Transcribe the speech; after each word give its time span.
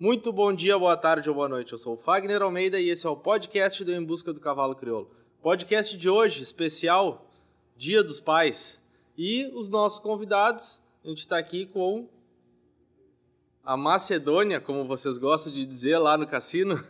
Muito 0.00 0.32
bom 0.32 0.50
dia, 0.50 0.78
boa 0.78 0.96
tarde 0.96 1.28
ou 1.28 1.34
boa 1.34 1.46
noite. 1.46 1.72
Eu 1.72 1.78
sou 1.78 1.92
o 1.92 1.96
Fagner 1.98 2.40
Almeida 2.40 2.80
e 2.80 2.88
esse 2.88 3.06
é 3.06 3.10
o 3.10 3.14
podcast 3.14 3.84
do 3.84 3.92
Em 3.92 4.02
Busca 4.02 4.32
do 4.32 4.40
Cavalo 4.40 4.74
Crioulo. 4.74 5.10
Podcast 5.42 5.94
de 5.94 6.08
hoje, 6.08 6.42
especial 6.42 7.30
Dia 7.76 8.02
dos 8.02 8.18
Pais. 8.18 8.82
E 9.14 9.50
os 9.52 9.68
nossos 9.68 9.98
convidados, 9.98 10.80
a 11.04 11.08
gente 11.08 11.18
está 11.18 11.36
aqui 11.36 11.66
com 11.66 12.08
a 13.62 13.76
Macedônia, 13.76 14.58
como 14.58 14.86
vocês 14.86 15.18
gostam 15.18 15.52
de 15.52 15.66
dizer 15.66 15.98
lá 15.98 16.16
no 16.16 16.26
cassino. 16.26 16.82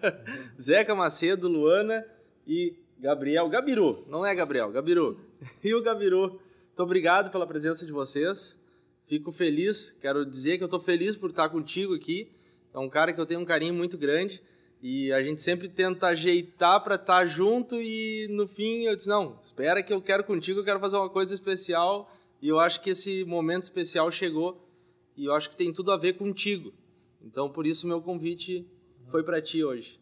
Zeca 0.58 0.94
Macedo, 0.94 1.48
Luana 1.48 2.02
e 2.46 2.74
Gabriel. 2.98 3.46
Gabiru, 3.50 4.06
não 4.08 4.24
é 4.24 4.34
Gabriel, 4.34 4.72
Gabiru. 4.72 5.20
E 5.62 5.74
o 5.74 5.82
Gabiru. 5.82 6.30
Muito 6.30 6.82
obrigado 6.82 7.30
pela 7.30 7.46
presença 7.46 7.84
de 7.84 7.92
vocês. 7.92 8.58
Fico 9.06 9.30
feliz, 9.30 9.94
quero 10.00 10.24
dizer 10.24 10.56
que 10.56 10.62
eu 10.62 10.66
estou 10.66 10.80
feliz 10.80 11.14
por 11.14 11.28
estar 11.28 11.50
contigo 11.50 11.94
aqui 11.94 12.33
é 12.74 12.78
um 12.78 12.90
cara 12.90 13.12
que 13.12 13.20
eu 13.20 13.24
tenho 13.24 13.40
um 13.40 13.44
carinho 13.44 13.72
muito 13.72 13.96
grande 13.96 14.42
e 14.82 15.12
a 15.12 15.22
gente 15.22 15.40
sempre 15.40 15.68
tenta 15.68 16.08
ajeitar 16.08 16.82
para 16.82 16.96
estar 16.96 17.20
tá 17.20 17.26
junto 17.26 17.80
e 17.80 18.26
no 18.30 18.48
fim 18.48 18.82
eu 18.82 18.96
disse, 18.96 19.08
não, 19.08 19.38
espera 19.44 19.82
que 19.82 19.92
eu 19.92 20.02
quero 20.02 20.24
contigo, 20.24 20.60
eu 20.60 20.64
quero 20.64 20.80
fazer 20.80 20.96
uma 20.96 21.08
coisa 21.08 21.32
especial 21.32 22.12
e 22.42 22.48
eu 22.48 22.58
acho 22.58 22.80
que 22.80 22.90
esse 22.90 23.24
momento 23.24 23.62
especial 23.62 24.10
chegou 24.10 24.68
e 25.16 25.24
eu 25.24 25.34
acho 25.34 25.48
que 25.48 25.56
tem 25.56 25.72
tudo 25.72 25.92
a 25.92 25.96
ver 25.96 26.14
contigo. 26.14 26.74
Então, 27.22 27.48
por 27.48 27.64
isso, 27.66 27.86
meu 27.86 28.02
convite 28.02 28.66
foi 29.06 29.22
para 29.22 29.40
ti 29.40 29.64
hoje. 29.64 29.98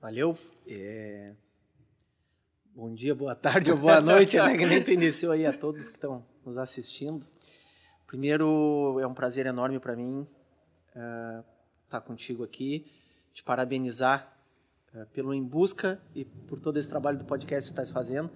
Valeu. 0.00 0.36
É... 0.66 1.32
Bom 2.74 2.92
dia, 2.92 3.14
boa 3.14 3.34
tarde 3.34 3.70
ou 3.70 3.78
boa 3.78 4.00
noite, 4.00 4.36
né? 4.36 4.82
Que 4.82 4.92
iniciou 4.92 5.32
aí 5.32 5.46
a 5.46 5.56
todos 5.56 5.88
que 5.88 5.96
estão 5.96 6.26
nos 6.44 6.58
assistindo. 6.58 7.24
Primeiro, 8.06 8.98
é 9.00 9.06
um 9.06 9.14
prazer 9.14 9.46
enorme 9.46 9.78
para 9.78 9.96
mim 9.96 10.26
uh, 10.96 11.51
estar 11.96 12.00
contigo 12.00 12.42
aqui, 12.42 12.86
te 13.32 13.42
parabenizar 13.42 14.36
uh, 14.94 15.06
pelo 15.06 15.32
Em 15.32 15.42
Busca 15.42 16.00
e 16.14 16.24
por 16.24 16.58
todo 16.58 16.78
esse 16.78 16.88
trabalho 16.88 17.18
do 17.18 17.24
podcast 17.24 17.68
que 17.68 17.72
estás 17.72 17.90
fazendo. 17.90 18.30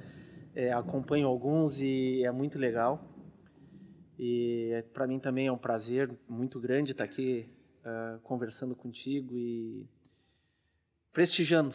É, 0.55 0.73
acompanho 0.73 1.27
alguns 1.27 1.81
e 1.81 2.23
é 2.25 2.31
muito 2.31 2.59
legal. 2.59 3.13
E 4.19 4.85
para 4.95 5.07
mim 5.07 5.19
também 5.19 5.47
é 5.47 5.53
um 5.53 5.59
prazer 5.59 6.11
muito 6.29 6.59
grande 6.59 6.93
estar 6.93 7.05
aqui 7.05 7.49
uh, 7.83 8.19
conversando 8.21 8.75
contigo 8.75 9.37
e 9.37 9.87
prestigiando 11.13 11.75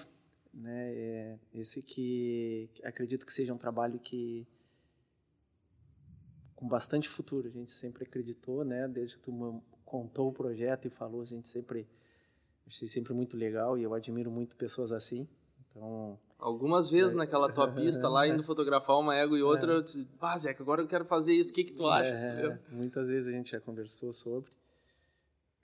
né? 0.53 0.93
É 0.93 1.39
esse 1.53 1.81
que 1.81 2.69
acredito 2.83 3.25
que 3.25 3.33
seja 3.33 3.53
um 3.53 3.57
trabalho 3.57 3.99
que 3.99 4.47
com 6.55 6.67
bastante 6.67 7.07
futuro. 7.07 7.47
A 7.47 7.51
gente 7.51 7.71
sempre 7.71 8.03
acreditou, 8.03 8.63
né? 8.63 8.87
Desde 8.87 9.17
que 9.17 9.23
tu 9.23 9.63
contou 9.91 10.29
o 10.29 10.33
projeto 10.33 10.87
e 10.87 10.89
falou, 10.89 11.21
a 11.21 11.25
gente 11.25 11.49
sempre 11.49 11.85
achei 12.65 12.87
sempre 12.87 13.13
muito 13.13 13.35
legal 13.35 13.77
e 13.77 13.83
eu 13.83 13.93
admiro 13.93 14.31
muito 14.31 14.55
pessoas 14.55 14.93
assim. 14.93 15.27
Então, 15.69 16.17
Algumas 16.39 16.89
vezes 16.89 17.13
é. 17.13 17.17
naquela 17.17 17.51
tua 17.51 17.69
pista 17.75 18.07
lá, 18.07 18.25
indo 18.25 18.41
fotografar 18.41 18.97
uma 18.97 19.15
égua 19.15 19.37
e 19.37 19.43
outra, 19.43 19.73
é. 19.73 19.75
eu 19.75 19.81
disse, 19.83 20.07
ah, 20.19 20.37
Zeca, 20.37 20.63
agora 20.63 20.81
eu 20.81 20.87
quero 20.87 21.05
fazer 21.05 21.33
isso, 21.33 21.51
o 21.51 21.53
que 21.53 21.65
que 21.65 21.73
tu 21.73 21.85
acha? 21.87 22.07
É, 22.07 22.59
muitas 22.69 23.09
vezes 23.09 23.29
a 23.29 23.31
gente 23.31 23.51
já 23.51 23.59
conversou 23.59 24.13
sobre. 24.13 24.49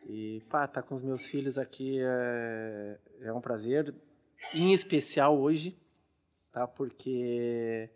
E, 0.05 0.43
pá, 0.49 0.67
tá 0.67 0.83
com 0.83 0.93
os 0.93 1.01
meus 1.01 1.25
filhos 1.25 1.57
aqui 1.57 1.99
é, 1.99 2.99
é 3.21 3.33
um 3.33 3.41
prazer, 3.41 3.93
em 4.53 4.71
especial 4.71 5.39
hoje, 5.39 5.75
tá? 6.51 6.67
Porque 6.67 7.89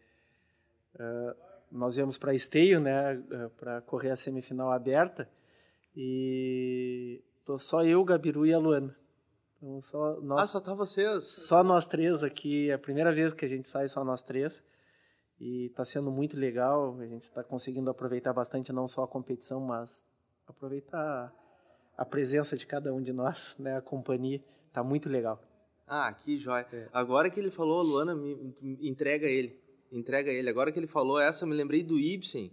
uh, 0.95 1.35
nós 1.71 1.95
viemos 1.95 2.17
para 2.17 2.33
Esteio, 2.33 2.79
né, 2.79 3.13
uh, 3.13 3.49
para 3.51 3.81
correr 3.81 4.09
a 4.09 4.15
semifinal 4.15 4.71
aberta, 4.71 5.29
e 5.95 7.23
tô 7.45 7.57
só 7.57 7.83
eu, 7.83 8.03
Gabiru 8.03 8.45
e 8.45 8.53
a 8.53 8.57
Luana. 8.57 8.95
Então, 9.57 9.79
só 9.81 10.19
nós, 10.21 10.39
ah, 10.39 10.43
só 10.45 10.59
tá 10.59 10.73
vocês? 10.73 11.23
Só 11.23 11.63
nós 11.63 11.85
três 11.85 12.23
aqui. 12.23 12.69
É 12.69 12.73
a 12.73 12.79
primeira 12.79 13.13
vez 13.13 13.33
que 13.33 13.45
a 13.45 13.47
gente 13.47 13.67
sai 13.67 13.87
só 13.87 14.03
nós 14.03 14.21
três. 14.23 14.63
E 15.39 15.67
está 15.67 15.85
sendo 15.85 16.11
muito 16.11 16.37
legal. 16.37 16.99
A 16.99 17.05
gente 17.05 17.23
está 17.23 17.43
conseguindo 17.43 17.91
aproveitar 17.91 18.33
bastante 18.33 18.73
não 18.73 18.87
só 18.87 19.03
a 19.03 19.07
competição, 19.07 19.59
mas 19.59 20.03
aproveitar 20.47 21.33
a 21.95 22.05
presença 22.05 22.57
de 22.57 22.65
cada 22.65 22.93
um 22.93 23.01
de 23.01 23.13
nós, 23.13 23.55
né? 23.59 23.77
A 23.77 23.81
companhia. 23.81 24.43
Tá 24.73 24.83
muito 24.83 25.09
legal. 25.09 25.39
Ah, 25.85 26.11
que 26.13 26.39
jóia. 26.39 26.65
É. 26.71 26.87
Agora 26.93 27.29
que 27.29 27.39
ele 27.39 27.51
falou, 27.51 27.83
Luana, 27.83 28.15
me, 28.15 28.35
me, 28.61 28.89
entrega 28.89 29.27
ele. 29.27 29.59
Entrega 29.91 30.31
ele. 30.31 30.49
Agora 30.49 30.71
que 30.71 30.79
ele 30.79 30.87
falou 30.87 31.19
essa, 31.19 31.43
eu 31.43 31.49
me 31.49 31.55
lembrei 31.55 31.83
do 31.83 31.99
Ibsen 31.99 32.51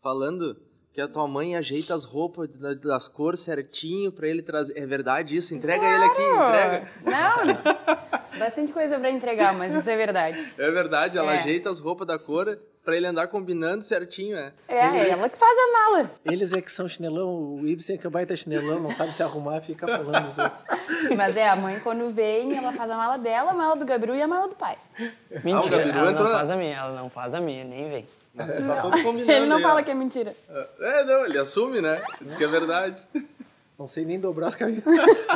falando 0.00 0.56
que 0.98 1.02
a 1.02 1.06
tua 1.06 1.28
mãe 1.28 1.54
ajeita 1.54 1.94
as 1.94 2.02
roupas 2.02 2.48
das 2.82 3.06
cores 3.06 3.38
certinho 3.38 4.10
para 4.10 4.26
ele 4.26 4.42
trazer. 4.42 4.76
É 4.76 4.84
verdade 4.84 5.36
isso? 5.36 5.54
Entrega 5.54 5.78
claro. 5.78 5.94
ele 5.94 6.04
aqui, 6.10 6.22
entrega. 6.22 6.88
Não, 7.04 8.36
bastante 8.36 8.72
coisa 8.72 8.98
para 8.98 9.08
entregar, 9.08 9.54
mas 9.54 9.72
isso 9.76 9.88
é 9.88 9.96
verdade. 9.96 10.38
É 10.58 10.70
verdade, 10.72 11.16
ela 11.16 11.34
é. 11.34 11.38
ajeita 11.38 11.70
as 11.70 11.78
roupas 11.78 12.06
da 12.06 12.18
cor 12.18 12.58
para 12.84 12.96
ele 12.96 13.06
andar 13.06 13.28
combinando 13.28 13.84
certinho, 13.84 14.36
é. 14.36 14.52
É, 14.66 14.88
Eles 14.88 15.02
é 15.02 15.10
ela 15.10 15.28
que 15.28 15.38
faz 15.38 15.56
a 15.56 15.72
mala. 15.72 16.10
Eles 16.24 16.52
é 16.52 16.60
que 16.60 16.72
são 16.72 16.88
chinelão, 16.88 17.54
o 17.54 17.68
Ibsen 17.68 17.94
é 17.94 17.98
que 17.98 18.06
é 18.06 18.10
baita 18.10 18.34
chinelão, 18.34 18.80
não 18.80 18.90
sabe 18.90 19.14
se 19.14 19.22
arrumar, 19.22 19.60
fica 19.60 19.86
falando 19.86 20.24
dos 20.24 20.36
outros. 20.36 20.64
Mas 21.16 21.36
é, 21.36 21.48
a 21.48 21.54
mãe 21.54 21.78
quando 21.78 22.10
vem, 22.10 22.56
ela 22.56 22.72
faz 22.72 22.90
a 22.90 22.96
mala 22.96 23.18
dela, 23.18 23.52
a 23.52 23.54
mala 23.54 23.76
do 23.76 23.84
Gabriel 23.84 24.16
e 24.16 24.22
a 24.22 24.26
mala 24.26 24.48
do 24.48 24.56
pai. 24.56 24.76
Mentira, 25.44 25.84
ah, 25.84 25.98
ela 25.98 26.12
não 26.12 26.30
faz 26.32 26.50
a 26.50 26.56
minha, 26.56 26.76
ela 26.76 27.00
não 27.00 27.08
faz 27.08 27.34
a 27.34 27.40
minha, 27.40 27.64
nem 27.64 27.88
vem. 27.88 28.06
Tá 28.38 28.82
todo 28.82 29.02
combinado. 29.02 29.32
Ele 29.32 29.46
não 29.46 29.56
aí, 29.56 29.62
fala 29.62 29.80
ó. 29.80 29.84
que 29.84 29.90
é 29.90 29.94
mentira. 29.94 30.34
É, 30.80 31.04
não, 31.04 31.24
ele 31.24 31.38
assume, 31.38 31.80
né? 31.80 32.02
Diz 32.20 32.34
que 32.34 32.44
é 32.44 32.46
verdade. 32.46 33.02
Não 33.78 33.86
sei 33.86 34.04
nem 34.04 34.18
dobrar 34.18 34.48
as 34.48 34.56
camisas. 34.56 34.84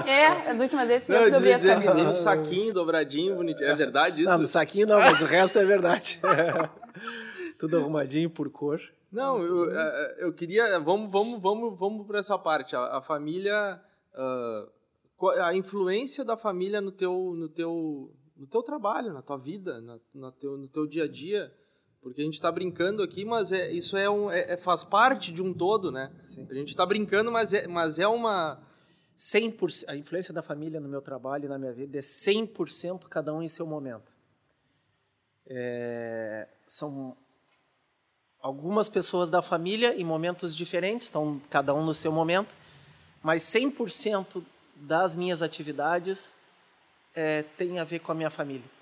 É, 0.06 0.26
as 0.50 0.58
últimas 0.58 0.88
vezes 0.88 1.06
que 1.06 1.12
eu 1.12 1.30
dobrei 1.30 1.52
as 1.54 1.62
camisas. 1.62 1.88
Assim, 1.88 2.04
no 2.04 2.12
saquinho, 2.12 2.74
dobradinho, 2.74 3.36
bonitinho. 3.36 3.68
É 3.68 3.74
verdade 3.74 4.22
isso? 4.22 4.30
Não, 4.30 4.38
no 4.38 4.46
saquinho 4.46 4.86
não, 4.86 4.98
mas 4.98 5.20
o 5.20 5.24
resto 5.24 5.58
é 5.58 5.64
verdade. 5.64 6.20
Tudo 7.58 7.76
arrumadinho 7.76 8.28
por 8.28 8.50
cor. 8.50 8.80
Não, 9.12 9.40
eu, 9.42 9.70
é, 9.70 9.74
é, 9.74 10.24
eu 10.24 10.32
queria... 10.32 10.78
Vamos, 10.80 11.10
vamos, 11.12 11.40
vamos, 11.40 11.78
vamos 11.78 12.06
para 12.06 12.18
essa 12.18 12.36
parte. 12.38 12.74
A, 12.74 12.98
a 12.98 13.02
família... 13.02 13.80
Uh, 14.14 14.82
a 15.40 15.54
influência 15.54 16.24
da 16.24 16.36
família 16.36 16.80
no 16.80 16.90
teu, 16.90 17.34
no 17.36 17.48
teu, 17.48 18.12
no 18.36 18.46
teu 18.46 18.62
trabalho, 18.62 19.12
na 19.12 19.22
tua 19.22 19.36
vida, 19.36 19.80
na, 19.80 19.98
no, 20.12 20.32
teu, 20.32 20.56
no 20.56 20.66
teu 20.66 20.84
dia 20.84 21.04
a 21.04 21.08
dia 21.08 21.52
porque 22.02 22.20
a 22.20 22.24
gente 22.24 22.34
está 22.34 22.50
brincando 22.50 23.00
aqui, 23.00 23.24
mas 23.24 23.52
é, 23.52 23.70
isso 23.70 23.96
é, 23.96 24.10
um, 24.10 24.28
é, 24.30 24.54
é, 24.54 24.56
faz 24.56 24.82
parte 24.82 25.32
de 25.32 25.40
um 25.40 25.54
todo, 25.54 25.92
né? 25.92 26.10
Sim. 26.24 26.46
A 26.50 26.54
gente 26.54 26.70
está 26.70 26.84
brincando, 26.84 27.30
mas 27.30 27.54
é, 27.54 27.66
mas 27.66 27.98
é 27.98 28.06
uma... 28.06 28.60
100%, 29.16 29.84
a 29.88 29.94
influência 29.94 30.34
da 30.34 30.42
família 30.42 30.80
no 30.80 30.88
meu 30.88 31.00
trabalho 31.00 31.44
e 31.44 31.48
na 31.48 31.56
minha 31.56 31.72
vida 31.72 31.96
é 31.98 32.00
100% 32.00 33.04
cada 33.08 33.32
um 33.32 33.40
em 33.40 33.46
seu 33.46 33.64
momento. 33.64 34.12
É, 35.46 36.48
são 36.66 37.16
algumas 38.40 38.88
pessoas 38.88 39.30
da 39.30 39.40
família 39.40 39.94
em 39.94 40.02
momentos 40.02 40.56
diferentes, 40.56 41.06
estão 41.06 41.40
cada 41.50 41.72
um 41.72 41.84
no 41.84 41.94
seu 41.94 42.10
momento, 42.10 42.52
mas 43.22 43.42
100% 43.42 44.42
das 44.74 45.14
minhas 45.14 45.40
atividades 45.40 46.36
é, 47.14 47.44
tem 47.56 47.78
a 47.78 47.84
ver 47.84 48.00
com 48.00 48.10
a 48.10 48.14
minha 48.14 48.30
família 48.30 48.81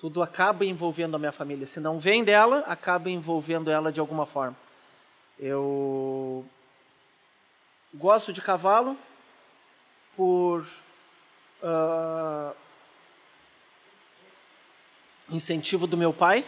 tudo 0.00 0.22
acaba 0.22 0.64
envolvendo 0.64 1.14
a 1.14 1.18
minha 1.18 1.30
família. 1.30 1.66
Se 1.66 1.78
não 1.78 2.00
vem 2.00 2.24
dela, 2.24 2.64
acaba 2.66 3.10
envolvendo 3.10 3.70
ela 3.70 3.92
de 3.92 4.00
alguma 4.00 4.24
forma. 4.24 4.56
Eu 5.38 6.42
gosto 7.92 8.32
de 8.32 8.40
cavalo 8.40 8.96
por 10.16 10.66
uh, 11.62 12.56
incentivo 15.28 15.86
do 15.86 15.98
meu 15.98 16.14
pai, 16.14 16.46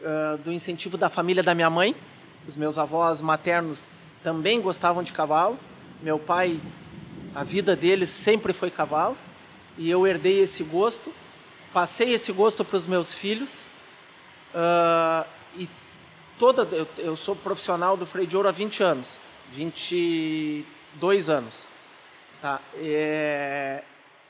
uh, 0.00 0.36
do 0.38 0.50
incentivo 0.50 0.98
da 0.98 1.08
família 1.08 1.44
da 1.44 1.54
minha 1.54 1.70
mãe. 1.70 1.94
Os 2.44 2.56
meus 2.56 2.76
avós 2.76 3.22
maternos 3.22 3.88
também 4.20 4.60
gostavam 4.60 5.04
de 5.04 5.12
cavalo. 5.12 5.56
Meu 6.00 6.18
pai, 6.18 6.60
a 7.36 7.44
vida 7.44 7.76
dele 7.76 8.04
sempre 8.04 8.52
foi 8.52 8.68
cavalo 8.68 9.16
e 9.78 9.88
eu 9.88 10.04
herdei 10.08 10.40
esse 10.40 10.64
gosto 10.64 11.14
passei 11.72 12.12
esse 12.12 12.32
gosto 12.32 12.64
para 12.64 12.76
os 12.76 12.86
meus 12.86 13.12
filhos 13.12 13.68
uh, 14.54 15.26
e 15.56 15.68
toda 16.38 16.62
eu, 16.74 16.86
eu, 16.98 17.16
sou 17.16 17.34
profissional 17.34 17.96
do 17.96 18.06
freio 18.06 18.26
de 18.26 18.36
ouro 18.36 18.48
há 18.48 18.52
20 18.52 18.82
anos 18.82 19.20
22 19.50 21.28
anos 21.28 21.66
tá? 22.40 22.60
É, 22.76 23.82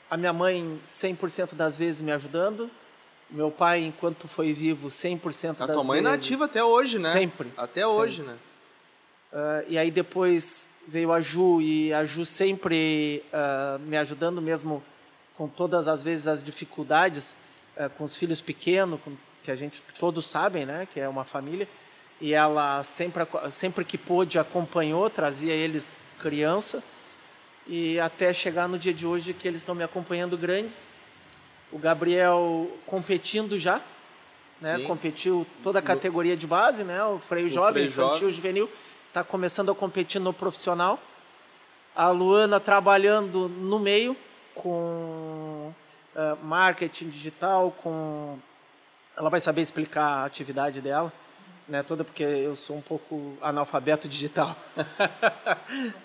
a 0.09 0.17
minha 0.17 0.33
mãe 0.33 0.79
100% 0.85 1.53
das 1.53 1.75
vezes 1.75 2.01
me 2.01 2.11
ajudando 2.11 2.69
meu 3.29 3.51
pai 3.51 3.83
enquanto 3.83 4.27
foi 4.27 4.53
vivo 4.53 4.89
100% 4.89 4.91
das 4.93 5.33
vezes 5.33 5.61
a 5.61 5.67
tua 5.67 5.83
mãe 5.83 5.99
é 5.99 6.01
nativa 6.01 6.45
até 6.45 6.63
hoje 6.63 6.99
né? 6.99 7.09
Sempre 7.09 7.51
até 7.57 7.81
sempre. 7.81 7.97
hoje 7.97 8.21
né? 8.21 8.37
Uh, 9.33 9.65
e 9.67 9.79
aí 9.79 9.89
depois 9.89 10.73
veio 10.87 11.11
a 11.11 11.19
Ju 11.19 11.59
e 11.59 11.91
a 11.91 12.05
Ju 12.05 12.23
sempre 12.23 13.23
uh, 13.33 13.79
me 13.79 13.97
ajudando 13.97 14.39
mesmo 14.39 14.83
com 15.37 15.47
todas 15.47 15.87
as 15.87 16.03
vezes 16.03 16.27
as 16.27 16.43
dificuldades 16.43 17.35
é, 17.75 17.89
com 17.89 18.03
os 18.03 18.15
filhos 18.15 18.41
pequenos, 18.41 18.99
com, 19.01 19.15
que 19.41 19.51
a 19.51 19.55
gente 19.55 19.81
todos 19.99 20.25
sabem, 20.27 20.65
né, 20.65 20.87
que 20.91 20.99
é 20.99 21.07
uma 21.07 21.23
família, 21.23 21.67
e 22.21 22.33
ela 22.33 22.83
sempre 22.83 23.25
sempre 23.51 23.83
que 23.83 23.97
pôde 23.97 24.39
acompanhou, 24.39 25.09
trazia 25.09 25.53
eles 25.53 25.97
criança. 26.19 26.81
e 27.67 27.99
até 27.99 28.33
chegar 28.33 28.67
no 28.67 28.77
dia 28.77 28.93
de 28.93 29.05
hoje 29.05 29.33
que 29.33 29.47
eles 29.47 29.61
estão 29.61 29.75
me 29.75 29.83
acompanhando 29.83 30.37
grandes. 30.37 30.87
O 31.71 31.77
Gabriel 31.77 32.69
competindo 32.85 33.57
já, 33.57 33.81
né? 34.61 34.79
Competiu 34.79 35.45
toda 35.61 35.79
a 35.79 35.81
categoria 35.81 36.37
de 36.37 36.47
base, 36.47 36.83
né? 36.83 37.03
O 37.03 37.19
freio 37.19 37.49
jovem, 37.49 37.73
freio 37.73 37.87
infantil, 37.87 38.29
jovem. 38.29 38.35
juvenil, 38.35 38.69
está 39.07 39.23
começando 39.23 39.71
a 39.71 39.75
competir 39.75 40.21
no 40.21 40.31
profissional. 40.31 40.99
A 41.95 42.09
Luana 42.09 42.59
trabalhando 42.59 43.49
no 43.49 43.79
meio 43.79 44.15
com 44.55 45.73
eh, 46.15 46.35
marketing 46.43 47.09
digital, 47.09 47.71
com 47.83 48.37
ela 49.15 49.29
vai 49.29 49.39
saber 49.39 49.61
explicar 49.61 50.03
a 50.03 50.25
atividade 50.25 50.81
dela, 50.81 51.13
né? 51.67 51.83
Toda 51.83 52.03
porque 52.03 52.23
eu 52.23 52.55
sou 52.55 52.77
um 52.77 52.81
pouco 52.81 53.37
analfabeto 53.41 54.07
digital. 54.07 54.55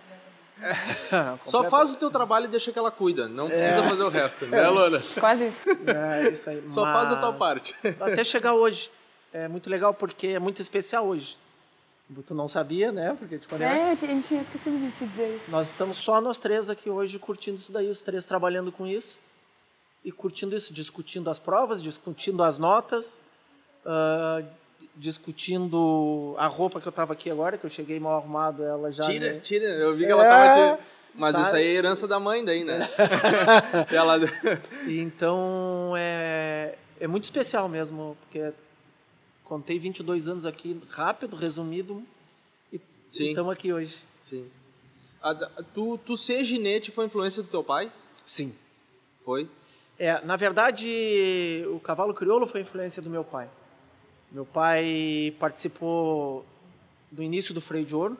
Só 1.45 1.65
faz 1.65 1.93
o 1.93 1.97
teu 1.97 2.11
trabalho 2.11 2.47
e 2.47 2.49
deixa 2.49 2.73
que 2.73 2.79
ela 2.79 2.91
cuida. 2.91 3.29
Não 3.29 3.49
precisa 3.49 3.83
fazer 3.83 4.03
o 4.03 4.09
resto, 4.09 4.47
né, 4.47 4.67
Luana? 4.69 5.01
Quase 5.19 5.47
isso. 5.47 5.91
É, 5.91 6.29
isso 6.31 6.51
aí. 6.51 6.65
Só 6.69 6.83
faz 6.85 7.13
a 7.13 7.17
tua 7.17 7.31
Mas 7.31 7.39
parte. 7.39 7.75
Até 8.01 8.25
chegar 8.25 8.55
hoje. 8.55 8.91
É 9.33 9.47
muito 9.47 9.69
legal 9.71 9.95
porque 9.95 10.29
é 10.29 10.39
muito 10.39 10.61
especial 10.61 11.07
hoje. 11.07 11.37
Tu 12.27 12.35
não 12.35 12.49
sabia, 12.49 12.91
né? 12.91 13.15
Porque 13.19 13.39
tipo, 13.39 13.57
né? 13.57 13.91
É, 13.91 13.93
eu 13.93 13.97
tinha- 13.97 14.11
a 14.11 14.15
gente 14.15 14.29
tinha 14.29 14.41
esquecido 14.41 14.79
de 14.79 14.91
te 14.93 15.05
dizer 15.07 15.37
isso. 15.37 15.51
Nós 15.51 15.69
estamos 15.69 15.99
só 15.99 16.21
nós 16.21 16.39
três 16.39 16.71
aqui 16.71 16.89
hoje 16.89 17.19
curtindo 17.19 17.57
isso 17.59 17.71
daí, 17.71 17.89
os 17.89 18.01
três 18.01 18.25
trabalhando 18.25 18.73
com 18.73 18.87
isso 18.87 19.21
e 20.05 20.11
curtindo 20.11 20.57
isso, 20.57 20.73
discutindo 20.73 21.29
as 21.29 21.39
provas, 21.39 21.83
discutindo 21.83 22.43
as 22.43 22.57
notas, 22.57 23.21
ah, 23.85 24.43
discutindo 24.97 26.35
a 26.39 26.47
roupa 26.47 26.81
que 26.81 26.87
eu 26.87 26.91
estava 26.91 27.13
aqui 27.13 27.31
agora, 27.31 27.57
que 27.59 27.65
eu 27.67 27.71
cheguei 27.71 27.99
mal 28.01 28.17
arrumado, 28.17 28.63
ela 28.63 28.91
já. 28.91 29.05
Tira, 29.05 29.35
me- 29.35 29.41
tira. 29.41 29.65
Eu 29.67 29.95
vi 29.95 30.05
que 30.07 30.11
ela 30.13 30.25
É, 30.25 30.29
tava. 30.29 30.77
Te... 30.77 30.83
Mas 31.15 31.33
sabe? 31.33 31.45
isso 31.45 31.57
aí 31.57 31.67
é 31.67 31.71
herança 31.75 32.07
da 32.07 32.21
mãe 32.21 32.45
daí, 32.45 32.65
né? 32.65 32.89
ela... 33.91 34.19
E 34.87 35.01
Então 35.01 35.93
é, 35.97 36.75
é 37.01 37.07
muito 37.07 37.25
especial 37.25 37.69
mesmo, 37.69 38.17
porque 38.21 38.53
contei 39.49 39.79
22 39.79 40.29
anos 40.29 40.45
aqui, 40.45 40.79
rápido, 40.91 41.35
resumido, 41.35 42.05
e 42.71 42.79
estamos 43.09 43.51
aqui 43.51 43.73
hoje. 43.73 43.97
Sim. 44.21 44.49
A 45.23 45.35
tu, 45.75 45.99
tu 45.99 46.17
ser 46.17 46.45
ginete 46.45 46.91
foi 46.93 47.07
influência 47.07 47.43
do 47.43 47.49
teu 47.49 47.65
pai? 47.65 47.91
Sim. 48.25 48.55
Foi? 49.25 49.49
É, 49.99 50.25
na 50.25 50.37
verdade, 50.37 51.65
o 51.73 51.81
cavalo 51.81 52.15
crioulo 52.15 52.47
foi 52.47 52.61
influência 52.61 53.03
do 53.03 53.11
meu 53.11 53.25
pai. 53.25 53.49
Meu 54.31 54.45
pai 54.45 55.35
participou 55.41 56.45
do 57.11 57.23
início 57.23 57.55
do 57.55 57.61
freio 57.61 57.87
de 57.87 57.97
ouro, 57.97 58.17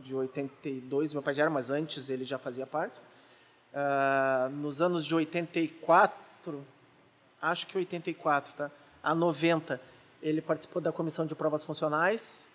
de 0.00 0.14
82, 0.14 1.14
meu 1.14 1.22
pai 1.22 1.32
já 1.32 1.44
era, 1.44 1.50
mas 1.50 1.70
antes 1.70 2.10
ele 2.10 2.24
já 2.24 2.36
fazia 2.36 2.66
parte. 2.66 2.94
Ah, 3.72 4.50
nos 4.52 4.82
anos 4.82 5.06
de 5.06 5.14
84, 5.14 6.64
acho 7.40 7.66
que 7.66 7.78
84, 7.78 8.52
tá? 8.54 8.70
A 9.02 9.14
90, 9.14 9.80
ele 10.24 10.40
participou 10.40 10.80
da 10.80 10.90
comissão 10.90 11.26
de 11.26 11.34
provas 11.34 11.62
funcionais. 11.62 12.48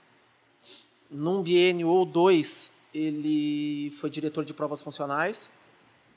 Num 1.10 1.44
biênio 1.44 1.88
ou 1.88 2.04
dois, 2.04 2.72
ele 2.92 3.92
foi 3.92 4.10
diretor 4.10 4.44
de 4.44 4.56
provas 4.56 4.82
funcionais. 4.82 5.52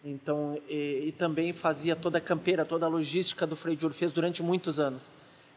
Então, 0.03 0.59
e, 0.69 1.05
e 1.09 1.13
também 1.13 1.53
fazia 1.53 1.95
toda 1.95 2.17
a 2.17 2.21
campeira, 2.21 2.65
toda 2.65 2.87
a 2.87 2.89
logística 2.89 3.47
do 3.47 3.55
freio 3.55 3.77
de 3.77 3.85
ouro, 3.85 3.95
fez 3.95 4.11
durante 4.11 4.43
muitos 4.43 4.81
anos. 4.81 5.11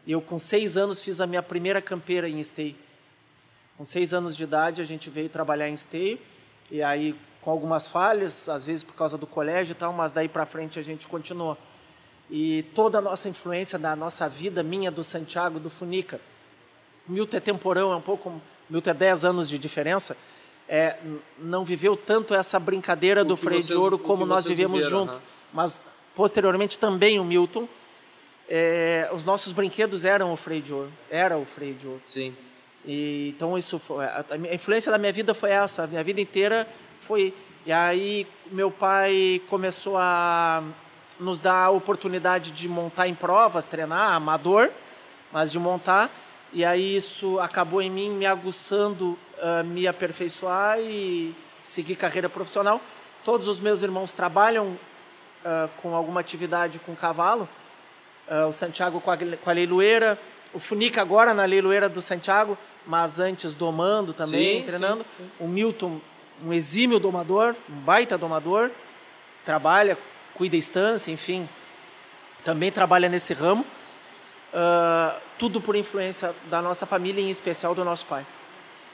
Eu, 0.06 0.20
com 0.20 0.38
seis 0.38 0.76
anos, 0.76 1.00
fiz 1.00 1.20
a 1.20 1.26
minha 1.26 1.42
primeira 1.42 1.80
campeira 1.80 2.28
em 2.28 2.38
esteio. 2.38 2.76
Com 3.76 3.84
seis 3.84 4.12
anos 4.12 4.36
de 4.36 4.44
idade, 4.44 4.82
a 4.82 4.84
gente 4.84 5.10
veio 5.10 5.28
trabalhar 5.28 5.68
em 5.68 5.74
esteio, 5.74 6.18
e 6.70 6.82
aí 6.82 7.16
com 7.40 7.50
algumas 7.50 7.86
falhas, 7.86 8.48
às 8.48 8.64
vezes 8.64 8.84
por 8.84 8.94
causa 8.94 9.16
do 9.16 9.26
colégio 9.26 9.72
e 9.72 9.74
tal, 9.74 9.92
mas 9.92 10.12
daí 10.12 10.28
para 10.28 10.44
frente 10.44 10.78
a 10.78 10.82
gente 10.82 11.06
continuou. 11.06 11.56
E 12.30 12.64
toda 12.74 12.98
a 12.98 13.00
nossa 13.00 13.28
influência 13.28 13.78
da 13.78 13.94
nossa 13.94 14.28
vida, 14.28 14.62
minha, 14.62 14.90
do 14.90 15.04
Santiago, 15.04 15.60
do 15.60 15.70
Funica, 15.70 16.20
Milton 17.08 17.36
é 17.36 17.40
temporão, 17.40 17.92
é 17.92 17.96
um 17.96 18.00
pouco. 18.00 18.40
Milton 18.68 18.90
é 18.90 18.94
10 18.94 19.24
anos 19.24 19.48
de 19.48 19.58
diferença. 19.58 20.16
É, 20.68 20.96
não 21.38 21.64
viveu 21.64 21.96
tanto 21.96 22.34
essa 22.34 22.58
brincadeira 22.58 23.24
do 23.24 23.36
que 23.36 23.44
freio 23.44 23.62
de 23.62 23.74
ouro 23.74 23.96
o 23.96 23.98
como 23.98 24.26
nós 24.26 24.44
vivemos 24.44 24.84
viveram, 24.84 25.06
junto. 25.06 25.20
Mas 25.52 25.80
posteriormente 26.14 26.78
também 26.78 27.20
o 27.20 27.24
Milton. 27.24 27.68
É, 28.48 29.08
os 29.12 29.24
nossos 29.24 29.52
brinquedos 29.52 30.04
eram 30.04 30.32
o 30.32 30.36
freio 30.36 30.62
de 30.62 30.72
ouro. 30.72 30.92
Era 31.08 31.38
o 31.38 31.44
freio 31.44 31.74
de 31.74 31.86
ouro. 31.86 32.02
Sim. 32.04 32.34
E, 32.84 33.32
então 33.36 33.56
isso 33.56 33.78
foi, 33.78 34.04
a, 34.04 34.24
a 34.30 34.54
influência 34.54 34.90
da 34.90 34.98
minha 34.98 35.12
vida 35.12 35.34
foi 35.34 35.50
essa, 35.50 35.84
a 35.84 35.86
minha 35.86 36.04
vida 36.04 36.20
inteira 36.20 36.68
foi 37.00 37.34
e 37.64 37.72
aí 37.72 38.26
meu 38.52 38.70
pai 38.70 39.42
começou 39.48 39.96
a 39.96 40.62
nos 41.18 41.40
dar 41.40 41.64
a 41.64 41.70
oportunidade 41.70 42.50
de 42.50 42.68
montar 42.68 43.08
em 43.08 43.14
provas, 43.14 43.64
treinar 43.64 44.14
amador, 44.14 44.70
mas 45.32 45.50
de 45.50 45.58
montar 45.58 46.10
e 46.52 46.64
aí 46.64 46.96
isso 46.96 47.38
acabou 47.40 47.82
em 47.82 47.90
mim 47.90 48.10
me 48.10 48.24
aguçando 48.24 49.18
a 49.42 49.62
me 49.62 49.86
aperfeiçoar 49.86 50.78
e 50.80 51.34
seguir 51.62 51.96
carreira 51.96 52.28
profissional. 52.28 52.80
Todos 53.24 53.48
os 53.48 53.60
meus 53.60 53.82
irmãos 53.82 54.12
trabalham 54.12 54.78
ah, 55.44 55.68
com 55.82 55.94
alguma 55.94 56.20
atividade 56.20 56.78
com 56.78 56.94
cavalo. 56.94 57.48
Ah, 58.28 58.46
o 58.46 58.52
Santiago 58.52 59.00
com 59.00 59.10
a, 59.10 59.16
com 59.16 59.50
a 59.50 59.52
leiloeira, 59.52 60.18
o 60.54 60.58
Funica 60.58 61.02
agora 61.02 61.34
na 61.34 61.44
leiloeira 61.44 61.88
do 61.88 62.00
Santiago, 62.00 62.56
mas 62.86 63.20
antes 63.20 63.52
domando 63.52 64.14
também, 64.14 64.60
Sim, 64.60 64.66
treinando. 64.66 65.04
O 65.40 65.46
Milton, 65.46 66.00
um 66.42 66.52
exímio 66.52 66.98
domador, 66.98 67.54
um 67.68 67.80
baita 67.80 68.16
domador, 68.16 68.70
trabalha, 69.44 69.98
cuida 70.36 70.56
estância, 70.56 71.10
enfim, 71.10 71.48
também 72.44 72.70
trabalha 72.70 73.08
nesse 73.08 73.32
ramo. 73.34 73.64
Ah, 74.54 75.16
tudo 75.38 75.60
por 75.60 75.74
influência 75.76 76.34
da 76.46 76.62
nossa 76.62 76.86
família, 76.86 77.20
em 77.20 77.28
especial 77.30 77.74
do 77.74 77.84
nosso 77.84 78.06
pai. 78.06 78.24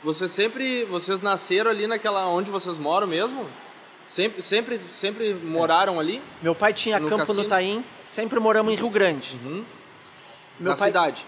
Vocês 0.03 0.31
sempre, 0.33 0.85
vocês 0.87 1.23
nasceram 1.23 1.71
ali 1.71 1.87
naquela 1.87 2.27
onde 2.27 2.51
vocês 2.51 2.79
moram 2.79 3.07
mesmo? 3.07 3.47
Sempre, 4.07 4.43
sempre, 4.43 4.81
sempre 4.91 5.33
moraram 5.33 6.01
ali? 6.01 6.21
Meu 6.43 6.55
pai 6.57 6.73
tinha 6.73 6.99
No 6.99 7.09
campo 7.09 7.25
cassino? 7.27 7.45
no 7.45 7.49
Taim, 7.49 7.85
sempre 8.03 8.41
moramos 8.41 8.73
em 8.73 8.77
Rio 8.77 8.91
Grande. 8.91 9.39
Uhum. 9.45 9.65
Na 10.59 10.75
pai- 10.77 10.89
cidade? 10.89 11.25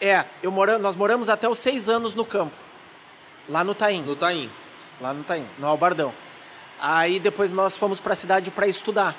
É, 0.00 0.24
eu 0.42 0.50
mora, 0.50 0.78
nós 0.78 0.96
moramos 0.96 1.28
até 1.28 1.46
os 1.48 1.58
seis 1.58 1.88
anos 1.90 2.14
no 2.14 2.24
campo, 2.24 2.54
lá 3.48 3.62
no 3.62 3.74
Taim. 3.74 4.02
No 4.02 4.16
Taim. 4.16 4.50
lá 5.00 5.12
no 5.12 5.22
Taim, 5.24 5.46
no 5.58 5.66
Albardão. 5.66 6.12
Aí 6.86 7.18
depois 7.18 7.50
nós 7.50 7.78
fomos 7.78 7.98
para 7.98 8.12
a 8.12 8.16
cidade 8.16 8.50
para 8.50 8.66
estudar. 8.66 9.16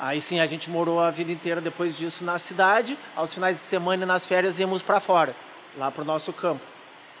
Aí 0.00 0.22
sim, 0.22 0.40
a 0.40 0.46
gente 0.46 0.70
morou 0.70 0.98
a 0.98 1.10
vida 1.10 1.30
inteira 1.30 1.60
depois 1.60 1.94
disso 1.94 2.24
na 2.24 2.38
cidade. 2.38 2.96
Aos 3.14 3.34
finais 3.34 3.56
de 3.56 3.62
semana 3.62 4.04
e 4.04 4.06
nas 4.06 4.24
férias 4.24 4.58
íamos 4.58 4.80
para 4.80 5.00
fora, 5.00 5.36
lá 5.76 5.90
para 5.90 6.00
o 6.00 6.04
nosso 6.04 6.32
campo. 6.32 6.64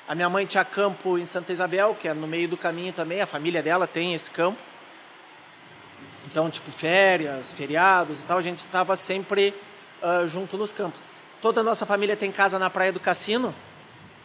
A 0.08 0.14
minha 0.14 0.30
mãe 0.30 0.46
tinha 0.46 0.64
campo 0.64 1.18
em 1.18 1.26
Santa 1.26 1.52
Isabel, 1.52 1.94
que 2.00 2.08
é 2.08 2.14
no 2.14 2.26
meio 2.26 2.48
do 2.48 2.56
caminho 2.56 2.94
também. 2.94 3.20
A 3.20 3.26
família 3.26 3.62
dela 3.62 3.86
tem 3.86 4.14
esse 4.14 4.30
campo. 4.30 4.58
Então, 6.26 6.48
tipo, 6.48 6.72
férias, 6.72 7.52
feriados 7.52 8.22
e 8.22 8.24
tal, 8.24 8.38
a 8.38 8.42
gente 8.42 8.60
estava 8.60 8.96
sempre 8.96 9.52
ah, 10.02 10.24
junto 10.26 10.56
nos 10.56 10.72
campos. 10.72 11.06
Toda 11.42 11.60
a 11.60 11.62
nossa 11.62 11.84
família 11.84 12.16
tem 12.16 12.32
casa 12.32 12.58
na 12.58 12.70
Praia 12.70 12.90
do 12.90 13.00
Cassino. 13.00 13.54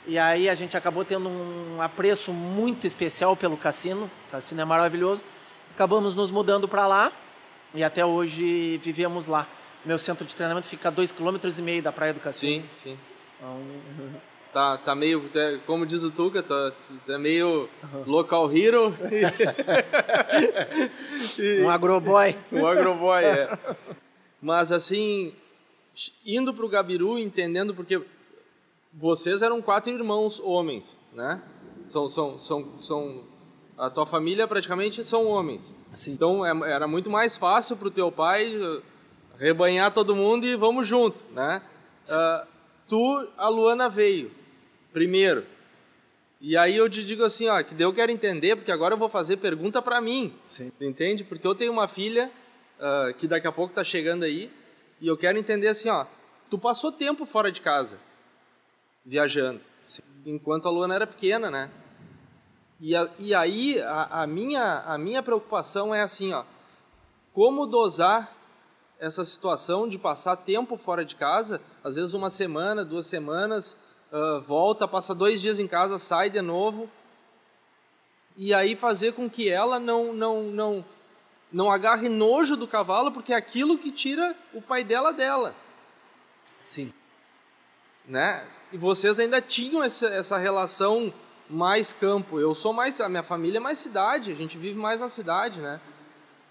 E 0.08 0.18
aí 0.18 0.50
a 0.50 0.56
gente 0.56 0.76
acabou 0.76 1.06
tendo 1.06 1.30
um 1.30 1.82
apreço 1.82 2.34
muito 2.34 2.88
especial 2.88 3.36
pelo 3.36 3.58
cassino. 3.58 4.10
O 4.28 4.32
cassino 4.32 4.62
é 4.62 4.66
maravilhoso. 4.66 5.24
Acabamos 5.76 6.16
nos 6.16 6.32
mudando 6.32 6.68
para 6.68 6.88
lá 6.88 7.12
e 7.74 7.84
até 7.84 8.06
hoje 8.06 8.78
vivemos 8.84 9.28
lá. 9.28 9.48
Meu 9.86 9.98
centro 9.98 10.26
de 10.26 10.36
treinamento 10.36 10.68
fica 10.68 10.90
a 10.90 10.92
dois 10.92 11.12
quilômetros 11.12 11.60
e 11.60 11.62
meio 11.62 11.82
da 11.82 11.92
Praia 11.92 12.14
do 12.14 12.20
Cassino. 12.20 12.64
Sim, 12.64 12.70
sim. 12.92 12.98
Então, 13.38 13.60
Tá, 14.52 14.80
tá 14.80 14.96
meio, 14.96 15.30
tá- 15.30 15.60
como 15.68 15.86
diz 15.86 16.02
o 16.04 16.10
Tuca, 16.10 16.42
tá, 16.42 16.72
tá 17.06 17.20
meio 17.20 17.70
local 18.08 18.52
hero. 18.52 18.96
um 21.64 21.70
agroboy. 21.70 22.36
o 22.52 22.66
agroboy, 22.66 23.24
é. 23.24 23.56
Mas 24.42 24.72
assim, 24.72 25.36
indo 26.26 26.52
pro 26.52 26.68
Gabiru, 26.68 27.20
entendendo 27.20 27.76
porque 27.76 28.02
vocês 28.94 29.42
eram 29.42 29.62
quatro 29.62 29.92
irmãos 29.92 30.40
homens, 30.40 30.98
né? 31.14 31.42
São, 31.84 32.10
são, 32.10 32.38
são, 32.38 32.78
são 32.80 33.24
a 33.78 33.90
tua 33.90 34.06
família 34.06 34.48
praticamente 34.48 35.04
são 35.04 35.26
homens. 35.26 35.74
Sim. 35.94 36.12
Então 36.14 36.46
é- 36.46 36.72
era 36.72 36.88
muito 36.88 37.10
mais 37.10 37.38
fácil 37.38 37.78
pro 37.78 37.90
teu 37.90 38.12
pai 38.12 38.54
eh, 38.54 38.82
rebanhar 39.38 39.94
todo 39.94 40.16
mundo 40.16 40.46
e 40.46 40.56
vamos 40.56 40.88
junto, 40.88 41.24
né? 41.32 41.62
Ah, 42.12 42.46
tu, 42.88 43.28
a 43.38 43.48
Luana 43.48 43.88
veio 43.88 44.32
primeiro. 44.92 45.46
E 46.42 46.58
aí 46.58 46.76
eu 46.76 46.90
te 46.90 47.04
digo 47.04 47.24
assim, 47.24 47.48
ó, 47.48 47.62
que 47.62 47.82
eu 47.82 47.94
quero 47.94 48.12
entender, 48.12 48.56
porque 48.56 48.72
agora 48.72 48.94
eu 48.94 48.98
vou 48.98 49.10
fazer 49.10 49.38
pergunta 49.38 49.82
pra 49.82 50.00
mim. 50.02 50.34
Sim. 50.46 50.72
Entende? 50.80 51.24
Porque 51.24 51.46
eu 51.46 51.54
tenho 51.56 51.72
uma 51.72 51.88
filha 51.88 52.32
ah, 52.80 53.14
que 53.18 53.28
daqui 53.28 53.48
a 53.48 53.52
pouco 53.52 53.74
tá 53.74 53.84
chegando 53.84 54.24
aí 54.24 54.52
e 55.00 55.08
eu 55.08 55.16
quero 55.18 55.38
entender 55.38 55.68
assim, 55.68 55.90
ó, 55.90 56.06
tu 56.50 56.58
passou 56.58 56.92
tempo 56.92 57.26
fora 57.26 57.52
de 57.52 57.62
casa, 57.62 57.98
viajando, 59.10 59.60
Sim. 59.84 60.04
enquanto 60.24 60.68
a 60.68 60.72
Luana 60.72 60.94
era 60.94 61.08
pequena, 61.08 61.50
né? 61.50 61.72
E, 62.80 62.96
a, 62.96 63.10
e 63.18 63.34
aí 63.34 63.82
a, 63.82 64.22
a, 64.22 64.28
minha, 64.28 64.84
a 64.86 65.00
minha 65.00 65.24
preocupação 65.24 65.94
é 65.94 66.02
assim, 66.04 66.32
ó, 66.32 66.46
como 67.34 67.66
dosar 67.66 68.36
essa 69.00 69.26
situação 69.26 69.90
de 69.90 69.98
passar 69.98 70.36
tempo 70.36 70.78
fora 70.78 71.04
de 71.04 71.16
casa, 71.16 71.60
às 71.84 71.96
vezes 71.96 72.14
uma 72.14 72.30
semana, 72.30 72.86
duas 72.86 73.08
semanas, 73.08 73.76
uh, 74.12 74.42
volta, 74.42 74.88
passa 74.88 75.16
dois 75.16 75.42
dias 75.42 75.58
em 75.58 75.68
casa, 75.68 75.98
sai 75.98 76.30
de 76.30 76.42
novo, 76.42 76.88
e 78.38 78.54
aí 78.54 78.76
fazer 78.76 79.14
com 79.14 79.28
que 79.28 79.50
ela 79.50 79.80
não, 79.80 80.14
não, 80.14 80.44
não, 80.44 80.86
não 81.52 81.72
agarre 81.72 82.08
nojo 82.08 82.56
do 82.56 82.68
cavalo, 82.68 83.12
porque 83.12 83.34
é 83.34 83.36
aquilo 83.36 83.80
que 83.80 83.92
tira 83.92 84.36
o 84.54 84.62
pai 84.62 84.84
dela 84.84 85.12
dela. 85.12 85.56
Sim. 86.62 86.94
Né? 88.06 88.46
E 88.72 88.78
vocês 88.78 89.20
ainda 89.20 89.42
tinham 89.42 89.84
essa, 89.84 90.08
essa 90.08 90.38
relação 90.38 91.12
mais 91.50 91.92
campo. 91.92 92.40
Eu 92.40 92.54
sou 92.54 92.72
mais, 92.72 93.02
a 93.02 93.10
minha 93.10 93.24
família 93.24 93.58
é 93.58 93.60
mais 93.60 93.80
cidade, 93.80 94.32
a 94.32 94.36
gente 94.36 94.58
vive 94.58 94.78
mais 94.78 95.02
na 95.02 95.10
cidade, 95.10 95.60
né? 95.60 95.80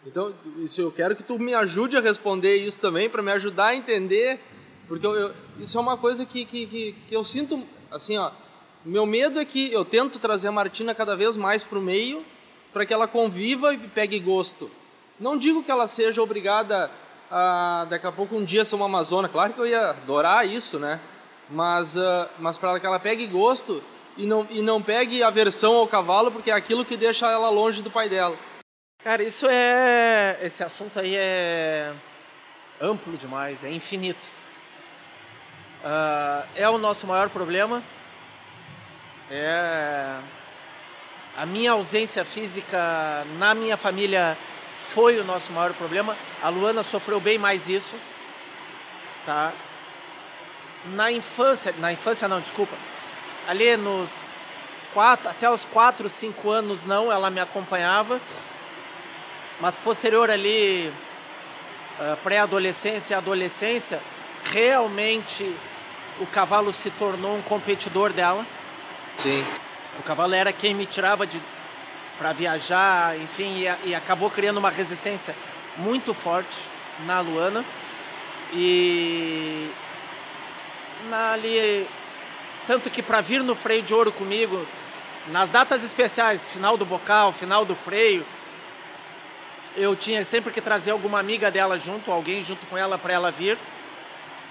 Então, 0.04 0.34
isso 0.58 0.80
eu 0.80 0.90
quero 0.90 1.14
que 1.14 1.22
tu 1.22 1.38
me 1.38 1.54
ajude 1.54 1.96
a 1.96 2.00
responder 2.00 2.56
isso 2.56 2.80
também, 2.80 3.08
para 3.08 3.22
me 3.22 3.30
ajudar 3.32 3.66
a 3.66 3.76
entender, 3.76 4.40
porque 4.88 5.06
eu, 5.06 5.14
eu, 5.14 5.34
isso 5.60 5.76
é 5.76 5.80
uma 5.80 5.96
coisa 5.96 6.24
que, 6.24 6.44
que, 6.44 6.66
que, 6.66 6.96
que, 7.08 7.14
eu 7.14 7.22
sinto, 7.22 7.62
assim, 7.90 8.16
ó, 8.16 8.30
meu 8.84 9.04
medo 9.06 9.38
é 9.38 9.44
que 9.44 9.72
eu 9.72 9.84
tento 9.84 10.18
trazer 10.18 10.48
a 10.48 10.52
Martina 10.52 10.94
cada 10.94 11.14
vez 11.14 11.36
mais 11.36 11.62
para 11.62 11.78
o 11.78 11.82
meio, 11.82 12.24
para 12.72 12.86
que 12.86 12.94
ela 12.94 13.06
conviva 13.06 13.74
e 13.74 13.78
pegue 13.78 14.18
gosto. 14.18 14.70
Não 15.20 15.36
digo 15.36 15.62
que 15.62 15.70
ela 15.70 15.86
seja 15.86 16.22
obrigada 16.22 16.90
a, 17.30 17.86
daqui 17.88 18.06
a 18.06 18.12
pouco, 18.12 18.36
um 18.36 18.44
dia 18.44 18.64
ser 18.64 18.76
uma 18.76 18.86
amazona, 18.86 19.28
claro 19.28 19.52
que 19.52 19.60
eu 19.60 19.66
ia 19.66 19.90
adorar 19.90 20.46
isso, 20.46 20.78
né? 20.78 20.98
Mas, 21.50 21.96
uh, 21.96 22.28
mas 22.38 22.58
para 22.58 22.78
que 22.78 22.86
ela 22.86 23.00
pegue 23.00 23.26
gosto 23.26 23.82
e 24.16 24.26
não, 24.26 24.46
e 24.50 24.60
não 24.60 24.82
pegue 24.82 25.22
aversão 25.22 25.76
ao 25.76 25.86
cavalo, 25.86 26.30
porque 26.30 26.50
é 26.50 26.54
aquilo 26.54 26.84
que 26.84 26.96
deixa 26.96 27.30
ela 27.30 27.48
longe 27.48 27.82
do 27.82 27.90
pai 27.90 28.08
dela. 28.08 28.36
Cara, 29.02 29.22
isso 29.22 29.46
é. 29.48 30.38
Esse 30.42 30.62
assunto 30.62 30.98
aí 30.98 31.14
é 31.16 31.92
amplo 32.80 33.16
demais, 33.16 33.64
é 33.64 33.70
infinito. 33.70 34.26
Uh, 35.84 36.46
é 36.56 36.68
o 36.68 36.78
nosso 36.78 37.06
maior 37.06 37.30
problema. 37.30 37.82
É. 39.30 40.18
A 41.36 41.46
minha 41.46 41.72
ausência 41.72 42.24
física 42.24 43.24
na 43.38 43.54
minha 43.54 43.76
família 43.76 44.36
foi 44.78 45.18
o 45.20 45.24
nosso 45.24 45.52
maior 45.52 45.72
problema. 45.72 46.16
A 46.42 46.48
Luana 46.48 46.82
sofreu 46.82 47.20
bem 47.20 47.38
mais 47.38 47.68
isso. 47.68 47.94
Tá? 49.24 49.52
Na 50.86 51.10
infância, 51.10 51.74
na 51.78 51.92
infância 51.92 52.28
não, 52.28 52.40
desculpa. 52.40 52.74
Ali 53.46 53.76
nos 53.76 54.24
quatro, 54.94 55.28
até 55.28 55.50
os 55.50 55.64
4, 55.64 56.08
5 56.08 56.50
anos 56.50 56.84
não, 56.84 57.12
ela 57.12 57.30
me 57.30 57.40
acompanhava 57.40 58.20
mas 59.60 59.74
posterior 59.74 60.30
ali, 60.30 60.92
uh, 61.98 62.16
pré-adolescência 62.18 63.14
e 63.14 63.16
adolescência, 63.16 64.00
realmente 64.44 65.52
o 66.20 66.26
cavalo 66.26 66.72
se 66.72 66.90
tornou 66.90 67.36
um 67.36 67.42
competidor 67.42 68.12
dela. 68.12 68.44
Sim. 69.18 69.44
O 69.98 70.02
cavalo 70.02 70.34
era 70.34 70.52
quem 70.52 70.74
me 70.74 70.86
tirava 70.86 71.26
de 71.26 71.40
para 72.18 72.32
viajar, 72.32 73.16
enfim, 73.16 73.60
e, 73.60 73.90
e, 73.90 73.94
acabou 73.94 74.28
criando 74.28 74.56
uma 74.56 74.70
resistência 74.70 75.36
muito 75.76 76.12
forte 76.12 76.58
na 77.06 77.20
Luana. 77.20 77.64
E 78.52 79.70
na, 81.08 81.32
ali, 81.32 81.86
tanto 82.66 82.90
que 82.90 83.02
para 83.02 83.20
vir 83.20 83.42
no 83.42 83.54
freio 83.54 83.82
de 83.82 83.92
ouro 83.92 84.12
comigo, 84.12 84.64
nas 85.28 85.50
datas 85.50 85.82
especiais, 85.82 86.46
final 86.46 86.76
do 86.76 86.84
bocal, 86.84 87.32
final 87.32 87.64
do 87.64 87.74
freio, 87.74 88.24
eu 89.76 89.94
tinha 89.96 90.24
sempre 90.24 90.52
que 90.52 90.60
trazer 90.60 90.90
alguma 90.90 91.18
amiga 91.18 91.50
dela 91.50 91.78
junto, 91.78 92.10
alguém 92.10 92.44
junto 92.44 92.66
com 92.66 92.76
ela 92.76 92.98
para 92.98 93.12
ela 93.12 93.30
vir. 93.30 93.58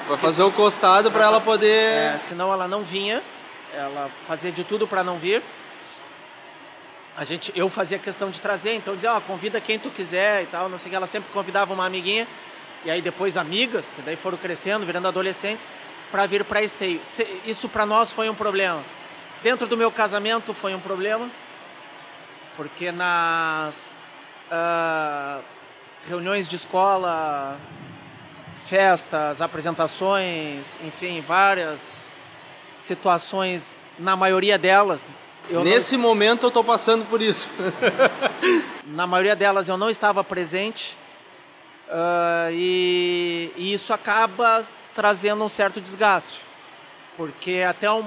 Vai 0.08 0.18
fazer 0.18 0.44
o 0.44 0.52
costado 0.52 1.12
para 1.12 1.24
ela 1.26 1.42
poder. 1.42 2.14
É, 2.16 2.18
senão 2.18 2.54
ela 2.54 2.68
não 2.68 2.84
vinha. 2.84 3.22
Ela 3.74 4.10
fazia 4.28 4.52
de 4.52 4.64
tudo 4.64 4.88
para 4.88 5.04
não 5.04 5.18
vir. 5.18 5.42
A 7.18 7.24
gente, 7.24 7.52
eu 7.56 7.68
fazia 7.68 7.98
questão 7.98 8.30
de 8.30 8.40
trazer, 8.40 8.76
então 8.76 8.94
dizia, 8.94 9.12
ó, 9.12 9.18
oh, 9.18 9.22
convida 9.22 9.60
quem 9.60 9.80
tu 9.80 9.90
quiser 9.90 10.44
e 10.44 10.46
tal, 10.46 10.70
não 10.70 10.78
sei 10.78 10.88
o 10.88 10.90
que. 10.92 10.96
Ela 10.96 11.08
sempre 11.08 11.30
convidava 11.34 11.74
uma 11.74 11.86
amiguinha 11.86 12.28
e 12.88 12.90
aí 12.90 13.02
depois 13.02 13.36
amigas, 13.36 13.92
que 13.94 14.02
daí 14.02 14.16
foram 14.16 14.38
crescendo, 14.38 14.86
virando 14.86 15.10
adolescentes, 15.10 15.70
para 16.10 16.26
vir 16.26 16.46
para 16.46 16.62
esteio. 16.62 17.02
Isso 17.46 17.68
para 17.68 17.86
nós 17.86 18.14
foi 18.14 18.30
um 18.30 18.34
problema. 18.34 18.82
Dentro 19.44 19.68
do 19.68 19.76
meu 19.76 19.92
casamento 19.92 20.54
foi 20.54 20.74
um 20.74 20.80
problema, 20.80 21.30
porque 22.56 22.90
nas 22.90 23.94
uh, 24.50 25.44
reuniões 26.08 26.48
de 26.48 26.56
escola, 26.56 27.60
festas, 28.64 29.42
apresentações, 29.42 30.78
enfim, 30.86 31.20
várias 31.20 32.04
situações, 32.78 33.76
na 34.00 34.16
maioria 34.16 34.58
delas. 34.58 35.06
Nesse 35.62 35.98
não... 35.98 36.04
momento 36.04 36.44
eu 36.44 36.48
estou 36.48 36.64
passando 36.64 37.04
por 37.10 37.22
isso. 37.22 37.50
na 38.88 39.06
maioria 39.06 39.36
delas 39.36 39.68
eu 39.68 39.76
não 39.76 39.90
estava 39.90 40.24
presente 40.24 40.98
uh, 41.88 42.52
e, 42.52 43.52
e, 43.56 43.74
isso 43.74 43.94
acaba 43.94 44.62
trazendo 44.94 45.44
um 45.44 45.50
certo 45.50 45.82
desgaste, 45.82 46.42
porque 47.16 47.66
até 47.68 47.92
um, 47.92 48.06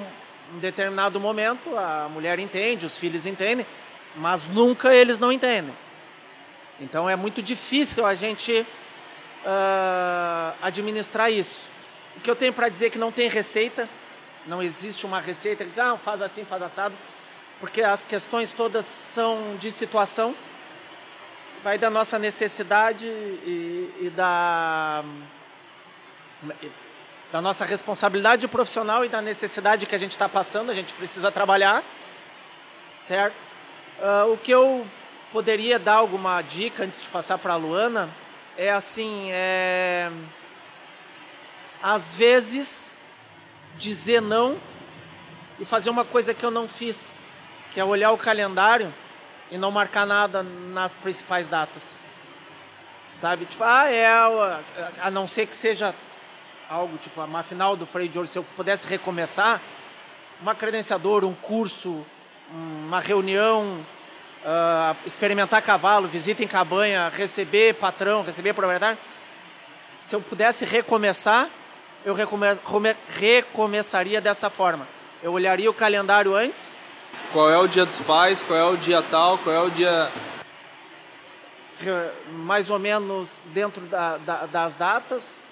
um 0.54 0.58
determinado 0.58 1.20
momento 1.20 1.76
a 1.76 2.08
mulher 2.08 2.38
entende, 2.38 2.86
os 2.86 2.96
filhos 2.96 3.26
entendem, 3.26 3.66
mas 4.16 4.44
nunca 4.44 4.94
eles 4.94 5.18
não 5.18 5.30
entendem. 5.30 5.74
Então 6.80 7.08
é 7.08 7.16
muito 7.16 7.42
difícil 7.42 8.06
a 8.06 8.14
gente 8.14 8.66
uh, 9.44 10.54
administrar 10.62 11.30
isso. 11.30 11.68
O 12.16 12.20
que 12.20 12.30
eu 12.30 12.36
tenho 12.36 12.52
para 12.52 12.68
dizer 12.68 12.86
é 12.86 12.90
que 12.90 12.98
não 12.98 13.12
tem 13.12 13.28
receita, 13.28 13.88
não 14.46 14.62
existe 14.62 15.06
uma 15.06 15.20
receita 15.20 15.64
que 15.64 15.70
diz, 15.70 15.78
ah, 15.78 15.96
faz 15.96 16.22
assim, 16.22 16.44
faz 16.44 16.62
assado, 16.62 16.94
porque 17.60 17.82
as 17.82 18.02
questões 18.02 18.50
todas 18.50 18.86
são 18.86 19.56
de 19.60 19.70
situação, 19.70 20.34
vai 21.62 21.76
da 21.76 21.90
nossa 21.90 22.18
necessidade 22.18 23.06
e, 23.06 23.94
e 24.00 24.12
da, 24.16 25.04
da 27.30 27.40
nossa 27.40 27.64
responsabilidade 27.64 28.48
profissional 28.48 29.04
e 29.04 29.08
da 29.08 29.20
necessidade 29.20 29.84
que 29.84 29.94
a 29.94 29.98
gente 29.98 30.12
está 30.12 30.28
passando, 30.28 30.70
a 30.70 30.74
gente 30.74 30.92
precisa 30.94 31.30
trabalhar, 31.30 31.82
certo? 32.92 33.34
Uh, 33.98 34.32
o 34.32 34.38
que 34.38 34.50
eu 34.50 34.86
poderia 35.30 35.78
dar 35.78 35.96
alguma 35.96 36.40
dica 36.40 36.82
antes 36.82 37.02
de 37.02 37.08
passar 37.10 37.36
para 37.36 37.52
a 37.52 37.56
Luana 37.56 38.08
é 38.56 38.70
assim, 38.70 39.28
é... 39.30 40.10
às 41.82 42.14
vezes 42.14 42.96
dizer 43.76 44.20
não 44.22 44.58
e 45.58 45.64
fazer 45.66 45.90
uma 45.90 46.04
coisa 46.04 46.32
que 46.32 46.44
eu 46.44 46.50
não 46.50 46.66
fiz, 46.66 47.12
que 47.72 47.78
é 47.78 47.84
olhar 47.84 48.12
o 48.12 48.18
calendário 48.18 48.92
e 49.50 49.58
não 49.58 49.70
marcar 49.70 50.06
nada 50.06 50.42
nas 50.42 50.94
principais 50.94 51.48
datas. 51.48 51.96
Sabe? 53.08 53.44
Tipo, 53.44 53.64
ah, 53.64 53.90
é, 53.90 54.06
a 55.00 55.10
não 55.10 55.26
ser 55.26 55.46
que 55.46 55.56
seja 55.56 55.94
algo 56.68 56.96
tipo 56.98 57.20
uma 57.20 57.42
final 57.42 57.76
do 57.76 57.84
freio 57.84 58.08
de 58.08 58.16
ouro, 58.16 58.28
se 58.28 58.38
eu 58.38 58.44
pudesse 58.56 58.86
recomeçar, 58.86 59.60
uma 60.40 60.54
credenciadora, 60.54 61.26
um 61.26 61.34
curso, 61.34 62.04
uma 62.52 63.00
reunião, 63.00 63.84
uh, 64.44 64.96
experimentar 65.04 65.60
cavalo, 65.62 66.08
visita 66.08 66.42
em 66.42 66.48
cabanha, 66.48 67.10
receber 67.14 67.74
patrão, 67.74 68.22
receber 68.22 68.54
proprietário. 68.54 68.98
Se 70.00 70.14
eu 70.14 70.20
pudesse 70.20 70.64
recomeçar, 70.64 71.48
eu 72.04 72.14
recome 72.14 72.46
recomeçaria 73.08 74.20
dessa 74.20 74.48
forma. 74.48 74.86
Eu 75.22 75.32
olharia 75.32 75.70
o 75.70 75.74
calendário 75.74 76.34
antes. 76.34 76.78
Qual 77.32 77.48
é 77.48 77.56
o 77.56 77.68
dia 77.68 77.86
dos 77.86 78.00
pais? 78.00 78.42
Qual 78.42 78.58
é 78.58 78.64
o 78.64 78.76
dia 78.76 79.02
tal? 79.02 79.38
Qual 79.38 79.54
é 79.54 79.60
o 79.60 79.70
dia. 79.70 80.10
Mais 82.32 82.68
ou 82.70 82.78
menos 82.78 83.40
dentro 83.54 83.82
da, 83.82 84.16
da, 84.18 84.46
das 84.46 84.74
datas, 84.74 85.44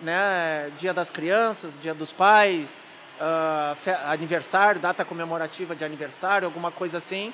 né? 0.00 0.70
Dia 0.78 0.94
das 0.94 1.10
crianças, 1.10 1.78
dia 1.78 1.92
dos 1.92 2.12
pais, 2.12 2.86
uh, 3.20 4.10
aniversário, 4.10 4.80
data 4.80 5.04
comemorativa 5.04 5.76
de 5.76 5.84
aniversário, 5.84 6.46
alguma 6.46 6.70
coisa 6.70 6.96
assim. 6.96 7.28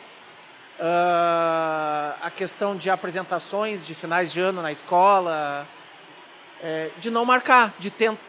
Uh, 0.81 2.19
a 2.21 2.33
questão 2.35 2.77
de 2.77 2.91
apresentações 2.91 3.87
de 3.87 3.95
finais 3.95 4.33
de 4.33 4.41
ano 4.41 4.61
na 4.61 4.73
escola, 4.73 5.65
é, 6.61 6.91
de 6.99 7.11
não 7.11 7.25
marcar, 7.25 7.73
de 7.79 7.91
tentar. 7.91 8.21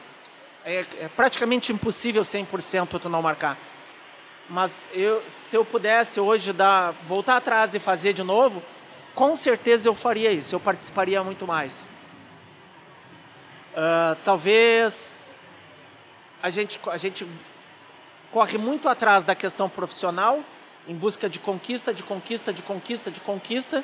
É, 0.63 0.85
é, 0.99 1.09
praticamente 1.15 1.71
impossível 1.71 2.21
100% 2.21 2.99
tu 2.99 3.09
não 3.09 3.21
marcar. 3.21 3.57
Mas 4.49 4.87
eu, 4.93 5.23
se 5.27 5.55
eu 5.55 5.65
pudesse 5.65 6.19
hoje 6.19 6.53
dar, 6.53 6.91
voltar 7.07 7.37
atrás 7.37 7.73
e 7.73 7.79
fazer 7.79 8.13
de 8.13 8.23
novo, 8.23 8.61
com 9.13 9.35
certeza 9.35 9.89
eu 9.89 9.95
faria 9.95 10.31
isso, 10.31 10.53
eu 10.53 10.59
participaria 10.59 11.23
muito 11.23 11.47
mais. 11.47 11.85
Uh, 13.73 14.15
talvez 14.23 15.13
a 16.41 16.49
gente, 16.49 16.79
a 16.87 16.97
gente 16.97 17.27
corre 18.31 18.57
muito 18.57 18.87
atrás 18.87 19.23
da 19.23 19.33
questão 19.33 19.67
profissional 19.67 20.43
em 20.87 20.93
busca 20.93 21.27
de 21.27 21.39
conquista, 21.39 21.93
de 21.93 22.03
conquista, 22.03 22.53
de 22.53 22.61
conquista, 22.61 23.09
de 23.09 23.19
conquista, 23.19 23.83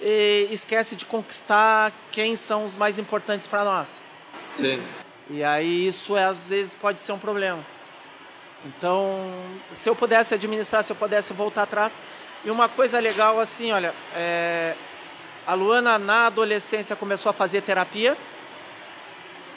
e 0.00 0.48
esquece 0.50 0.96
de 0.96 1.04
conquistar 1.04 1.92
quem 2.10 2.36
são 2.36 2.64
os 2.64 2.76
mais 2.76 2.98
importantes 2.98 3.46
para 3.46 3.64
nós. 3.64 4.02
Sim. 4.54 4.82
E 5.28 5.42
aí 5.42 5.86
isso 5.86 6.16
é, 6.16 6.24
às 6.24 6.46
vezes 6.46 6.74
pode 6.74 7.00
ser 7.00 7.12
um 7.12 7.18
problema. 7.18 7.62
Então, 8.66 9.30
se 9.72 9.88
eu 9.88 9.94
pudesse 9.94 10.34
administrar, 10.34 10.82
se 10.82 10.92
eu 10.92 10.96
pudesse 10.96 11.32
voltar 11.32 11.62
atrás. 11.62 11.98
E 12.44 12.50
uma 12.50 12.68
coisa 12.68 12.98
legal 12.98 13.38
assim, 13.40 13.72
olha, 13.72 13.94
é, 14.14 14.74
a 15.46 15.54
Luana 15.54 15.98
na 15.98 16.26
adolescência 16.26 16.96
começou 16.96 17.30
a 17.30 17.32
fazer 17.32 17.62
terapia, 17.62 18.16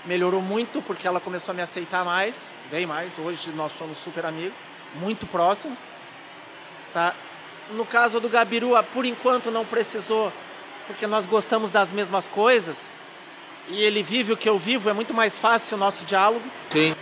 melhorou 0.06 0.42
muito 0.42 0.82
porque 0.82 1.08
ela 1.08 1.20
começou 1.20 1.52
a 1.52 1.56
me 1.56 1.62
aceitar 1.62 2.06
mais, 2.06 2.56
bem 2.70 2.86
mais. 2.86 3.18
Hoje 3.18 3.50
nós 3.56 3.72
somos 3.72 3.98
super 3.98 4.26
amigos, 4.26 4.58
muito 4.96 5.26
próximos. 5.26 5.80
Tá? 6.94 7.14
No 7.72 7.86
caso 7.86 8.20
do 8.20 8.30
Gabiru, 8.30 8.72
por 8.94 9.06
enquanto 9.06 9.52
não 9.52 9.66
precisou, 9.66 10.32
porque 10.88 11.06
nós 11.06 11.26
gostamos 11.26 11.70
das 11.70 11.92
mesmas 11.92 12.28
coisas 12.28 12.92
e 13.68 13.84
ele 13.84 14.02
vive 14.02 14.34
o 14.34 14.38
que 14.38 14.50
eu 14.50 14.58
vivo, 14.58 14.90
é 14.90 14.94
muito 14.94 15.14
mais 15.14 15.38
fácil 15.38 15.78
o 15.78 15.80
nosso 15.80 16.06
diálogo. 16.06 16.44
Sim. 16.72 16.96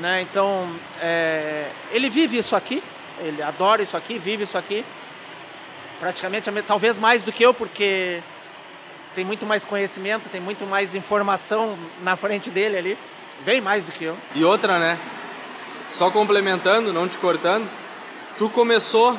Né? 0.00 0.22
Então, 0.22 0.68
é, 1.00 1.68
ele 1.90 2.08
vive 2.08 2.38
isso 2.38 2.54
aqui, 2.54 2.82
ele 3.20 3.42
adora 3.42 3.82
isso 3.82 3.96
aqui, 3.96 4.18
vive 4.18 4.44
isso 4.44 4.58
aqui. 4.58 4.84
Praticamente, 5.98 6.50
talvez 6.66 6.98
mais 6.98 7.22
do 7.22 7.32
que 7.32 7.42
eu, 7.42 7.54
porque 7.54 8.20
tem 9.14 9.24
muito 9.24 9.46
mais 9.46 9.64
conhecimento, 9.64 10.28
tem 10.28 10.40
muito 10.40 10.66
mais 10.66 10.94
informação 10.94 11.76
na 12.02 12.16
frente 12.16 12.50
dele 12.50 12.76
ali, 12.76 12.98
bem 13.46 13.60
mais 13.62 13.84
do 13.84 13.92
que 13.92 14.04
eu. 14.04 14.16
E 14.34 14.44
outra, 14.44 14.78
né? 14.78 14.98
Só 15.90 16.10
complementando, 16.10 16.92
não 16.92 17.08
te 17.08 17.16
cortando, 17.16 17.66
tu 18.36 18.50
começou, 18.50 19.18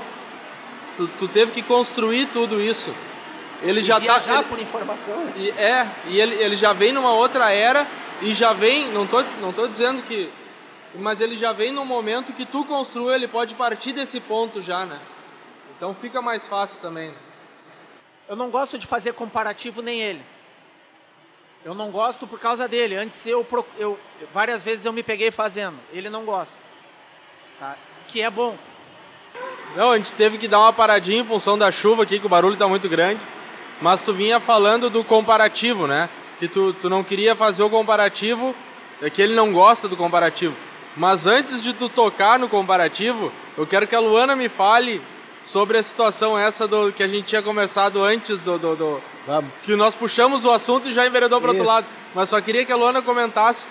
tu, 0.96 1.07
tu 1.19 1.27
teve 1.27 1.51
que 1.51 1.63
construir 1.63 2.27
tudo 2.27 2.62
isso. 2.62 2.93
Ele 3.63 3.79
e 3.79 3.84
já 3.84 4.00
tá 4.00 4.22
ele, 4.36 4.43
por 4.43 4.60
informação. 4.60 5.17
Né? 5.17 5.34
E, 5.38 5.50
é, 5.50 5.88
e 6.10 6.22
ele, 6.22 6.36
ele 6.36 6.55
já 6.55 6.74
vem 6.74 6.91
numa 6.91 7.13
outra 7.13 7.51
era 7.51 7.88
e 8.22 8.34
já 8.34 8.53
vem, 8.53 8.88
não 8.91 9.07
tô, 9.07 9.24
não 9.41 9.51
tô 9.51 9.67
dizendo 9.67 10.03
que 10.03 10.29
mas 10.96 11.22
ele 11.22 11.38
já 11.38 11.51
vem 11.51 11.72
no 11.72 11.86
momento 11.86 12.34
que 12.34 12.46
tu 12.46 12.63
construiu, 12.63 13.13
ele 13.13 13.27
pode 13.27 13.56
partir 13.56 13.91
desse 13.91 14.20
ponto 14.20 14.62
já, 14.62 14.86
né? 14.86 15.00
Então 15.75 15.94
fica 15.94 16.22
mais 16.22 16.48
fácil 16.48 16.82
também. 16.82 17.10
Né? 17.10 17.15
Eu 18.27 18.36
não 18.36 18.50
gosto 18.50 18.77
de 18.77 18.88
fazer 18.88 19.13
comparativo 19.13 19.82
nem 19.82 20.01
ele. 20.01 20.22
Eu 21.63 21.74
não 21.74 21.91
gosto 21.91 22.25
por 22.25 22.39
causa 22.39 22.67
dele. 22.67 22.96
Antes 22.96 23.25
eu, 23.27 23.46
eu 23.77 24.00
várias 24.34 24.63
vezes 24.63 24.86
eu 24.86 24.94
me 24.94 25.03
peguei 25.03 25.32
fazendo. 25.32 25.77
Ele 25.91 26.10
não 26.10 26.24
gosta. 26.25 26.58
Tá? 27.60 27.75
Que 28.08 28.22
é 28.22 28.29
bom. 28.29 28.58
Não, 29.75 29.91
a 29.91 29.98
gente 29.98 30.13
teve 30.13 30.38
que 30.38 30.48
dar 30.48 30.60
uma 30.60 30.74
paradinha 30.74 31.22
em 31.22 31.25
função 31.25 31.58
da 31.58 31.72
chuva 31.72 32.03
aqui, 32.03 32.20
que 32.20 32.25
o 32.25 32.29
barulho 32.29 32.53
está 32.53 32.67
muito 32.67 32.89
grande. 32.89 33.22
Mas 33.82 34.01
tu 34.01 34.13
vinha 34.13 34.39
falando 34.39 34.89
do 34.89 35.03
comparativo, 35.03 35.86
né? 35.86 36.10
Que 36.39 36.48
tu, 36.48 36.74
tu 36.74 36.89
não 36.89 37.03
queria 37.03 37.36
fazer 37.36 37.63
o 37.63 37.70
comparativo, 37.70 38.56
é 39.01 39.10
que 39.10 39.22
ele 39.22 39.36
não 39.36 39.51
gosta 39.51 39.88
do 39.88 39.96
comparativo. 39.96 40.56
Mas 40.98 41.27
antes 41.27 41.62
de 41.62 41.74
tu 41.74 41.88
tocar 41.88 42.39
no 42.39 42.50
comparativo, 42.50 43.32
eu 43.56 43.68
quero 43.68 43.86
que 43.86 43.96
a 43.96 44.00
Luana 44.00 44.36
me 44.36 44.50
fale 44.50 45.00
sobre 45.39 45.77
a 45.77 45.84
situação 45.84 46.38
essa 46.38 46.68
do 46.68 46.92
que 46.92 47.04
a 47.04 47.08
gente 47.08 47.27
tinha 47.27 47.42
conversado 47.44 48.04
antes 48.04 48.42
do, 48.42 48.58
do, 48.58 48.75
do 48.75 49.01
que 49.63 49.75
nós 49.75 49.94
puxamos 49.94 50.44
o 50.44 50.51
assunto 50.51 50.89
e 50.89 50.92
já 50.94 51.06
enveredou 51.06 51.39
para 51.39 51.51
outro 51.51 51.63
lado. 51.63 51.86
Mas 52.16 52.30
só 52.30 52.42
queria 52.42 52.66
que 52.66 52.72
a 52.72 52.75
Luana 52.75 53.01
comentasse 53.04 53.68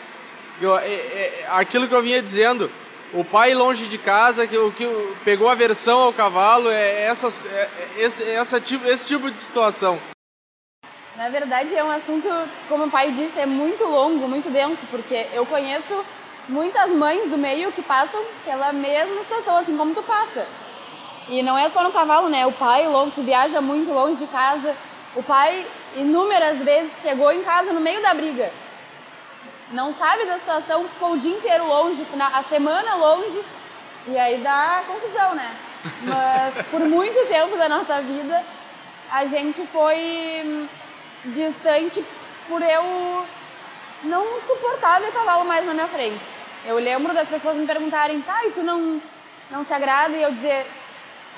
eu, 0.60 0.78
é, 0.78 0.86
é, 0.86 1.46
aquilo 1.50 1.88
que 1.88 1.94
eu 1.94 2.02
vinha 2.02 2.22
dizendo. 2.22 2.70
O 3.12 3.24
pai 3.24 3.54
longe 3.54 3.86
de 3.86 3.98
casa, 3.98 4.46
que, 4.46 4.56
que 4.72 5.14
pegou 5.24 5.48
aversão 5.48 6.00
ao 6.00 6.12
cavalo, 6.12 6.70
é, 6.70 7.02
essas, 7.04 7.40
é, 7.44 7.58
é 7.58 7.88
esse, 7.98 8.22
essa, 8.22 8.60
tipo, 8.60 8.86
esse 8.86 9.04
tipo 9.04 9.30
de 9.30 9.38
situação. 9.38 9.98
Na 11.16 11.28
verdade, 11.28 11.74
é 11.74 11.82
um 11.82 11.90
assunto, 11.90 12.28
como 12.68 12.84
o 12.84 12.90
pai 12.90 13.10
disse, 13.10 13.40
é 13.40 13.46
muito 13.46 13.84
longo, 13.84 14.28
muito 14.28 14.50
denso, 14.50 14.78
porque 14.90 15.26
eu 15.32 15.46
conheço 15.46 16.04
muitas 16.48 16.90
mães 16.90 17.30
do 17.30 17.36
meio 17.36 17.72
que 17.72 17.82
passam 17.82 18.22
pela 18.44 18.72
mesma 18.72 19.22
situação, 19.22 19.56
assim 19.56 19.76
como 19.76 19.94
tu 19.94 20.02
passa. 20.02 20.46
E 21.28 21.42
não 21.42 21.58
é 21.58 21.68
só 21.68 21.82
no 21.82 21.92
cavalo, 21.92 22.28
né? 22.28 22.46
O 22.46 22.52
pai 22.52 22.86
longe, 22.86 23.12
que 23.12 23.22
viaja 23.22 23.60
muito 23.60 23.92
longe 23.92 24.16
de 24.16 24.26
casa. 24.28 24.74
O 25.14 25.22
pai, 25.22 25.66
inúmeras 25.96 26.58
vezes, 26.58 26.92
chegou 27.02 27.32
em 27.32 27.42
casa 27.42 27.72
no 27.72 27.80
meio 27.80 28.00
da 28.00 28.14
briga. 28.14 28.50
Não 29.72 29.92
sabe 29.94 30.24
da 30.24 30.38
situação, 30.38 30.84
ficou 30.88 31.12
o 31.12 31.18
dia 31.18 31.36
inteiro 31.36 31.66
longe, 31.66 32.06
a 32.20 32.42
semana 32.44 32.94
longe. 32.94 33.42
E 34.06 34.16
aí 34.16 34.38
dá 34.38 34.84
confusão, 34.86 35.34
né? 35.34 35.56
Mas 36.02 36.66
por 36.70 36.80
muito 36.80 37.28
tempo 37.28 37.56
da 37.56 37.68
nossa 37.68 38.00
vida, 38.00 38.40
a 39.10 39.24
gente 39.26 39.66
foi 39.66 40.68
distante 41.24 42.04
por 42.48 42.62
eu 42.62 43.26
não 44.04 44.24
suportar 44.46 45.00
ver 45.00 45.10
cavalo 45.10 45.44
mais 45.44 45.66
na 45.66 45.74
minha 45.74 45.88
frente. 45.88 46.35
Eu 46.64 46.78
lembro 46.78 47.14
das 47.14 47.28
pessoas 47.28 47.56
me 47.56 47.66
perguntarem, 47.66 48.20
tá, 48.22 48.44
e 48.44 48.50
tu 48.50 48.62
não, 48.62 49.00
não 49.50 49.64
te 49.64 49.72
agrada? 49.72 50.16
E 50.16 50.22
eu 50.22 50.32
dizer, 50.32 50.66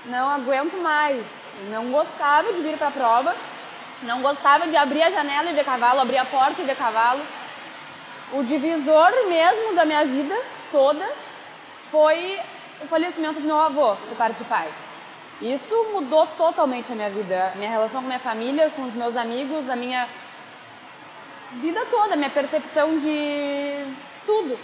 não 0.07 0.31
aguento 0.31 0.81
mais. 0.83 1.23
não 1.71 1.91
gostava 1.91 2.53
de 2.53 2.61
vir 2.61 2.77
para 2.79 2.89
a 2.89 2.93
prova, 2.93 3.35
não 4.03 4.23
gostava 4.23 4.67
de 4.67 4.77
abrir 4.77 5.03
a 5.03 5.11
janela 5.11 5.51
e 5.51 5.55
ver 5.55 5.65
cavalo, 5.65 6.01
abrir 6.01 6.19
a 6.19 6.25
porta 6.25 6.63
e 6.63 6.65
ver 6.65 6.77
cavalo. 6.77 7.21
O 8.33 8.45
divisor 8.45 9.11
mesmo 9.29 9.75
da 9.75 9.85
minha 9.85 10.05
vida 10.05 10.37
toda 10.71 11.05
foi 11.91 12.39
o 12.81 12.87
falecimento 12.87 13.41
do 13.41 13.47
meu 13.47 13.59
avô, 13.59 13.97
por 13.97 14.17
parte 14.17 14.39
de 14.39 14.45
pai. 14.45 14.69
Isso 15.41 15.87
mudou 15.93 16.27
totalmente 16.27 16.93
a 16.93 16.95
minha 16.95 17.11
vida, 17.11 17.53
a 17.55 17.57
minha 17.57 17.71
relação 17.71 18.01
com 18.01 18.07
a 18.07 18.09
minha 18.09 18.19
família, 18.19 18.71
com 18.75 18.83
os 18.83 18.95
meus 18.95 19.17
amigos, 19.17 19.69
a 19.71 19.77
minha 19.77 20.07
vida 21.55 21.85
toda, 21.91 22.15
a 22.15 22.17
minha 22.17 22.31
percepção 22.31 22.99
de 22.99 23.85
tudo. 24.27 24.59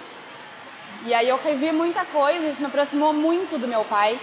E 1.07 1.13
aí 1.13 1.29
eu 1.29 1.39
revi 1.43 1.71
muita 1.73 2.05
coisa, 2.07 2.47
isso 2.47 2.61
me 2.61 2.67
aproximou 2.67 3.13
muito 3.13 3.59
do 3.59 3.69
meu 3.69 3.85
pai. 3.85 4.19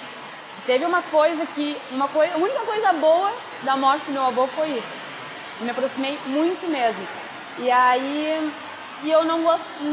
Teve 0.65 0.85
uma 0.85 1.01
coisa 1.01 1.45
que, 1.55 1.77
uma 1.91 2.07
coisa, 2.07 2.33
a 2.35 2.37
única 2.37 2.59
coisa 2.59 2.93
boa 2.93 3.31
da 3.63 3.75
morte 3.77 4.05
do 4.05 4.13
meu 4.13 4.25
avô 4.25 4.47
foi 4.47 4.69
isso. 4.69 5.01
Eu 5.59 5.65
me 5.65 5.71
aproximei 5.71 6.17
muito 6.27 6.67
mesmo. 6.69 7.07
E 7.59 7.69
aí 7.69 8.51
e 9.03 9.09
eu 9.09 9.23
não, 9.23 9.39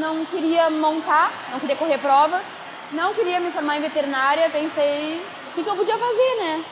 não 0.00 0.24
queria 0.26 0.68
montar, 0.68 1.32
não 1.50 1.60
queria 1.60 1.76
correr 1.76 1.98
prova, 1.98 2.40
não 2.92 3.14
queria 3.14 3.40
me 3.40 3.50
formar 3.50 3.78
em 3.78 3.80
veterinária, 3.80 4.50
pensei 4.50 5.20
o 5.50 5.54
que, 5.54 5.62
que 5.62 5.68
eu 5.68 5.76
podia 5.76 5.96
fazer, 5.96 6.36
né? 6.40 6.64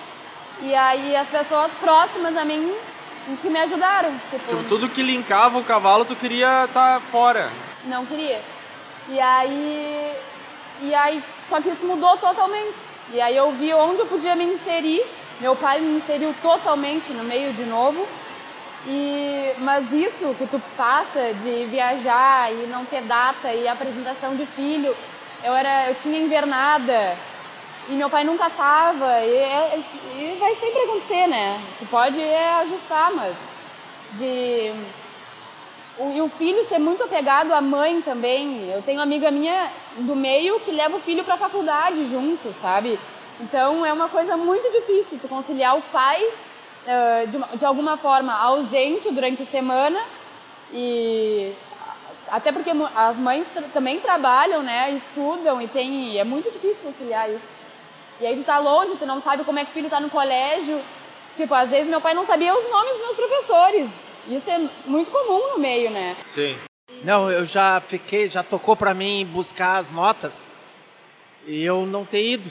E 0.63 0.75
aí 0.75 1.17
as 1.17 1.29
pessoas 1.29 1.71
próximas 1.81 2.37
a 2.37 2.45
mim 2.45 2.75
que 3.41 3.49
me 3.49 3.59
ajudaram. 3.59 4.11
Tipo, 4.31 4.49
tipo 4.49 4.69
tudo 4.69 4.89
que 4.89 5.03
linkava 5.03 5.59
o 5.59 5.65
cavalo, 5.65 6.05
tu 6.05 6.15
queria 6.15 6.65
estar 6.65 6.95
tá 6.95 7.03
fora. 7.11 7.51
Não 7.85 8.05
queria. 8.05 8.41
E 9.09 9.21
aí, 9.21 10.13
e 10.83 10.95
aí, 10.95 11.23
só 11.49 11.61
que 11.61 11.69
isso 11.69 11.87
mudou 11.87 12.17
totalmente. 12.17 12.75
E 13.13 13.21
aí 13.21 13.37
eu 13.37 13.51
vi 13.53 13.73
onde 13.73 14.01
eu 14.01 14.07
podia 14.07 14.35
me 14.35 14.45
inserir. 14.45 15.05
Meu 15.41 15.55
pai 15.55 15.81
me 15.81 15.99
inseriu 15.99 16.35
totalmente 16.43 17.13
no 17.13 17.25
meio 17.25 17.53
de 17.53 17.65
novo. 17.65 18.07
E, 18.87 19.53
mas 19.59 19.91
isso 19.93 20.35
que 20.39 20.47
tu 20.47 20.61
passa 20.77 21.33
de 21.43 21.67
viajar 21.67 22.53
e 22.53 22.67
não 22.69 22.85
ter 22.85 23.03
data 23.03 23.53
e 23.53 23.67
apresentação 23.67 24.37
de 24.37 24.47
filho, 24.47 24.95
eu 25.43 25.55
era, 25.55 25.89
eu 25.89 25.95
tinha 25.97 26.21
invernada 26.21 27.17
e 27.89 27.93
meu 27.93 28.09
pai 28.09 28.25
nunca 28.25 28.49
tava 28.51 29.21
e, 29.23 29.37
é, 29.37 29.81
e 30.17 30.37
vai 30.39 30.55
sempre 30.57 30.83
acontecer, 30.83 31.27
né? 31.29 31.61
Tu 31.79 31.87
pode 31.87 32.21
é, 32.21 32.55
ajustar, 32.63 33.13
mas 33.13 33.35
de 34.13 34.73
e 35.99 36.21
o 36.21 36.29
filho 36.29 36.67
ser 36.69 36.79
muito 36.79 37.03
apegado 37.03 37.53
à 37.53 37.61
mãe 37.61 38.03
também. 38.03 38.71
Eu 38.71 38.83
tenho 38.83 38.99
uma 38.99 39.05
amiga 39.05 39.31
minha 39.31 39.71
do 39.99 40.15
meio 40.15 40.61
que 40.61 40.71
leva 40.71 40.97
o 40.97 41.01
filho 41.01 41.25
para 41.25 41.35
a 41.35 41.39
faculdade 41.39 42.07
junto, 42.11 42.55
sabe? 42.61 42.99
Então 43.41 43.85
é 43.85 43.93
uma 43.93 44.09
coisa 44.09 44.37
muito 44.37 44.71
difícil 44.71 45.19
tu 45.21 45.29
conciliar 45.29 45.77
o 45.77 45.83
pai 45.83 46.23
uh, 46.23 47.27
de, 47.29 47.59
de 47.59 47.65
alguma 47.65 47.97
forma 47.97 48.33
ausente 48.33 49.11
durante 49.11 49.43
a 49.43 49.47
semana 49.47 49.99
e 50.73 51.55
até 52.29 52.53
porque 52.53 52.71
as 52.95 53.17
mães 53.17 53.47
também 53.73 54.01
trabalham, 54.01 54.63
né? 54.63 54.91
Estudam 54.91 55.63
e 55.63 55.69
tem. 55.69 56.19
É 56.19 56.25
muito 56.25 56.51
difícil 56.51 56.83
conciliar 56.83 57.31
isso. 57.31 57.57
E 58.21 58.27
aí 58.27 58.37
tu 58.37 58.45
tá 58.45 58.59
longe, 58.59 58.97
tu 58.99 59.07
não 59.07 59.23
sabe 59.23 59.45
como 59.45 59.59
é 59.59 59.65
que 59.65 59.71
o 59.71 59.75
filho 59.75 59.91
tá 59.91 60.01
no 60.01 60.11
colégio. 60.11 60.81
Tipo, 61.37 61.55
às 61.55 61.71
vezes 61.71 61.89
meu 61.89 62.01
pai 62.01 62.15
não 62.15 62.27
sabia 62.27 62.55
os 62.55 62.71
nomes 62.71 62.93
dos 62.93 63.01
meus 63.03 63.17
professores. 63.17 63.91
Isso 64.29 64.51
é 64.51 64.69
muito 64.87 65.11
comum 65.11 65.53
no 65.53 65.59
meio, 65.59 65.91
né? 65.91 66.17
Sim. 66.27 66.57
Não, 67.05 67.31
eu 67.31 67.45
já 67.47 67.81
fiquei, 67.81 68.29
já 68.29 68.43
tocou 68.43 68.77
para 68.77 68.95
mim 68.95 69.27
buscar 69.33 69.77
as 69.77 69.91
notas 69.91 70.45
e 71.47 71.65
eu 71.65 71.87
não 71.87 72.05
ter 72.05 72.25
ido. 72.25 72.51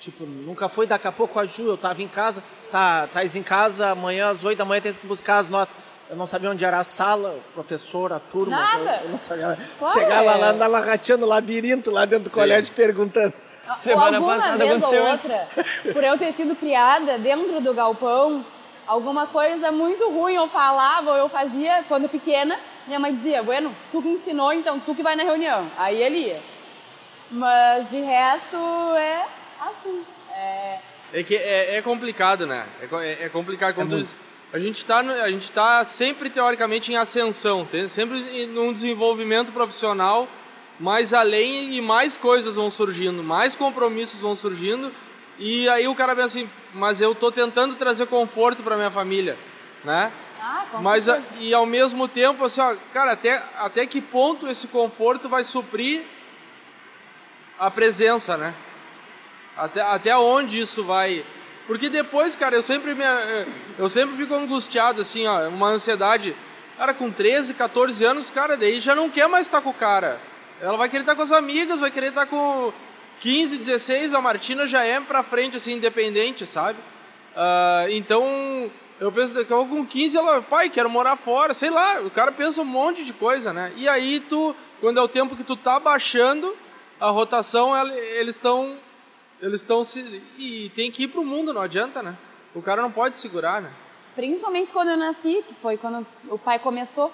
Tipo, 0.00 0.26
nunca 0.26 0.68
foi, 0.68 0.86
daqui 0.86 1.06
a 1.06 1.12
pouco 1.12 1.38
a 1.38 1.46
Ju, 1.46 1.62
eu 1.62 1.78
tava 1.78 2.02
em 2.02 2.08
casa, 2.08 2.42
tá, 2.70 3.08
tá 3.12 3.24
em 3.24 3.42
casa, 3.42 3.90
amanhã 3.90 4.28
às 4.28 4.44
8 4.44 4.58
da 4.58 4.64
manhã 4.64 4.80
tem 4.80 4.92
que 4.92 5.06
buscar 5.06 5.38
as 5.38 5.48
notas. 5.48 5.74
Eu 6.10 6.16
não 6.16 6.26
sabia 6.26 6.50
onde 6.50 6.64
era 6.64 6.78
a 6.78 6.84
sala, 6.84 7.30
o 7.30 7.52
professor, 7.54 8.12
a 8.12 8.18
turma. 8.18 8.56
Nada. 8.56 9.00
Eu, 9.04 9.10
não 9.10 9.18
sabia. 9.22 9.58
Claro, 9.78 9.94
Chegava 9.94 10.24
é. 10.24 10.34
lá, 10.34 10.50
andava 10.50 10.80
rateando 10.80 11.22
no 11.22 11.28
labirinto 11.28 11.90
lá 11.90 12.04
dentro 12.04 12.24
do 12.24 12.30
Sim. 12.30 12.40
colégio 12.40 12.74
perguntando. 12.74 13.32
Semana 13.78 14.18
alguma 14.18 14.36
passada 14.36 14.58
vez 14.58 14.70
ou 14.70 14.76
aconteceu 14.76 15.14
isso. 15.14 15.32
outra, 15.32 15.92
por 15.94 16.04
eu 16.04 16.18
ter 16.18 16.34
sido 16.34 16.54
criada 16.54 17.16
dentro 17.16 17.60
do 17.62 17.72
galpão, 17.72 18.44
alguma 18.86 19.26
coisa 19.26 19.70
muito 19.72 20.08
ruim 20.10 20.34
eu 20.34 20.48
falava 20.48 21.10
ou 21.12 21.16
eu 21.16 21.28
fazia 21.28 21.84
quando 21.88 22.08
pequena, 22.08 22.58
minha 22.86 22.98
mãe 22.98 23.14
dizia, 23.14 23.42
bueno, 23.42 23.74
tu 23.90 24.02
que 24.02 24.08
ensinou, 24.08 24.52
então 24.52 24.78
tu 24.80 24.94
que 24.94 25.02
vai 25.02 25.16
na 25.16 25.22
reunião. 25.22 25.66
Aí 25.78 26.02
ele 26.02 26.18
ia. 26.18 26.40
Mas 27.30 27.88
de 27.90 28.00
resto 28.00 28.56
é 28.96 29.24
assim. 29.60 30.04
É, 30.36 30.78
É 31.12 31.22
que 31.22 31.36
é, 31.36 31.76
é 31.76 31.82
complicado, 31.82 32.46
né? 32.46 32.66
É, 32.80 32.96
é, 32.96 33.24
é 33.24 33.28
complicado 33.28 33.74
quando 33.74 33.90
tu 33.90 33.96
diz- 33.98 34.14
a 34.52 34.58
gente 34.58 34.84
tá 34.84 35.02
no- 35.02 35.12
a 35.12 35.30
gente 35.30 35.50
tá 35.50 35.84
sempre 35.84 36.28
teoricamente 36.30 36.92
em 36.92 36.96
ascensão, 36.96 37.66
sempre 37.88 38.18
em 38.42 38.46
num 38.46 38.72
desenvolvimento 38.72 39.50
profissional 39.52 40.28
mais 40.78 41.14
além 41.14 41.72
e 41.74 41.80
mais 41.80 42.16
coisas 42.16 42.56
vão 42.56 42.68
surgindo, 42.70 43.22
mais 43.22 43.54
compromissos 43.54 44.20
vão 44.20 44.34
surgindo 44.34 44.92
e 45.38 45.68
aí 45.68 45.86
o 45.88 45.94
cara 45.94 46.14
pensa 46.14 46.26
assim, 46.38 46.50
mas 46.72 47.00
eu 47.00 47.14
tô 47.14 47.30
tentando 47.32 47.74
trazer 47.74 48.06
conforto 48.06 48.62
para 48.62 48.76
minha 48.76 48.90
família, 48.90 49.36
né? 49.84 50.10
ah, 50.42 50.64
Mas 50.80 51.08
a- 51.08 51.20
e 51.38 51.52
ao 51.54 51.66
mesmo 51.66 52.06
tempo, 52.08 52.44
assim, 52.44 52.60
ó, 52.60 52.74
cara, 52.92 53.12
até, 53.12 53.42
até 53.58 53.86
que 53.86 54.00
ponto 54.00 54.46
esse 54.48 54.66
conforto 54.68 55.28
vai 55.28 55.42
suprir 55.44 56.02
a 57.58 57.70
presença, 57.70 58.36
né? 58.36 58.54
Até, 59.56 59.80
até 59.82 60.16
onde 60.16 60.60
isso 60.60 60.82
vai. 60.84 61.24
Porque 61.66 61.88
depois, 61.88 62.36
cara, 62.36 62.54
eu 62.56 62.62
sempre 62.62 62.94
me, 62.94 63.04
eu 63.78 63.88
sempre 63.88 64.16
fico 64.16 64.34
angustiado, 64.34 65.00
assim, 65.00 65.26
ó, 65.26 65.48
uma 65.48 65.68
ansiedade. 65.68 66.34
Cara, 66.76 66.92
com 66.92 67.10
13, 67.10 67.54
14 67.54 68.04
anos, 68.04 68.30
cara, 68.30 68.56
daí 68.56 68.80
já 68.80 68.94
não 68.94 69.08
quer 69.08 69.28
mais 69.28 69.46
estar 69.46 69.60
com 69.60 69.70
o 69.70 69.74
cara. 69.74 70.20
Ela 70.60 70.76
vai 70.76 70.88
querer 70.88 71.02
estar 71.02 71.14
com 71.14 71.22
as 71.22 71.32
amigas, 71.32 71.80
vai 71.80 71.90
querer 71.90 72.08
estar 72.08 72.26
com 72.26 72.72
15, 73.24 73.56
16, 73.56 74.12
a 74.12 74.20
Martina 74.20 74.66
já 74.66 74.84
é 74.84 75.00
pra 75.00 75.22
frente, 75.22 75.56
assim, 75.56 75.72
independente, 75.72 76.44
sabe? 76.44 76.78
Ah, 77.34 77.86
então, 77.88 78.70
eu 79.00 79.10
penso, 79.10 79.32
daqui 79.32 79.50
a 79.50 79.56
pouco 79.56 79.76
com 79.76 79.86
15 79.86 80.18
ela, 80.18 80.42
pai, 80.42 80.68
quero 80.68 80.90
morar 80.90 81.16
fora, 81.16 81.54
sei 81.54 81.70
lá, 81.70 82.02
o 82.02 82.10
cara 82.10 82.30
pensa 82.32 82.60
um 82.60 82.66
monte 82.66 83.02
de 83.02 83.14
coisa, 83.14 83.50
né? 83.50 83.72
E 83.76 83.88
aí 83.88 84.20
tu, 84.20 84.54
quando 84.78 85.00
é 85.00 85.02
o 85.02 85.08
tempo 85.08 85.34
que 85.34 85.42
tu 85.42 85.56
tá 85.56 85.80
baixando 85.80 86.54
a 87.00 87.08
rotação, 87.08 87.74
eles 87.86 88.34
estão 88.34 88.76
eles 89.40 89.62
estão 89.62 89.82
se 89.84 90.20
e 90.38 90.70
tem 90.76 90.90
que 90.90 91.04
ir 91.04 91.08
pro 91.08 91.24
mundo, 91.24 91.54
não 91.54 91.62
adianta, 91.62 92.02
né? 92.02 92.14
O 92.54 92.60
cara 92.60 92.82
não 92.82 92.92
pode 92.92 93.16
segurar, 93.16 93.62
né? 93.62 93.70
Principalmente 94.14 94.70
quando 94.70 94.90
eu 94.90 94.98
nasci, 94.98 95.42
que 95.48 95.54
foi 95.54 95.78
quando 95.78 96.06
o 96.28 96.38
pai 96.38 96.58
começou, 96.58 97.10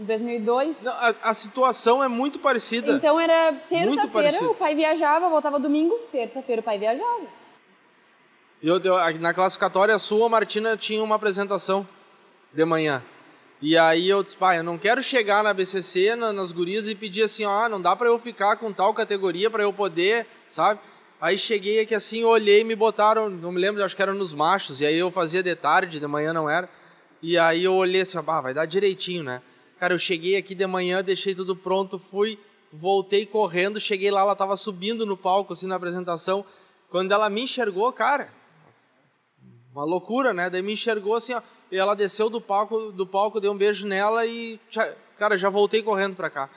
em 0.00 0.04
2002. 0.04 0.76
Não, 0.82 0.92
A, 0.92 1.14
a 1.22 1.34
situação 1.34 2.02
é 2.02 2.08
muito 2.08 2.38
parecida. 2.38 2.92
Então 2.92 3.20
era 3.20 3.52
terça-feira, 3.68 4.44
o 4.50 4.54
pai 4.54 4.74
viajava, 4.74 5.28
voltava 5.28 5.60
domingo, 5.60 5.94
terça-feira 6.10 6.60
o 6.60 6.64
pai 6.64 6.78
viajava. 6.78 7.26
E 8.62 8.68
eu, 8.68 8.78
eu- 8.80 9.18
na 9.20 9.32
classificatória 9.34 9.98
sul, 9.98 10.24
a 10.24 10.28
Martina 10.28 10.76
tinha 10.76 11.02
uma 11.02 11.16
apresentação 11.16 11.86
de 12.52 12.64
manhã. 12.64 13.02
E 13.62 13.76
aí 13.76 14.08
eu 14.08 14.22
disse, 14.22 14.36
pai, 14.36 14.58
eu 14.58 14.64
não 14.64 14.78
quero 14.78 15.02
chegar 15.02 15.44
na 15.44 15.52
BCC, 15.52 16.16
na- 16.16 16.32
nas 16.32 16.50
gurias, 16.50 16.88
e 16.88 16.94
pedir 16.94 17.22
assim, 17.24 17.44
ó, 17.44 17.68
não 17.68 17.80
dá 17.80 17.94
pra 17.94 18.06
eu 18.08 18.18
ficar 18.18 18.56
com 18.56 18.72
tal 18.72 18.94
categoria 18.94 19.50
pra 19.50 19.62
eu 19.62 19.72
poder, 19.72 20.26
sabe? 20.48 20.80
Aí 21.20 21.36
cheguei 21.36 21.80
aqui 21.80 21.94
assim, 21.94 22.24
olhei, 22.24 22.64
me 22.64 22.74
botaram, 22.74 23.28
não 23.28 23.52
me 23.52 23.60
lembro, 23.60 23.84
acho 23.84 23.94
que 23.94 24.00
era 24.00 24.14
nos 24.14 24.32
machos, 24.32 24.80
e 24.80 24.86
aí 24.86 24.96
eu 24.98 25.10
fazia 25.10 25.42
de 25.42 25.54
tarde, 25.54 26.00
de 26.00 26.06
manhã 26.06 26.32
não 26.32 26.48
era. 26.48 26.66
E 27.22 27.36
aí 27.36 27.62
eu 27.64 27.74
olhei 27.74 28.00
assim, 28.00 28.16
ó, 28.16 28.22
bah, 28.22 28.40
vai 28.40 28.54
dar 28.54 28.64
direitinho, 28.64 29.22
né? 29.22 29.42
Cara, 29.80 29.94
eu 29.94 29.98
cheguei 29.98 30.36
aqui 30.36 30.54
de 30.54 30.66
manhã, 30.66 31.02
deixei 31.02 31.34
tudo 31.34 31.56
pronto, 31.56 31.98
fui, 31.98 32.38
voltei 32.70 33.24
correndo, 33.24 33.80
cheguei 33.80 34.10
lá, 34.10 34.20
ela 34.20 34.36
tava 34.36 34.54
subindo 34.54 35.06
no 35.06 35.16
palco, 35.16 35.54
assim, 35.54 35.66
na 35.66 35.76
apresentação. 35.76 36.44
Quando 36.90 37.12
ela 37.12 37.30
me 37.30 37.44
enxergou, 37.44 37.90
cara, 37.90 38.28
uma 39.72 39.82
loucura, 39.82 40.34
né? 40.34 40.50
Daí 40.50 40.60
me 40.60 40.74
enxergou 40.74 41.14
assim, 41.14 41.32
ó, 41.32 41.40
e 41.72 41.78
ela 41.78 41.94
desceu 41.94 42.28
do 42.28 42.42
palco, 42.42 42.92
do 42.92 43.06
palco, 43.06 43.40
dei 43.40 43.48
um 43.48 43.56
beijo 43.56 43.86
nela 43.86 44.26
e, 44.26 44.60
cara, 45.16 45.38
já 45.38 45.48
voltei 45.48 45.82
correndo 45.82 46.14
pra 46.14 46.28
cá. 46.28 46.50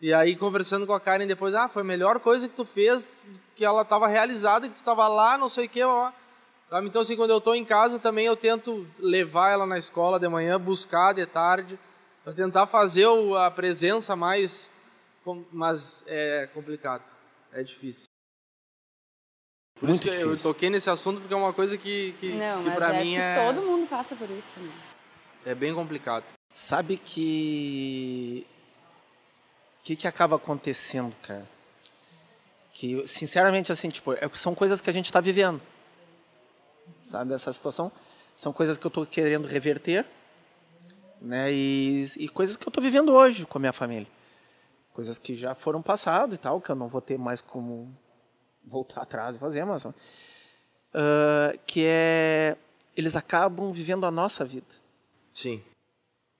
E 0.00 0.14
aí 0.14 0.34
conversando 0.34 0.86
com 0.86 0.94
a 0.94 1.00
Karen 1.00 1.26
depois, 1.26 1.54
ah, 1.54 1.68
foi 1.68 1.82
a 1.82 1.84
melhor 1.84 2.20
coisa 2.20 2.48
que 2.48 2.54
tu 2.54 2.64
fez, 2.64 3.26
que 3.54 3.66
ela 3.66 3.84
tava 3.84 4.06
realizada, 4.06 4.66
que 4.66 4.76
tu 4.76 4.82
tava 4.82 5.06
lá, 5.08 5.36
não 5.36 5.50
sei 5.50 5.66
o 5.66 5.68
que, 5.68 5.82
ó. 5.82 6.10
Então 6.84 7.02
assim, 7.02 7.16
quando 7.16 7.32
eu 7.32 7.40
tô 7.40 7.54
em 7.54 7.66
casa 7.66 7.98
também 7.98 8.24
eu 8.24 8.34
tento 8.34 8.86
levar 8.98 9.50
ela 9.50 9.66
na 9.66 9.76
escola 9.76 10.18
de 10.18 10.26
manhã, 10.26 10.58
buscar 10.58 11.12
de 11.12 11.26
tarde, 11.26 11.78
pra 12.26 12.32
tentar 12.34 12.66
fazer 12.66 13.06
a 13.38 13.48
presença 13.52 14.16
mais, 14.16 14.68
mas 15.52 16.02
é 16.08 16.48
complicado, 16.52 17.04
é 17.52 17.62
difícil. 17.62 18.06
Por 19.78 19.88
Muito 19.88 20.00
isso 20.08 20.10
que 20.10 20.24
eu 20.24 20.30
difícil. 20.30 20.50
toquei 20.52 20.68
nesse 20.68 20.90
assunto 20.90 21.20
porque 21.20 21.32
é 21.32 21.36
uma 21.36 21.52
coisa 21.52 21.78
que, 21.78 22.14
que, 22.18 22.32
Não, 22.32 22.64
que 22.64 22.70
acho 22.70 23.04
mim 23.04 23.12
que 23.12 23.16
é, 23.20 23.46
todo 23.46 23.62
mundo 23.62 23.88
passa 23.88 24.16
por 24.16 24.28
isso. 24.28 24.58
Né? 24.58 24.72
é 25.44 25.54
bem 25.54 25.72
complicado. 25.72 26.24
Sabe 26.52 26.98
que. 26.98 28.44
O 29.78 29.84
que, 29.84 29.94
que 29.94 30.08
acaba 30.08 30.34
acontecendo, 30.34 31.14
cara? 31.22 31.46
Que, 32.72 33.06
sinceramente, 33.06 33.70
assim, 33.70 33.88
tipo, 33.88 34.14
é- 34.14 34.28
são 34.34 34.52
coisas 34.52 34.80
que 34.80 34.90
a 34.90 34.92
gente 34.92 35.04
está 35.04 35.20
vivendo. 35.20 35.62
Sabe, 37.04 37.34
essa 37.34 37.52
situação. 37.52 37.92
São 38.34 38.52
coisas 38.52 38.78
que 38.78 38.84
eu 38.84 38.88
estou 38.88 39.06
querendo 39.06 39.46
reverter, 39.46 40.04
né? 41.20 41.52
E, 41.52 42.04
e 42.18 42.28
coisas 42.28 42.56
que 42.56 42.66
eu 42.66 42.70
estou 42.70 42.82
vivendo 42.82 43.12
hoje 43.12 43.46
com 43.46 43.58
a 43.58 43.60
minha 43.60 43.72
família. 43.72 44.08
Coisas 44.92 45.18
que 45.18 45.34
já 45.34 45.54
foram 45.54 45.82
passado 45.82 46.34
e 46.34 46.38
tal, 46.38 46.60
que 46.60 46.70
eu 46.70 46.74
não 46.74 46.88
vou 46.88 47.00
ter 47.00 47.18
mais 47.18 47.40
como 47.40 47.94
voltar 48.64 49.02
atrás 49.02 49.36
e 49.36 49.38
fazer, 49.38 49.64
mas. 49.64 49.86
ah, 49.86 51.52
que 51.66 51.84
é. 51.84 52.56
Eles 52.96 53.14
acabam 53.14 53.70
vivendo 53.72 54.06
a 54.06 54.10
nossa 54.10 54.44
vida. 54.44 54.66
Sim. 55.34 55.62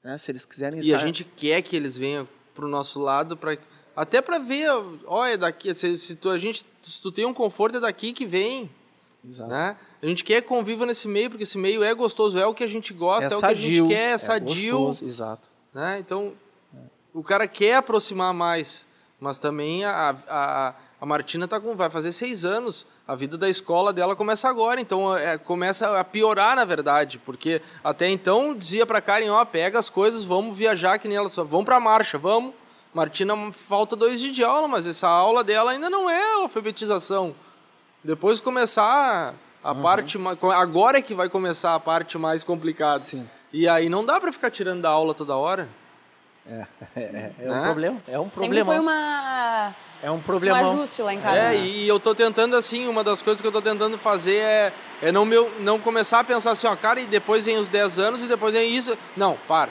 Né? 0.02 0.16
Se 0.16 0.30
eles 0.30 0.46
quiserem 0.46 0.78
E 0.78 0.82
estar... 0.82 0.96
a 0.96 0.98
gente 0.98 1.22
quer 1.22 1.60
que 1.60 1.76
eles 1.76 1.98
venham 1.98 2.26
pro 2.54 2.66
nosso 2.66 2.98
lado 2.98 3.36
para 3.36 3.58
até 3.94 4.20
para 4.20 4.38
ver, 4.38 4.70
olha, 5.06 5.38
daqui, 5.38 5.72
se, 5.74 5.96
se 5.96 6.14
tu 6.14 6.28
a 6.30 6.38
gente 6.38 6.64
se 6.82 7.00
tu 7.00 7.10
tem 7.10 7.24
um 7.24 7.32
conforto 7.32 7.78
é 7.78 7.80
daqui 7.80 8.12
que 8.12 8.26
vem, 8.26 8.70
Exato. 9.24 9.50
né? 9.50 9.76
A 10.06 10.08
gente 10.08 10.22
quer 10.22 10.40
que 10.40 10.46
conviva 10.46 10.86
nesse 10.86 11.08
meio 11.08 11.28
porque 11.30 11.42
esse 11.42 11.58
meio 11.58 11.82
é 11.82 11.92
gostoso, 11.92 12.38
é 12.38 12.46
o 12.46 12.54
que 12.54 12.62
a 12.62 12.66
gente 12.68 12.94
gosta, 12.94 13.34
é, 13.34 13.36
o 13.36 13.40
que 13.40 13.44
a 13.44 13.54
gente 13.54 13.88
quer, 13.88 14.10
é 14.12 14.18
sadio, 14.18 14.78
gostoso, 14.78 15.04
exato. 15.04 15.48
né? 15.74 15.98
Então 15.98 16.32
o 17.12 17.24
cara 17.24 17.48
quer 17.48 17.74
aproximar 17.74 18.32
mais, 18.32 18.86
mas 19.18 19.40
também 19.40 19.84
a, 19.84 20.14
a, 20.28 20.74
a 21.00 21.06
Martina 21.06 21.48
tá 21.48 21.58
com, 21.58 21.74
vai 21.74 21.90
fazer 21.90 22.12
seis 22.12 22.44
anos. 22.44 22.86
A 23.04 23.16
vida 23.16 23.36
da 23.36 23.48
escola 23.48 23.92
dela 23.92 24.14
começa 24.14 24.48
agora, 24.48 24.80
então 24.80 25.16
é, 25.16 25.36
começa 25.38 25.98
a 25.98 26.04
piorar 26.04 26.54
na 26.54 26.64
verdade, 26.64 27.18
porque 27.18 27.60
até 27.82 28.08
então 28.08 28.54
dizia 28.54 28.86
para 28.86 29.00
Karen, 29.00 29.30
ó, 29.30 29.44
pega 29.44 29.76
as 29.76 29.90
coisas, 29.90 30.22
vamos 30.22 30.56
viajar 30.56 31.00
que 31.00 31.08
nem 31.08 31.16
ela 31.16 31.28
só, 31.28 31.42
vamos 31.42 31.66
para 31.66 31.80
marcha, 31.80 32.16
vamos. 32.16 32.54
Martina 32.94 33.34
falta 33.50 33.96
dois 33.96 34.20
dias 34.20 34.36
de 34.36 34.44
aula, 34.44 34.68
mas 34.68 34.86
essa 34.86 35.08
aula 35.08 35.42
dela 35.42 35.72
ainda 35.72 35.90
não 35.90 36.08
é 36.08 36.34
alfabetização. 36.34 37.34
Depois 38.04 38.40
começar 38.40 39.34
a 39.68 39.72
Uhum. 39.72 39.82
parte 39.82 40.18
agora 40.54 40.98
é 40.98 41.02
que 41.02 41.14
vai 41.14 41.28
começar 41.28 41.74
a 41.74 41.80
parte 41.80 42.16
mais 42.18 42.42
complicada. 42.42 42.98
Sim. 42.98 43.28
E 43.52 43.68
aí 43.68 43.88
não 43.88 44.04
dá 44.04 44.20
para 44.20 44.32
ficar 44.32 44.50
tirando 44.50 44.82
da 44.82 44.90
aula 44.90 45.14
toda 45.14 45.34
hora. 45.36 45.68
É, 46.48 46.66
é, 46.96 47.32
é 47.40 47.46
Né? 47.48 47.60
um 47.60 47.62
problema. 47.64 48.02
É 48.06 48.18
um 48.18 48.24
Sempre 48.24 48.34
problema. 48.40 48.66
foi 48.72 48.78
uma, 48.78 49.74
É 50.02 50.10
um 50.10 50.14
um 50.14 50.20
problemão. 50.20 50.72
ajuste 50.74 51.02
lá 51.02 51.12
em 51.14 51.20
casa. 51.20 51.36
É, 51.36 51.50
né? 51.50 51.56
e 51.56 51.88
eu 51.88 51.98
tô 51.98 52.14
tentando 52.14 52.54
assim, 52.56 52.86
uma 52.86 53.02
das 53.02 53.20
coisas 53.22 53.40
que 53.40 53.46
eu 53.48 53.52
tô 53.52 53.60
tentando 53.62 53.96
fazer 53.98 54.36
é, 54.36 54.72
é 55.02 55.10
não, 55.10 55.24
meu, 55.24 55.50
não 55.60 55.78
começar 55.80 56.20
a 56.20 56.24
pensar 56.24 56.52
assim, 56.52 56.66
ó, 56.66 56.76
cara, 56.76 57.00
e 57.00 57.06
depois 57.06 57.44
vem 57.46 57.56
os 57.58 57.68
10 57.68 57.98
anos 57.98 58.22
e 58.22 58.26
depois 58.26 58.54
vem 58.54 58.74
isso. 58.74 58.96
Não, 59.16 59.36
para. 59.48 59.70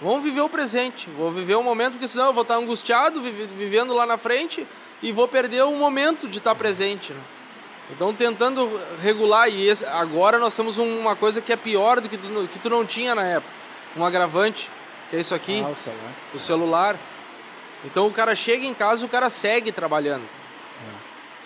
Vamos 0.00 0.24
viver 0.24 0.40
o 0.40 0.48
presente, 0.48 1.08
vou 1.10 1.30
viver 1.30 1.54
o 1.54 1.62
momento, 1.62 1.92
porque 1.92 2.08
senão 2.08 2.26
eu 2.26 2.32
vou 2.32 2.42
estar 2.42 2.56
angustiado, 2.56 3.20
vive- 3.22 3.46
vivendo 3.56 3.94
lá 3.94 4.04
na 4.04 4.18
frente 4.18 4.66
e 5.00 5.12
vou 5.12 5.28
perder 5.28 5.62
o 5.62 5.70
momento 5.72 6.26
de 6.28 6.38
estar 6.38 6.54
presente. 6.56 7.12
Né? 7.12 7.20
Então 7.90 8.14
tentando 8.14 8.80
regular, 9.02 9.48
e 9.48 9.66
esse- 9.68 9.84
agora 9.84 10.38
nós 10.38 10.54
temos 10.54 10.78
um- 10.78 10.98
uma 11.00 11.14
coisa 11.14 11.40
que 11.40 11.52
é 11.52 11.56
pior 11.56 12.00
do 12.00 12.08
que 12.08 12.16
tu, 12.16 12.28
não- 12.28 12.46
que 12.46 12.58
tu 12.58 12.70
não 12.70 12.86
tinha 12.86 13.14
na 13.14 13.22
época. 13.24 13.52
Um 13.96 14.04
agravante, 14.04 14.70
que 15.10 15.16
é 15.16 15.20
isso 15.20 15.34
aqui 15.34 15.62
Ah, 15.64 15.68
o 15.68 15.76
celular. 15.76 16.12
o 16.34 16.38
celular. 16.38 16.96
Então 17.84 18.06
o 18.06 18.10
cara 18.12 18.34
chega 18.34 18.64
em 18.64 18.72
casa 18.72 19.02
e 19.02 19.06
o 19.06 19.08
cara 19.08 19.28
segue 19.28 19.70
trabalhando. 19.72 20.22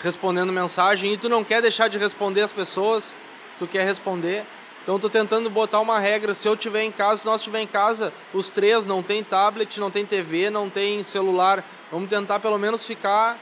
Respondendo 0.02 0.52
mensagem 0.52 1.14
e 1.14 1.16
tu 1.16 1.28
não 1.28 1.42
quer 1.42 1.62
deixar 1.62 1.88
de 1.88 1.96
responder 1.98 2.42
as 2.42 2.52
pessoas, 2.52 3.14
tu 3.58 3.66
quer 3.66 3.84
responder. 3.84 4.44
Então 4.82 5.00
tô 5.00 5.08
tentando 5.08 5.48
botar 5.50 5.80
uma 5.80 5.98
regra, 5.98 6.32
se 6.34 6.46
eu 6.46 6.54
estiver 6.54 6.82
em 6.84 6.92
casa, 6.92 7.22
se 7.22 7.26
nós 7.26 7.40
estiver 7.40 7.60
em 7.60 7.66
casa, 7.66 8.12
os 8.32 8.50
três 8.50 8.84
não 8.86 9.02
tem 9.02 9.24
tablet, 9.24 9.80
não 9.80 9.90
tem 9.90 10.04
TV, 10.06 10.48
não 10.50 10.68
tem 10.70 11.02
celular. 11.02 11.64
Vamos 11.90 12.08
tentar 12.10 12.38
pelo 12.38 12.58
menos 12.58 12.86
ficar 12.86 13.36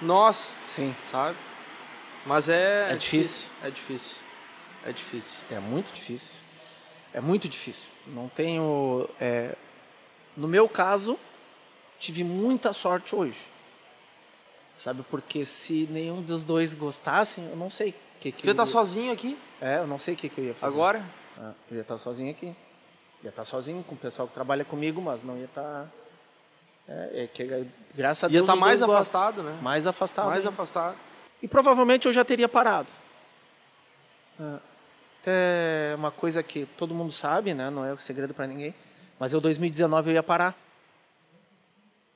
nós, 0.00 0.54
Sim, 0.64 0.96
sabe? 1.10 1.36
Mas 2.26 2.48
é 2.48 2.92
É 2.92 2.96
difícil. 2.96 3.48
É 3.64 3.70
difícil. 3.70 4.16
É 4.84 4.92
difícil. 4.92 5.40
é 5.50 5.58
muito 5.60 5.92
difícil. 5.92 6.36
É 7.14 7.20
muito 7.20 7.48
difícil. 7.48 7.88
Não 8.08 8.28
tenho. 8.28 9.08
é, 9.20 9.54
No 10.36 10.48
meu 10.48 10.68
caso, 10.68 11.18
tive 12.00 12.24
muita 12.24 12.72
sorte 12.72 13.14
hoje. 13.14 13.38
Sabe? 14.74 15.04
Porque 15.10 15.44
se 15.44 15.86
nenhum 15.90 16.22
dos 16.22 16.42
dois 16.42 16.74
gostassem, 16.74 17.44
eu 17.50 17.56
não 17.56 17.68
sei 17.70 17.90
o 17.90 17.94
que, 18.20 18.32
que 18.32 18.42
Você 18.44 18.54
tá 18.54 18.64
sozinho 18.64 19.12
aqui? 19.12 19.36
É, 19.60 19.78
eu 19.78 19.86
não 19.86 19.98
sei 19.98 20.14
o 20.14 20.16
que, 20.16 20.28
que 20.28 20.40
eu 20.40 20.44
ia 20.46 20.54
fazer. 20.54 20.72
Agora? 20.74 21.04
Ah, 21.38 21.52
eu 21.70 21.76
ia 21.76 21.82
estar 21.82 21.98
sozinho 21.98 22.30
aqui. 22.30 22.54
Ia 23.22 23.28
estar 23.28 23.44
sozinho 23.44 23.82
com 23.84 23.94
o 23.94 23.98
pessoal 23.98 24.26
que 24.26 24.34
trabalha 24.34 24.64
comigo, 24.64 25.00
mas 25.00 25.22
não 25.22 25.36
ia 25.36 25.44
estar. 25.44 25.86
É, 26.88 27.22
é 27.24 27.26
que 27.26 27.44
graças 27.94 28.24
a 28.24 28.26
Ia 28.28 28.32
Deus. 28.32 28.42
estar 28.42 28.54
os 28.54 28.60
mais 28.60 28.82
afastado, 28.82 29.42
né? 29.42 29.56
Mais 29.62 29.86
afastado. 29.86 30.26
Mais 30.26 30.38
ainda. 30.38 30.48
afastado. 30.48 30.96
E 31.42 31.48
provavelmente 31.48 32.06
eu 32.06 32.12
já 32.12 32.24
teria 32.24 32.48
parado. 32.48 32.88
Ah, 34.38 34.60
Até 35.20 35.94
uma 35.96 36.10
coisa 36.10 36.42
que 36.42 36.66
todo 36.76 36.94
mundo 36.94 37.12
sabe, 37.12 37.52
né? 37.52 37.68
Não 37.68 37.84
é 37.84 37.96
segredo 37.98 38.32
para 38.32 38.46
ninguém. 38.46 38.74
Mas 39.18 39.32
eu 39.32 39.40
2019 39.40 40.10
eu 40.10 40.14
ia 40.14 40.22
parar. 40.22 40.56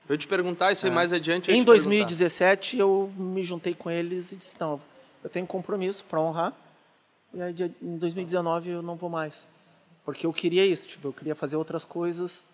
Eu 0.08 0.14
ia 0.14 0.18
te 0.18 0.26
perguntar 0.26 0.70
isso 0.70 0.86
aí 0.86 0.92
mais 0.92 1.12
adiante. 1.12 1.50
Em 1.50 1.54
te 1.54 1.64
perguntar. 1.64 1.72
2017 1.72 2.78
eu 2.78 3.12
me 3.16 3.42
juntei 3.42 3.74
com 3.74 3.90
eles 3.90 4.30
e 4.30 4.36
disse 4.36 4.60
não, 4.60 4.80
eu 5.22 5.28
tenho 5.28 5.46
compromisso 5.46 6.04
para 6.04 6.20
honrar. 6.20 6.52
E 7.34 7.42
aí 7.42 7.54
em 7.82 7.98
2019 7.98 8.70
eu 8.70 8.82
não 8.82 8.96
vou 8.96 9.10
mais, 9.10 9.48
porque 10.04 10.26
eu 10.26 10.32
queria 10.32 10.64
isso, 10.64 10.88
tipo, 10.88 11.08
eu 11.08 11.12
queria 11.12 11.34
fazer 11.34 11.56
outras 11.56 11.84
coisas 11.84 12.48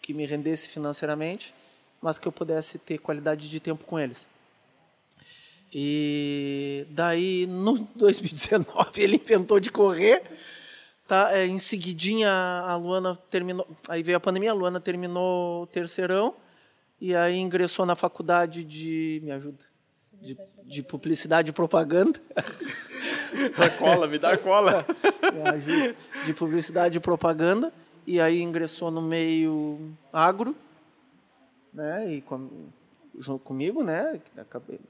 que 0.00 0.14
me 0.14 0.24
rendesse 0.24 0.68
financeiramente, 0.68 1.52
mas 2.00 2.18
que 2.18 2.28
eu 2.28 2.32
pudesse 2.32 2.78
ter 2.78 2.98
qualidade 2.98 3.50
de 3.50 3.60
tempo 3.60 3.84
com 3.84 3.98
eles. 3.98 4.28
E 5.74 6.86
daí 6.90 7.46
no 7.46 7.78
2019 7.96 9.02
ele 9.02 9.16
inventou 9.16 9.58
de 9.58 9.70
correr. 9.70 10.22
Tá, 11.06 11.36
é, 11.36 11.44
em 11.44 11.58
seguidinha 11.58 12.30
a 12.30 12.76
Luana 12.76 13.14
terminou, 13.14 13.68
aí 13.90 14.02
veio 14.02 14.16
a 14.16 14.20
pandemia, 14.20 14.52
a 14.52 14.54
Luana 14.54 14.80
terminou 14.80 15.64
o 15.64 15.66
terceirão 15.66 16.34
e 16.98 17.14
aí 17.14 17.36
ingressou 17.36 17.84
na 17.84 17.94
faculdade 17.94 18.64
de 18.64 19.20
me 19.22 19.30
ajuda 19.30 19.58
de, 20.14 20.34
de 20.64 20.82
publicidade 20.82 21.50
e 21.50 21.52
propaganda 21.52 22.18
cola, 23.78 24.06
me 24.06 24.18
dá 24.18 24.38
cola. 24.38 24.86
De 26.24 26.32
publicidade 26.32 26.96
e 26.96 27.00
propaganda 27.00 27.70
e 28.06 28.18
aí 28.18 28.40
ingressou 28.40 28.90
no 28.90 29.02
meio 29.02 29.94
agro 30.10 30.56
né 31.72 32.14
e 32.14 32.22
com, 32.22 32.48
junto 33.18 33.44
comigo 33.44 33.82
né 33.82 34.20
acabei 34.38 34.80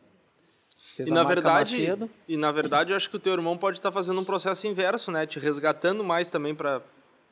fez 0.94 1.08
E 1.08 1.12
na 1.12 1.24
verdade, 1.24 2.10
e 2.28 2.36
na 2.36 2.52
verdade, 2.52 2.92
eu 2.92 2.96
acho 2.96 3.10
que 3.10 3.16
o 3.16 3.20
teu 3.20 3.32
irmão 3.32 3.56
pode 3.56 3.78
estar 3.78 3.92
fazendo 3.92 4.20
um 4.20 4.24
processo 4.24 4.66
inverso, 4.66 5.10
né? 5.10 5.26
Te 5.26 5.38
resgatando 5.38 6.02
mais 6.04 6.30
também 6.30 6.54
para 6.54 6.82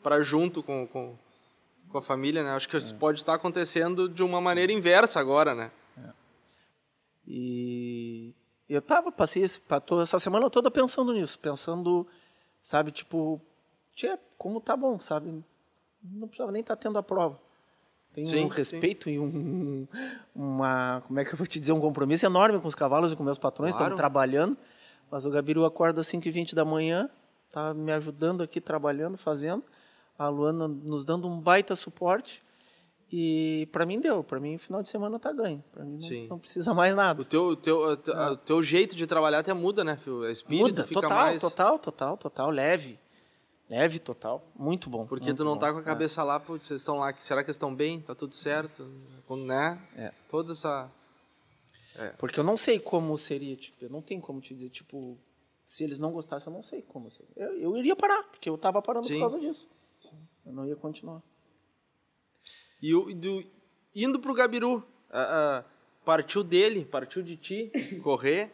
para 0.03 0.21
junto 0.21 0.63
com, 0.63 0.87
com, 0.87 1.17
com 1.89 1.99
a 1.99 2.03
família, 2.03 2.43
né? 2.43 2.51
Acho 2.51 2.69
que 2.69 2.77
isso 2.77 2.95
pode 2.97 3.21
estar 3.21 3.35
acontecendo 3.35 4.09
de 4.09 4.23
uma 4.23 4.41
maneira 4.41 4.73
inversa 4.73 5.21
agora, 5.21 5.55
né? 5.55 5.71
E 7.27 8.35
eu 8.69 8.83
tava, 8.83 9.13
passei 9.13 9.43
esse, 9.43 9.61
essa 10.03 10.19
semana 10.19 10.51
toda 10.51 10.71
pensando 10.71 11.13
nisso, 11.13 11.39
pensando, 11.39 12.07
sabe, 12.61 12.91
tipo, 12.91 13.41
tia, 13.95 14.19
como 14.37 14.61
tá 14.61 14.77
bom, 14.77 14.99
sabe? 14.99 15.45
Não 16.03 16.27
precisava 16.27 16.51
nem 16.51 16.63
estar 16.63 16.75
tendo 16.75 16.99
a 16.99 17.03
prova. 17.03 17.41
Tem 18.15 18.25
Sim, 18.25 18.45
um 18.45 18.49
respeito 18.49 19.09
e 19.09 19.19
um, 19.19 19.87
uma, 20.35 21.03
como 21.07 21.19
é 21.19 21.25
que 21.25 21.33
eu 21.33 21.39
vou 21.39 21.47
te 21.47 21.59
dizer, 21.59 21.73
um 21.73 21.81
compromisso 21.81 22.27
enorme 22.27 22.61
com 22.61 22.69
os 22.69 22.75
cavalos 22.75 23.13
e 23.13 23.17
com 23.17 23.23
meus 23.25 23.39
patrões, 23.39 23.75
Claro. 23.75 23.95
estamos 23.95 23.97
trabalhando. 23.97 24.57
Mas 25.11 25.25
o 25.25 25.31
Gabiru 25.31 25.65
acorda 25.65 26.01
às 26.03 26.07
5h20 26.09 26.55
da 26.55 26.65
manhã, 26.65 27.09
tá 27.51 27.73
me 27.75 27.93
ajudando 27.93 28.43
aqui, 28.43 28.61
trabalhando, 28.61 29.17
fazendo. 29.17 29.63
A 30.19 30.29
Luana 30.29 30.69
nos 30.69 31.05
dando 31.05 31.27
um 31.27 31.41
baita 31.41 31.75
suporte. 31.75 32.43
E 33.15 33.69
para 33.71 33.85
mim 33.85 34.01
deu, 34.01 34.25
para 34.25 34.41
mim 34.41 34.57
final 34.57 34.83
de 34.83 34.89
semana 34.89 35.19
tá 35.19 35.31
ganho. 35.33 35.63
Para 35.71 35.85
mim 35.85 36.01
Sim. 36.01 36.23
não, 36.23 36.29
não 36.31 36.39
precisa 36.39 36.73
mais 36.73 36.97
nada. 36.97 37.21
O 37.21 37.25
teu, 37.25 37.49
o 37.49 37.57
teu, 37.57 37.77
o 37.79 37.97
teu, 37.97 38.15
o 38.15 38.37
teu 38.37 38.63
jeito 38.63 38.97
de 38.97 39.07
trabalhar 39.07 39.41
até 39.41 39.53
muda, 39.53 39.85
né, 39.85 39.97
filho? 39.97 40.21
O 40.21 40.29
espírito 40.29 40.69
Muda, 40.69 40.83
fica 40.85 41.03
total, 41.03 41.19
mais... 41.19 41.41
total, 41.41 41.79
total, 41.79 42.17
total, 42.17 42.51
leve. 42.51 42.99
Leve, 43.69 43.99
total. 43.99 44.45
Muito 44.55 44.91
bom. 44.91 45.07
Porque 45.07 45.27
muito 45.27 45.39
tu 45.39 45.45
não 45.45 45.55
bom. 45.55 45.59
tá 45.59 45.73
com 45.73 45.79
a 45.79 45.83
cabeça 45.83 46.23
lá, 46.23 46.39
pô, 46.39 46.59
vocês 46.59 46.81
estão 46.81 46.99
lá, 46.99 47.15
será 47.19 47.43
que 47.43 47.47
eles 47.47 47.57
estão 47.57 47.75
bem? 47.75 48.01
Tá 48.01 48.15
tudo 48.15 48.35
certo? 48.35 48.91
Quando, 49.27 49.45
né? 49.45 49.81
É. 49.97 50.13
Toda 50.29 50.53
essa... 50.53 50.91
É. 51.97 52.09
Porque 52.11 52.39
eu 52.41 52.45
não 52.45 52.57
sei 52.57 52.79
como 52.79 53.17
seria, 53.19 53.57
tipo, 53.57 53.85
eu 53.85 53.91
não 53.91 54.01
tenho 54.01 54.21
como 54.21 54.41
te 54.41 54.55
dizer, 54.55 54.71
tipo, 54.71 55.19
se 55.65 55.85
eles 55.85 55.99
não 55.99 56.11
gostassem, 56.11 56.51
eu 56.51 56.55
não 56.55 56.63
sei 56.63 56.83
como 56.83 57.11
seria. 57.11 57.33
Eu, 57.37 57.57
eu 57.59 57.77
iria 57.77 57.95
parar, 57.95 58.23
porque 58.25 58.49
eu 58.49 58.57
tava 58.59 58.81
parando 58.83 59.07
Sim. 59.07 59.15
por 59.15 59.21
causa 59.21 59.39
disso. 59.39 59.69
Eu 60.45 60.53
não 60.53 60.67
ia 60.67 60.77
continuar. 60.77 61.23
E 62.81 62.95
o, 62.95 63.09
e 63.09 63.15
do, 63.15 63.45
indo 63.95 64.19
pro 64.19 64.35
Gabiru, 64.35 64.85
ah, 65.11 65.63
ah, 65.63 65.65
partiu 66.05 66.43
dele, 66.43 66.85
partiu 66.85 67.23
de 67.23 67.37
ti, 67.37 67.71
correr. 68.03 68.53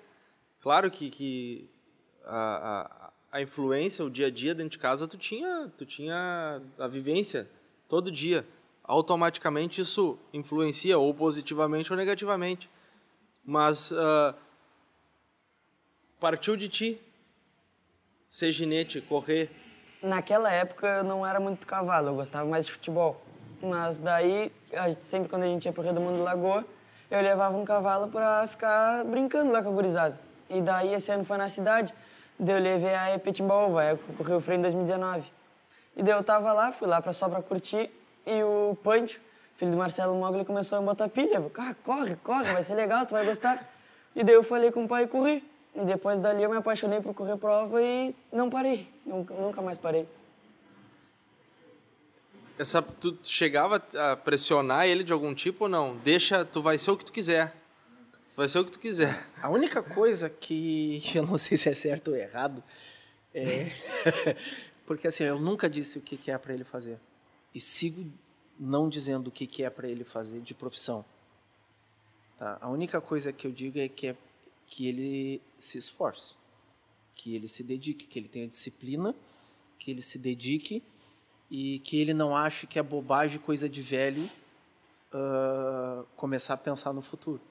Claro 0.61 0.91
que, 0.91 1.11
que 1.11 1.71
a, 2.25 2.81
a, 2.81 3.08
a 3.31 3.41
influência, 3.43 4.05
o 4.05 4.11
dia 4.11 4.27
a 4.29 4.31
dia 4.31 4.55
dentro 4.55 4.71
de 4.71 4.79
casa, 4.79 5.07
tu 5.07 5.17
tinha, 5.19 5.71
tu 5.77 5.85
tinha 5.85 6.61
a 6.79 6.87
vivência 6.89 7.49
todo 7.89 8.11
dia. 8.11 8.47
Automaticamente 8.85 9.81
isso 9.83 10.19
influencia 10.33 10.99
ou 10.99 11.13
positivamente 11.13 11.93
ou 11.93 11.97
negativamente. 11.97 12.71
Mas 13.45 13.93
ah, 13.93 14.35
partiu 16.19 16.57
de 16.57 16.69
ti 16.69 17.01
ser 18.27 18.51
ginete, 18.53 19.01
correr. 19.01 19.51
Naquela 20.03 20.51
época 20.53 20.87
eu 20.87 21.05
não 21.05 21.27
era 21.27 21.41
muito 21.41 21.67
cavalo, 21.67 22.09
eu 22.09 22.15
gostava 22.15 22.49
mais 22.49 22.67
de 22.67 22.73
futebol. 22.73 23.21
Mas 23.61 23.99
daí, 23.99 24.53
gente- 24.73 25.05
sempre 25.05 25.29
quando 25.29 25.43
a 25.43 25.47
gente 25.47 25.65
ia 25.65 25.73
pro 25.73 25.83
Rio 25.83 25.93
do 25.93 26.01
Mundo 26.01 26.23
Lagoa, 26.23 26.65
eu 27.11 27.21
levava 27.21 27.57
um 27.57 27.65
cavalo 27.65 28.09
pra 28.09 28.47
ficar 28.47 29.05
brincando 29.05 29.51
lá 29.53 29.63
com 29.63 29.71
a 29.71 29.73
gurizada. 29.73 30.19
E 30.49 30.61
daí 30.63 30.95
esse 30.95 31.11
ano 31.11 31.25
foi 31.25 31.37
na 31.37 31.49
cidade, 31.49 31.93
daí 32.39 32.55
eu 32.57 32.61
levei 32.61 32.95
a 32.95 33.09
é, 33.11 33.19
que 33.19 34.13
correu 34.17 34.37
o 34.39 34.41
freio 34.41 34.59
em 34.59 34.63
2019. 34.63 35.31
E 35.97 36.03
daí 36.03 36.15
eu 36.15 36.23
tava 36.23 36.53
lá, 36.53 36.71
fui 36.71 36.87
lá 36.87 37.03
pra, 37.03 37.13
só 37.13 37.29
pra 37.29 37.43
curtir, 37.43 37.91
e 38.27 38.43
o 38.43 38.77
Pancho, 38.83 39.21
filho 39.57 39.73
do 39.73 39.77
Marcelo 39.77 40.15
Mogli, 40.15 40.45
começou 40.45 40.79
a 40.79 40.81
botar 40.81 41.09
pilha. 41.09 41.45
Ah, 41.59 41.75
corre, 41.85 42.17
corre, 42.17 42.53
vai 42.53 42.63
ser 42.63 42.75
legal, 42.75 43.05
tu 43.05 43.13
vai 43.13 43.25
gostar. 43.25 43.69
E 44.15 44.23
daí 44.23 44.35
eu 44.35 44.43
falei 44.43 44.71
com 44.71 44.85
o 44.85 44.89
pai 44.89 45.05
e 45.05 45.07
corri. 45.09 45.45
E 45.75 45.85
depois 45.85 46.19
dali 46.21 46.43
eu 46.43 46.51
me 46.51 46.57
apaixonei 46.57 47.01
por 47.01 47.15
correr 47.15 47.37
prova 47.37 47.83
e 47.83 48.15
não 48.33 48.51
parei, 48.51 48.89
nunca, 49.05 49.35
nunca 49.35 49.63
mais 49.63 49.79
parei. 49.79 50.09
Essa, 52.59 52.83
tu 52.83 53.17
chegava 53.23 53.81
a 53.97 54.17
pressionar 54.17 54.87
ele 54.87 55.05
de 55.05 55.13
algum 55.13 55.33
tipo 55.33 55.65
ou 55.65 55.71
não? 55.71 55.97
Deixa, 55.99 56.45
tu 56.45 56.61
vai 56.61 56.77
ser 56.77 56.91
o 56.91 56.97
que 56.97 57.05
tu 57.05 57.13
quiser. 57.13 57.55
Vai 58.39 58.47
ser 58.47 58.61
o 58.61 58.65
que 58.65 58.71
tu 58.71 58.79
quiser. 58.79 59.29
A 59.43 59.49
única 59.49 59.83
coisa 59.83 60.31
que 60.31 61.03
eu 61.13 61.27
não 61.27 61.37
sei 61.37 61.59
se 61.59 61.69
é 61.69 61.75
certo 61.75 62.13
ou 62.13 62.17
errado 62.17 62.63
é. 63.35 63.67
Porque 64.87 65.09
assim, 65.09 65.25
eu 65.25 65.41
nunca 65.41 65.69
disse 65.69 65.99
o 65.99 66.01
que 66.01 66.31
é 66.31 66.39
para 66.39 66.55
ele 66.55 66.63
fazer. 66.63 67.01
E 67.53 67.61
sigo 67.61 68.09
não 68.57 68.89
dizendo 68.89 69.27
o 69.27 69.31
que 69.33 69.45
que 69.45 69.65
é 69.65 69.69
para 69.69 69.89
ele 69.89 70.05
fazer 70.05 70.41
de 70.41 70.55
profissão. 70.55 71.05
Tá? 72.39 72.59
A 72.61 72.69
única 72.69 73.01
coisa 73.01 73.33
que 73.33 73.45
eu 73.45 73.51
digo 73.51 73.77
é 73.77 73.89
que, 73.89 74.07
é 74.07 74.17
que 74.69 74.87
ele 74.87 75.43
se 75.59 75.77
esforce, 75.77 76.37
que 77.17 77.35
ele 77.35 77.49
se 77.49 77.65
dedique, 77.65 78.07
que 78.07 78.21
ele 78.21 78.29
tenha 78.29 78.47
disciplina, 78.47 79.17
que 79.81 79.91
ele 79.91 80.01
se 80.01 80.17
dedique 80.17 80.81
e 81.51 81.81
que 81.81 82.01
ele 82.01 82.15
não 82.15 82.37
ache 82.37 82.69
que 82.69 82.79
é 82.79 82.85
bobagem, 82.85 83.41
coisa 83.41 83.69
de 83.69 83.83
velho, 83.83 84.31
ah, 85.13 86.05
começar 86.15 86.55
a 86.55 86.57
pensar 86.57 86.93
no 86.93 87.03
futuro. 87.03 87.48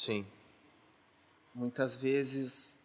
Sim. 0.00 0.26
Muitas 1.54 1.94
vezes 1.94 2.80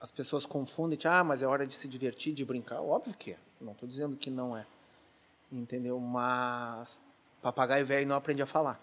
as 0.00 0.12
pessoas 0.12 0.46
confundem, 0.46 0.96
tipo, 0.96 1.12
ah, 1.12 1.24
mas 1.24 1.42
é 1.42 1.48
hora 1.48 1.66
de 1.66 1.74
se 1.74 1.88
divertir, 1.88 2.32
de 2.32 2.44
brincar. 2.44 2.80
Óbvio 2.80 3.12
que 3.16 3.32
é. 3.32 3.38
Não 3.60 3.72
estou 3.72 3.88
dizendo 3.88 4.16
que 4.16 4.30
não 4.30 4.56
é. 4.56 4.64
Entendeu? 5.50 5.98
Mas 5.98 7.00
papagaio 7.42 7.84
velho 7.84 8.06
não 8.06 8.14
aprende 8.14 8.40
a 8.40 8.46
falar. 8.46 8.80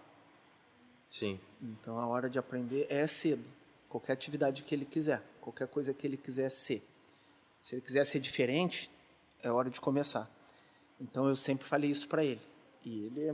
Sim. 1.10 1.39
Então 1.62 1.97
a 1.97 2.06
hora 2.08 2.30
de 2.30 2.38
aprender 2.38 2.86
é 2.89 3.08
cedo. 3.08 3.45
Qualquer 3.88 4.12
atividade 4.12 4.63
que 4.63 4.75
ele 4.75 4.84
quiser, 4.84 5.23
qualquer 5.39 5.69
coisa 5.69 5.93
que 5.93 6.06
ele 6.06 6.17
quiser 6.17 6.52
ser. 6.52 6.84
Se 7.62 7.73
ele 7.73 7.82
quiser 7.82 8.06
ser 8.06 8.19
diferente, 8.19 8.91
é 9.41 9.49
hora 9.49 9.69
de 9.69 9.80
começar. 9.80 10.30
Então 10.99 11.30
eu 11.30 11.38
sempre 11.38 11.65
falei 11.65 11.89
isso 11.89 12.10
para 12.10 12.21
ele. 12.21 12.41
E 12.84 13.06
ele 13.06 13.30
é 13.30 13.34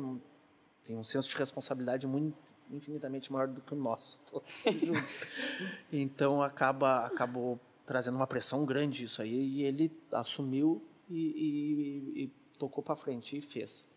tem 0.84 0.96
um 0.96 1.04
senso 1.04 1.28
de 1.28 1.36
responsabilidade 1.36 2.06
muito 2.06 2.45
infinitamente 2.72 3.32
maior 3.32 3.48
do 3.48 3.62
que 3.62 3.74
o 3.74 3.78
nosso, 3.78 4.22
todos 4.32 4.64
juntos. 4.84 5.24
Então 5.92 6.42
acaba 6.42 7.06
acabou 7.06 7.60
trazendo 7.86 8.16
uma 8.16 8.28
pressão 8.28 8.66
grande 8.66 9.04
isso 9.06 9.22
aí 9.22 9.34
e 9.60 9.64
ele 9.64 9.92
assumiu 10.12 10.82
e, 11.10 11.16
e- 12.16 12.24
e 12.24 12.32
tocou 12.58 12.84
para 12.84 12.96
frente 12.96 13.38
e 13.38 13.42
fez. 13.42 13.88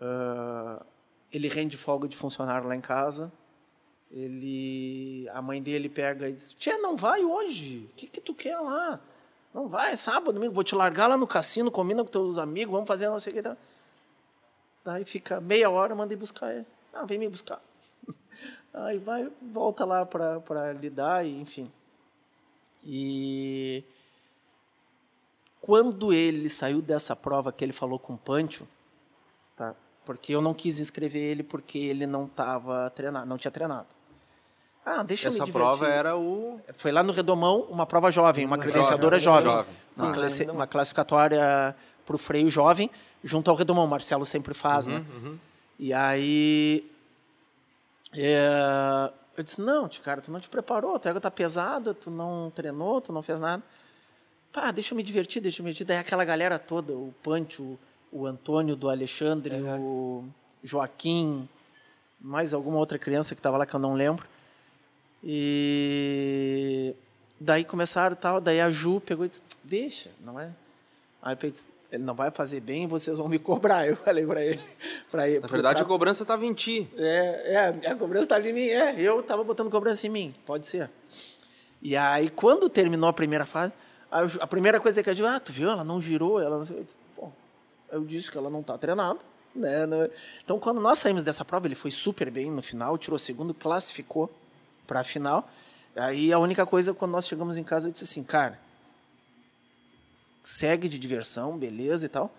Ah, 0.00 0.84
ele 1.32 1.48
rende 1.48 1.76
folga 1.76 2.08
de 2.08 2.16
funcionário 2.16 2.66
lá 2.68 2.74
em 2.76 2.80
casa. 2.80 3.32
Ele, 4.10 5.28
a 5.32 5.42
mãe 5.42 5.60
dele 5.62 5.88
pega 5.88 6.28
e 6.28 6.32
diz: 6.32 6.52
Tia, 6.52 6.78
não 6.78 6.96
vai 6.96 7.24
hoje. 7.24 7.88
O 7.92 7.94
que, 7.96 8.06
que 8.06 8.20
tu 8.20 8.32
quer 8.34 8.56
lá? 8.60 9.00
Não 9.52 9.66
vai, 9.68 9.92
é 9.92 9.96
sábado, 9.96 10.32
domingo. 10.32 10.52
Vou 10.54 10.64
te 10.64 10.74
largar 10.74 11.06
lá 11.08 11.16
no 11.16 11.26
cassino, 11.26 11.70
combina 11.70 12.02
com 12.04 12.10
teus 12.10 12.38
amigos, 12.38 12.72
vamos 12.72 12.86
fazer 12.88 13.08
não 13.08 13.18
sei 13.18 13.32
o 13.32 13.36
que. 13.36 13.42
tá?" 13.42 13.56
Daí 14.84 15.04
fica 15.04 15.40
meia 15.40 15.68
hora, 15.70 15.94
mandei 15.94 16.16
buscar 16.16 16.54
ele. 16.54 16.66
Ah, 16.94 17.04
vem 17.04 17.18
me 17.18 17.28
buscar. 17.28 17.60
Aí 18.72 18.98
vai, 18.98 19.28
volta 19.52 19.84
lá 19.84 20.04
para 20.06 20.72
lidar, 20.72 21.24
e, 21.26 21.40
enfim. 21.40 21.70
E 22.84 23.82
quando 25.60 26.12
ele 26.12 26.48
saiu 26.48 26.82
dessa 26.82 27.16
prova 27.16 27.50
que 27.52 27.64
ele 27.64 27.72
falou 27.72 27.98
com 27.98 28.14
o 28.14 28.18
Pancho, 28.18 28.66
tá? 29.56 29.74
Porque 30.04 30.34
eu 30.34 30.42
não 30.42 30.52
quis 30.52 30.78
escrever 30.78 31.20
ele 31.20 31.42
porque 31.42 31.78
ele 31.78 32.06
não 32.06 32.26
tava 32.28 32.90
treinado, 32.90 33.26
não 33.26 33.38
tinha 33.38 33.50
treinado. 33.50 33.86
Ah, 34.84 35.02
deixa 35.02 35.28
Essa 35.28 35.38
eu 35.44 35.46
me 35.46 35.52
prova 35.52 35.76
divertir. 35.86 35.98
era 35.98 36.14
o. 36.16 36.60
Foi 36.74 36.92
lá 36.92 37.02
no 37.02 37.10
Redomão, 37.10 37.60
uma 37.70 37.86
prova 37.86 38.10
jovem, 38.10 38.44
uma 38.44 38.56
Uma 38.56 38.62
credenciadora 38.62 39.18
jovem, 39.18 39.44
jovem. 39.44 39.64
jovem. 39.64 40.06
Uma, 40.08 40.12
classi- 40.14 40.50
uma 40.50 40.66
classificatória 40.66 41.74
para 42.04 42.14
o 42.14 42.18
freio 42.18 42.50
jovem, 42.50 42.90
junto 43.22 43.50
ao 43.50 43.56
Redomão. 43.56 43.86
O 43.86 43.88
Marcelo 43.88 44.26
sempre 44.26 44.52
faz, 44.52 44.86
né? 44.86 45.02
Uhum, 45.10 45.38
E 45.78 45.92
aí. 45.92 46.90
é, 48.14 49.12
eu 49.36 49.42
disse: 49.42 49.60
Não, 49.60 49.88
cara, 50.02 50.20
tu 50.20 50.30
não 50.30 50.40
te 50.40 50.48
preparou, 50.48 50.98
tua 50.98 51.10
égua 51.10 51.20
tá 51.20 51.30
pesada, 51.30 51.94
tu 51.94 52.10
não 52.10 52.52
treinou, 52.54 53.00
tu 53.00 53.12
não 53.12 53.22
fez 53.22 53.40
nada. 53.40 53.62
Pá, 54.52 54.70
deixa 54.70 54.94
eu 54.94 54.96
me 54.96 55.02
divertir, 55.02 55.42
deixa 55.42 55.60
eu 55.60 55.64
me 55.64 55.70
divertir. 55.72 55.86
Daí 55.86 55.98
aquela 55.98 56.24
galera 56.24 56.58
toda, 56.58 56.92
o 56.92 57.12
Pancho, 57.22 57.76
o 58.12 58.26
Antônio 58.26 58.76
do 58.76 58.88
Alexandre, 58.88 59.52
o 59.80 60.24
Joaquim, 60.62 61.48
mais 62.20 62.54
alguma 62.54 62.78
outra 62.78 62.98
criança 62.98 63.34
que 63.34 63.40
estava 63.40 63.58
lá 63.58 63.66
que 63.66 63.74
eu 63.74 63.80
não 63.80 63.94
lembro. 63.94 64.26
E 65.22 66.94
daí 67.40 67.64
começaram 67.64 68.14
tal, 68.14 68.40
daí 68.40 68.60
a 68.60 68.70
Ju 68.70 69.00
pegou 69.00 69.26
e 69.26 69.28
disse, 69.28 69.42
deixa, 69.62 70.10
não 70.20 70.38
é? 70.38 70.50
Aí 71.20 71.36
eu 71.42 71.50
disse, 71.50 71.66
ele 71.94 72.04
não 72.04 72.14
vai 72.14 72.30
fazer 72.30 72.60
bem, 72.60 72.86
vocês 72.86 73.18
vão 73.18 73.28
me 73.28 73.38
cobrar. 73.38 73.86
Eu 73.86 73.96
falei 73.96 74.26
para 74.26 74.44
ele, 74.44 74.60
para 75.10 75.28
ele. 75.28 75.40
Na 75.40 75.48
verdade, 75.48 75.82
a 75.82 75.84
cobrança 75.84 76.22
estava 76.22 76.44
em 76.44 76.52
ti. 76.52 76.88
É, 76.96 77.74
é, 77.82 77.88
a 77.88 77.94
cobrança 77.94 78.24
estava 78.24 78.48
em 78.48 78.52
mim, 78.52 78.68
é, 78.68 79.00
eu 79.00 79.20
estava 79.20 79.42
botando 79.44 79.70
cobrança 79.70 80.06
em 80.06 80.10
mim, 80.10 80.34
pode 80.44 80.66
ser. 80.66 80.90
E 81.80 81.96
aí, 81.96 82.30
quando 82.30 82.68
terminou 82.68 83.08
a 83.08 83.12
primeira 83.12 83.46
fase, 83.46 83.72
a, 84.10 84.46
primeira 84.46 84.80
coisa 84.80 85.02
que 85.02 85.10
eu 85.10 85.14
digo, 85.14 85.28
ah, 85.28 85.40
tu 85.40 85.52
viu, 85.52 85.70
ela 85.70 85.84
não 85.84 86.00
girou, 86.00 86.40
ela 86.40 86.58
não 86.58 86.76
eu 86.76 86.84
disse, 86.84 86.98
pô, 87.14 87.30
eu 87.90 88.04
disse 88.04 88.30
que 88.30 88.38
ela 88.38 88.48
não 88.48 88.60
está 88.60 88.78
treinada, 88.78 89.18
né? 89.54 89.84
é?" 89.84 90.10
Então, 90.44 90.58
quando 90.58 90.80
nós 90.80 90.98
saímos 90.98 91.22
dessa 91.22 91.44
prova, 91.44 91.66
ele 91.66 91.74
foi 91.74 91.90
super 91.90 92.30
bem 92.30 92.50
no 92.50 92.62
final, 92.62 92.96
tirou 92.96 93.18
segundo, 93.18 93.52
classificou 93.52 94.30
para 94.86 95.00
a 95.00 95.04
final. 95.04 95.48
Aí, 95.94 96.32
a 96.32 96.38
única 96.38 96.64
coisa, 96.64 96.94
quando 96.94 97.12
nós 97.12 97.26
chegamos 97.28 97.56
em 97.56 97.62
casa, 97.64 97.88
eu 97.88 97.92
disse 97.92 98.04
assim, 98.04 98.24
cara, 98.24 98.58
segue 100.44 100.88
de 100.88 100.98
diversão, 100.98 101.56
beleza 101.56 102.04
e 102.04 102.08
tal. 102.08 102.30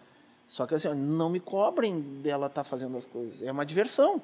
Só 0.47 0.67
que 0.67 0.75
assim, 0.75 0.93
não 0.93 1.29
me 1.29 1.39
cobrem 1.39 1.99
dela 2.21 2.45
estar 2.45 2.63
fazendo 2.63 2.95
as 2.95 3.05
coisas. 3.05 3.41
É 3.41 3.51
uma 3.51 3.65
diversão. 3.65 4.21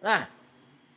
Ah, 0.00 0.28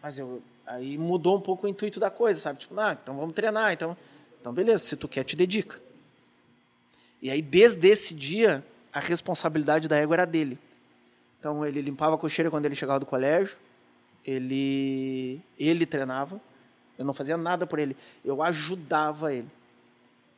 mas 0.01 0.19
eu. 0.19 0.41
Aí 0.65 0.97
mudou 0.97 1.37
um 1.37 1.41
pouco 1.41 1.65
o 1.65 1.69
intuito 1.69 1.99
da 1.99 2.09
coisa, 2.09 2.39
sabe? 2.39 2.59
Tipo, 2.59 2.79
ah, 2.79 2.97
então 3.01 3.17
vamos 3.17 3.33
treinar. 3.33 3.73
Então, 3.73 3.97
então 4.39 4.53
beleza, 4.53 4.83
se 4.83 4.95
tu 4.95 5.07
quer, 5.07 5.23
te 5.23 5.35
dedica. 5.35 5.81
E 7.21 7.29
aí, 7.29 7.41
desde 7.41 7.87
esse 7.87 8.13
dia, 8.13 8.63
a 8.93 8.99
responsabilidade 8.99 9.87
da 9.87 9.97
égua 9.97 10.15
era 10.15 10.25
dele. 10.25 10.59
Então, 11.39 11.65
ele 11.65 11.81
limpava 11.81 12.15
a 12.15 12.17
cocheira 12.17 12.49
quando 12.49 12.65
ele 12.65 12.75
chegava 12.75 12.99
do 12.99 13.05
colégio, 13.05 13.57
ele, 14.23 15.41
ele 15.57 15.85
treinava, 15.85 16.41
eu 16.97 17.05
não 17.05 17.13
fazia 17.13 17.37
nada 17.37 17.67
por 17.67 17.77
ele, 17.77 17.95
eu 18.23 18.41
ajudava 18.41 19.33
ele. 19.33 19.49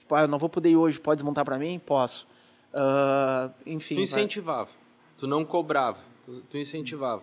Tipo, 0.08 0.16
ah, 0.16 0.22
eu 0.22 0.28
não 0.30 0.40
vou 0.40 0.48
poder 0.48 0.70
ir 0.70 0.78
hoje, 0.78 0.98
pode 1.02 1.18
desmontar 1.18 1.44
para 1.44 1.58
mim? 1.58 1.80
Posso. 1.86 2.26
Ah, 2.74 3.50
enfim. 3.66 3.96
Tu 3.96 3.98
vai- 3.98 4.04
incentivava. 4.06 4.70
Tu 5.18 5.28
não 5.28 5.44
cobrava. 5.44 6.00
Tu, 6.26 6.42
tu 6.50 6.58
incentivava. 6.58 7.22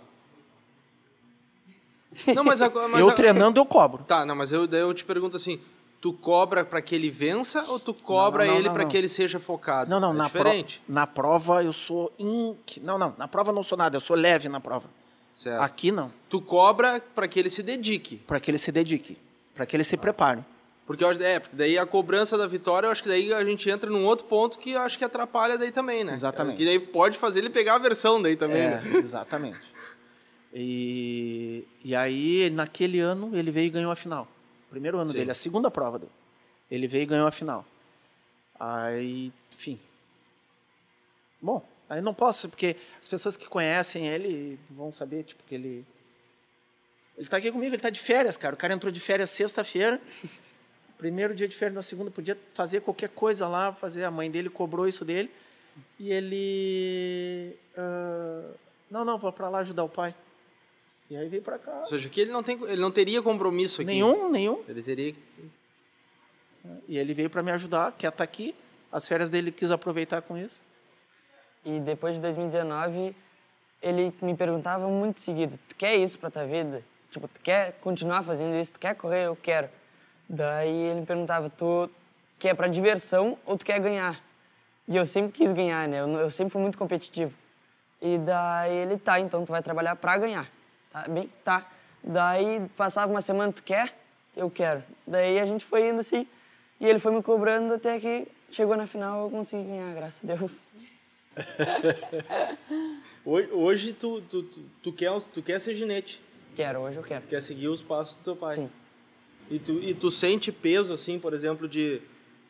Não, 2.35 2.45
mas, 2.45 2.63
a, 2.63 2.71
mas 2.89 3.01
eu 3.01 3.09
a- 3.09 3.13
treinando, 3.13 3.59
eu 3.59 3.67
cobro. 3.67 4.05
Tá, 4.05 4.25
não, 4.25 4.37
mas 4.37 4.53
eu, 4.53 4.69
daí 4.69 4.81
eu 4.83 4.95
te 4.95 5.05
pergunto 5.05 5.37
assim: 5.37 5.59
tu 6.01 6.13
cobra 6.13 6.65
para 6.65 6.81
que 6.81 6.95
ele 6.95 7.11
vença 7.11 7.65
ou 7.69 7.81
tu 7.81 7.93
cobra 7.93 8.45
Não, 8.45 8.53
não, 8.53 8.61
não, 8.61 8.67
ele 8.67 8.71
para 8.73 8.85
que 8.85 8.97
ele 8.97 9.09
seja 9.09 9.41
focado? 9.41 9.91
Não, 9.91 9.99
não, 9.99 10.11
é 10.13 10.15
na, 10.15 10.31
pro- 10.31 10.39
diferente. 10.45 10.81
na 10.89 11.07
prova 11.09 11.65
eu 11.65 11.73
sou 11.73 12.13
inc... 12.19 12.79
Não, 12.83 12.97
não, 12.99 13.15
na 13.19 13.27
prova 13.27 13.51
eu 13.51 13.55
não 13.55 13.65
sou 13.65 13.77
nada, 13.77 13.97
eu 13.97 14.01
sou 14.01 14.15
leve 14.17 14.49
na 14.49 14.61
prova. 14.61 14.89
Certo. 15.33 15.61
Aqui 15.61 15.91
não, 15.91 16.13
Tu 16.29 16.41
cobra 16.41 17.03
para 17.15 17.27
que 17.27 17.41
ele 17.41 17.51
se 17.51 17.63
dedique. 17.65 18.19
para 18.19 18.39
que 18.39 18.49
ele 18.49 18.59
se 18.59 18.71
dedique, 18.71 19.19
para 19.53 19.67
que 19.67 19.75
ele 19.75 19.83
se 19.83 19.97
prepare. 19.97 20.45
Porque 20.87 21.03
eu 21.03 21.09
acho, 21.09 21.23
é, 21.23 21.41
porque 21.41 21.57
daí 21.57 21.79
a 21.79 21.87
cobrança 21.87 22.37
da 22.37 22.47
vitória, 22.47 22.87
eu 22.87 22.91
acho 22.93 23.03
que 23.03 23.09
daí 23.09 23.33
a 23.33 23.43
gente 23.45 23.71
entra 23.71 23.89
num 23.89 24.05
outro 24.05 24.27
ponto 24.27 24.59
que 24.59 24.73
eu 24.73 24.81
acho 24.83 24.99
que 24.99 25.05
atrapalha 25.05 25.57
daí 25.57 25.73
também, 25.73 26.05
né? 26.05 26.13
Exatamente. 26.13 26.59
Que 26.59 26.65
daí 26.67 26.79
pode 26.79 27.17
fazer 27.17 27.41
ele 27.41 27.49
pegar 27.51 27.77
a 27.77 27.79
versão 27.79 28.21
daí 28.21 28.37
também, 28.37 28.63
É, 28.63 28.81
né? 28.81 28.83
exatamente. 29.01 29.61
E, 30.53 31.65
e 31.83 31.97
aí, 31.97 32.51
naquele 32.51 33.01
ano, 33.01 33.37
ele 33.37 33.51
veio 33.51 33.67
e 33.67 33.71
ganhou 33.71 33.91
a 33.91 33.97
final. 33.97 34.29
Primeiro 34.71 34.99
ano 34.99 35.11
Sim. 35.11 35.19
dele, 35.19 35.31
a 35.31 35.35
segunda 35.35 35.71
prova 35.71 35.99
dele. 35.99 36.13
Ele 36.71 36.87
veio 36.87 37.03
e 37.03 37.07
ganhou 37.07 37.27
a 37.27 37.33
final. 37.33 37.65
Aí, 38.61 39.33
enfim. 39.53 39.81
Bom, 41.41 41.67
aí 41.89 42.01
não 42.01 42.15
posso, 42.15 42.49
porque 42.49 42.77
as 43.01 43.09
pessoas 43.09 43.37
que 43.37 43.49
conhecem 43.49 44.07
ele 44.07 44.59
vão 44.71 44.93
saber, 44.93 45.25
tipo, 45.25 45.43
que 45.45 45.55
ele. 45.55 45.85
Ele 47.17 47.27
tá 47.29 47.39
aqui 47.39 47.51
comigo, 47.51 47.75
ele 47.75 47.83
tá 47.83 47.91
de 47.91 48.01
férias, 48.01 48.37
cara. 48.37 48.55
O 48.55 48.59
cara 48.59 48.75
entrou 48.75 48.93
de 48.93 49.01
férias 49.01 49.31
sexta-feira. 49.31 50.01
Primeiro 51.05 51.35
dia 51.35 51.47
de 51.47 51.55
férias, 51.55 51.75
na 51.75 51.83
segunda, 51.83 52.11
podia 52.11 52.35
fazer 52.55 52.81
qualquer 52.81 53.11
coisa 53.11 53.47
lá, 53.47 53.75
fazer. 53.75 54.05
A 54.05 54.11
mãe 54.11 54.31
dele 54.31 54.49
cobrou 54.49 54.89
isso 54.89 55.05
dele. 55.05 55.31
E 56.01 56.11
ele. 56.11 57.55
ah, 57.77 58.51
não, 58.91 59.05
não, 59.05 59.19
vou 59.19 59.31
pra 59.31 59.51
lá 59.51 59.59
ajudar 59.59 59.85
o 59.85 59.89
pai. 59.89 60.15
E 61.11 61.15
aí 61.15 61.29
veio 61.29 61.43
pra 61.43 61.59
cá. 61.59 61.81
Ou 61.81 61.85
seja, 61.85 62.09
que 62.09 62.23
ele 62.23 62.33
não, 62.33 62.43
tem, 62.43 62.59
ele 62.63 62.81
não 62.81 62.91
teria 62.91 63.21
compromisso 63.21 63.83
aqui. 63.83 63.89
Nenhum, 63.89 64.31
nenhum. 64.31 64.65
Ele 64.67 64.83
teria. 64.83 65.15
E 66.89 66.97
ele 66.97 67.13
veio 67.13 67.29
pra 67.29 67.43
me 67.43 67.51
ajudar, 67.51 67.93
quer 67.99 68.09
estar 68.09 68.25
aqui. 68.25 68.55
As 68.91 69.07
férias 69.07 69.29
dele 69.29 69.53
quis 69.53 69.71
aproveitar 69.71 70.23
com 70.23 70.39
isso. 70.39 70.63
E 71.67 71.81
depois 71.81 72.15
de 72.15 72.23
2019, 72.23 73.15
ele 73.83 74.11
me 74.23 74.35
perguntava 74.35 74.89
muito 74.89 75.21
seguido: 75.21 75.59
Tu 75.69 75.77
quer 75.77 75.97
isso 75.97 76.19
pra 76.19 76.31
tua 76.31 76.47
vida? 76.47 76.83
Tipo, 77.11 77.29
tu 77.29 77.43
quer 77.43 77.73
continuar 77.83 78.23
fazendo 78.23 78.57
isso? 78.57 78.73
Tu 78.73 78.81
quer 78.81 78.95
correr? 78.95 79.27
Eu 79.27 79.37
quero. 79.37 79.69
Daí 80.29 80.71
ele 80.71 81.01
me 81.01 81.07
perguntava: 81.07 81.49
Tu 81.49 81.91
quer 82.39 82.55
pra 82.55 82.69
diversão 82.69 83.39
ou 83.45 83.57
tu 83.59 83.65
quer 83.65 83.81
ganhar? 83.81 84.23
E 84.87 84.97
eu 84.97 85.07
sempre 85.07 85.33
quis 85.33 85.53
ganhar, 85.53 85.89
né? 85.89 86.01
Eu, 86.01 86.09
eu 86.09 86.31
sempre 86.31 86.53
fui 86.53 86.61
muito 86.63 86.79
competitivo. 86.79 87.33
E 88.01 88.19
daí 88.19 88.75
ele: 88.75 88.97
Tá, 88.99 89.21
então 89.21 89.45
tu 89.45 89.53
vai 89.53 89.63
trabalhar 89.63 89.97
pra 89.97 90.17
ganhar. 90.19 90.51
Tá 90.91 91.07
bem? 91.09 91.31
Tá. 91.45 91.67
Daí 92.03 92.67
passava 92.77 93.11
uma 93.11 93.21
semana: 93.21 93.53
Tu 93.53 93.63
quer? 93.63 93.97
Eu 94.37 94.51
quero. 94.51 94.83
Daí 95.07 95.39
a 95.39 95.47
gente 95.47 95.65
foi 95.65 95.89
indo 95.89 96.01
assim. 96.01 96.27
E 96.81 96.87
ele 96.87 96.99
foi 96.99 97.13
me 97.13 97.23
cobrando 97.23 97.75
até 97.75 98.01
que 98.01 98.27
chegou 98.51 98.77
na 98.77 98.87
final 98.87 99.25
eu 99.25 99.31
consegui 99.31 99.65
ganhar, 99.65 99.95
graças 99.95 100.29
a 100.29 100.35
Deus. 100.35 100.69
Hoje, 103.25 103.51
hoje 103.53 103.93
tu, 103.95 104.21
tu, 104.21 104.43
tu, 104.43 104.61
tu 104.83 104.93
quer, 104.93 105.11
tu 105.33 105.43
quer 105.43 105.59
ser 105.59 105.75
ginete. 105.75 106.21
Quero, 106.55 106.81
hoje 106.81 106.99
eu 106.99 107.03
quero. 107.03 107.27
Quer 107.27 107.43
seguir 107.43 107.69
os 107.69 107.81
passos 107.81 108.15
do 108.17 108.23
teu 108.23 108.37
pai. 108.37 108.55
Sim. 108.55 108.71
E 109.51 109.59
tu, 109.59 109.73
e 109.73 109.95
tu 109.95 110.11
sente 110.11 110.51
peso, 110.51 110.93
assim, 110.93 111.19
por 111.19 111.35
exemplo, 111.35 111.69
de... 111.69 112.01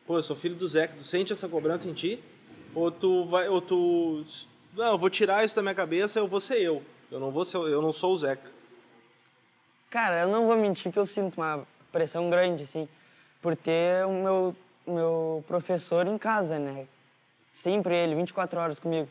Pô, 0.05 0.17
eu 0.17 0.23
sou 0.23 0.35
filho 0.35 0.55
do 0.55 0.67
Zeca. 0.67 0.95
Tu 0.97 1.03
sente 1.03 1.33
essa 1.33 1.47
cobrança 1.47 1.89
em 1.89 1.93
ti? 1.93 2.19
Ou 2.73 2.91
tu 2.91 3.25
vai... 3.25 3.47
Ou 3.47 3.61
tu... 3.61 4.23
Não, 4.73 4.93
eu 4.93 4.97
vou 4.97 5.09
tirar 5.09 5.43
isso 5.43 5.55
da 5.55 5.61
minha 5.61 5.75
cabeça, 5.75 6.19
eu 6.19 6.27
vou 6.27 6.39
ser 6.39 6.61
eu. 6.61 6.81
Eu 7.11 7.19
não, 7.19 7.31
vou 7.31 7.45
ser, 7.45 7.57
eu 7.57 7.81
não 7.81 7.93
sou 7.93 8.13
o 8.13 8.17
Zeca. 8.17 8.49
Cara, 9.89 10.21
eu 10.21 10.27
não 10.27 10.45
vou 10.45 10.57
mentir 10.57 10.91
que 10.91 10.99
eu 10.99 11.05
sinto 11.05 11.37
uma 11.37 11.65
pressão 11.91 12.29
grande, 12.29 12.63
assim, 12.63 12.87
por 13.41 13.55
ter 13.55 14.05
o 14.05 14.11
meu, 14.11 14.55
meu 14.85 15.43
professor 15.47 16.07
em 16.07 16.17
casa, 16.17 16.59
né? 16.59 16.87
Sempre 17.51 17.95
ele, 17.95 18.15
24 18.15 18.59
horas 18.59 18.79
comigo. 18.79 19.07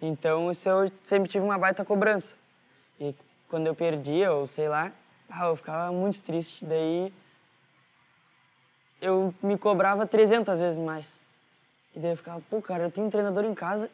Então, 0.00 0.50
isso 0.50 0.68
eu 0.68 0.90
sempre 1.04 1.28
tive 1.28 1.44
uma 1.44 1.58
baita 1.58 1.84
cobrança. 1.84 2.36
E 2.98 3.14
quando 3.48 3.66
eu 3.66 3.74
perdia, 3.74 4.32
ou 4.32 4.46
sei 4.46 4.68
lá, 4.68 4.90
ah, 5.28 5.46
eu 5.46 5.56
ficava 5.56 5.92
muito 5.92 6.22
triste. 6.22 6.64
Daí, 6.64 7.12
eu 9.02 9.34
me 9.42 9.58
cobrava 9.58 10.06
300 10.06 10.60
vezes 10.60 10.78
mais. 10.78 11.20
E 11.94 11.98
daí 11.98 12.12
eu 12.12 12.16
ficava, 12.16 12.40
pô, 12.48 12.62
cara, 12.62 12.84
eu 12.84 12.90
tenho 12.90 13.08
um 13.08 13.10
treinador 13.10 13.44
em 13.44 13.52
casa 13.52 13.90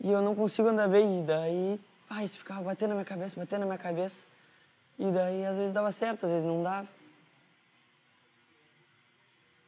e 0.00 0.10
eu 0.10 0.22
não 0.22 0.34
consigo 0.34 0.68
andar 0.68 0.88
bem. 0.88 1.20
E 1.20 1.26
daí, 1.26 1.80
ah, 2.08 2.24
isso 2.24 2.38
ficava 2.38 2.62
batendo 2.62 2.88
na 2.88 2.94
minha 2.96 3.04
cabeça, 3.04 3.38
batendo 3.38 3.60
na 3.60 3.66
minha 3.66 3.78
cabeça. 3.78 4.24
E 4.98 5.04
daí, 5.12 5.44
às 5.44 5.58
vezes 5.58 5.70
dava 5.70 5.92
certo, 5.92 6.24
às 6.24 6.32
vezes 6.32 6.46
não 6.46 6.62
dava. 6.62 6.88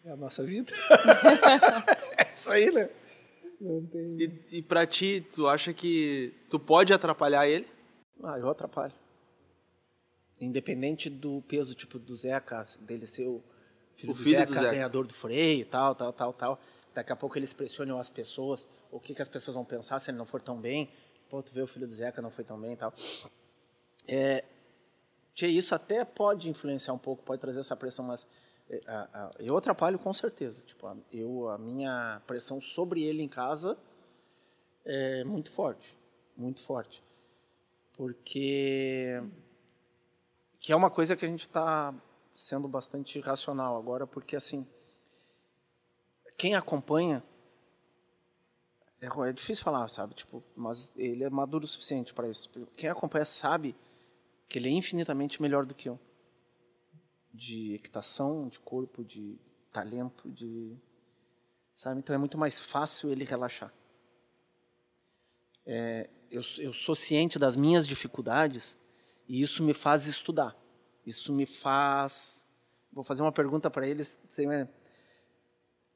É 0.06 0.12
a 0.12 0.16
nossa 0.16 0.42
vida. 0.42 0.72
é 2.16 2.32
isso 2.32 2.50
aí, 2.50 2.70
né? 2.70 2.88
E, 3.60 4.30
e 4.52 4.62
pra 4.62 4.86
ti, 4.86 5.26
tu 5.34 5.46
acha 5.46 5.74
que 5.74 6.32
tu 6.48 6.58
pode 6.58 6.94
atrapalhar 6.94 7.46
ele? 7.46 7.68
Ah, 8.24 8.38
eu 8.38 8.48
atrapalho. 8.48 8.94
Independente 10.40 11.10
do 11.10 11.42
peso, 11.42 11.74
tipo, 11.74 11.98
do 11.98 12.16
Zeca, 12.16 12.62
dele 12.80 13.06
ser 13.06 13.26
o 13.26 13.42
filho, 13.98 14.12
O 14.12 14.16
do, 14.16 14.22
filho 14.22 14.38
Zeca, 14.38 14.46
do 14.46 14.54
Zeca. 14.54 14.70
ganhador 14.70 15.06
do 15.06 15.14
freio, 15.14 15.66
tal, 15.66 15.94
tal, 15.94 16.12
tal, 16.12 16.32
tal. 16.32 16.60
Daqui 16.94 17.12
a 17.12 17.16
pouco 17.16 17.38
eles 17.38 17.52
pressionam 17.52 17.98
as 17.98 18.08
pessoas, 18.08 18.66
o 18.90 18.98
que, 18.98 19.14
que 19.14 19.22
as 19.22 19.28
pessoas 19.28 19.54
vão 19.54 19.64
pensar 19.64 19.98
se 19.98 20.10
ele 20.10 20.18
não 20.18 20.26
for 20.26 20.40
tão 20.40 20.56
bem. 20.56 20.90
Pô, 21.28 21.42
tu 21.42 21.52
vê 21.52 21.60
o 21.60 21.66
filho 21.66 21.86
do 21.86 21.92
Zeca, 21.92 22.22
não 22.22 22.30
foi 22.30 22.44
tão 22.44 22.58
bem 22.58 22.72
e 22.72 22.76
tal. 22.76 22.92
É, 24.06 24.44
isso 25.36 25.74
até 25.74 26.04
pode 26.04 26.48
influenciar 26.48 26.94
um 26.94 26.98
pouco, 26.98 27.22
pode 27.22 27.40
trazer 27.40 27.60
essa 27.60 27.76
pressão, 27.76 28.04
mas 28.04 28.26
é, 28.70 28.80
eu 29.38 29.56
atrapalho 29.56 29.98
com 29.98 30.12
certeza. 30.12 30.64
Tipo, 30.64 30.86
a, 30.86 30.96
eu, 31.12 31.48
a 31.48 31.58
minha 31.58 32.22
pressão 32.26 32.60
sobre 32.60 33.02
ele 33.02 33.22
em 33.22 33.28
casa 33.28 33.76
é 34.84 35.24
muito 35.24 35.50
forte, 35.50 35.96
muito 36.36 36.60
forte. 36.60 37.02
Porque 37.92 39.22
que 40.60 40.72
é 40.72 40.76
uma 40.76 40.90
coisa 40.90 41.16
que 41.16 41.24
a 41.24 41.28
gente 41.28 41.42
está 41.42 41.94
sendo 42.38 42.68
bastante 42.68 43.18
racional 43.18 43.76
agora, 43.76 44.06
porque 44.06 44.36
assim, 44.36 44.64
quem 46.36 46.54
acompanha 46.54 47.20
é, 49.00 49.06
é 49.28 49.32
difícil 49.32 49.64
falar, 49.64 49.88
sabe? 49.88 50.14
Tipo, 50.14 50.42
mas 50.54 50.94
ele 50.96 51.24
é 51.24 51.30
maduro 51.30 51.64
o 51.64 51.68
suficiente 51.68 52.14
para 52.14 52.28
isso. 52.28 52.48
Quem 52.76 52.88
acompanha 52.88 53.24
sabe 53.24 53.74
que 54.48 54.56
ele 54.56 54.68
é 54.68 54.70
infinitamente 54.70 55.42
melhor 55.42 55.66
do 55.66 55.74
que 55.74 55.88
eu. 55.88 55.98
De 57.34 57.74
equitação, 57.74 58.48
de 58.48 58.60
corpo, 58.60 59.04
de 59.04 59.36
talento, 59.72 60.30
de 60.30 60.78
sabe? 61.74 61.98
Então 61.98 62.14
é 62.14 62.18
muito 62.18 62.38
mais 62.38 62.60
fácil 62.60 63.10
ele 63.10 63.24
relaxar. 63.24 63.74
É, 65.66 66.08
eu, 66.30 66.42
eu 66.60 66.72
sou 66.72 66.94
ciente 66.94 67.36
das 67.36 67.56
minhas 67.56 67.84
dificuldades 67.84 68.78
e 69.28 69.42
isso 69.42 69.60
me 69.64 69.74
faz 69.74 70.06
estudar. 70.06 70.56
Isso 71.08 71.32
me 71.32 71.46
faz. 71.46 72.46
Vou 72.92 73.02
fazer 73.02 73.22
uma 73.22 73.32
pergunta 73.32 73.70
para 73.70 73.86
eles. 73.86 74.20
O 74.30 74.68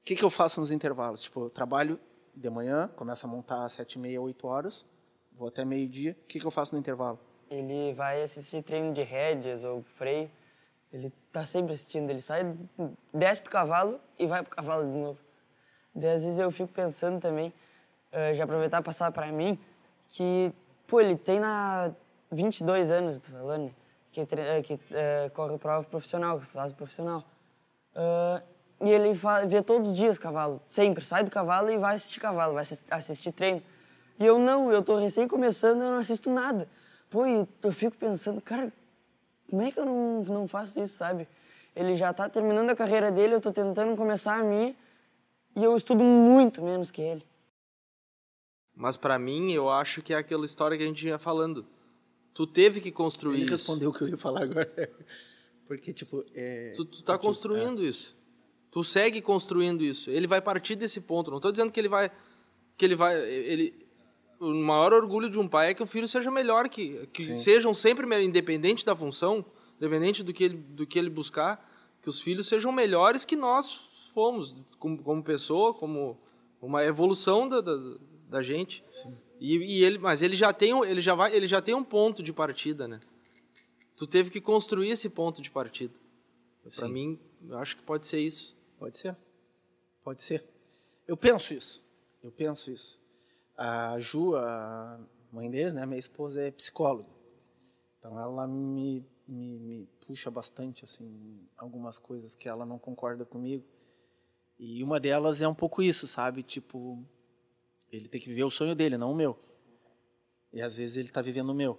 que, 0.02 0.16
que 0.16 0.24
eu 0.24 0.30
faço 0.30 0.58
nos 0.58 0.72
intervalos? 0.72 1.20
Tipo, 1.20 1.44
eu 1.44 1.50
trabalho 1.50 2.00
de 2.34 2.48
manhã, 2.48 2.88
começo 2.96 3.26
a 3.26 3.28
montar 3.28 3.62
às 3.62 3.74
sete 3.74 3.96
e 3.96 3.98
meia, 3.98 4.18
oito 4.22 4.46
horas, 4.46 4.86
vou 5.30 5.48
até 5.48 5.66
meio-dia. 5.66 6.16
O 6.22 6.26
que, 6.26 6.40
que 6.40 6.46
eu 6.46 6.50
faço 6.50 6.74
no 6.74 6.78
intervalo? 6.78 7.18
Ele 7.50 7.92
vai 7.92 8.22
assistir 8.22 8.62
treino 8.62 8.94
de 8.94 9.02
rédeas 9.02 9.64
ou 9.64 9.82
freio. 9.82 10.30
Ele 10.90 11.12
tá 11.30 11.44
sempre 11.44 11.74
assistindo. 11.74 12.08
Ele 12.08 12.22
sai, 12.22 12.56
desce 13.12 13.44
do 13.44 13.50
cavalo 13.50 14.00
e 14.18 14.26
vai 14.26 14.42
pro 14.42 14.56
cavalo 14.56 14.90
de 14.90 14.96
novo. 14.96 15.18
Daí, 15.94 16.14
às 16.14 16.24
vezes 16.24 16.38
eu 16.38 16.50
fico 16.50 16.72
pensando 16.72 17.20
também, 17.20 17.52
uh, 18.12 18.34
já 18.34 18.44
aproveitar 18.44 18.80
e 18.80 18.82
passar 18.82 19.12
para 19.12 19.30
mim, 19.30 19.58
que, 20.08 20.50
pô, 20.86 21.02
ele 21.02 21.18
tem 21.18 21.38
na 21.38 21.94
22 22.30 22.90
anos, 22.90 23.18
tô 23.18 23.30
falando, 23.30 23.74
que, 24.12 24.26
que 24.62 24.74
uh, 24.74 25.30
corre 25.32 25.58
prova 25.58 25.84
profissional, 25.84 26.38
que 26.38 26.46
faz 26.46 26.72
profissional. 26.72 27.24
Uh, 27.94 28.42
e 28.84 28.90
ele 28.90 29.12
vê 29.48 29.62
todos 29.62 29.90
os 29.90 29.96
dias 29.96 30.18
cavalo, 30.18 30.60
sempre. 30.66 31.04
Sai 31.04 31.24
do 31.24 31.30
cavalo 31.30 31.70
e 31.70 31.78
vai 31.78 31.96
assistir 31.96 32.20
cavalo, 32.20 32.54
vai 32.54 32.62
assistir 32.62 33.32
treino. 33.32 33.62
E 34.18 34.26
eu 34.26 34.38
não, 34.38 34.70
eu 34.70 34.82
tô 34.82 34.96
recém 34.96 35.26
começando, 35.26 35.82
eu 35.82 35.90
não 35.90 35.98
assisto 35.98 36.30
nada. 36.30 36.68
Pô, 37.08 37.26
e 37.26 37.46
eu 37.62 37.72
fico 37.72 37.96
pensando, 37.96 38.40
cara, 38.40 38.72
como 39.48 39.62
é 39.62 39.70
que 39.70 39.78
eu 39.78 39.86
não, 39.86 40.22
não 40.22 40.48
faço 40.48 40.80
isso, 40.80 40.96
sabe? 40.96 41.28
Ele 41.74 41.94
já 41.94 42.12
tá 42.12 42.28
terminando 42.28 42.70
a 42.70 42.76
carreira 42.76 43.10
dele, 43.10 43.34
eu 43.34 43.40
tô 43.40 43.52
tentando 43.52 43.96
começar 43.96 44.38
a 44.38 44.42
minha 44.42 44.74
e 45.54 45.62
eu 45.62 45.76
estudo 45.76 46.02
muito 46.02 46.62
menos 46.62 46.90
que 46.90 47.00
ele. 47.00 47.24
Mas 48.74 48.96
para 48.96 49.18
mim, 49.18 49.52
eu 49.52 49.70
acho 49.70 50.02
que 50.02 50.12
é 50.12 50.16
aquela 50.16 50.44
história 50.44 50.76
que 50.76 50.82
a 50.82 50.86
gente 50.86 51.06
ia 51.06 51.18
falando. 51.18 51.64
Tu 52.34 52.46
teve 52.46 52.80
que 52.80 52.90
construir 52.90 53.36
ele 53.36 53.44
isso. 53.44 53.52
respondeu 53.52 53.90
o 53.90 53.92
que 53.92 54.02
eu 54.02 54.08
ia 54.08 54.16
falar 54.16 54.42
agora. 54.42 54.90
Porque, 55.66 55.92
tipo, 55.92 56.24
é... 56.34 56.72
Tu, 56.74 56.84
tu 56.84 57.02
tá 57.02 57.18
construindo 57.18 57.82
é. 57.82 57.86
isso. 57.86 58.16
Tu 58.70 58.82
segue 58.82 59.20
construindo 59.20 59.84
isso. 59.84 60.10
Ele 60.10 60.26
vai 60.26 60.40
partir 60.40 60.74
desse 60.76 61.00
ponto. 61.00 61.30
Não 61.30 61.38
estou 61.38 61.52
dizendo 61.52 61.70
que 61.70 61.78
ele 61.78 61.88
vai 61.88 62.10
que 62.76 62.86
ele 62.86 62.96
vai 62.96 63.20
ele 63.22 63.86
o 64.40 64.52
maior 64.54 64.94
orgulho 64.94 65.30
de 65.30 65.38
um 65.38 65.46
pai 65.46 65.70
é 65.70 65.74
que 65.74 65.82
o 65.82 65.86
filho 65.86 66.08
seja 66.08 66.30
melhor 66.30 66.68
que 66.68 67.06
que 67.12 67.22
Sim. 67.22 67.36
sejam 67.36 67.74
sempre 67.74 68.06
independente 68.24 68.84
da 68.84 68.96
função, 68.96 69.44
independente 69.76 70.22
do 70.22 70.32
que 70.32 70.44
ele, 70.44 70.56
do 70.56 70.86
que 70.86 70.98
ele 70.98 71.10
buscar, 71.10 71.70
que 72.00 72.08
os 72.08 72.18
filhos 72.18 72.48
sejam 72.48 72.72
melhores 72.72 73.26
que 73.26 73.36
nós 73.36 73.80
fomos 74.14 74.56
como, 74.78 75.02
como 75.02 75.22
pessoa, 75.22 75.74
como 75.74 76.18
uma 76.60 76.82
evolução 76.84 77.48
da, 77.48 77.60
da, 77.60 77.76
da 78.28 78.42
gente. 78.42 78.82
Sim. 78.90 79.14
E, 79.42 79.56
e, 79.56 79.84
ele, 79.84 79.98
mas 79.98 80.22
ele 80.22 80.36
já 80.36 80.52
tem 80.52 80.70
ele 80.86 81.00
já 81.00 81.16
vai 81.16 81.34
ele 81.34 81.48
já 81.48 81.60
tem 81.60 81.74
um 81.74 81.82
ponto 81.82 82.22
de 82.22 82.32
partida, 82.32 82.86
né? 82.86 83.00
Tu 83.96 84.06
teve 84.06 84.30
que 84.30 84.40
construir 84.40 84.90
esse 84.90 85.10
ponto 85.10 85.42
de 85.42 85.50
partida. 85.50 85.92
Para 86.76 86.88
mim, 86.88 87.18
eu 87.48 87.58
acho 87.58 87.76
que 87.76 87.82
pode 87.82 88.06
ser 88.06 88.20
isso. 88.20 88.56
Pode 88.78 88.96
ser. 88.96 89.16
Pode 90.04 90.22
ser. 90.22 90.44
Eu 91.08 91.16
penso 91.16 91.52
isso. 91.52 91.82
Eu 92.22 92.30
penso 92.30 92.70
isso. 92.70 93.00
A 93.56 93.98
Ju, 93.98 94.36
a 94.36 95.00
mãe 95.32 95.50
deles, 95.50 95.74
né, 95.74 95.84
minha 95.86 95.98
esposa 95.98 96.40
é 96.40 96.52
psicóloga. 96.52 97.10
Então 97.98 98.20
ela 98.20 98.46
me, 98.46 99.04
me, 99.26 99.58
me 99.58 99.88
puxa 100.06 100.30
bastante 100.30 100.84
assim 100.84 101.40
algumas 101.56 101.98
coisas 101.98 102.36
que 102.36 102.48
ela 102.48 102.64
não 102.64 102.78
concorda 102.78 103.24
comigo. 103.24 103.64
E 104.56 104.84
uma 104.84 105.00
delas 105.00 105.42
é 105.42 105.48
um 105.48 105.54
pouco 105.54 105.82
isso, 105.82 106.06
sabe? 106.06 106.44
Tipo, 106.44 107.04
ele 107.92 108.08
tem 108.08 108.20
que 108.20 108.28
viver 108.28 108.44
o 108.44 108.50
sonho 108.50 108.74
dele, 108.74 108.96
não 108.96 109.12
o 109.12 109.14
meu. 109.14 109.38
E 110.52 110.62
às 110.62 110.74
vezes 110.76 110.96
ele 110.96 111.08
está 111.08 111.20
vivendo 111.20 111.50
o 111.50 111.54
meu. 111.54 111.78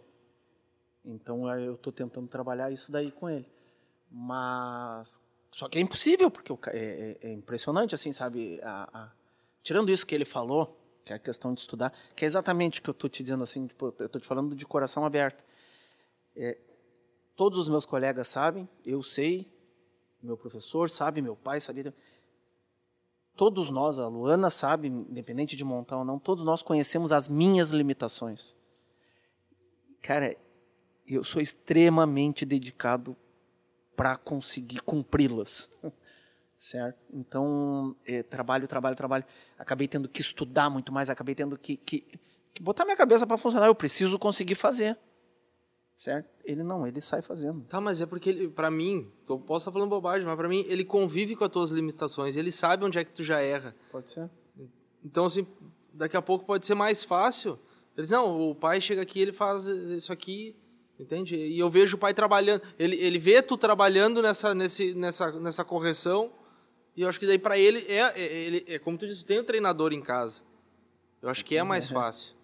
Então 1.03 1.49
eu 1.59 1.73
estou 1.73 1.91
tentando 1.91 2.27
trabalhar 2.27 2.71
isso 2.71 2.91
daí 2.91 3.11
com 3.11 3.29
ele. 3.29 3.47
Mas 4.09 5.21
só 5.51 5.67
que 5.67 5.77
é 5.77 5.81
impossível, 5.81 6.31
porque 6.31 6.51
é, 6.69 7.17
é, 7.21 7.29
é 7.29 7.33
impressionante, 7.33 7.93
assim, 7.93 8.11
sabe? 8.11 8.59
A, 8.63 8.89
a, 8.93 9.11
tirando 9.61 9.91
isso 9.91 10.05
que 10.05 10.15
ele 10.15 10.25
falou, 10.25 10.79
que 11.03 11.11
é 11.11 11.15
a 11.15 11.19
questão 11.19 11.53
de 11.53 11.59
estudar, 11.59 11.91
que 12.15 12.23
é 12.23 12.27
exatamente 12.27 12.79
o 12.79 12.83
que 12.83 12.89
eu 12.89 12.93
estou 12.93 13.09
te 13.09 13.21
dizendo, 13.21 13.43
assim, 13.43 13.67
tipo, 13.67 13.93
eu 13.99 14.05
estou 14.05 14.21
te 14.21 14.27
falando 14.27 14.55
de 14.55 14.65
coração 14.65 15.05
aberto. 15.05 15.43
É, 16.35 16.57
todos 17.35 17.59
os 17.59 17.69
meus 17.69 17.85
colegas 17.85 18.27
sabem, 18.27 18.67
eu 18.85 19.03
sei, 19.03 19.51
meu 20.21 20.37
professor 20.37 20.89
sabe, 20.89 21.21
meu 21.21 21.35
pai 21.35 21.59
sabia. 21.59 21.93
Todos 23.35 23.69
nós, 23.69 23.97
a 23.97 24.07
Luana 24.07 24.49
sabe, 24.49 24.87
independente 24.87 25.55
de 25.55 25.63
montar 25.63 25.97
ou 25.97 26.05
não, 26.05 26.19
todos 26.19 26.43
nós 26.43 26.61
conhecemos 26.61 27.11
as 27.11 27.27
minhas 27.27 27.71
limitações. 27.71 28.55
Cara, 30.01 30.37
eu 31.07 31.23
sou 31.23 31.41
extremamente 31.41 32.45
dedicado 32.45 33.15
para 33.95 34.15
conseguir 34.15 34.81
cumpri-las. 34.81 35.69
Certo? 36.57 37.03
Então, 37.11 37.93
é, 38.05 38.23
trabalho, 38.23 38.67
trabalho, 38.69 38.95
trabalho. 38.95 39.25
Acabei 39.57 39.85
tendo 39.85 40.07
que 40.07 40.21
estudar 40.21 40.69
muito 40.69 40.93
mais, 40.93 41.09
acabei 41.09 41.35
tendo 41.35 41.57
que, 41.57 41.75
que, 41.75 42.05
que 42.53 42.63
botar 42.63 42.85
minha 42.85 42.95
cabeça 42.95 43.27
para 43.27 43.37
funcionar. 43.37 43.67
Eu 43.67 43.75
preciso 43.75 44.17
conseguir 44.17 44.55
fazer. 44.55 44.97
Certo? 46.03 46.27
Ele 46.43 46.63
não, 46.63 46.85
ele 46.85 46.99
sai 46.99 47.21
fazendo. 47.21 47.63
Tá, 47.63 47.79
mas 47.79 48.01
é 48.01 48.05
porque 48.05 48.29
ele, 48.29 48.49
para 48.49 48.69
mim, 48.69 49.09
eu 49.29 49.39
posso 49.39 49.63
estar 49.63 49.71
falando 49.71 49.89
bobagem, 49.89 50.27
mas 50.27 50.35
para 50.35 50.49
mim 50.49 50.65
ele 50.67 50.83
convive 50.83 51.33
com 51.33 51.45
as 51.45 51.49
tuas 51.49 51.71
limitações, 51.71 52.35
ele 52.35 52.51
sabe 52.51 52.83
onde 52.83 52.99
é 52.99 53.05
que 53.05 53.13
tu 53.13 53.23
já 53.23 53.39
erra. 53.39 53.73
Pode 53.89 54.09
ser. 54.09 54.29
Então, 55.01 55.27
assim, 55.27 55.47
daqui 55.93 56.17
a 56.17 56.21
pouco 56.21 56.45
pode 56.45 56.65
ser 56.65 56.75
mais 56.75 57.05
fácil. 57.05 57.57
Eles 57.95 58.09
não, 58.09 58.49
o 58.49 58.53
pai 58.53 58.81
chega 58.81 59.01
aqui, 59.01 59.17
ele 59.21 59.31
faz 59.31 59.65
isso 59.65 60.11
aqui, 60.11 60.57
Entende? 60.99 61.37
E 61.37 61.57
eu 61.57 61.69
vejo 61.69 61.95
o 61.95 61.99
pai 61.99 62.13
trabalhando. 62.13 62.61
Ele, 62.77 62.97
ele 62.97 63.17
vê 63.17 63.41
tu 63.41 63.57
trabalhando 63.57 64.21
nessa, 64.21 64.53
nesse, 64.53 64.93
nessa, 64.93 65.31
nessa 65.39 65.63
correção. 65.63 66.33
E 66.97 67.01
eu 67.01 67.09
acho 67.09 67.19
que 67.19 67.25
daí 67.25 67.39
para 67.39 67.57
ele 67.57 67.83
é, 67.87 67.99
é, 67.99 68.45
ele, 68.45 68.65
é 68.67 68.77
como 68.77 68.97
tu 68.97 69.07
disse, 69.07 69.25
tem 69.25 69.39
um 69.39 69.43
treinador 69.43 69.93
em 69.93 70.01
casa. 70.01 70.41
Eu 71.21 71.29
acho 71.29 71.43
que 71.45 71.55
é 71.55 71.63
mais 71.63 71.87
uhum. 71.87 71.95
fácil. 71.95 72.35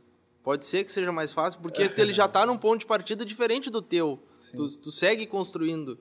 Pode 0.49 0.65
ser 0.65 0.83
que 0.83 0.91
seja 0.91 1.11
mais 1.11 1.31
fácil, 1.31 1.59
porque 1.61 1.93
ele 1.95 2.11
já 2.11 2.25
está 2.25 2.43
num 2.43 2.57
ponto 2.57 2.79
de 2.79 2.87
partida 2.87 3.23
diferente 3.23 3.69
do 3.69 3.83
teu. 3.83 4.19
Tu, 4.51 4.79
tu, 4.79 4.91
segue 4.91 5.27
construindo. 5.27 5.99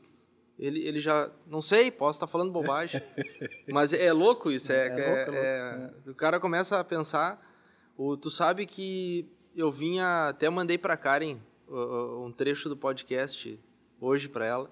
Ele, 0.58 0.80
ele 0.88 1.00
já. 1.00 1.30
Não 1.46 1.60
sei, 1.60 1.90
posso 1.90 2.16
estar 2.16 2.26
falando 2.26 2.50
bobagem. 2.50 3.02
mas 3.68 3.92
é 3.92 4.10
louco 4.10 4.50
isso. 4.50 4.72
É, 4.72 4.88
é, 4.88 4.88
é, 4.88 5.16
louco, 5.16 5.32
é 5.34 5.76
louco. 5.76 6.10
O 6.12 6.14
cara 6.14 6.40
começa 6.40 6.80
a 6.80 6.82
pensar. 6.82 7.46
O, 7.94 8.16
tu 8.16 8.30
sabe 8.30 8.64
que 8.64 9.30
eu 9.54 9.70
vinha. 9.70 10.28
Até 10.30 10.48
mandei 10.48 10.78
para 10.78 10.96
Karen 10.96 11.36
um 11.68 12.32
trecho 12.32 12.70
do 12.70 12.76
podcast 12.78 13.60
hoje 14.00 14.30
para 14.30 14.46
ela. 14.46 14.70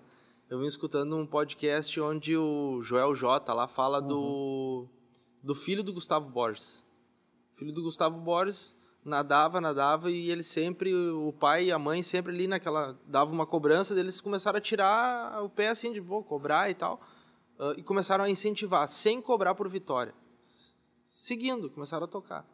Eu 0.48 0.58
vim 0.58 0.66
escutando 0.66 1.14
um 1.18 1.26
podcast 1.26 2.00
onde 2.00 2.34
o 2.34 2.80
Joel 2.80 3.14
J 3.14 3.52
lá 3.52 3.68
fala 3.68 4.00
uhum. 4.00 4.08
do, 4.08 4.88
do 5.42 5.54
filho 5.54 5.82
do 5.82 5.92
Gustavo 5.92 6.30
Borges. 6.30 6.82
O 7.52 7.58
filho 7.58 7.74
do 7.74 7.82
Gustavo 7.82 8.18
Borges 8.18 8.74
nadava, 9.06 9.60
nadava 9.60 10.10
e 10.10 10.30
ele 10.30 10.42
sempre, 10.42 10.92
o 10.92 11.32
pai 11.32 11.66
e 11.66 11.72
a 11.72 11.78
mãe 11.78 12.02
sempre 12.02 12.32
ali 12.34 12.48
naquela, 12.48 12.98
dava 13.06 13.30
uma 13.30 13.46
cobrança, 13.46 13.94
deles 13.94 14.20
começaram 14.20 14.58
a 14.58 14.60
tirar 14.60 15.42
o 15.44 15.48
pé 15.48 15.68
assim 15.68 15.92
de 15.92 16.00
boa, 16.00 16.24
cobrar 16.24 16.68
e 16.68 16.74
tal, 16.74 17.00
uh, 17.58 17.78
e 17.78 17.82
começaram 17.84 18.24
a 18.24 18.28
incentivar, 18.28 18.86
sem 18.88 19.22
cobrar 19.22 19.54
por 19.54 19.68
vitória. 19.68 20.12
Seguindo, 21.04 21.70
começaram 21.70 22.04
a 22.04 22.08
tocar. 22.08 22.44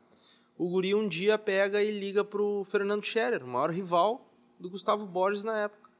O 0.59 0.68
guri 0.68 0.94
um 0.94 1.09
dia 1.09 1.38
pega 1.38 1.82
e 1.82 1.90
liga 1.90 2.22
pro 2.22 2.64
Fernando 2.64 3.05
Scherer, 3.05 3.42
o 3.42 3.48
maior 3.48 3.70
rival 3.70 4.30
do 4.61 4.68
Gustavo 4.68 5.07
Borges 5.07 5.44
na 5.44 5.57
época. 5.57 5.90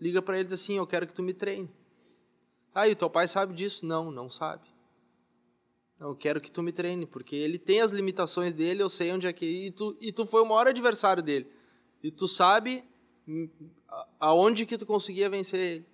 Liga 0.00 0.20
para 0.20 0.38
eles 0.38 0.52
assim: 0.52 0.76
Eu 0.76 0.86
quero 0.86 1.06
que 1.06 1.14
tu 1.14 1.22
me 1.22 1.32
treine. 1.32 1.70
Ah, 2.74 2.88
e 2.88 2.92
o 2.92 2.96
teu 2.96 3.08
pai 3.08 3.28
sabe 3.28 3.54
disso? 3.54 3.86
Não, 3.86 4.10
não 4.10 4.28
sabe. 4.28 4.71
Eu 6.02 6.16
quero 6.16 6.40
que 6.40 6.50
tu 6.50 6.64
me 6.64 6.72
treine, 6.72 7.06
porque 7.06 7.36
ele 7.36 7.58
tem 7.58 7.80
as 7.80 7.92
limitações 7.92 8.54
dele, 8.54 8.82
eu 8.82 8.88
sei 8.88 9.12
onde 9.12 9.28
é 9.28 9.32
que. 9.32 9.46
E 9.46 9.70
tu, 9.70 9.96
e 10.00 10.10
tu 10.10 10.26
foi 10.26 10.42
o 10.42 10.44
maior 10.44 10.66
adversário 10.66 11.22
dele. 11.22 11.46
E 12.02 12.10
tu 12.10 12.26
sabe 12.26 12.82
hum, 13.26 13.48
aonde 14.18 14.66
que 14.66 14.76
tu 14.76 14.84
conseguia 14.84 15.30
vencer 15.30 15.60
ele. 15.60 15.86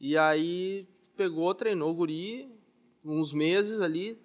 E 0.00 0.18
aí 0.18 0.88
pegou, 1.16 1.54
treinou 1.54 1.92
o 1.92 1.94
guri 1.94 2.50
uns 3.04 3.32
meses 3.32 3.80
ali. 3.80 4.20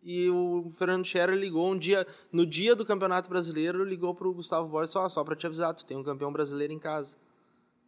E 0.00 0.30
o 0.30 0.70
Fernando 0.78 1.04
Scherer 1.04 1.36
ligou 1.36 1.72
um 1.72 1.76
dia, 1.76 2.06
no 2.30 2.46
dia 2.46 2.76
do 2.76 2.86
Campeonato 2.86 3.28
Brasileiro, 3.28 3.84
ligou 3.84 4.14
pro 4.14 4.32
Gustavo 4.32 4.68
Borges 4.68 4.90
só, 4.90 5.08
só 5.08 5.24
para 5.24 5.34
te 5.34 5.46
avisar, 5.46 5.74
tu 5.74 5.84
tem 5.84 5.96
um 5.96 6.04
campeão 6.04 6.32
brasileiro 6.32 6.72
em 6.72 6.78
casa. 6.78 7.16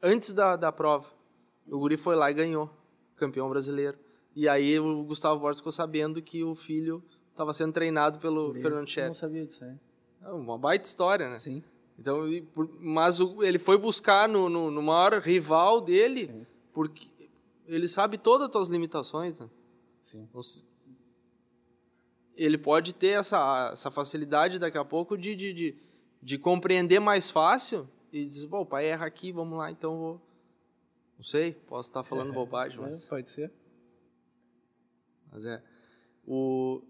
Antes 0.02 0.34
da, 0.34 0.56
da 0.56 0.72
prova. 0.72 1.08
O 1.68 1.78
guri 1.78 1.96
foi 1.96 2.16
lá 2.16 2.28
e 2.30 2.34
ganhou, 2.34 2.68
campeão 3.14 3.48
brasileiro. 3.48 3.96
E 4.34 4.48
aí 4.48 4.78
o 4.78 5.04
Gustavo 5.04 5.40
Borges 5.40 5.60
ficou 5.60 5.72
sabendo 5.72 6.22
que 6.22 6.42
o 6.42 6.54
filho 6.54 7.02
estava 7.30 7.52
sendo 7.52 7.72
treinado 7.72 8.18
pelo 8.18 8.52
Fernando 8.54 8.80
Eu 8.82 8.86
Scherer. 8.86 9.08
não 9.08 9.14
sabia 9.14 9.46
disso 9.46 9.64
aí. 9.64 9.76
É 10.22 10.28
uma 10.30 10.56
baita 10.56 10.86
história, 10.86 11.26
né? 11.26 11.32
Sim. 11.32 11.62
Então, 11.98 12.22
mas 12.80 13.18
ele 13.42 13.58
foi 13.58 13.76
buscar 13.76 14.28
no, 14.28 14.48
no, 14.48 14.70
no 14.70 14.82
maior 14.82 15.20
rival 15.20 15.80
dele, 15.80 16.26
Sim. 16.26 16.46
porque 16.72 17.06
ele 17.66 17.86
sabe 17.86 18.18
todas 18.18 18.46
as 18.46 18.52
tuas 18.52 18.68
limitações, 18.68 19.38
né? 19.38 19.48
Sim. 20.00 20.28
Ele 22.34 22.56
pode 22.56 22.94
ter 22.94 23.18
essa, 23.18 23.70
essa 23.72 23.90
facilidade 23.90 24.58
daqui 24.58 24.78
a 24.78 24.84
pouco 24.84 25.16
de, 25.16 25.34
de, 25.36 25.52
de, 25.52 25.76
de 26.22 26.38
compreender 26.38 26.98
mais 26.98 27.30
fácil 27.30 27.88
e 28.12 28.26
dizer, 28.26 28.48
pô, 28.48 28.60
o 28.60 28.66
pai 28.66 28.86
erra 28.86 29.06
aqui, 29.06 29.30
vamos 29.30 29.58
lá, 29.58 29.70
então 29.70 29.98
vou... 29.98 30.20
Não 31.16 31.22
sei, 31.24 31.52
posso 31.52 31.90
estar 31.90 32.02
falando 32.02 32.32
bobagem, 32.32 32.80
mas... 32.80 33.04
É, 33.04 33.08
pode 33.08 33.30
ser. 33.30 33.52
Mas 35.32 35.44
é. 35.46 35.62
O. 36.26 36.82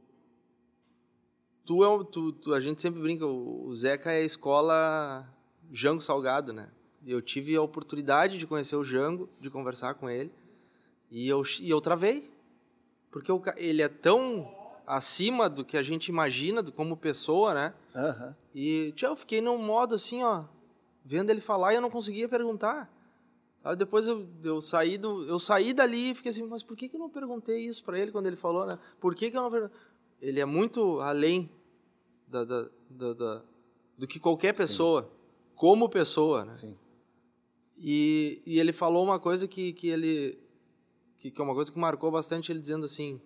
Tu 1.65 1.85
é 1.85 1.89
um- 1.89 2.05
tu, 2.05 2.33
tu- 2.33 2.55
a 2.55 2.61
gente 2.61 2.81
sempre 2.81 3.01
brinca, 3.01 3.25
o 3.27 3.73
Zeca 3.75 4.11
é 4.11 4.17
a 4.21 4.25
escola 4.25 5.27
Jango 5.71 6.03
Salgado, 6.03 6.53
né? 6.53 6.69
Eu 7.07 7.23
tive 7.23 7.55
a 7.55 7.63
oportunidade 7.63 8.37
de 8.37 8.47
conhecer 8.47 8.77
o 8.77 8.85
Jango, 8.85 9.29
de 9.39 9.49
conversar 9.49 9.95
com 9.95 10.11
ele, 10.11 10.33
e 11.11 11.29
eu, 11.29 11.43
e 11.61 11.71
eu 11.71 11.81
travei. 11.81 12.31
Porque 13.11 13.31
ele 13.57 13.83
é 13.83 13.89
tão 13.89 14.53
acima 14.87 15.49
do 15.49 15.65
que 15.65 15.77
a 15.77 15.83
gente 15.83 16.09
imagina 16.09 16.63
do- 16.63 16.73
como 16.73 16.97
pessoa, 16.97 17.55
né? 17.55 17.75
Aham. 17.95 18.35
E 18.55 18.93
tia, 18.97 19.09
eu 19.09 19.17
fiquei 19.17 19.41
num 19.41 19.59
modo 19.59 19.95
assim, 19.95 20.23
ó, 20.25 20.45
vendo 21.05 21.31
ele 21.31 21.41
falar 21.41 21.73
e 21.73 21.77
eu 21.77 21.81
não 21.83 21.91
conseguia 21.91 22.29
perguntar. 22.29 22.91
Sabe, 23.63 23.77
depois 23.77 24.09
eu, 24.09 24.27
eu 24.43 24.61
saí 24.61 24.99
do, 24.99 25.25
eu 25.25 25.39
saí 25.39 25.73
dali 25.73 26.11
e 26.11 26.15
fiquei 26.15 26.31
assim, 26.31 26.43
mas 26.47 26.63
por 26.63 26.77
que, 26.77 26.89
que 26.89 26.97
eu 26.97 27.01
não 27.01 27.09
perguntei 27.09 27.65
isso 27.65 27.85
para 27.85 27.99
ele 27.99 28.11
quando 28.11 28.27
ele 28.27 28.37
falou, 28.37 28.67
né? 28.67 28.79
Por 29.01 29.15
que, 29.15 29.31
que 29.31 29.37
eu 29.37 29.43
não 29.43 29.51
perguntei? 29.51 29.77
Ele 30.21 30.41
é 30.41 30.45
muito 30.45 31.01
além 31.01 31.49
da, 32.27 32.45
da, 32.45 32.69
da- 32.91 33.13
da- 33.15 33.43
do 33.97 34.07
que 34.07 34.19
qualquer 34.19 34.57
pessoa, 34.57 35.09
como 35.55 35.89
pessoa, 35.89 36.45
né? 36.45 36.53
Sim. 36.55 36.77
E, 37.79 38.41
e 38.47 38.59
ele 38.59 38.73
falou 38.73 39.05
uma 39.05 39.19
coisa 39.21 39.47
que, 39.47 39.73
que 39.73 39.89
ele 39.89 40.39
que, 41.19 41.31
que 41.31 41.41
é 41.41 41.45
uma 41.45 41.55
coisa 41.55 41.71
que 41.71 41.79
marcou 41.79 42.11
bastante 42.11 42.51
ele 42.51 42.61
dizendo 42.61 42.85
assim 42.85 43.21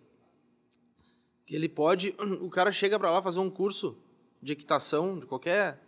que 1.46 1.54
ele 1.54 1.68
pode 1.68 2.14
o 2.40 2.48
cara 2.50 2.70
chega 2.72 2.98
para 2.98 3.10
lá 3.10 3.22
fazer 3.22 3.38
um 3.38 3.50
curso 3.50 3.96
de 4.42 4.52
equitação 4.52 5.18
de 5.18 5.26
qualquer 5.26 5.80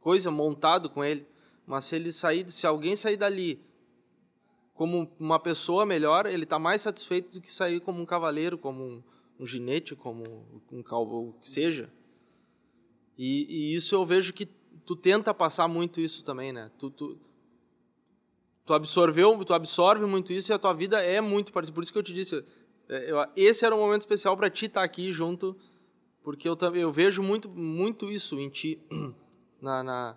coisa 0.00 0.30
montado 0.30 0.88
com 0.90 1.04
ele 1.04 1.26
mas 1.68 1.84
se 1.84 1.94
ele 1.94 2.10
sair 2.10 2.50
se 2.50 2.66
alguém 2.66 2.96
sair 2.96 3.16
dali 3.16 3.60
como 4.74 5.08
uma 5.20 5.38
pessoa 5.38 5.86
melhor 5.86 6.26
ele 6.26 6.44
tá 6.46 6.58
mais 6.58 6.80
satisfeito 6.82 7.30
do 7.34 7.40
que 7.40 7.52
sair 7.52 7.80
como 7.80 8.00
um 8.00 8.06
cavaleiro 8.06 8.58
como 8.58 8.82
um, 8.82 9.02
um 9.38 9.46
ginete 9.46 9.94
como 9.94 10.24
um 10.72 10.82
cowboy 10.82 11.28
o 11.28 11.32
que 11.34 11.48
seja 11.48 11.92
e, 13.16 13.46
e 13.48 13.74
isso 13.74 13.94
eu 13.94 14.04
vejo 14.04 14.32
que 14.32 14.46
tu 14.84 14.96
tenta 14.96 15.32
passar 15.34 15.68
muito 15.68 16.00
isso 16.00 16.24
também 16.24 16.52
né 16.52 16.70
tu, 16.78 16.90
tu 16.90 17.18
tu 18.64 18.74
absorveu, 18.74 19.42
tu 19.46 19.54
absorve 19.54 20.04
muito 20.04 20.30
isso 20.30 20.52
e 20.52 20.54
a 20.54 20.58
tua 20.58 20.74
vida 20.74 21.02
é 21.02 21.22
muito 21.22 21.50
parecida. 21.50 21.74
Por 21.74 21.82
isso 21.82 21.90
que 21.90 21.98
eu 21.98 22.02
te 22.02 22.12
disse, 22.12 22.44
é, 22.86 23.10
eu- 23.10 23.26
esse 23.34 23.64
era 23.64 23.74
um 23.74 23.78
momento 23.78 24.02
especial 24.02 24.36
para 24.36 24.50
ti 24.50 24.66
estar 24.66 24.82
aqui 24.82 25.10
junto, 25.10 25.56
porque 26.22 26.46
eu 26.46 26.54
também 26.54 26.82
eu 26.82 26.92
vejo 26.92 27.22
muito 27.22 27.48
muito 27.48 28.10
isso 28.10 28.38
em 28.38 28.50
ti 28.50 28.78
na, 29.58 29.82
na- 29.82 30.16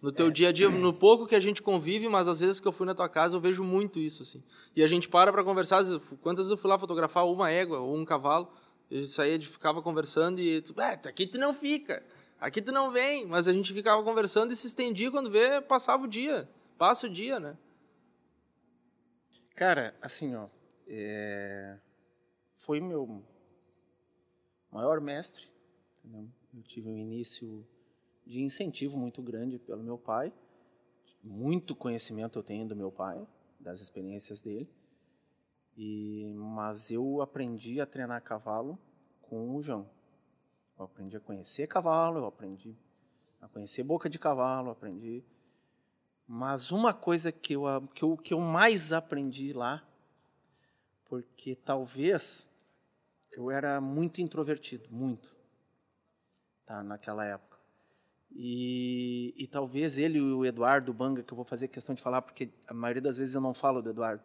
no 0.00 0.12
teu 0.12 0.30
dia 0.30 0.50
a 0.50 0.52
dia, 0.52 0.68
no 0.68 0.92
pouco 0.92 1.26
que 1.26 1.34
a 1.34 1.40
gente 1.40 1.62
convive, 1.62 2.08
mas 2.08 2.28
às 2.28 2.40
vezes 2.40 2.60
que 2.60 2.68
eu 2.68 2.72
fui 2.72 2.86
na 2.86 2.94
tua 2.94 3.08
casa 3.08 3.36
eu 3.36 3.40
vejo 3.40 3.64
muito 3.64 3.98
isso 3.98 4.22
assim. 4.22 4.42
E 4.74 4.82
a 4.82 4.86
gente 4.86 5.08
para 5.08 5.32
para 5.32 5.42
conversar, 5.42 5.78
às 5.78 5.88
vezes, 5.90 6.02
quantas 6.20 6.44
vezes 6.46 6.50
eu 6.50 6.56
fui 6.56 6.70
lá 6.70 6.78
fotografar 6.78 7.26
uma 7.26 7.50
égua 7.50 7.80
ou 7.80 7.96
um 7.96 8.04
cavalo, 8.04 8.48
eu 8.90 9.06
saía 9.06 9.38
de 9.38 9.46
ficava 9.46 9.82
conversando 9.82 10.40
e 10.40 10.60
tu, 10.60 10.74
"Ah, 10.78 10.92
aqui 10.92 11.26
tu 11.26 11.38
não 11.38 11.52
fica. 11.52 12.04
Aqui 12.38 12.60
tu 12.60 12.70
não 12.70 12.90
vem, 12.90 13.26
mas 13.26 13.48
a 13.48 13.52
gente 13.52 13.72
ficava 13.72 14.02
conversando 14.02 14.52
e 14.52 14.56
se 14.56 14.66
estendia 14.66 15.10
quando 15.10 15.30
vê, 15.30 15.60
passava 15.60 16.04
o 16.04 16.08
dia. 16.08 16.48
Passa 16.76 17.06
o 17.06 17.10
dia, 17.10 17.40
né? 17.40 17.56
Cara, 19.54 19.94
assim, 20.02 20.34
ó, 20.34 20.46
é, 20.86 21.78
foi 22.52 22.78
meu 22.78 23.24
maior 24.70 25.00
mestre, 25.00 25.46
entendeu? 26.04 26.28
Eu 26.54 26.62
tive 26.62 26.90
um 26.90 26.96
início 26.96 27.66
de 28.26 28.42
incentivo 28.42 28.98
muito 28.98 29.22
grande 29.22 29.58
pelo 29.58 29.82
meu 29.82 29.96
pai, 29.96 30.32
muito 31.22 31.74
conhecimento 31.74 32.38
eu 32.38 32.42
tenho 32.42 32.66
do 32.66 32.76
meu 32.76 32.90
pai, 32.90 33.26
das 33.60 33.80
experiências 33.80 34.40
dele, 34.40 34.68
e 35.76 36.26
mas 36.34 36.90
eu 36.90 37.22
aprendi 37.22 37.80
a 37.80 37.86
treinar 37.86 38.22
cavalo 38.22 38.78
com 39.22 39.54
o 39.54 39.62
João. 39.62 39.88
Eu 40.78 40.84
aprendi 40.84 41.16
a 41.16 41.20
conhecer 41.20 41.66
cavalo, 41.66 42.18
eu 42.18 42.26
aprendi 42.26 42.76
a 43.40 43.48
conhecer 43.48 43.82
boca 43.82 44.08
de 44.10 44.18
cavalo, 44.18 44.70
aprendi 44.70 45.24
mas 46.26 46.72
uma 46.72 46.92
coisa 46.92 47.30
que 47.30 47.54
eu, 47.54 47.62
que 47.94 48.02
eu, 48.02 48.16
que 48.16 48.34
eu 48.34 48.40
mais 48.40 48.92
aprendi 48.92 49.52
lá, 49.52 49.86
porque 51.04 51.54
talvez 51.54 52.50
eu 53.30 53.50
era 53.50 53.80
muito 53.80 54.20
introvertido, 54.20 54.88
muito, 54.90 55.36
tá, 56.64 56.82
naquela 56.82 57.24
época. 57.24 57.55
E, 58.38 59.34
e 59.36 59.46
talvez 59.46 59.96
ele 59.96 60.18
e 60.18 60.22
o 60.22 60.44
Eduardo 60.44 60.92
Banga, 60.92 61.22
que 61.22 61.32
eu 61.32 61.36
vou 61.36 61.44
fazer 61.44 61.68
questão 61.68 61.94
de 61.94 62.02
falar, 62.02 62.20
porque 62.20 62.50
a 62.66 62.74
maioria 62.74 63.00
das 63.00 63.16
vezes 63.16 63.34
eu 63.34 63.40
não 63.40 63.54
falo 63.54 63.80
do 63.80 63.88
Eduardo, 63.88 64.22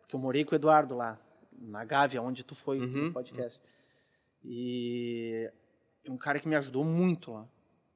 porque 0.00 0.16
eu 0.16 0.20
morei 0.20 0.44
com 0.44 0.52
o 0.52 0.56
Eduardo 0.56 0.96
lá, 0.96 1.20
na 1.52 1.84
Gávea, 1.84 2.22
onde 2.22 2.42
tu 2.42 2.54
foi 2.54 2.78
Uhum, 2.78 3.06
no 3.08 3.12
podcast. 3.12 3.60
E 4.42 5.52
é 6.04 6.10
um 6.10 6.16
cara 6.16 6.40
que 6.40 6.48
me 6.48 6.56
ajudou 6.56 6.82
muito 6.82 7.30
lá 7.32 7.46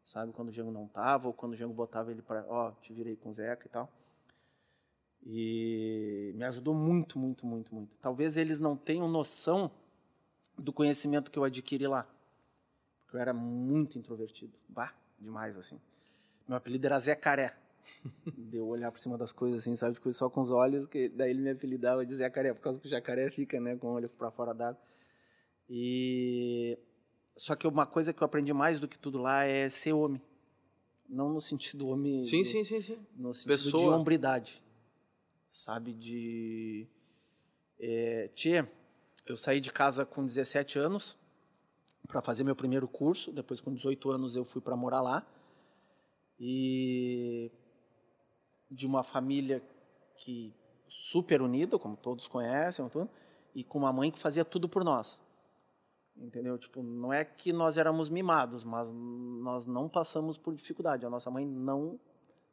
sabe? 0.06 0.32
Quando 0.32 0.48
o 0.48 0.52
Django 0.52 0.70
não 0.70 0.86
tava, 0.86 1.26
ou 1.26 1.34
quando 1.34 1.52
o 1.52 1.56
Django 1.56 1.74
botava 1.74 2.10
ele 2.12 2.22
para, 2.22 2.46
ó, 2.48 2.70
te 2.70 2.94
virei 2.94 3.16
com 3.16 3.28
o 3.28 3.32
Zeca 3.32 3.66
e 3.66 3.68
tal. 3.68 3.92
E 5.22 6.32
me 6.36 6.44
ajudou 6.44 6.72
muito, 6.72 7.18
muito, 7.18 7.44
muito, 7.44 7.74
muito. 7.74 7.96
Talvez 7.96 8.36
eles 8.36 8.60
não 8.60 8.76
tenham 8.76 9.08
noção 9.08 9.70
do 10.56 10.72
conhecimento 10.72 11.30
que 11.30 11.38
eu 11.38 11.42
adquiri 11.42 11.88
lá. 11.88 12.08
Porque 13.02 13.16
eu 13.16 13.20
era 13.20 13.34
muito 13.34 13.98
introvertido. 13.98 14.56
Bah, 14.68 14.94
demais, 15.18 15.56
assim. 15.56 15.80
Meu 16.48 16.56
apelido 16.56 16.86
era 16.86 16.98
Zé 16.98 17.14
Caré. 17.14 17.56
de 18.36 18.56
eu 18.56 18.66
olhar 18.66 18.90
por 18.90 18.98
cima 18.98 19.16
das 19.16 19.32
coisas, 19.32 19.60
assim, 19.60 19.76
sabe? 19.76 19.94
De 19.94 20.00
coisa 20.00 20.18
só 20.18 20.28
com 20.28 20.40
os 20.40 20.50
olhos, 20.50 20.86
que 20.86 21.08
daí 21.08 21.30
ele 21.30 21.40
me 21.40 21.50
apelidava 21.50 22.04
de 22.04 22.14
Zé 22.14 22.28
Caré, 22.30 22.52
por 22.52 22.60
causa 22.60 22.80
que 22.80 22.86
o 22.86 22.90
jacaré 22.90 23.30
fica, 23.30 23.60
né, 23.60 23.76
com 23.76 23.88
o 23.88 23.92
olho 23.92 24.08
para 24.08 24.30
fora 24.30 24.52
d'água. 24.52 24.80
E 25.68 26.78
só 27.36 27.54
que 27.54 27.66
uma 27.66 27.86
coisa 27.86 28.12
que 28.12 28.22
eu 28.22 28.24
aprendi 28.24 28.52
mais 28.52 28.80
do 28.80 28.88
que 28.88 28.98
tudo 28.98 29.18
lá 29.18 29.44
é 29.44 29.68
ser 29.68 29.92
homem. 29.92 30.22
Não 31.08 31.32
no 31.32 31.40
sentido 31.40 31.88
homem. 31.88 32.24
Sim, 32.24 32.44
sim, 32.44 32.64
sim, 32.64 32.80
sim. 32.80 33.06
No 33.16 33.32
sentido 33.32 33.56
de 33.56 33.64
Pessoa. 33.64 33.96
hombridade. 33.96 34.62
Sabe? 35.48 35.94
De. 35.94 36.88
É, 37.78 38.28
tchê, 38.34 38.66
eu 39.26 39.36
saí 39.36 39.60
de 39.60 39.72
casa 39.72 40.04
com 40.04 40.24
17 40.24 40.78
anos 40.78 41.16
para 42.06 42.22
fazer 42.22 42.44
meu 42.44 42.56
primeiro 42.56 42.88
curso. 42.88 43.32
Depois, 43.32 43.60
com 43.60 43.72
18 43.74 44.10
anos, 44.10 44.36
eu 44.36 44.44
fui 44.44 44.60
para 44.60 44.76
morar 44.76 45.00
lá. 45.00 45.26
E. 46.38 47.50
De 48.70 48.86
uma 48.86 49.02
família 49.02 49.62
que 50.16 50.54
super 50.88 51.40
unida, 51.42 51.78
como 51.78 51.96
todos 51.96 52.26
conhecem, 52.26 52.88
e 53.54 53.62
com 53.62 53.78
uma 53.78 53.92
mãe 53.92 54.10
que 54.10 54.18
fazia 54.18 54.44
tudo 54.44 54.68
por 54.68 54.84
nós. 54.84 55.20
Entendeu? 56.16 56.58
Tipo, 56.58 56.82
não 56.82 57.12
é 57.12 57.24
que 57.24 57.52
nós 57.52 57.76
éramos 57.76 58.08
mimados, 58.08 58.64
mas 58.64 58.90
nós 58.92 59.66
não 59.66 59.88
passamos 59.88 60.38
por 60.38 60.54
dificuldade. 60.54 61.04
A 61.04 61.10
nossa 61.10 61.30
mãe 61.30 61.44
não 61.44 62.00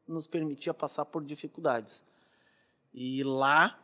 nos 0.07 0.27
permitia 0.27 0.73
passar 0.73 1.05
por 1.05 1.23
dificuldades. 1.23 2.03
E 2.93 3.23
lá 3.23 3.79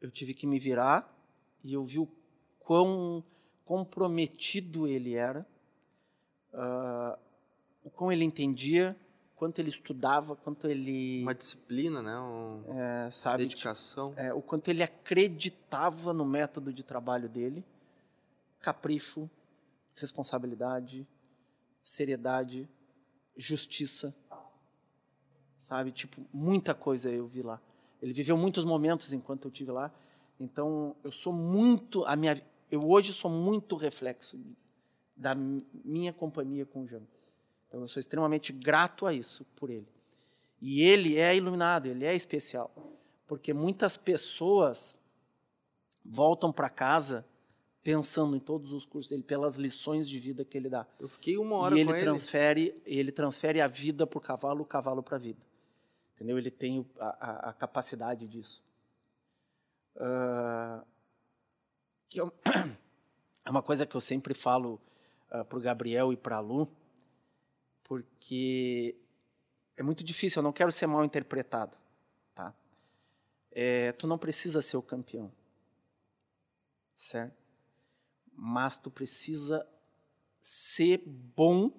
eu 0.00 0.10
tive 0.10 0.32
que 0.32 0.46
me 0.46 0.58
virar 0.58 1.14
e 1.62 1.74
eu 1.74 1.84
vi 1.84 1.98
o 1.98 2.08
quão 2.58 3.24
comprometido 3.70 4.88
ele 4.88 5.14
era, 5.14 5.46
ah, 6.52 7.16
o 7.84 7.88
quão 7.88 8.10
ele 8.10 8.24
entendia, 8.24 8.96
quanto 9.36 9.60
ele 9.60 9.68
estudava, 9.68 10.34
quanto 10.34 10.66
ele 10.66 11.22
Uma 11.22 11.36
disciplina, 11.36 12.02
né? 12.02 12.18
Um, 12.18 12.64
é, 12.76 13.08
sabe 13.12 13.44
dedicação. 13.44 14.12
é, 14.16 14.34
o 14.34 14.42
quanto 14.42 14.66
ele 14.66 14.82
acreditava 14.82 16.12
no 16.12 16.24
método 16.24 16.72
de 16.72 16.82
trabalho 16.82 17.28
dele, 17.28 17.64
capricho, 18.60 19.30
responsabilidade, 19.94 21.06
seriedade, 21.80 22.68
justiça, 23.36 24.12
sabe? 25.56 25.92
Tipo, 25.92 26.26
muita 26.32 26.74
coisa 26.74 27.08
eu 27.08 27.24
vi 27.24 27.42
lá. 27.42 27.62
Ele 28.02 28.12
viveu 28.12 28.36
muitos 28.36 28.64
momentos 28.64 29.12
enquanto 29.12 29.44
eu 29.44 29.50
tive 29.52 29.70
lá. 29.70 29.92
Então, 30.40 30.96
eu 31.04 31.12
sou 31.12 31.32
muito 31.32 32.04
a 32.04 32.16
minha 32.16 32.34
eu 32.70 32.88
hoje 32.88 33.12
sou 33.12 33.30
muito 33.30 33.76
reflexo 33.76 34.38
da 35.16 35.34
minha 35.34 36.12
companhia 36.12 36.64
com 36.64 36.82
o 36.82 36.86
Jango. 36.86 37.06
Então, 37.68 37.80
eu 37.80 37.88
sou 37.88 38.00
extremamente 38.00 38.52
grato 38.52 39.06
a 39.06 39.12
isso 39.12 39.44
por 39.56 39.70
ele. 39.70 39.86
E 40.60 40.82
ele 40.82 41.16
é 41.16 41.36
iluminado, 41.36 41.86
ele 41.86 42.04
é 42.04 42.14
especial, 42.14 42.70
porque 43.26 43.52
muitas 43.52 43.96
pessoas 43.96 44.96
voltam 46.04 46.52
para 46.52 46.68
casa 46.68 47.24
pensando 47.82 48.36
em 48.36 48.40
todos 48.40 48.72
os 48.72 48.84
cursos 48.84 49.10
dele 49.10 49.22
pelas 49.22 49.56
lições 49.56 50.08
de 50.08 50.18
vida 50.18 50.44
que 50.44 50.56
ele 50.56 50.68
dá. 50.68 50.86
Eu 50.98 51.08
fiquei 51.08 51.38
uma 51.38 51.56
hora 51.56 51.76
e 51.76 51.80
ele 51.80 51.92
com 51.92 51.98
transfere, 51.98 52.82
ele. 52.84 53.00
ele 53.00 53.12
transfere 53.12 53.60
a 53.60 53.68
vida 53.68 54.06
para 54.06 54.18
o 54.18 54.20
cavalo, 54.20 54.62
o 54.62 54.66
cavalo 54.66 55.02
para 55.02 55.16
a 55.16 55.20
vida. 55.20 55.40
Entendeu? 56.14 56.36
Ele 56.36 56.50
tem 56.50 56.86
a, 56.98 57.06
a, 57.08 57.50
a 57.50 57.52
capacidade 57.54 58.26
disso. 58.26 58.62
Uh, 59.96 60.84
que 62.10 62.20
eu, 62.20 62.32
é 63.46 63.50
uma 63.50 63.62
coisa 63.62 63.86
que 63.86 63.96
eu 63.96 64.00
sempre 64.00 64.34
falo 64.34 64.80
uh, 65.32 65.44
para 65.44 65.58
o 65.58 65.62
Gabriel 65.62 66.12
e 66.12 66.16
para 66.16 66.36
a 66.36 66.40
Lu, 66.40 66.68
porque 67.84 68.96
é 69.76 69.82
muito 69.82 70.04
difícil, 70.04 70.40
eu 70.40 70.42
não 70.42 70.52
quero 70.52 70.72
ser 70.72 70.86
mal 70.88 71.04
interpretado. 71.04 71.76
Tá? 72.34 72.52
É, 73.52 73.92
tu 73.92 74.06
não 74.06 74.18
precisa 74.18 74.60
ser 74.60 74.76
o 74.76 74.82
campeão, 74.82 75.32
certo? 76.94 77.38
Mas 78.32 78.76
tu 78.76 78.90
precisa 78.90 79.66
ser 80.40 81.02
bom 81.06 81.70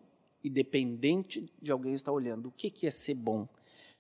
e 0.44 0.50
dependente 0.50 1.52
de 1.62 1.72
alguém 1.72 1.94
estar 1.94 2.12
olhando. 2.12 2.48
O 2.48 2.52
que, 2.52 2.70
que 2.70 2.88
é 2.88 2.92
ser 2.92 3.16
bom? 3.16 3.48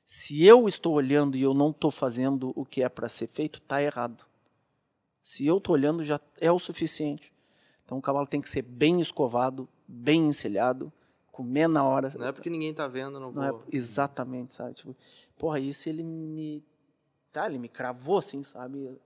Se 0.05 0.45
eu 0.45 0.67
estou 0.67 0.93
olhando 0.93 1.36
e 1.38 1.41
eu 1.41 1.53
não 1.53 1.71
estou 1.71 1.91
fazendo 1.91 2.51
o 2.55 2.65
que 2.65 2.84
é 2.84 2.89
para 2.89 3.09
ser 3.09 3.27
feito, 3.27 3.59
está 3.59 3.82
errado. 3.82 4.25
Se 5.22 5.45
eu 5.45 5.57
estou 5.57 5.76
olhando, 5.76 6.03
já 6.03 6.19
é 6.39 6.51
o 6.51 6.59
suficiente. 6.59 7.32
Então 7.86 7.97
o 7.97 8.01
cavalo 8.01 8.26
tem 8.26 8.41
que 8.41 8.49
ser 8.49 8.61
bem 8.61 8.99
escovado, 8.99 9.67
bem 9.88 10.28
encilhado, 10.28 10.91
comer 11.32 11.67
na 11.67 11.84
hora. 11.84 12.11
Não 12.17 12.28
é 12.28 12.32
porque 12.32 12.49
ninguém 12.49 12.72
está 12.72 12.88
vendo, 12.88 13.19
não, 13.19 13.32
não 13.32 13.51
vou. 13.51 13.61
É, 13.61 13.76
exatamente, 13.76 14.53
sabe? 14.53 14.74
Tipo, 14.74 14.95
porra, 15.38 15.59
isso 15.59 15.89
ele 15.89 16.03
me. 16.03 16.63
Tá, 17.32 17.47
ele 17.47 17.59
me 17.59 17.69
cravou, 17.69 18.17
assim, 18.17 18.43
sabe? 18.43 18.97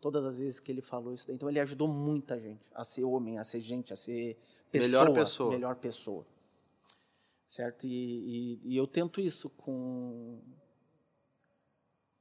Todas 0.00 0.24
as 0.24 0.36
vezes 0.36 0.60
que 0.60 0.70
ele 0.70 0.82
falou 0.82 1.12
isso. 1.12 1.30
Então 1.30 1.48
ele 1.48 1.60
ajudou 1.60 1.88
muita 1.88 2.38
gente 2.40 2.60
a 2.74 2.84
ser 2.84 3.04
homem, 3.04 3.38
a 3.38 3.44
ser 3.44 3.60
gente, 3.60 3.92
a 3.92 3.96
ser 3.96 4.36
pessoa. 4.70 5.04
Melhor 5.04 5.14
pessoa. 5.14 5.50
Melhor 5.50 5.76
pessoa. 5.76 6.26
Certo? 7.46 7.86
E, 7.86 7.90
e, 7.90 8.60
e 8.64 8.76
eu 8.76 8.86
tento 8.86 9.20
isso 9.20 9.48
com, 9.50 10.40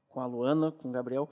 com 0.08 0.22
a 0.22 0.26
Luana, 0.26 0.72
com 0.72 0.90
o 0.90 0.92
Gabriel. 0.92 1.30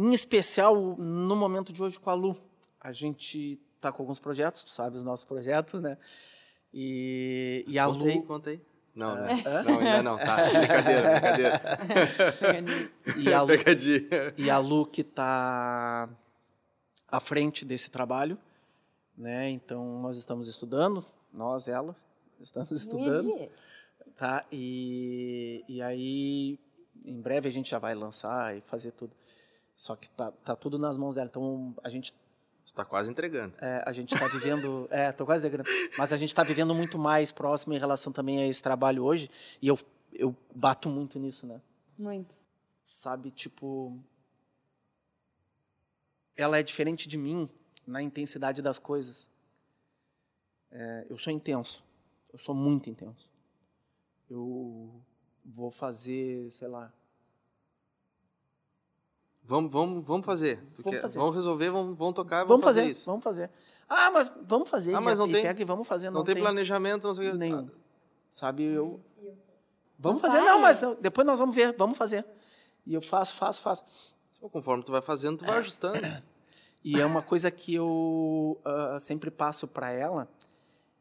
Em 0.00 0.14
especial, 0.14 0.96
no 0.96 1.36
momento 1.36 1.74
de 1.74 1.82
hoje, 1.82 2.00
com 2.00 2.08
a 2.08 2.14
Lu. 2.14 2.34
A 2.80 2.90
gente 2.90 3.60
está 3.76 3.92
com 3.92 4.02
alguns 4.02 4.18
projetos, 4.18 4.62
tu 4.62 4.70
sabe 4.70 4.96
os 4.96 5.04
nossos 5.04 5.26
projetos, 5.26 5.82
né? 5.82 5.98
E, 6.72 7.66
e 7.68 7.78
a 7.78 7.84
conta 7.84 7.98
Lu... 7.98 8.10
aí, 8.10 8.22
conta 8.22 8.50
aí. 8.50 8.60
Não, 8.94 9.14
né? 9.14 9.28
Não, 9.62 9.78
ainda 9.78 10.02
não. 10.02 10.16
Tá, 10.16 10.36
brincadeira, 10.36 11.10
brincadeira. 11.10 11.60
e, 13.18 13.30
a 13.30 13.42
Lu, 13.42 13.50
e 14.38 14.50
a 14.50 14.58
Lu 14.58 14.86
que 14.86 15.02
está 15.02 16.08
à 17.06 17.20
frente 17.20 17.66
desse 17.66 17.90
trabalho, 17.90 18.38
né? 19.14 19.50
Então, 19.50 20.00
nós 20.00 20.16
estamos 20.16 20.48
estudando, 20.48 21.04
nós, 21.30 21.68
ela, 21.68 21.94
estamos 22.40 22.70
estudando. 22.70 23.50
Tá? 24.16 24.46
E, 24.50 25.62
e 25.68 25.82
aí, 25.82 26.58
em 27.04 27.20
breve 27.20 27.48
a 27.48 27.52
gente 27.52 27.68
já 27.68 27.78
vai 27.78 27.94
lançar 27.94 28.56
e 28.56 28.62
fazer 28.62 28.92
tudo. 28.92 29.14
Só 29.80 29.96
que 29.96 30.10
tá, 30.10 30.30
tá 30.30 30.54
tudo 30.54 30.78
nas 30.78 30.98
mãos 30.98 31.14
dela. 31.14 31.26
Então 31.26 31.74
a 31.82 31.88
gente 31.88 32.12
está 32.62 32.84
quase 32.84 33.10
entregando. 33.10 33.54
É, 33.62 33.82
a 33.86 33.92
gente 33.94 34.12
está 34.12 34.28
vivendo. 34.28 34.86
é, 34.92 35.10
tô 35.10 35.24
quase 35.24 35.46
entregando. 35.46 35.70
Mas 35.96 36.12
a 36.12 36.18
gente 36.18 36.28
está 36.28 36.42
vivendo 36.42 36.74
muito 36.74 36.98
mais 36.98 37.32
próximo 37.32 37.72
em 37.72 37.78
relação 37.78 38.12
também 38.12 38.42
a 38.42 38.46
esse 38.46 38.62
trabalho 38.62 39.02
hoje. 39.02 39.30
E 39.62 39.68
eu, 39.68 39.78
eu 40.12 40.36
bato 40.54 40.90
muito 40.90 41.18
nisso, 41.18 41.46
né? 41.46 41.62
Muito. 41.98 42.38
Sabe, 42.84 43.30
tipo. 43.30 43.98
Ela 46.36 46.58
é 46.58 46.62
diferente 46.62 47.08
de 47.08 47.16
mim 47.16 47.48
na 47.86 48.02
intensidade 48.02 48.60
das 48.60 48.78
coisas. 48.78 49.30
É, 50.70 51.06
eu 51.08 51.16
sou 51.16 51.32
intenso. 51.32 51.82
Eu 52.30 52.38
sou 52.38 52.54
muito 52.54 52.90
intenso. 52.90 53.30
Eu 54.28 55.00
vou 55.42 55.70
fazer, 55.70 56.52
sei 56.52 56.68
lá, 56.68 56.92
Vamos, 59.44 59.72
vamos, 59.72 60.04
vamos 60.04 60.26
fazer. 60.26 60.62
Vamos, 60.78 61.00
fazer. 61.00 61.18
vamos 61.18 61.34
resolver, 61.34 61.70
vamos, 61.70 61.98
vamos 61.98 62.14
tocar, 62.14 62.44
vamos, 62.44 62.48
vamos 62.48 62.64
fazer, 62.64 62.80
fazer, 62.80 62.92
isso. 62.92 63.06
Vamos 63.06 63.24
fazer. 63.24 63.50
Ah, 63.88 64.10
mas 64.10 64.32
vamos 64.46 64.70
fazer. 64.70 64.94
Ah, 64.94 65.00
mas 65.00 65.18
não 65.18 65.30
tem. 65.30 65.42
Pega 65.42 65.60
e 65.60 65.64
vamos 65.64 65.88
fazer. 65.88 66.06
Não, 66.06 66.20
não 66.20 66.24
tem, 66.24 66.34
tem, 66.34 66.44
planejamento, 66.44 67.06
não 67.06 67.14
sei 67.14 67.28
o 67.28 67.32
que. 67.32 67.38
Nenhum. 67.38 67.68
Sabe, 68.32 68.64
eu. 68.64 69.00
Vamos 69.98 70.20
fazer, 70.20 70.40
não, 70.40 70.60
mas 70.60 70.80
não, 70.80 70.94
depois 70.94 71.26
nós 71.26 71.38
vamos 71.38 71.54
ver, 71.54 71.74
vamos 71.76 71.98
fazer. 71.98 72.24
E 72.86 72.94
eu 72.94 73.02
faço, 73.02 73.34
faço, 73.34 73.60
faço. 73.60 73.84
Conforme 74.40 74.82
tu 74.82 74.92
vai 74.92 75.02
fazendo, 75.02 75.38
tu 75.38 75.44
vai 75.44 75.58
ajustando. 75.58 76.00
E 76.82 76.98
é 76.98 77.04
uma 77.04 77.22
coisa 77.22 77.50
que 77.50 77.74
eu 77.74 78.58
uh, 78.64 78.98
sempre 78.98 79.30
passo 79.30 79.68
para 79.68 79.90
ela, 79.90 80.26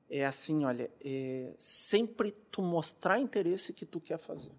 é 0.10 0.26
assim, 0.26 0.66
olha, 0.66 0.92
é 1.00 1.54
sempre 1.58 2.32
tu 2.52 2.62
mostrar 2.62 3.18
interesse 3.18 3.72
que 3.72 3.86
tu 3.86 4.02
quer 4.02 4.18
fazer. 4.18 4.52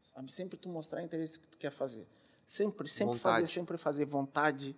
Sabe? 0.00 0.32
Sempre 0.32 0.56
tu 0.56 0.68
mostrar 0.70 1.02
interesse 1.02 1.38
que 1.38 1.46
tu 1.46 1.58
quer 1.58 1.70
fazer. 1.70 2.06
Sempre, 2.44 2.88
sempre 2.88 3.14
vontade. 3.14 3.34
fazer, 3.34 3.46
sempre 3.46 3.78
fazer 3.78 4.04
vontade, 4.04 4.76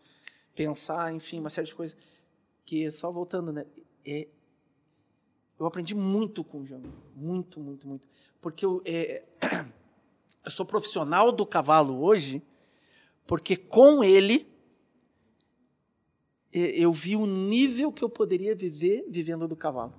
pensar, 0.55 1.12
enfim, 1.12 1.41
uma 1.41 1.51
série 1.51 1.67
de 1.67 1.75
coisas. 1.75 1.97
Que 2.64 2.91
só 2.91 3.11
voltando, 3.11 3.53
né? 3.53 3.67
É, 4.05 4.29
eu 5.59 5.67
aprendi 5.67 5.95
muito 5.95 6.45
com 6.45 6.61
o 6.61 6.67
Jango. 6.67 6.89
Muito, 7.14 7.61
muito, 7.61 7.89
muito. 7.89 8.07
Porque 8.41 8.64
eu, 8.64 8.83
é, 8.85 9.25
eu 10.45 10.51
sou 10.51 10.67
profissional 10.67 11.33
do 11.33 11.47
cavalo 11.47 12.03
hoje, 12.03 12.43
porque 13.27 13.57
com 13.57 14.05
ele 14.05 14.55
eu 16.53 16.91
vi 16.91 17.17
o 17.17 17.27
nível 17.27 17.93
que 17.93 18.03
eu 18.03 18.09
poderia 18.09 18.55
viver 18.55 19.05
vivendo 19.11 19.47
do 19.47 19.55
cavalo. 19.55 19.93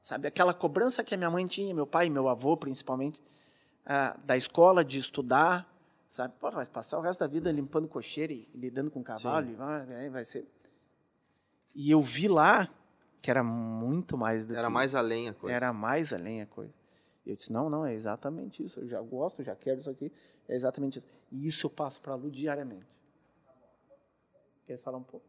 Sabe, 0.00 0.28
aquela 0.28 0.54
cobrança 0.54 1.04
que 1.04 1.14
a 1.14 1.16
minha 1.16 1.30
mãe 1.30 1.46
tinha, 1.46 1.74
meu 1.74 1.86
pai, 1.86 2.08
meu 2.08 2.28
avô 2.28 2.56
principalmente, 2.56 3.22
ah, 3.84 4.18
da 4.24 4.36
escola, 4.36 4.84
de 4.84 4.98
estudar, 4.98 5.73
sabe? 6.14 6.32
Porra, 6.38 6.56
vai 6.56 6.66
passar 6.66 6.96
o 6.96 7.00
resto 7.00 7.18
da 7.18 7.26
vida 7.26 7.50
limpando 7.50 7.88
cocheira 7.88 8.32
e 8.32 8.48
lidando 8.54 8.88
com 8.88 9.02
cavalo, 9.02 9.50
e 9.50 9.54
vai, 9.54 10.08
vai 10.08 10.24
ser. 10.24 10.46
E 11.74 11.90
eu 11.90 12.00
vi 12.00 12.28
lá 12.28 12.68
que 13.20 13.28
era 13.28 13.42
muito 13.42 14.16
mais 14.16 14.46
do 14.46 14.54
Era 14.54 14.68
que... 14.68 14.72
mais 14.72 14.94
além 14.94 15.28
a 15.28 15.34
coisa. 15.34 15.56
Era 15.56 15.72
mais 15.72 16.12
além 16.12 16.40
a 16.40 16.46
coisa. 16.46 16.72
E 17.26 17.30
eu 17.30 17.36
disse, 17.36 17.52
não, 17.52 17.68
não, 17.68 17.84
é 17.84 17.94
exatamente 17.94 18.62
isso. 18.62 18.78
Eu 18.78 18.86
já 18.86 19.00
gosto, 19.00 19.42
já 19.42 19.56
quero 19.56 19.80
isso 19.80 19.90
aqui. 19.90 20.12
É 20.46 20.54
exatamente 20.54 20.98
isso. 20.98 21.06
E 21.32 21.46
isso 21.48 21.66
eu 21.66 21.70
passo 21.70 22.00
para 22.00 22.12
a 22.12 22.16
Lu 22.16 22.30
diariamente. 22.30 22.86
Quer 24.66 24.78
falar 24.78 24.98
um 24.98 25.02
pouco? 25.02 25.26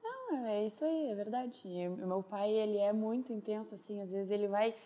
Não, 0.00 0.46
é 0.46 0.64
isso 0.64 0.84
aí, 0.84 1.10
é 1.10 1.14
verdade. 1.16 1.66
O 1.88 2.06
meu 2.06 2.22
pai, 2.22 2.52
ele 2.52 2.78
é 2.78 2.92
muito 2.92 3.32
intenso, 3.32 3.74
assim. 3.74 4.00
Às 4.00 4.10
vezes 4.10 4.30
ele 4.30 4.46
vai... 4.46 4.76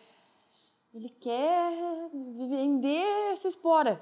Ele 0.95 1.11
quer 1.11 1.71
vender 2.49 3.33
essa 3.33 3.47
espora 3.49 4.01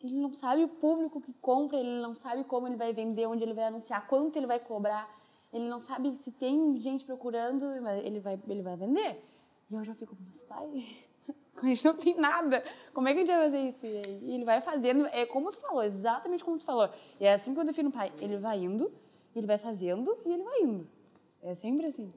ele 0.00 0.14
não 0.14 0.32
sabe 0.32 0.64
o 0.64 0.68
público 0.68 1.20
que 1.20 1.32
compra, 1.34 1.78
ele 1.78 2.00
não 2.00 2.14
sabe 2.14 2.44
como 2.44 2.66
ele 2.66 2.76
vai 2.76 2.92
vender, 2.92 3.26
onde 3.26 3.42
ele 3.42 3.54
vai 3.54 3.64
anunciar, 3.64 4.06
quanto 4.06 4.36
ele 4.36 4.46
vai 4.46 4.58
cobrar, 4.60 5.08
ele 5.52 5.68
não 5.68 5.80
sabe 5.80 6.16
se 6.16 6.30
tem 6.30 6.78
gente 6.78 7.04
procurando, 7.04 7.64
ele 8.04 8.20
vai, 8.20 8.38
ele 8.48 8.62
vai 8.62 8.76
vender. 8.76 9.22
E 9.70 9.74
eu 9.74 9.84
já 9.84 9.94
fico, 9.94 10.16
mas 10.24 10.42
pai, 10.42 10.86
a 11.56 11.66
gente 11.66 11.84
não 11.84 11.94
tem 11.94 12.14
nada, 12.14 12.62
como 12.94 13.08
é 13.08 13.12
que 13.12 13.18
a 13.18 13.22
gente 13.22 13.34
vai 13.34 13.44
fazer 13.44 13.60
isso? 13.68 13.86
E 14.24 14.34
ele 14.34 14.44
vai 14.44 14.60
fazendo, 14.60 15.06
é 15.06 15.26
como 15.26 15.50
tu 15.50 15.58
falou, 15.58 15.82
exatamente 15.82 16.44
como 16.44 16.58
tu 16.58 16.64
falou. 16.64 16.88
E 17.18 17.24
é 17.24 17.34
assim 17.34 17.52
que 17.52 17.60
eu 17.60 17.64
defino 17.64 17.88
o 17.88 17.92
pai, 17.92 18.12
ele 18.20 18.36
vai 18.36 18.58
indo, 18.58 18.92
ele 19.34 19.46
vai 19.46 19.58
fazendo 19.58 20.16
e 20.24 20.32
ele 20.32 20.42
vai 20.42 20.60
indo. 20.60 20.88
É 21.42 21.54
sempre 21.54 21.86
assim. 21.86 22.12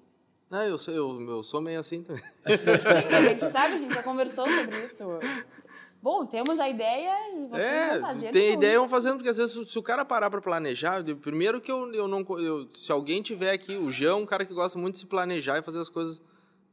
Não, 0.49 0.63
eu 0.63 0.77
sou, 0.77 0.93
eu, 0.93 1.21
eu 1.29 1.43
sou 1.43 1.61
meio 1.61 1.79
assim 1.79 2.03
também. 2.03 2.21
Sim, 2.21 3.15
a 3.15 3.21
gente 3.21 3.49
sabe, 3.49 3.75
a 3.75 3.79
gente 3.79 3.93
já 3.93 4.03
conversou 4.03 4.45
sobre 4.45 4.85
isso. 4.85 5.03
Bom, 6.01 6.25
temos 6.25 6.59
a 6.59 6.67
ideia 6.67 7.15
e 7.35 7.45
vocês 7.45 7.63
é, 7.63 7.99
vão 7.99 8.09
fazendo. 8.09 8.31
Tem 8.31 8.53
ideia, 8.53 8.79
vão 8.79 8.89
fazendo, 8.89 9.15
porque 9.17 9.29
às 9.29 9.37
vezes 9.37 9.69
se 9.69 9.77
o 9.77 9.83
cara 9.83 10.03
parar 10.03 10.31
para 10.31 10.41
planejar, 10.41 11.03
primeiro 11.21 11.61
que 11.61 11.71
eu, 11.71 11.93
eu 11.93 12.07
não. 12.07 12.25
Eu, 12.39 12.67
se 12.73 12.91
alguém 12.91 13.21
tiver 13.21 13.51
aqui, 13.51 13.77
o 13.77 13.91
Jean 13.91 14.11
é 14.11 14.15
um 14.15 14.25
cara 14.25 14.43
que 14.43 14.53
gosta 14.53 14.79
muito 14.79 14.95
de 14.95 15.01
se 15.01 15.05
planejar 15.05 15.59
e 15.59 15.61
fazer 15.61 15.79
as 15.79 15.89
coisas 15.89 16.19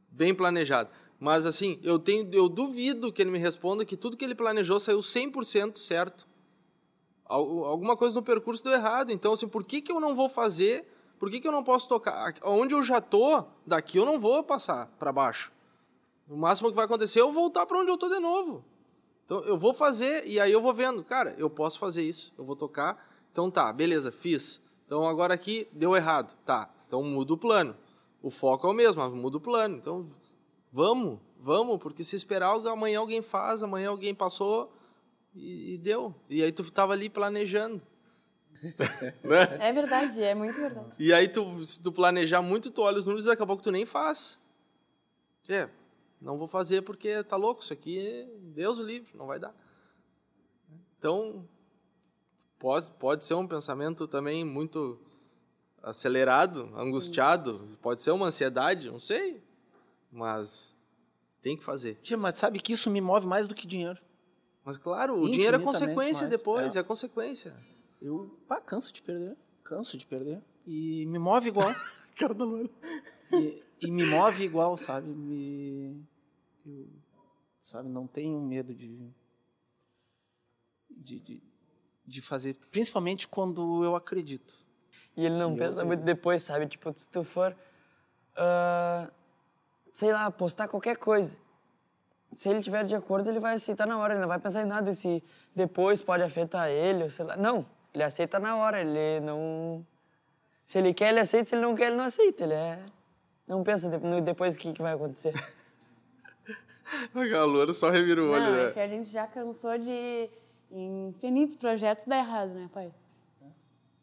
bem 0.09 0.33
planejado. 0.33 0.89
Mas 1.19 1.45
assim, 1.45 1.79
eu 1.83 1.99
tenho 1.99 2.27
eu 2.33 2.49
duvido 2.49 3.13
que 3.13 3.21
ele 3.21 3.29
me 3.29 3.37
responda 3.37 3.85
que 3.85 3.95
tudo 3.95 4.17
que 4.17 4.25
ele 4.25 4.33
planejou 4.33 4.79
saiu 4.79 4.99
100% 4.99 5.77
certo. 5.77 6.27
Alguma 7.25 7.95
coisa 7.95 8.15
no 8.15 8.23
percurso 8.23 8.63
deu 8.63 8.73
errado. 8.73 9.11
Então, 9.11 9.33
assim, 9.33 9.47
por 9.47 9.63
que, 9.63 9.81
que 9.81 9.91
eu 9.91 9.99
não 9.99 10.15
vou 10.15 10.27
fazer? 10.27 10.87
Por 11.19 11.29
que, 11.29 11.39
que 11.39 11.47
eu 11.47 11.51
não 11.51 11.63
posso 11.63 11.87
tocar? 11.87 12.33
Onde 12.43 12.73
eu 12.73 12.81
já 12.81 12.99
tô, 12.99 13.43
daqui 13.67 13.97
eu 13.97 14.05
não 14.05 14.19
vou 14.19 14.41
passar 14.41 14.87
para 14.97 15.11
baixo. 15.11 15.51
O 16.27 16.35
máximo 16.35 16.69
que 16.69 16.75
vai 16.75 16.85
acontecer 16.85 17.19
é 17.19 17.21
eu 17.21 17.31
voltar 17.31 17.67
para 17.67 17.77
onde 17.77 17.91
eu 17.91 17.97
tô 17.97 18.09
de 18.09 18.19
novo. 18.19 18.65
Então 19.29 19.41
eu 19.41 19.59
vou 19.59 19.75
fazer 19.75 20.25
e 20.25 20.39
aí 20.39 20.51
eu 20.51 20.59
vou 20.59 20.73
vendo, 20.73 21.03
cara, 21.03 21.35
eu 21.37 21.51
posso 21.51 21.77
fazer 21.77 22.01
isso, 22.01 22.33
eu 22.35 22.43
vou 22.43 22.55
tocar. 22.55 23.07
Então 23.31 23.51
tá, 23.51 23.71
beleza, 23.71 24.11
fiz. 24.11 24.59
Então 24.87 25.07
agora 25.07 25.35
aqui 25.35 25.67
deu 25.71 25.95
errado. 25.95 26.35
Tá, 26.43 26.67
então 26.87 27.03
muda 27.03 27.35
o 27.35 27.37
plano. 27.37 27.77
O 28.23 28.31
foco 28.31 28.65
é 28.65 28.71
o 28.71 28.73
mesmo, 28.73 29.03
mas 29.03 29.13
muda 29.13 29.37
o 29.37 29.39
plano. 29.39 29.77
Então 29.77 30.03
vamos, 30.71 31.19
vamos, 31.39 31.77
porque 31.77 32.03
se 32.03 32.15
esperar 32.15 32.55
amanhã 32.67 32.97
alguém 32.97 33.21
faz, 33.21 33.61
amanhã 33.61 33.89
alguém 33.89 34.15
passou 34.15 34.73
e, 35.35 35.75
e 35.75 35.77
deu. 35.77 36.15
E 36.27 36.41
aí 36.41 36.51
tu 36.51 36.67
tava 36.71 36.93
ali 36.93 37.07
planejando. 37.07 37.79
né? 39.23 39.57
É 39.59 39.71
verdade, 39.71 40.23
é 40.23 40.33
muito 40.33 40.59
verdade. 40.59 40.91
E 40.97 41.13
aí 41.13 41.27
tu, 41.27 41.63
se 41.63 41.79
tu 41.79 41.91
planejar 41.91 42.41
muito, 42.41 42.71
tu 42.71 42.81
olha 42.81 42.97
os 42.97 43.05
números 43.05 43.27
e 43.27 43.29
daqui 43.29 43.43
a 43.43 43.45
pouco 43.45 43.61
tu 43.61 43.71
nem 43.71 43.85
faz. 43.85 44.41
É, 45.47 45.69
não 46.21 46.37
vou 46.37 46.47
fazer 46.47 46.81
porque 46.81 47.23
tá 47.23 47.35
louco, 47.35 47.61
isso 47.61 47.73
aqui, 47.73 48.27
Deus 48.53 48.77
o 48.77 48.83
livre, 48.83 49.09
não 49.15 49.27
vai 49.27 49.39
dar. 49.39 49.55
Então, 50.97 51.47
pode, 52.57 52.91
pode 52.91 53.23
ser 53.23 53.33
um 53.35 53.47
pensamento 53.47 54.07
também 54.07 54.43
muito 54.43 54.99
acelerado, 55.81 56.71
angustiado, 56.75 57.59
Sim. 57.59 57.77
pode 57.81 58.01
ser 58.01 58.11
uma 58.11 58.27
ansiedade, 58.27 58.91
não 58.91 58.99
sei, 58.99 59.41
mas 60.11 60.77
tem 61.41 61.55
que 61.55 61.63
fazer. 61.63 61.95
Tia, 62.01 62.17
mas 62.17 62.37
sabe 62.37 62.59
que 62.59 62.73
isso 62.73 62.89
me 62.89 62.99
move 62.99 63.25
mais 63.25 63.47
do 63.47 63.55
que 63.55 63.65
dinheiro. 63.65 63.99
Mas 64.63 64.77
claro, 64.77 65.17
o 65.17 65.31
dinheiro 65.31 65.55
é 65.55 65.59
consequência 65.59 66.27
mais, 66.27 66.37
depois, 66.37 66.75
é. 66.75 66.79
é 66.79 66.83
consequência. 66.83 67.55
Eu, 68.01 68.37
pá, 68.47 68.59
canso 68.59 68.93
de 68.93 69.01
perder, 69.01 69.37
canso 69.63 69.97
de 69.97 70.05
perder. 70.05 70.41
E 70.67 71.05
me 71.05 71.17
move 71.17 71.47
igual. 71.47 71.73
Cara 72.15 72.33
da 72.33 72.45
E, 73.31 73.63
e 73.81 73.91
me 73.91 74.05
move 74.05 74.43
igual, 74.43 74.77
sabe? 74.77 75.07
Me, 75.07 76.05
eu, 76.65 76.87
sabe, 77.61 77.89
não 77.89 78.07
tenho 78.07 78.39
medo 78.41 78.73
de, 78.73 79.11
de, 80.89 81.19
de, 81.19 81.43
de 82.05 82.21
fazer, 82.21 82.55
principalmente 82.71 83.27
quando 83.27 83.83
eu 83.83 83.95
acredito. 83.95 84.53
E 85.15 85.25
ele 85.25 85.37
não 85.37 85.53
e 85.55 85.57
pensa 85.57 85.81
eu, 85.81 85.85
muito 85.85 86.03
depois, 86.03 86.43
sabe? 86.43 86.67
Tipo, 86.67 86.91
se 86.95 87.09
tu 87.09 87.23
for, 87.23 87.55
uh, 88.35 89.11
sei 89.93 90.11
lá, 90.11 90.29
postar 90.31 90.67
qualquer 90.67 90.97
coisa, 90.97 91.37
se 92.31 92.49
ele 92.49 92.61
tiver 92.61 92.85
de 92.85 92.95
acordo, 92.95 93.29
ele 93.29 93.39
vai 93.39 93.55
aceitar 93.55 93.87
na 93.87 93.97
hora, 93.97 94.13
ele 94.13 94.21
não 94.21 94.27
vai 94.27 94.39
pensar 94.39 94.61
em 94.61 94.65
nada 94.65 94.93
se 94.93 95.23
depois 95.55 96.01
pode 96.01 96.23
afetar 96.23 96.69
ele, 96.69 97.03
ou 97.03 97.09
sei 97.09 97.25
lá. 97.25 97.35
Não, 97.35 97.65
ele 97.93 98.03
aceita 98.03 98.39
na 98.39 98.57
hora, 98.57 98.81
ele 98.81 99.19
não... 99.25 99.85
Se 100.63 100.77
ele 100.77 100.93
quer, 100.93 101.09
ele 101.09 101.19
aceita, 101.19 101.45
se 101.45 101.55
ele 101.55 101.63
não 101.63 101.75
quer, 101.75 101.87
ele 101.87 101.95
não 101.95 102.03
aceita, 102.03 102.43
ele 102.43 102.53
é... 102.53 102.83
Não 103.49 103.63
pensa 103.63 103.89
depois 104.23 104.55
o 104.55 104.59
que, 104.59 104.71
que 104.71 104.81
vai 104.81 104.93
acontecer. 104.93 105.33
A 107.13 107.43
loura 107.43 107.73
só 107.73 107.89
revira 107.89 108.21
o 108.23 108.29
olho, 108.29 108.43
Não, 108.43 108.51
né? 108.51 108.67
é 108.67 108.71
que 108.71 108.79
a 108.79 108.87
gente 108.87 109.09
já 109.09 109.25
cansou 109.25 109.77
de 109.77 110.29
infinitos 110.71 111.55
projetos 111.55 112.05
dar 112.05 112.17
errado, 112.17 112.49
né, 112.49 112.69
pai? 112.71 112.91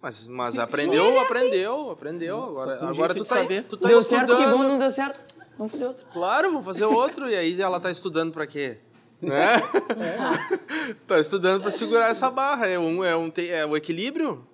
Mas, 0.01 0.27
mas 0.27 0.59
aprendeu, 0.59 1.05
Sim, 1.13 1.19
aprendeu, 1.19 1.91
aprendeu. 1.91 2.43
Agora, 2.43 2.85
um 2.85 2.89
agora 2.89 3.15
tu, 3.15 3.21
tá, 3.21 3.37
saber. 3.37 3.65
tu 3.65 3.77
tá 3.77 3.89
deu 3.89 4.01
estudando. 4.01 4.29
certo, 4.29 4.41
que 4.41 4.51
bom, 4.51 4.63
não 4.63 4.79
deu 4.79 4.91
certo. 4.91 5.35
Vamos 5.57 5.73
fazer 5.73 5.87
outro. 5.87 6.07
Claro, 6.13 6.51
vamos 6.51 6.65
fazer 6.65 6.85
outro. 6.85 7.29
e 7.29 7.35
aí 7.35 7.61
ela 7.61 7.81
tá 7.81 7.91
estudando 7.91 8.33
pra 8.33 8.47
quê? 8.47 8.79
Né? 9.21 9.55
É. 9.57 10.95
tá 11.07 11.19
estudando 11.19 11.63
pra 11.63 11.71
segurar 11.71 12.11
essa 12.11 12.31
barra. 12.31 12.67
É, 12.67 12.79
um, 12.79 13.05
é, 13.05 13.17
um, 13.17 13.33
é 13.37 13.67
o 13.67 13.77
equilíbrio. 13.77 14.47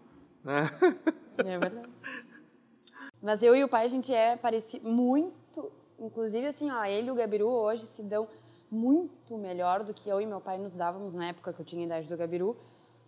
Né? 0.45 0.71
É 1.39 1.59
verdade. 1.59 1.89
Mas 3.23 3.43
eu 3.43 3.55
e 3.55 3.63
o 3.63 3.69
pai, 3.69 3.85
a 3.85 3.89
gente 3.89 4.13
é 4.13 4.37
parecido 4.37 4.91
muito 4.91 5.33
Inclusive, 6.03 6.47
assim, 6.47 6.69
ó, 6.69 6.85
ele 6.85 7.09
e 7.09 7.11
o 7.13 7.15
Gabiru 7.15 7.49
hoje 7.49 7.87
se 7.87 8.03
dão 8.03 8.27
muito 8.69 9.39
melhor 9.39 9.85
do 9.85 9.95
que 9.95 10.09
eu 10.09 10.21
e 10.21 10.27
meu 10.27 10.41
pai 10.41 10.59
nos 10.59 10.75
dávamos 10.75 11.15
na 11.15 11.29
época 11.29 11.53
que 11.53 11.61
eu 11.61 11.65
tinha 11.65 11.83
a 11.83 11.87
idade 11.87 12.09
do 12.09 12.17
Gabiru, 12.17 12.57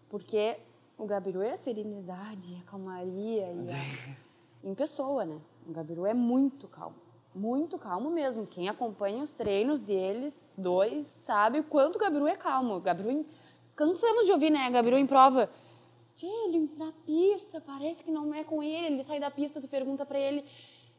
porque 0.08 0.56
o 0.96 1.04
Gabiru 1.04 1.42
é 1.42 1.54
a 1.54 1.56
serenidade, 1.56 2.56
a 2.62 2.70
calmaria 2.70 3.50
e 3.52 3.66
a... 3.66 4.14
em 4.62 4.74
pessoa, 4.74 5.24
né? 5.24 5.40
O 5.66 5.72
Gabiru 5.72 6.06
é 6.06 6.14
muito 6.14 6.68
calmo, 6.68 6.94
muito 7.34 7.76
calmo 7.78 8.10
mesmo. 8.10 8.46
Quem 8.46 8.68
acompanha 8.68 9.24
os 9.24 9.32
treinos 9.32 9.80
deles, 9.80 10.32
dois, 10.56 11.08
sabe 11.26 11.58
o 11.58 11.64
quanto 11.64 11.96
o 11.96 11.98
Gabiru 11.98 12.28
é 12.28 12.36
calmo. 12.36 12.76
O 12.76 12.80
Gabiru, 12.80 13.26
cansamos 13.74 14.26
de 14.26 14.30
ouvir, 14.30 14.50
né? 14.50 14.70
Gabiru 14.70 14.96
em 14.96 15.06
prova, 15.06 15.50
Tchê, 16.14 16.26
ele 16.26 16.70
na 16.76 16.92
pista, 17.04 17.60
parece 17.60 18.02
que 18.02 18.10
não 18.10 18.32
é 18.32 18.44
com 18.44 18.62
ele. 18.62 18.94
Ele 18.94 19.04
sai 19.04 19.18
da 19.18 19.30
pista, 19.30 19.60
tu 19.60 19.68
pergunta 19.68 20.06
para 20.06 20.18
ele, 20.18 20.44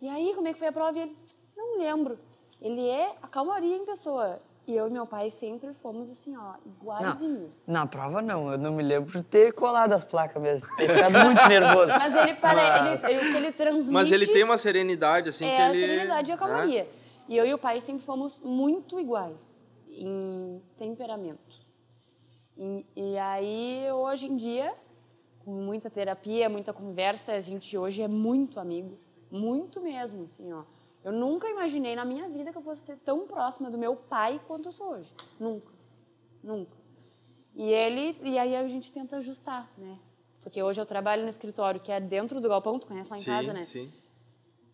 e 0.02 0.10
aí, 0.10 0.34
como 0.36 0.48
é 0.48 0.54
que 0.54 0.60
foi 0.60 0.68
a 0.68 0.72
prova? 0.72 0.98
E 0.98 1.02
ele, 1.02 1.16
não 1.56 1.80
lembro. 1.80 2.20
Ele 2.62 2.88
é 2.88 3.16
a 3.22 3.28
calmaria 3.28 3.76
em 3.76 3.86
pessoa. 3.86 4.42
E 4.68 4.76
eu 4.76 4.88
e 4.88 4.92
meu 4.92 5.06
pai 5.06 5.30
sempre 5.30 5.74
fomos 5.74 6.12
assim, 6.12 6.36
ó, 6.36 6.56
iguaizinhos. 6.66 7.64
Na 7.68 7.86
prova 7.86 8.22
não, 8.22 8.52
eu 8.52 8.58
não 8.58 8.74
me 8.74 8.82
lembro 8.82 9.12
de 9.20 9.24
ter 9.24 9.54
colado 9.54 9.94
as 9.94 10.04
placas 10.04 10.42
mesmo, 10.42 10.76
ter 10.76 10.90
ficado 10.90 11.24
muito 11.24 11.42
nervoso. 11.48 11.88
Mas 11.88 12.16
ele 12.16 12.34
parece, 12.36 13.06
ele, 13.06 13.20
ele, 13.20 13.38
ele 13.38 13.52
transmite... 13.52 13.92
Mas 13.92 14.12
ele 14.12 14.26
tem 14.26 14.44
uma 14.44 14.58
serenidade, 14.58 15.30
assim, 15.30 15.46
é 15.46 15.56
que 15.56 15.62
ele... 15.62 15.82
É, 15.82 15.86
a 15.86 15.88
serenidade 15.88 16.32
e 16.32 16.34
a 16.34 16.38
calmaria. 16.38 16.82
É? 16.82 16.88
E 17.30 17.38
eu 17.38 17.46
e 17.46 17.54
o 17.54 17.58
pai 17.60 17.80
sempre 17.80 18.04
fomos 18.04 18.40
muito 18.44 19.00
iguais 19.00 19.64
em 19.88 20.62
temperamento. 20.78 21.56
E, 22.58 22.86
e 22.96 23.18
aí, 23.20 23.88
hoje 23.92 24.26
em 24.26 24.36
dia, 24.36 24.74
muita 25.46 25.90
terapia, 25.90 26.50
muita 26.50 26.74
conversa, 26.74 27.34
a 27.34 27.40
gente 27.40 27.78
hoje 27.78 28.02
é 28.02 28.08
muito 28.08 28.60
amigo, 28.60 28.98
muito 29.30 29.82
mesmo, 29.82 30.24
assim, 30.24 30.52
ó. 30.52 30.64
Eu 31.04 31.12
nunca 31.12 31.48
imaginei 31.48 31.96
na 31.96 32.04
minha 32.04 32.28
vida 32.28 32.52
que 32.52 32.58
eu 32.58 32.64
fosse 32.64 32.84
ser 32.86 32.98
tão 32.98 33.28
próxima 33.28 33.70
do 33.70 33.78
meu 33.78 33.96
pai 33.96 34.42
quanto 34.48 34.70
eu 34.70 34.72
sou 34.72 34.94
hoje. 34.94 35.14
Nunca. 35.40 35.72
Nunca. 36.44 36.76
E 37.54 37.72
ele, 37.72 38.18
e 38.24 38.40
aí 38.40 38.56
a 38.56 38.68
gente 38.68 38.92
tenta 38.92 39.18
ajustar, 39.18 39.72
né? 39.78 40.00
Porque 40.42 40.62
hoje 40.62 40.82
eu 40.82 40.86
trabalho 40.86 41.24
no 41.24 41.30
escritório 41.30 41.80
que 41.80 41.92
é 41.92 42.00
dentro 42.00 42.42
do 42.42 42.50
galpão, 42.50 42.80
tu 42.80 42.88
conhece 42.88 43.10
lá 43.10 43.18
em 43.18 43.22
sim, 43.22 43.30
casa, 43.30 43.54
né? 43.54 43.64
Sim. 43.64 43.92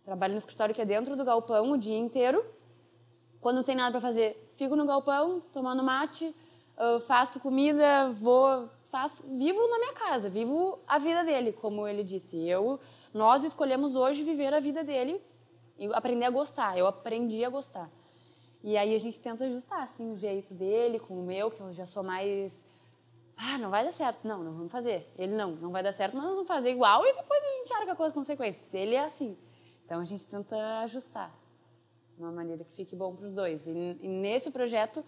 Trabalho 0.06 0.34
no 0.34 0.38
escritório 0.38 0.74
que 0.74 0.82
é 0.82 0.86
dentro 0.86 1.16
do 1.16 1.24
galpão 1.26 1.72
o 1.72 1.78
dia 1.78 1.98
inteiro. 1.98 2.46
Quando 3.40 3.58
não 3.58 3.64
tem 3.64 3.76
nada 3.76 3.92
para 3.92 4.02
fazer, 4.02 4.54
fico 4.56 4.76
no 4.76 4.86
galpão 4.86 5.42
tomando 5.52 5.84
mate, 5.84 6.36
faço 7.06 7.40
comida, 7.40 8.12
vou, 8.14 8.70
faço, 8.92 9.24
vivo 9.24 9.68
na 9.70 9.80
minha 9.80 9.94
casa, 9.94 10.30
vivo 10.30 10.78
a 10.86 11.00
vida 11.00 11.24
dele, 11.24 11.54
como 11.54 11.88
ele 11.88 12.04
disse. 12.04 12.38
Eu, 12.48 12.80
nós 13.14 13.44
escolhemos 13.44 13.96
hoje 13.96 14.22
viver 14.24 14.54
a 14.54 14.60
vida 14.60 14.84
dele 14.84 15.22
e 15.80 15.92
aprender 15.94 16.26
a 16.26 16.30
gostar. 16.30 16.78
Eu 16.78 16.86
aprendi 16.86 17.44
a 17.46 17.50
gostar. 17.50 17.90
E 18.62 18.78
aí 18.78 18.94
a 18.94 19.00
gente 19.00 19.20
tenta 19.20 19.46
ajustar, 19.46 19.82
assim, 19.82 20.12
o 20.12 20.18
jeito 20.18 20.54
dele 20.54 21.00
com 21.00 21.16
o 21.20 21.24
meu, 21.24 21.50
que 21.50 21.62
eu 21.62 21.74
já 21.74 21.86
sou 21.86 22.04
mais... 22.04 22.54
Ah, 23.36 23.58
não 23.58 23.72
vai 23.72 23.84
dar 23.84 23.92
certo. 23.92 24.28
Não, 24.28 24.44
não 24.44 24.54
vamos 24.54 24.72
fazer. 24.72 25.12
Ele 25.18 25.34
não, 25.36 25.52
não 25.52 25.72
vai 25.72 25.82
dar 25.82 25.94
certo, 25.94 26.16
nós 26.16 26.26
vamos 26.26 26.48
fazer 26.48 26.70
igual 26.70 27.04
e 27.08 27.14
depois 27.14 27.42
a 27.44 27.58
gente 27.58 27.74
arca 27.74 27.96
com 27.96 28.04
as 28.04 28.14
consequências. 28.14 28.72
Ele 28.74 28.94
é 28.94 29.06
assim. 29.06 29.36
Então 29.86 30.00
a 30.00 30.04
gente 30.04 30.28
tenta 30.28 30.56
ajustar 30.82 31.34
de 32.16 32.22
uma 32.22 32.32
maneira 32.32 32.64
que 32.64 32.72
fique 32.74 32.96
bom 32.96 33.16
para 33.16 33.26
os 33.26 33.34
dois. 33.34 33.66
E, 33.66 33.98
e 34.02 34.08
nesse 34.08 34.52
projeto 34.52 35.04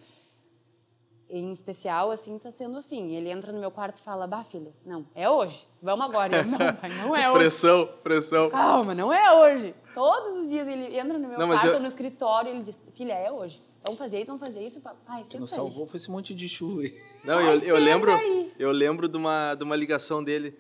em 1.40 1.52
especial, 1.52 2.12
assim, 2.12 2.38
tá 2.38 2.52
sendo 2.52 2.78
assim. 2.78 3.16
Ele 3.16 3.30
entra 3.30 3.52
no 3.52 3.60
meu 3.60 3.72
quarto 3.72 3.98
e 3.98 4.02
fala, 4.02 4.28
bah, 4.28 4.44
filha, 4.44 4.72
não, 4.86 5.06
é 5.16 5.28
hoje. 5.28 5.68
Vamos 5.82 6.06
agora. 6.06 6.38
Eu, 6.38 6.46
não, 6.46 6.58
pai, 6.58 6.90
não 6.98 7.16
é 7.16 7.30
hoje. 7.30 7.40
pressão, 7.40 7.90
pressão. 8.04 8.50
Calma, 8.50 8.94
não 8.94 9.12
é 9.12 9.34
hoje. 9.34 9.76
Todos 9.96 10.44
os 10.44 10.50
dias 10.50 10.68
ele 10.68 10.98
entra 10.98 11.18
no 11.18 11.28
meu 11.28 11.40
não, 11.40 11.48
quarto, 11.48 11.66
eu... 11.66 11.80
no 11.80 11.88
escritório, 11.88 12.52
ele 12.52 12.64
diz, 12.64 12.76
filha, 12.94 13.14
é 13.14 13.32
hoje. 13.32 13.60
Vamos 13.84 14.00
fazer 14.00 14.18
isso, 14.18 14.28
vamos 14.28 14.48
fazer 14.48 14.66
isso. 14.66 14.80
Pai, 14.80 15.26
que 15.28 15.38
não 15.38 15.48
salvou 15.48 15.86
foi 15.86 15.98
esse 15.98 16.10
monte 16.10 16.36
de 16.36 16.48
chuva 16.48 16.82
aí. 16.82 16.96
Não, 17.24 17.42
eu, 17.42 17.60
eu 17.60 17.78
lembro, 17.78 18.12
eu 18.58 18.72
lembro 18.72 19.10
de 19.10 19.18
uma, 19.18 19.56
de 19.56 19.64
uma 19.64 19.76
ligação 19.76 20.24
dele. 20.24 20.58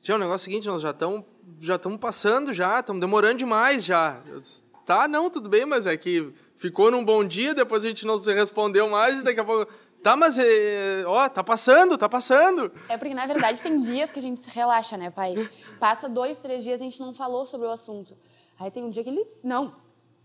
Tinha 0.00 0.16
um 0.16 0.20
negócio 0.20 0.44
seguinte, 0.44 0.66
nós 0.68 0.82
já 0.82 0.90
estamos 0.90 1.24
já 1.60 1.76
estamos 1.76 1.98
passando 1.98 2.52
já, 2.52 2.80
estamos 2.80 3.00
demorando 3.00 3.38
demais 3.38 3.84
já. 3.84 4.20
Eu, 4.26 4.38
tá, 4.84 5.08
não, 5.08 5.30
tudo 5.30 5.48
bem, 5.48 5.64
mas 5.64 5.86
é 5.86 5.96
que 5.96 6.32
ficou 6.56 6.90
num 6.90 7.04
bom 7.04 7.24
dia, 7.24 7.54
depois 7.54 7.84
a 7.84 7.88
gente 7.88 8.06
não 8.06 8.16
se 8.16 8.32
respondeu 8.32 8.88
mais 8.88 9.20
e 9.20 9.24
daqui 9.24 9.40
a 9.40 9.44
pouco 9.44 9.70
Tá, 10.04 10.14
mas 10.18 10.38
é, 10.38 11.02
ó, 11.06 11.26
tá 11.30 11.42
passando, 11.42 11.96
tá 11.96 12.06
passando. 12.10 12.70
É 12.90 12.98
porque, 12.98 13.14
na 13.14 13.24
verdade, 13.24 13.62
tem 13.62 13.80
dias 13.80 14.10
que 14.10 14.18
a 14.18 14.22
gente 14.22 14.38
se 14.38 14.50
relaxa, 14.50 14.98
né, 14.98 15.10
pai? 15.10 15.48
Passa 15.80 16.10
dois, 16.10 16.36
três 16.36 16.62
dias 16.62 16.78
a 16.78 16.84
gente 16.84 17.00
não 17.00 17.14
falou 17.14 17.46
sobre 17.46 17.66
o 17.66 17.70
assunto. 17.70 18.14
Aí 18.60 18.70
tem 18.70 18.84
um 18.84 18.90
dia 18.90 19.02
que 19.02 19.08
ele, 19.08 19.26
não, 19.42 19.74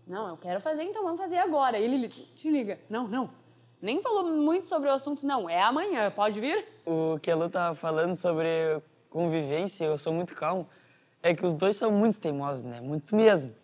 não, 0.06 0.28
eu 0.28 0.36
quero 0.36 0.60
fazer, 0.60 0.82
então 0.82 1.02
vamos 1.02 1.18
fazer 1.18 1.38
agora. 1.38 1.78
Ele, 1.78 1.94
ele 1.94 2.08
te 2.08 2.50
liga, 2.50 2.78
não, 2.90 3.08
não. 3.08 3.30
Nem 3.80 4.02
falou 4.02 4.26
muito 4.26 4.66
sobre 4.68 4.86
o 4.86 4.92
assunto, 4.92 5.24
não, 5.24 5.48
é 5.48 5.62
amanhã, 5.62 6.10
pode 6.10 6.38
vir? 6.38 6.62
O 6.84 7.18
que 7.18 7.30
a 7.30 7.34
Lu 7.34 7.48
tava 7.48 7.74
falando 7.74 8.14
sobre 8.16 8.82
convivência, 9.08 9.86
eu 9.86 9.96
sou 9.96 10.12
muito 10.12 10.34
calmo, 10.34 10.68
é 11.22 11.34
que 11.34 11.46
os 11.46 11.54
dois 11.54 11.74
são 11.76 11.90
muito 11.90 12.20
teimosos, 12.20 12.64
né? 12.64 12.82
Muito 12.82 13.16
mesmo. 13.16 13.56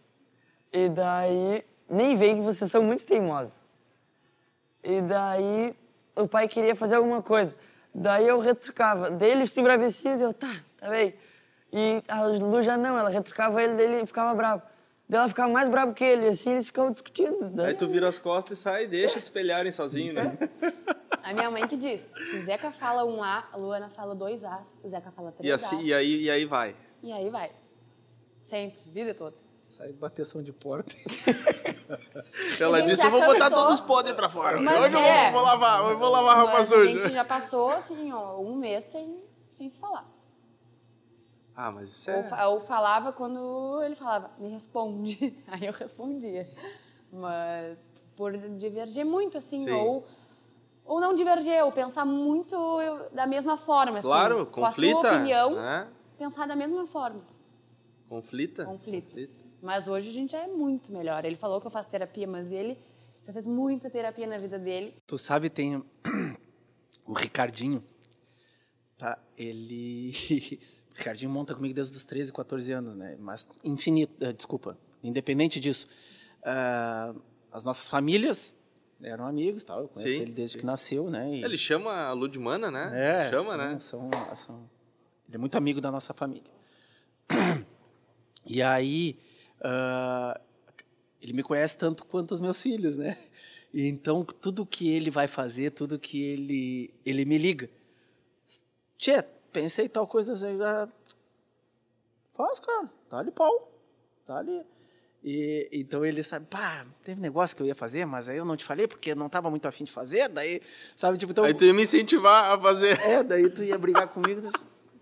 E 0.73 0.89
daí, 0.89 1.63
nem 1.91 2.17
vem 2.17 2.37
que 2.37 2.41
vocês 2.41 2.71
são 2.71 2.83
muito 2.83 3.05
teimosos. 3.05 3.69
E 4.83 5.03
daí, 5.03 5.77
o 6.17 6.27
pai 6.27 6.49
queria 6.49 6.75
fazer 6.75 6.97
alguma 6.97 7.23
coisa. 7.23 7.55
Daí 7.95 8.27
eu 8.27 8.39
retrucava. 8.39 9.11
Daí 9.11 9.31
ele 9.31 9.47
se 9.47 9.61
embravecia 9.61 10.17
e 10.17 10.23
eu, 10.23 10.33
tá, 10.35 10.55
tá 10.77 10.89
bem. 10.91 11.15
E 11.73 12.03
a 12.09 12.27
Lu 12.27 12.63
já 12.63 12.77
não, 12.77 12.99
ela 12.99 13.11
retrucava 13.11 13.63
ele, 13.63 13.75
dele 13.75 14.07
ficava 14.07 14.35
bravo. 14.35 14.63
Daí 15.09 15.21
ela 15.21 15.29
ficava 15.29 15.53
mais 15.53 15.69
brava 15.69 15.93
que 15.93 16.05
ele, 16.05 16.27
assim, 16.27 16.53
eles 16.53 16.67
ficavam 16.67 16.91
discutindo. 16.91 17.51
Daí, 17.51 17.69
Aí 17.69 17.75
tu 17.75 17.87
vira 17.87 18.09
as 18.09 18.19
costas 18.19 18.59
e 18.59 18.63
sai 18.63 18.85
e 18.85 18.89
deixa 18.89 19.19
espelharem 19.19 19.71
sozinho, 19.71 20.13
né? 20.13 20.37
A 21.23 21.33
minha 21.33 21.51
mãe 21.51 21.67
que 21.67 21.77
diz, 21.77 22.01
se 22.31 22.37
o 22.37 22.43
Zeca 22.45 22.71
fala 22.71 23.05
um 23.05 23.23
A, 23.23 23.47
a 23.53 23.57
Luana 23.57 23.89
fala 23.89 24.15
dois 24.15 24.43
As, 24.45 24.69
o 24.83 24.89
Zeca 24.89 25.11
fala 25.11 25.33
três 25.33 25.49
E, 25.49 25.53
assim, 25.53 25.77
As. 25.79 25.85
e, 25.85 25.95
aí, 25.95 26.23
e 26.23 26.31
aí 26.31 26.45
vai. 26.45 26.75
E 27.03 27.13
aí 27.13 27.31
vai. 27.31 27.51
Sempre, 28.43 28.79
vida 28.91 29.15
toda. 29.15 29.37
Sai 29.77 29.93
bateção 29.93 30.43
de 30.43 30.55
porta. 30.55 30.95
Ela 32.59 32.81
disse, 32.81 33.05
eu 33.05 33.11
vou 33.11 33.21
botar 33.21 33.51
cansou. 33.51 33.65
todos 33.65 33.75
os 33.75 33.81
podres 33.81 34.17
pra 34.17 34.31
fora. 34.31 34.59
Mas 34.59 34.81
hoje 34.81 34.95
eu 34.95 34.99
é. 34.99 35.31
vou, 35.31 35.33
vou 35.39 35.43
lavar, 35.43 35.91
eu 35.91 35.99
vou 35.99 36.09
lavar 36.09 36.35
a 36.35 36.41
roupa 36.41 36.53
Mas 36.55 36.73
a 36.73 36.77
suja. 36.77 36.89
gente 36.89 37.13
já 37.13 37.23
passou, 37.23 37.69
assim, 37.69 38.11
ó, 38.11 38.41
um 38.41 38.57
mês 38.57 38.85
sem, 38.85 39.23
sem 39.51 39.69
se 39.69 39.79
falar. 39.79 40.11
Ah, 41.55 41.71
mas 41.71 41.91
isso 41.91 42.11
é... 42.11 42.47
ou 42.47 42.59
falava 42.59 43.13
quando 43.13 43.83
ele 43.83 43.95
falava, 43.95 44.31
me 44.39 44.49
responde. 44.49 45.37
Aí 45.47 45.67
eu 45.67 45.75
respondia. 45.75 46.49
Mas 47.13 47.77
por 48.17 48.33
divergir 48.33 49.05
muito, 49.05 49.37
assim, 49.37 49.59
Sim. 49.59 49.73
ou, 49.73 50.07
ou 50.87 51.01
não 51.03 51.15
divergir, 51.15 51.63
ou 51.63 51.71
pensar 51.71 52.07
muito 52.07 52.57
da 53.13 53.27
mesma 53.27 53.59
forma, 53.59 53.99
assim. 53.99 54.09
Claro, 54.09 54.47
Com 54.47 54.65
a 54.65 54.69
conflita. 54.69 55.01
sua 55.03 55.13
opinião, 55.17 55.55
né? 55.55 55.87
pensar 56.17 56.49
da 56.49 56.57
mesma 56.57 56.87
forma. 56.87 57.21
Conflita. 58.09 58.65
Conflito. 58.65 59.46
Mas 59.63 59.89
hoje 59.89 60.11
a 60.11 60.13
gente 60.13 60.33
já 60.33 60.43
é 60.43 60.47
muito 60.47 60.93
melhor. 60.93 61.25
Ele 61.25 61.37
falou 61.37 61.61
que 61.61 61.67
eu 61.67 61.71
faço 61.71 61.89
terapia, 61.91 62.27
mas 62.27 62.51
ele 62.53 62.79
já 63.27 63.33
fez 63.33 63.47
muita 63.47 63.91
terapia 63.91 64.27
na 64.27 64.39
vida 64.39 64.59
dele. 64.59 64.95
Tu 65.07 65.19
sabe, 65.19 65.49
tem 65.51 65.83
o 67.07 67.13
Ricardinho, 67.13 67.83
tá? 68.99 69.19
Ele... 69.37 70.13
O 70.91 70.95
Ricardinho 70.99 71.31
monta 71.31 71.55
comigo 71.55 71.75
desde 71.75 71.97
os 71.97 72.05
13, 72.05 72.33
14 72.33 72.73
anos, 72.73 72.97
né? 72.97 73.17
Mas 73.19 73.47
infinito, 73.65 74.15
eh, 74.25 74.33
desculpa, 74.33 74.79
independente 75.03 75.59
disso. 75.61 75.87
ah, 76.43 77.15
as 77.53 77.65
nossas 77.65 77.89
famílias 77.89 78.57
eram 79.03 79.27
amigos, 79.27 79.63
tal. 79.65 79.81
Eu 79.83 79.89
conheço 79.89 80.15
Sim, 80.17 80.23
ele 80.23 80.33
desde 80.33 80.55
sim. 80.55 80.61
que 80.61 80.67
nasceu, 80.67 81.11
né? 81.11 81.31
E- 81.35 81.45
Ele 81.45 81.57
chama 81.57 81.93
a 81.93 82.13
Ludmana, 82.13 82.71
né? 82.71 82.91
É, 83.27 83.31
Chama, 83.31 83.51
são- 83.51 83.57
né? 83.59 83.79
São, 83.79 84.11
são- 84.35 84.71
ele 85.27 85.37
é 85.37 85.39
muito 85.39 85.57
amigo 85.57 85.81
da 85.81 85.91
nossa 85.91 86.13
família. 86.15 86.51
E 88.49 88.63
aí, 88.63 89.19
ah, 89.61 90.41
ele 91.21 91.33
me 91.33 91.43
conhece 91.43 91.77
tanto 91.77 92.05
quanto 92.05 92.33
os 92.33 92.41
meus 92.41 92.61
filhos, 92.61 92.97
né? 92.97 93.19
E 93.73 93.87
então, 93.89 94.25
tudo 94.25 94.65
que 94.65 94.91
ele 94.91 95.11
vai 95.11 95.27
fazer, 95.27 95.71
tudo 95.71 95.99
que 95.99 96.23
ele, 96.23 96.95
ele 97.05 97.25
me 97.25 97.37
liga. 97.37 97.69
Tchê, 98.97 99.23
pensei 99.53 99.89
tal 99.89 100.07
coisa 100.07 100.33
assim. 100.33 100.59
ah, 100.63 100.89
Faz, 102.31 102.61
cara. 102.61 102.91
Tá 103.09 103.19
ali 103.19 103.31
pau. 103.31 103.73
Tá 104.25 104.39
ali. 104.39 104.63
E, 105.25 105.69
então 105.73 106.05
ele 106.05 106.23
sabe, 106.23 106.47
pá, 106.47 106.87
teve 107.03 107.21
negócio 107.21 107.57
que 107.57 107.63
eu 107.63 107.67
ia 107.67 107.75
fazer, 107.75 108.05
mas 108.05 108.29
aí 108.29 108.37
eu 108.37 108.45
não 108.45 108.57
te 108.57 108.65
falei 108.65 108.87
porque 108.87 109.11
eu 109.11 109.17
não 109.17 109.29
tava 109.29 109.51
muito 109.51 109.67
afim 109.67 109.83
de 109.83 109.91
fazer, 109.91 110.29
daí, 110.29 110.63
sabe, 110.95 111.19
tipo, 111.19 111.33
então... 111.33 111.45
Aí 111.45 111.53
tu 111.53 111.65
ia 111.65 111.75
me 111.75 111.83
incentivar 111.83 112.53
a 112.53 112.61
fazer. 112.61 113.01
É, 113.01 113.25
daí 113.25 113.51
tu 113.51 113.65
ia 113.65 113.77
brigar 113.77 114.07
comigo. 114.09 114.41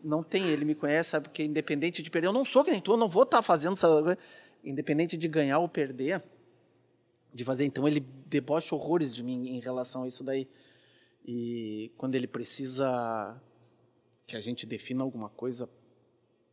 Não 0.03 0.23
tem, 0.23 0.49
ele 0.49 0.65
me 0.65 0.75
conhece, 0.75 1.11
sabe? 1.11 1.29
Porque 1.29 1.43
independente 1.43 2.03
de 2.03 2.11
perder, 2.11 2.29
eu 2.29 2.33
não 2.33 2.45
sou 2.45 2.65
que 2.65 2.71
nem 2.71 2.81
tu, 2.81 2.93
eu 2.93 2.97
não 2.97 3.09
vou 3.09 3.25
estar 3.25 3.43
fazendo 3.43 3.75
essa 3.75 3.89
coisa. 3.89 4.19
Independente 4.65 5.17
de 5.17 5.29
ganhar 5.29 5.59
ou 5.59 5.69
perder, 5.69 6.23
de 7.33 7.45
fazer. 7.45 7.65
Então 7.65 7.87
ele 7.87 8.01
debocha 8.27 8.75
horrores 8.75 9.15
de 9.15 9.23
mim 9.23 9.49
em 9.49 9.61
relação 9.61 10.05
a 10.05 10.09
isso 10.09 10.25
daí. 10.25 10.49
E 11.27 11.93
quando 11.97 12.15
ele 12.15 12.27
precisa 12.27 13.41
que 14.27 14.37
a 14.37 14.41
gente 14.41 14.67
defina 14.67 15.03
alguma 15.03 15.29
coisa 15.29 15.69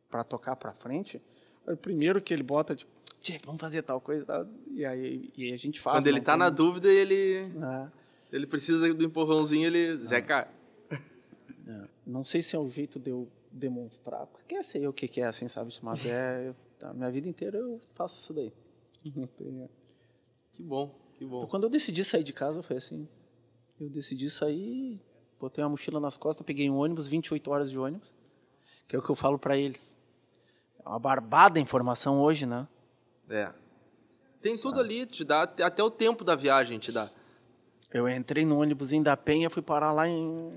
para 0.10 0.24
tocar 0.24 0.56
para 0.56 0.74
frente, 0.74 1.22
é 1.66 1.74
o 1.74 1.78
primeiro 1.78 2.22
que 2.22 2.34
ele 2.34 2.44
bota, 2.44 2.76
tipo, 2.76 2.92
"Tchê, 3.22 3.40
vamos 3.46 3.62
fazer 3.62 3.82
tal 3.82 4.02
coisa. 4.02 4.26
Tal. 4.26 4.46
E 4.72 4.86
aí 4.86 5.32
e 5.38 5.54
a 5.54 5.58
gente 5.58 5.80
faz. 5.80 5.98
Quando 5.98 6.08
ele 6.08 6.18
não 6.18 6.24
tá 6.24 6.32
tem- 6.34 6.40
na 6.40 6.50
dúvida, 6.50 6.90
ele, 6.90 7.40
É. 7.62 7.88
ele 8.32 8.46
precisa 8.48 8.94
do 8.94 9.04
empurrãozinho, 9.06 9.68
ele... 9.68 9.98
Zeca, 10.04 10.48
É, 11.68 11.88
Não 12.06 12.24
sei 12.26 12.42
se 12.42 12.56
é 12.56 12.60
o 12.60 12.68
jeito 12.70 13.00
de 13.00 13.12
eu 13.12 13.28
demonstrar, 13.52 14.26
porque 14.26 14.56
eu 14.56 14.64
sei 14.64 14.88
o 14.88 14.92
que 14.94 15.08
que 15.08 15.22
é, 15.22 15.26
assim, 15.26 15.48
sabe? 15.48 15.72
Mas 15.82 16.06
é. 16.06 16.54
A 16.84 16.94
minha 16.94 17.12
vida 17.12 17.28
inteira 17.28 17.58
eu 17.58 17.80
faço 17.94 18.20
isso 18.20 18.34
daí. 18.34 18.54
Que 20.54 20.62
bom, 20.62 20.94
que 21.18 21.26
bom. 21.26 21.38
Então, 21.38 21.48
quando 21.48 21.64
eu 21.64 21.70
decidi 21.70 22.04
sair 22.04 22.26
de 22.26 22.34
casa, 22.34 22.62
foi 22.62 22.76
assim. 22.76 23.08
Eu 23.80 23.90
decidi 23.90 24.30
sair, 24.30 25.02
botei 25.40 25.64
uma 25.64 25.70
mochila 25.70 25.98
nas 25.98 26.18
costas, 26.18 26.46
peguei 26.46 26.70
um 26.70 26.76
ônibus, 26.76 27.08
28 27.08 27.50
horas 27.50 27.72
de 27.72 27.80
ônibus, 27.80 28.14
que 28.86 28.96
é 28.96 29.00
o 29.00 29.02
que 29.02 29.10
eu 29.10 29.16
falo 29.16 29.40
para 29.40 29.58
eles. 29.58 29.98
É 30.86 30.90
uma 30.90 31.00
barbada 31.00 31.58
a 31.58 31.62
informação 31.62 32.20
hoje, 32.20 32.46
né? 32.46 32.68
É. 33.30 33.52
Tem 34.42 34.58
tudo 34.58 34.82
ali, 34.82 35.06
te 35.06 35.24
dá 35.24 35.44
até 35.44 35.82
o 35.82 35.90
tempo 35.90 36.26
da 36.26 36.36
viagem, 36.36 36.78
te 36.78 36.92
dá. 36.92 37.10
Eu 37.94 38.10
entrei 38.10 38.46
no 38.46 38.60
ônibusinho 38.60 39.04
da 39.04 39.16
Penha, 39.16 39.50
fui 39.50 39.62
parar 39.62 39.94
lá 39.94 40.08
em 40.08 40.52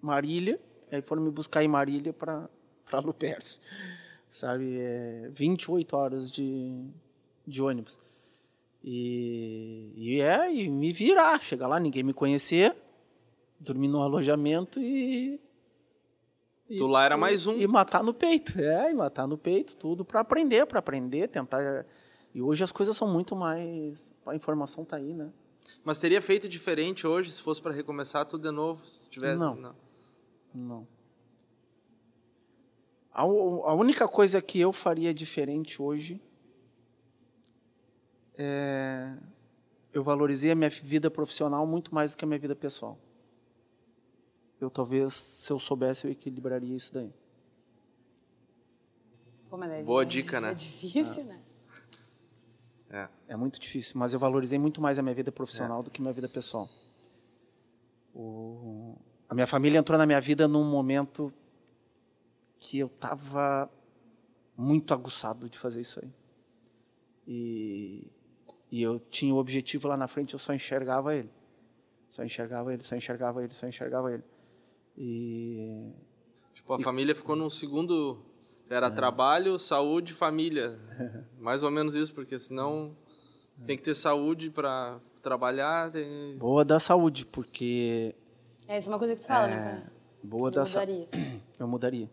Marília, 0.00 0.60
aí 0.92 1.00
foram 1.00 1.22
me 1.22 1.30
buscar 1.30 1.64
em 1.64 1.68
Marília 1.68 2.12
para 2.12 2.48
para 2.88 3.00
Lupercio. 3.00 3.60
Sabe, 4.30 4.78
é 4.78 5.30
28 5.32 5.96
horas 5.96 6.30
de, 6.30 6.84
de 7.46 7.62
ônibus. 7.62 7.98
E, 8.84 9.92
e 9.96 10.20
é, 10.20 10.52
e 10.52 10.68
me 10.68 10.92
virar, 10.92 11.40
chegar 11.42 11.66
lá, 11.66 11.80
ninguém 11.80 12.02
me 12.02 12.12
conhecer, 12.12 12.74
dormir 13.58 13.88
no 13.88 14.02
alojamento 14.02 14.80
e 14.80 15.40
Tu 16.76 16.86
lá 16.86 17.04
era 17.04 17.16
mais 17.16 17.46
um. 17.46 17.56
e 17.56 17.66
matar 17.66 18.02
no 18.02 18.12
peito, 18.12 18.60
é, 18.60 18.90
e 18.90 18.94
matar 18.94 19.26
no 19.26 19.38
peito, 19.38 19.74
tudo 19.74 20.04
para 20.04 20.20
aprender, 20.20 20.66
para 20.66 20.78
aprender, 20.78 21.26
tentar. 21.28 21.86
E 22.34 22.42
hoje 22.42 22.62
as 22.62 22.70
coisas 22.70 22.94
são 22.94 23.08
muito 23.08 23.34
mais, 23.34 24.12
a 24.26 24.34
informação 24.34 24.84
tá 24.84 24.96
aí, 24.96 25.14
né? 25.14 25.32
Mas 25.82 25.98
teria 25.98 26.20
feito 26.20 26.46
diferente 26.46 27.06
hoje 27.06 27.32
se 27.32 27.40
fosse 27.40 27.62
para 27.62 27.72
recomeçar 27.72 28.26
tudo 28.26 28.42
de 28.42 28.54
novo? 28.54 28.86
Se 28.86 29.08
tivesse... 29.08 29.38
Não. 29.38 29.74
Não. 30.54 30.86
A, 33.18 33.22
a 33.22 33.74
única 33.74 34.06
coisa 34.06 34.40
que 34.40 34.60
eu 34.60 34.72
faria 34.72 35.12
diferente 35.12 35.82
hoje 35.82 36.22
é 38.36 39.12
eu 39.92 40.04
valorizei 40.04 40.52
a 40.52 40.54
minha 40.54 40.70
vida 40.70 41.10
profissional 41.10 41.66
muito 41.66 41.92
mais 41.92 42.12
do 42.12 42.16
que 42.18 42.24
a 42.24 42.28
minha 42.28 42.38
vida 42.38 42.54
pessoal. 42.54 42.96
Eu 44.60 44.70
talvez, 44.70 45.14
se 45.14 45.52
eu 45.52 45.58
soubesse, 45.58 46.06
eu 46.06 46.12
equilibraria 46.12 46.76
isso 46.76 46.94
daí. 46.94 47.12
Como 49.50 49.64
é, 49.64 49.82
Boa 49.82 50.02
é- 50.02 50.04
dica, 50.04 50.40
né? 50.40 50.50
É 50.50 50.54
difícil, 50.54 51.24
né? 51.24 51.40
É. 52.90 53.08
É 53.28 53.36
muito 53.36 53.58
difícil, 53.58 53.98
mas 53.98 54.12
eu 54.12 54.20
valorizei 54.20 54.58
muito 54.58 54.80
mais 54.80 54.96
a 54.98 55.02
minha 55.02 55.14
vida 55.14 55.32
profissional 55.32 55.82
do 55.82 55.90
que 55.90 56.00
a 56.00 56.02
minha 56.02 56.14
vida 56.14 56.28
pessoal. 56.28 56.68
O- 58.14 58.94
A 59.28 59.34
minha 59.34 59.46
família 59.46 59.78
entrou 59.78 59.98
na 59.98 60.06
minha 60.06 60.20
vida 60.20 60.46
num 60.46 60.64
momento 60.64 61.32
que 62.58 62.78
eu 62.78 62.86
estava 62.86 63.70
muito 64.56 64.92
aguçado 64.92 65.48
de 65.48 65.58
fazer 65.58 65.80
isso 65.80 66.00
aí. 66.02 66.12
E, 67.26 68.06
e 68.70 68.82
eu 68.82 68.98
tinha 68.98 69.34
o 69.34 69.38
objetivo 69.38 69.88
lá 69.88 69.96
na 69.96 70.08
frente, 70.08 70.32
eu 70.32 70.38
só 70.38 70.52
enxergava 70.52 71.14
ele. 71.14 71.30
Só 72.08 72.24
enxergava 72.24 72.72
ele, 72.72 72.82
só 72.82 72.96
enxergava 72.96 73.42
ele, 73.44 73.52
só 73.52 73.66
enxergava 73.66 74.12
ele. 74.12 74.24
E 74.96 75.92
Tipo, 76.68 76.74
a 76.74 76.80
família 76.80 77.14
ficou 77.14 77.36
num 77.36 77.48
segundo... 77.48 78.18
Era 78.68 78.90
trabalho, 78.90 79.58
saúde, 79.58 80.12
família. 80.12 80.78
Mais 81.40 81.62
ou 81.62 81.70
menos 81.70 81.94
isso, 81.94 82.12
porque 82.12 82.38
senão 82.38 82.94
tem 83.64 83.78
que 83.78 83.82
ter 83.82 83.94
saúde 83.94 84.50
para 84.50 85.00
trabalhar. 85.22 85.90
Tem... 85.90 86.36
boa 86.36 86.64
da 86.64 86.78
saúde, 86.78 87.24
porque 87.24 88.14
É, 88.66 88.76
isso 88.76 88.90
é 88.90 88.92
uma 88.92 88.98
coisa 88.98 89.14
que 89.14 89.22
tu 89.22 89.26
fala, 89.26 89.46
né? 89.46 89.90
boa 90.22 90.48
Eu 90.48 90.52
da 90.52 90.66
saúde. 90.66 91.08
eu 91.58 91.66
mudaria. 91.66 92.10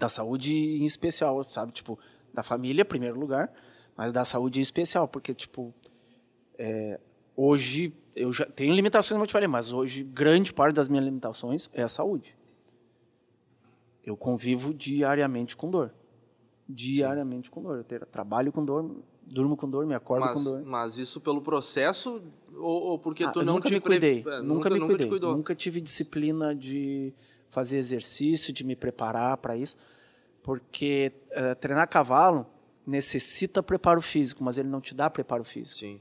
Da 0.00 0.08
saúde 0.08 0.52
em 0.54 0.86
especial, 0.86 1.44
sabe? 1.44 1.72
Tipo, 1.72 1.98
da 2.32 2.42
família, 2.42 2.80
em 2.82 2.86
primeiro 2.86 3.20
lugar, 3.20 3.52
mas 3.94 4.12
da 4.12 4.24
saúde 4.24 4.58
em 4.58 4.62
especial, 4.62 5.06
porque, 5.06 5.34
tipo, 5.34 5.74
é, 6.58 6.98
hoje 7.36 7.92
eu 8.16 8.32
já 8.32 8.46
tenho 8.46 8.74
limitações, 8.74 9.10
como 9.12 9.24
eu 9.24 9.26
te 9.26 9.32
falei, 9.32 9.46
mas 9.46 9.72
hoje 9.74 10.02
grande 10.02 10.52
parte 10.54 10.74
das 10.74 10.88
minhas 10.88 11.04
limitações 11.04 11.68
é 11.74 11.82
a 11.82 11.88
saúde. 11.88 12.34
Eu 14.02 14.16
convivo 14.16 14.72
diariamente 14.72 15.54
com 15.54 15.70
dor. 15.70 15.92
Diariamente 16.66 17.50
com 17.50 17.62
dor. 17.62 17.84
Eu 17.90 18.06
trabalho 18.06 18.50
com 18.50 18.64
dor, 18.64 19.02
durmo 19.22 19.54
com 19.56 19.68
dor, 19.68 19.84
me 19.86 19.94
acordo 19.94 20.24
Mas, 20.24 20.38
com 20.38 20.44
dor. 20.44 20.62
mas 20.64 20.98
isso 20.98 21.20
pelo 21.20 21.42
processo 21.42 22.22
ou, 22.54 22.82
ou 22.82 22.98
porque 22.98 23.24
Ah, 23.24 23.32
tu 23.32 23.42
não 23.42 23.54
nunca 23.54 23.68
te 23.68 23.74
me 23.74 23.80
cuidei. 23.80 24.24
é, 24.26 24.40
nunca, 24.40 24.70
me 24.70 24.78
nunca 24.80 24.96
cuidei. 25.06 25.28
Nunca 25.30 25.54
tive 25.54 25.80
disciplina 25.80 26.54
de 26.54 27.12
fazer 27.50 27.76
exercício, 27.76 28.52
de 28.52 28.64
me 28.64 28.74
preparar 28.74 29.36
para 29.36 29.56
isso. 29.56 29.76
Porque 30.42 31.12
eh, 31.32 31.54
treinar 31.56 31.86
cavalo 31.88 32.46
necessita 32.86 33.62
preparo 33.62 34.00
físico, 34.00 34.42
mas 34.42 34.56
ele 34.56 34.68
não 34.68 34.80
te 34.80 34.94
dá 34.94 35.10
preparo 35.10 35.44
físico. 35.44 35.78
Sim. 35.78 36.00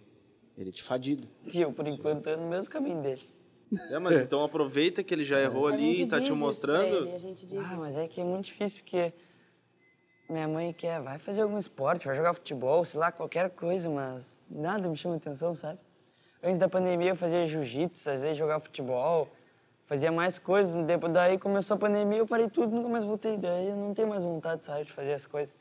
Ele 0.58 0.72
te 0.72 0.82
fadiga. 0.82 1.28
E 1.54 1.62
eu, 1.62 1.74
por 1.74 1.88
enquanto, 1.88 2.24
tô 2.24 2.38
no 2.38 2.48
mesmo 2.50 2.72
caminho 2.72 3.02
dele. 3.02 3.22
É, 3.92 4.00
mas 4.00 4.18
então 4.18 4.44
aproveita 4.44 5.04
que 5.04 5.14
ele 5.14 5.24
já 5.24 5.40
errou 5.40 5.68
ali 5.68 6.02
e 6.04 6.08
tá 6.08 6.20
te 6.20 6.32
mostrando. 6.32 6.96
ele, 7.08 7.14
a 7.14 7.20
gente 7.20 7.46
diz 7.46 7.60
Ah, 7.60 7.62
isso. 7.74 7.78
mas 7.78 7.96
é 7.98 8.08
que 8.08 8.20
é 8.20 8.24
muito 8.24 8.46
difícil, 8.46 8.82
porque 8.82 9.14
minha 10.28 10.48
mãe 10.48 10.74
quer, 10.74 11.00
vai 11.02 11.20
fazer 11.20 11.42
algum 11.42 11.58
esporte, 11.58 12.06
vai 12.08 12.16
jogar 12.16 12.34
futebol, 12.34 12.84
sei 12.84 13.00
lá, 13.00 13.12
qualquer 13.12 13.50
coisa, 13.52 13.88
mas 13.90 14.40
nada 14.50 14.88
me 14.90 14.98
chama 14.98 15.16
atenção, 15.18 15.54
sabe? 15.54 15.80
Antes 16.42 16.58
da 16.58 16.68
pandemia 16.68 17.10
eu 17.12 17.16
fazia 17.16 17.46
jiu-jitsu, 17.46 18.10
às 18.10 18.22
vezes 18.24 18.38
jogava 18.38 18.60
futebol, 18.60 19.30
fazia 19.90 20.12
mais 20.12 20.38
coisas. 20.40 20.74
Depois 20.86 21.12
daí 21.12 21.38
começou 21.40 21.76
a 21.76 21.78
pandemia, 21.78 22.20
eu 22.20 22.28
parei 22.28 22.48
tudo, 22.50 22.74
nunca 22.74 22.88
mais 22.88 23.04
voltei. 23.04 23.38
Daí 23.38 23.70
eu 23.70 23.76
não 23.76 23.94
tenho 23.94 24.08
mais 24.08 24.24
vontade, 24.24 24.64
sabe, 24.64 24.86
de 24.86 24.94
fazer 24.94 25.14
as 25.14 25.26
coisas. 25.26 25.56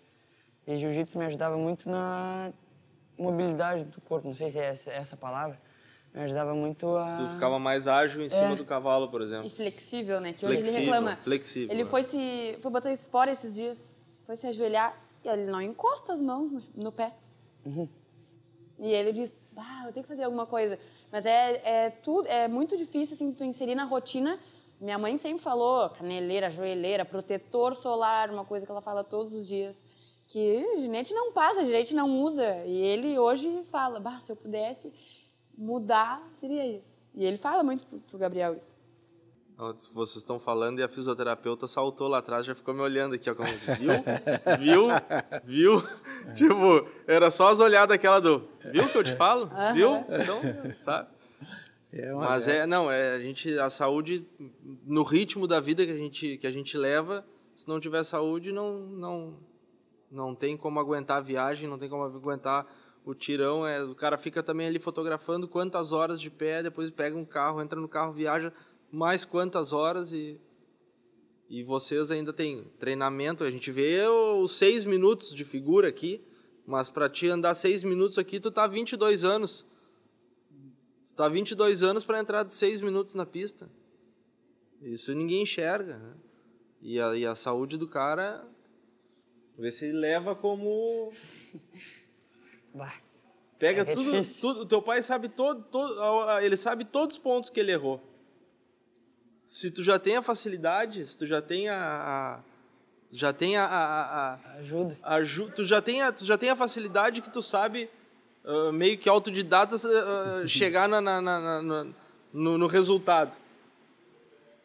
E 0.66 0.76
jiu-jitsu 0.76 1.18
me 1.18 1.24
ajudava 1.24 1.56
muito 1.56 1.88
na 1.88 2.52
mobilidade 3.18 3.84
do 3.86 4.00
corpo, 4.02 4.28
não 4.28 4.34
sei 4.36 4.50
se 4.50 4.58
é 4.58 4.66
essa, 4.66 4.90
essa 4.92 5.16
palavra. 5.16 5.58
Me 6.14 6.20
ajudava 6.22 6.54
muito 6.54 6.94
a. 6.96 7.16
Tu 7.16 7.28
ficava 7.34 7.58
mais 7.58 7.88
ágil 7.88 8.22
em 8.22 8.28
cima 8.28 8.54
do 8.54 8.64
cavalo, 8.64 9.08
por 9.10 9.20
E 9.20 9.24
exemplo. 9.24 9.50
flexível, 9.50 10.20
né? 10.20 10.32
Que 10.34 10.44
hoje 10.46 10.58
ele 10.60 10.70
reclama. 10.70 11.16
flexível, 11.16 11.70
Ele 11.74 11.82
é. 11.82 11.86
foi 11.86 12.02
se. 12.02 12.58
Foi 12.60 12.70
botar 12.70 12.92
espora 12.92 13.30
esses 13.32 13.54
dias. 13.54 13.78
Foi 14.24 14.36
se 14.36 14.46
ajoelhar 14.46 14.94
e 15.24 15.28
ele 15.28 15.46
não 15.46 15.60
encosta 15.60 16.12
as 16.12 16.20
mãos 16.20 16.68
no, 16.74 16.84
no 16.84 16.92
pé. 16.92 17.12
E 18.78 18.92
ele 18.92 19.12
diz, 19.12 19.32
ah, 19.56 19.84
eu 19.86 19.92
tenho 19.92 20.04
que 20.04 20.08
fazer 20.08 20.24
alguma 20.24 20.46
coisa. 20.46 20.78
Mas 21.10 21.24
é, 21.26 21.60
é, 21.64 21.90
tudo, 21.90 22.26
é 22.28 22.46
muito 22.48 22.76
difícil, 22.76 23.14
assim, 23.14 23.32
tu 23.32 23.44
inserir 23.44 23.74
na 23.74 23.84
rotina. 23.84 24.38
Minha 24.80 24.98
mãe 24.98 25.16
sempre 25.18 25.42
falou 25.42 25.88
caneleira, 25.90 26.50
joelheira, 26.50 27.04
protetor 27.04 27.74
solar, 27.74 28.30
uma 28.30 28.44
coisa 28.44 28.64
que 28.64 28.70
ela 28.70 28.82
fala 28.82 29.02
todos 29.02 29.32
os 29.32 29.46
dias. 29.46 29.76
Que 30.26 30.64
a 30.76 30.80
gente 30.80 31.14
não 31.14 31.32
passa, 31.32 31.60
a 31.60 31.64
gente 31.64 31.94
não 31.94 32.20
usa. 32.20 32.64
E 32.66 32.76
ele 32.76 33.18
hoje 33.18 33.64
fala, 33.70 33.98
bah, 33.98 34.20
se 34.20 34.30
eu 34.30 34.36
pudesse 34.36 34.92
mudar, 35.56 36.22
seria 36.36 36.66
isso. 36.66 36.94
E 37.14 37.24
ele 37.24 37.36
fala 37.36 37.62
muito 37.62 37.86
pro, 37.86 37.98
pro 38.00 38.18
Gabriel 38.18 38.54
isso. 38.54 38.77
Vocês 39.92 40.18
estão 40.18 40.38
falando 40.38 40.78
e 40.78 40.84
a 40.84 40.88
fisioterapeuta 40.88 41.66
saltou 41.66 42.06
lá 42.06 42.18
atrás, 42.18 42.46
já 42.46 42.54
ficou 42.54 42.72
me 42.72 42.80
olhando 42.80 43.16
aqui, 43.16 43.28
ó. 43.28 43.34
Como, 43.34 43.48
viu? 43.76 43.92
Viu? 44.60 44.88
Viu? 45.44 45.82
tipo, 46.36 46.88
era 47.08 47.28
só 47.28 47.48
as 47.48 47.58
olhadas 47.58 47.92
aquela 47.92 48.20
do. 48.20 48.48
Viu 48.70 48.88
que 48.88 48.96
eu 48.96 49.02
te 49.02 49.16
falo? 49.16 49.50
Viu? 49.74 49.96
Então, 50.08 50.40
sabe? 50.78 51.08
É 51.92 52.14
uma- 52.14 52.28
Mas 52.28 52.46
é, 52.46 52.66
não, 52.66 52.88
é 52.88 53.16
a 53.16 53.18
gente, 53.18 53.58
a 53.58 53.68
saúde, 53.68 54.24
no 54.86 55.02
ritmo 55.02 55.48
da 55.48 55.58
vida 55.58 55.84
que 55.84 55.90
a 55.90 55.96
gente, 55.96 56.38
que 56.38 56.46
a 56.46 56.52
gente 56.52 56.78
leva, 56.78 57.26
se 57.56 57.66
não 57.66 57.80
tiver 57.80 58.04
saúde, 58.04 58.52
não, 58.52 58.78
não, 58.78 59.38
não 60.08 60.34
tem 60.36 60.56
como 60.56 60.78
aguentar 60.78 61.16
a 61.16 61.20
viagem, 61.20 61.68
não 61.68 61.78
tem 61.78 61.88
como 61.88 62.04
aguentar 62.04 62.64
o 63.04 63.12
tirão. 63.12 63.66
É, 63.66 63.82
o 63.82 63.94
cara 63.94 64.16
fica 64.16 64.40
também 64.40 64.68
ali 64.68 64.78
fotografando 64.78 65.48
quantas 65.48 65.90
horas 65.90 66.20
de 66.20 66.30
pé, 66.30 66.62
depois 66.62 66.90
pega 66.90 67.16
um 67.16 67.24
carro, 67.24 67.60
entra 67.60 67.80
no 67.80 67.88
carro, 67.88 68.12
viaja 68.12 68.52
mais 68.90 69.24
quantas 69.24 69.72
horas 69.72 70.12
e 70.12 70.40
e 71.48 71.62
vocês 71.62 72.10
ainda 72.10 72.32
têm 72.32 72.64
treinamento. 72.78 73.42
A 73.42 73.50
gente 73.50 73.72
vê 73.72 74.06
os 74.06 74.52
seis 74.52 74.84
minutos 74.84 75.34
de 75.34 75.44
figura 75.44 75.88
aqui, 75.88 76.22
mas 76.66 76.90
para 76.90 77.08
ti 77.08 77.26
andar 77.28 77.54
seis 77.54 77.82
minutos 77.82 78.18
aqui, 78.18 78.38
tu 78.38 78.50
tá 78.50 78.66
22 78.66 79.24
anos. 79.24 79.64
Tu 81.06 81.14
tá 81.14 81.26
22 81.26 81.82
anos 81.82 82.04
para 82.04 82.20
entrar 82.20 82.42
de 82.42 82.52
seis 82.52 82.80
minutos 82.82 83.14
na 83.14 83.24
pista. 83.24 83.70
Isso 84.82 85.14
ninguém 85.14 85.42
enxerga. 85.42 85.96
Né? 85.96 86.14
E, 86.82 87.00
a, 87.00 87.16
e 87.16 87.24
a 87.26 87.34
saúde 87.34 87.78
do 87.78 87.88
cara, 87.88 88.46
vê 89.56 89.70
se 89.70 89.86
ele 89.86 89.98
leva 89.98 90.34
como. 90.34 91.10
Bah, 92.74 92.92
Pega 93.58 93.82
É 93.82 93.84
tudo, 93.86 94.12
difícil. 94.12 94.40
tudo. 94.42 94.60
O 94.60 94.66
teu 94.66 94.82
pai 94.82 95.02
sabe 95.02 95.30
todo, 95.30 95.64
todo. 95.64 95.98
Ele 96.40 96.56
sabe 96.56 96.84
todos 96.84 97.16
os 97.16 97.22
pontos 97.22 97.48
que 97.50 97.58
ele 97.58 97.72
errou. 97.72 98.00
Se 99.48 99.70
tu 99.70 99.82
já 99.82 99.98
tem 99.98 100.16
a 100.16 100.22
facilidade, 100.22 101.04
se 101.06 101.16
tu 101.16 101.26
já 101.26 101.40
tem 101.42 101.68
a. 101.68 101.76
a- 101.76 102.40
já 103.10 103.32
tem 103.32 103.56
a- 103.56 103.64
a- 103.64 104.34
a, 104.34 104.52
ajuda. 104.58 104.96
aju- 105.02 105.50
tu 105.56 105.64
já 105.64 105.80
tem 105.80 106.02
a, 106.02 106.12
tu 106.12 106.26
já 106.26 106.36
tem 106.36 106.50
a 106.50 106.54
facilidade 106.56 107.22
que 107.22 107.30
tu 107.30 107.40
sabe 107.42 107.88
ah, 108.44 108.70
meio 108.70 108.98
que 108.98 109.08
autodidata 109.08 109.76
ah, 109.76 110.44
chegar 110.46 110.86
na, 110.86 111.00
na- 111.00 111.20
na- 111.22 111.62
na- 111.62 111.86
no, 112.34 112.58
no 112.58 112.66
resultado 112.66 113.34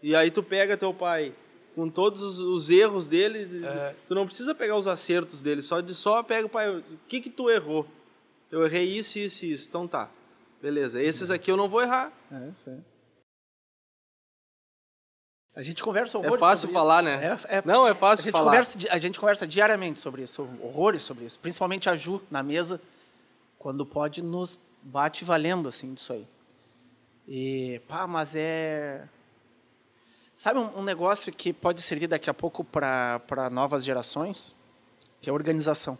e 0.01 0.13
aí 0.13 0.29
tu 0.29 0.43
pega 0.43 0.75
teu 0.75 0.93
pai 0.93 1.33
com 1.73 1.89
todos 1.89 2.21
os, 2.21 2.39
os 2.39 2.69
erros 2.69 3.07
dele 3.07 3.61
tu 4.09 4.13
não 4.13 4.25
precisa 4.25 4.53
pegar 4.53 4.75
os 4.75 4.89
acertos 4.89 5.41
dele 5.41 5.61
só 5.61 5.79
de 5.79 5.95
só 5.95 6.21
pega 6.21 6.45
o 6.45 6.49
pai 6.49 6.69
o 6.69 6.83
que 7.07 7.21
que 7.21 7.29
tu 7.29 7.49
errou 7.49 7.87
eu 8.51 8.65
errei 8.65 8.83
isso 8.83 9.17
isso 9.19 9.45
e 9.45 9.53
isso 9.53 9.69
então 9.69 9.87
tá 9.87 10.09
beleza 10.61 11.01
esses 11.01 11.31
aqui 11.31 11.49
eu 11.49 11.55
não 11.55 11.69
vou 11.69 11.81
errar 11.81 12.11
É, 12.29 12.35
aí. 12.67 12.77
A 15.55 15.61
gente 15.61 15.83
conversa 15.83 16.17
é 16.17 16.19
horrores 16.19 16.39
fácil 16.39 16.61
sobre 16.67 16.73
falar 16.73 17.03
isso. 17.03 17.19
né 17.19 17.39
É, 17.47 17.57
é- 17.57 17.61
não 17.63 17.87
é 17.87 17.91
a 17.91 17.95
fácil 17.95 18.25
gente, 18.25 18.31
falar 18.31 18.45
conversa, 18.45 18.79
a 18.89 18.97
gente 18.97 19.19
conversa 19.19 19.45
diariamente 19.45 19.99
sobre 19.99 20.23
isso, 20.23 20.41
horrores 20.61 21.03
sobre 21.03 21.25
isso. 21.25 21.37
Principalmente 21.39 21.89
a 21.89 21.95
Ju 21.95 22.21
na 22.31 22.41
mesa, 22.41 22.81
quando 23.59 23.85
pode, 23.85 24.23
nos 24.23 24.59
bate 24.81 25.23
valendo 25.23 25.69
assim 25.69 25.93
disso 25.93 26.11
aí. 26.13 26.27
E, 27.27 27.79
pá, 27.87 28.07
mas 28.07 28.35
é. 28.35 29.07
Sabe 30.35 30.59
um, 30.59 30.79
um 30.79 30.83
negócio 30.83 31.31
que 31.31 31.53
pode 31.53 31.81
servir 31.83 32.07
daqui 32.07 32.29
a 32.29 32.33
pouco 32.33 32.63
para 32.63 33.49
novas 33.51 33.85
gerações? 33.85 34.55
Que 35.21 35.29
é 35.29 35.31
a 35.31 35.33
organização. 35.33 35.97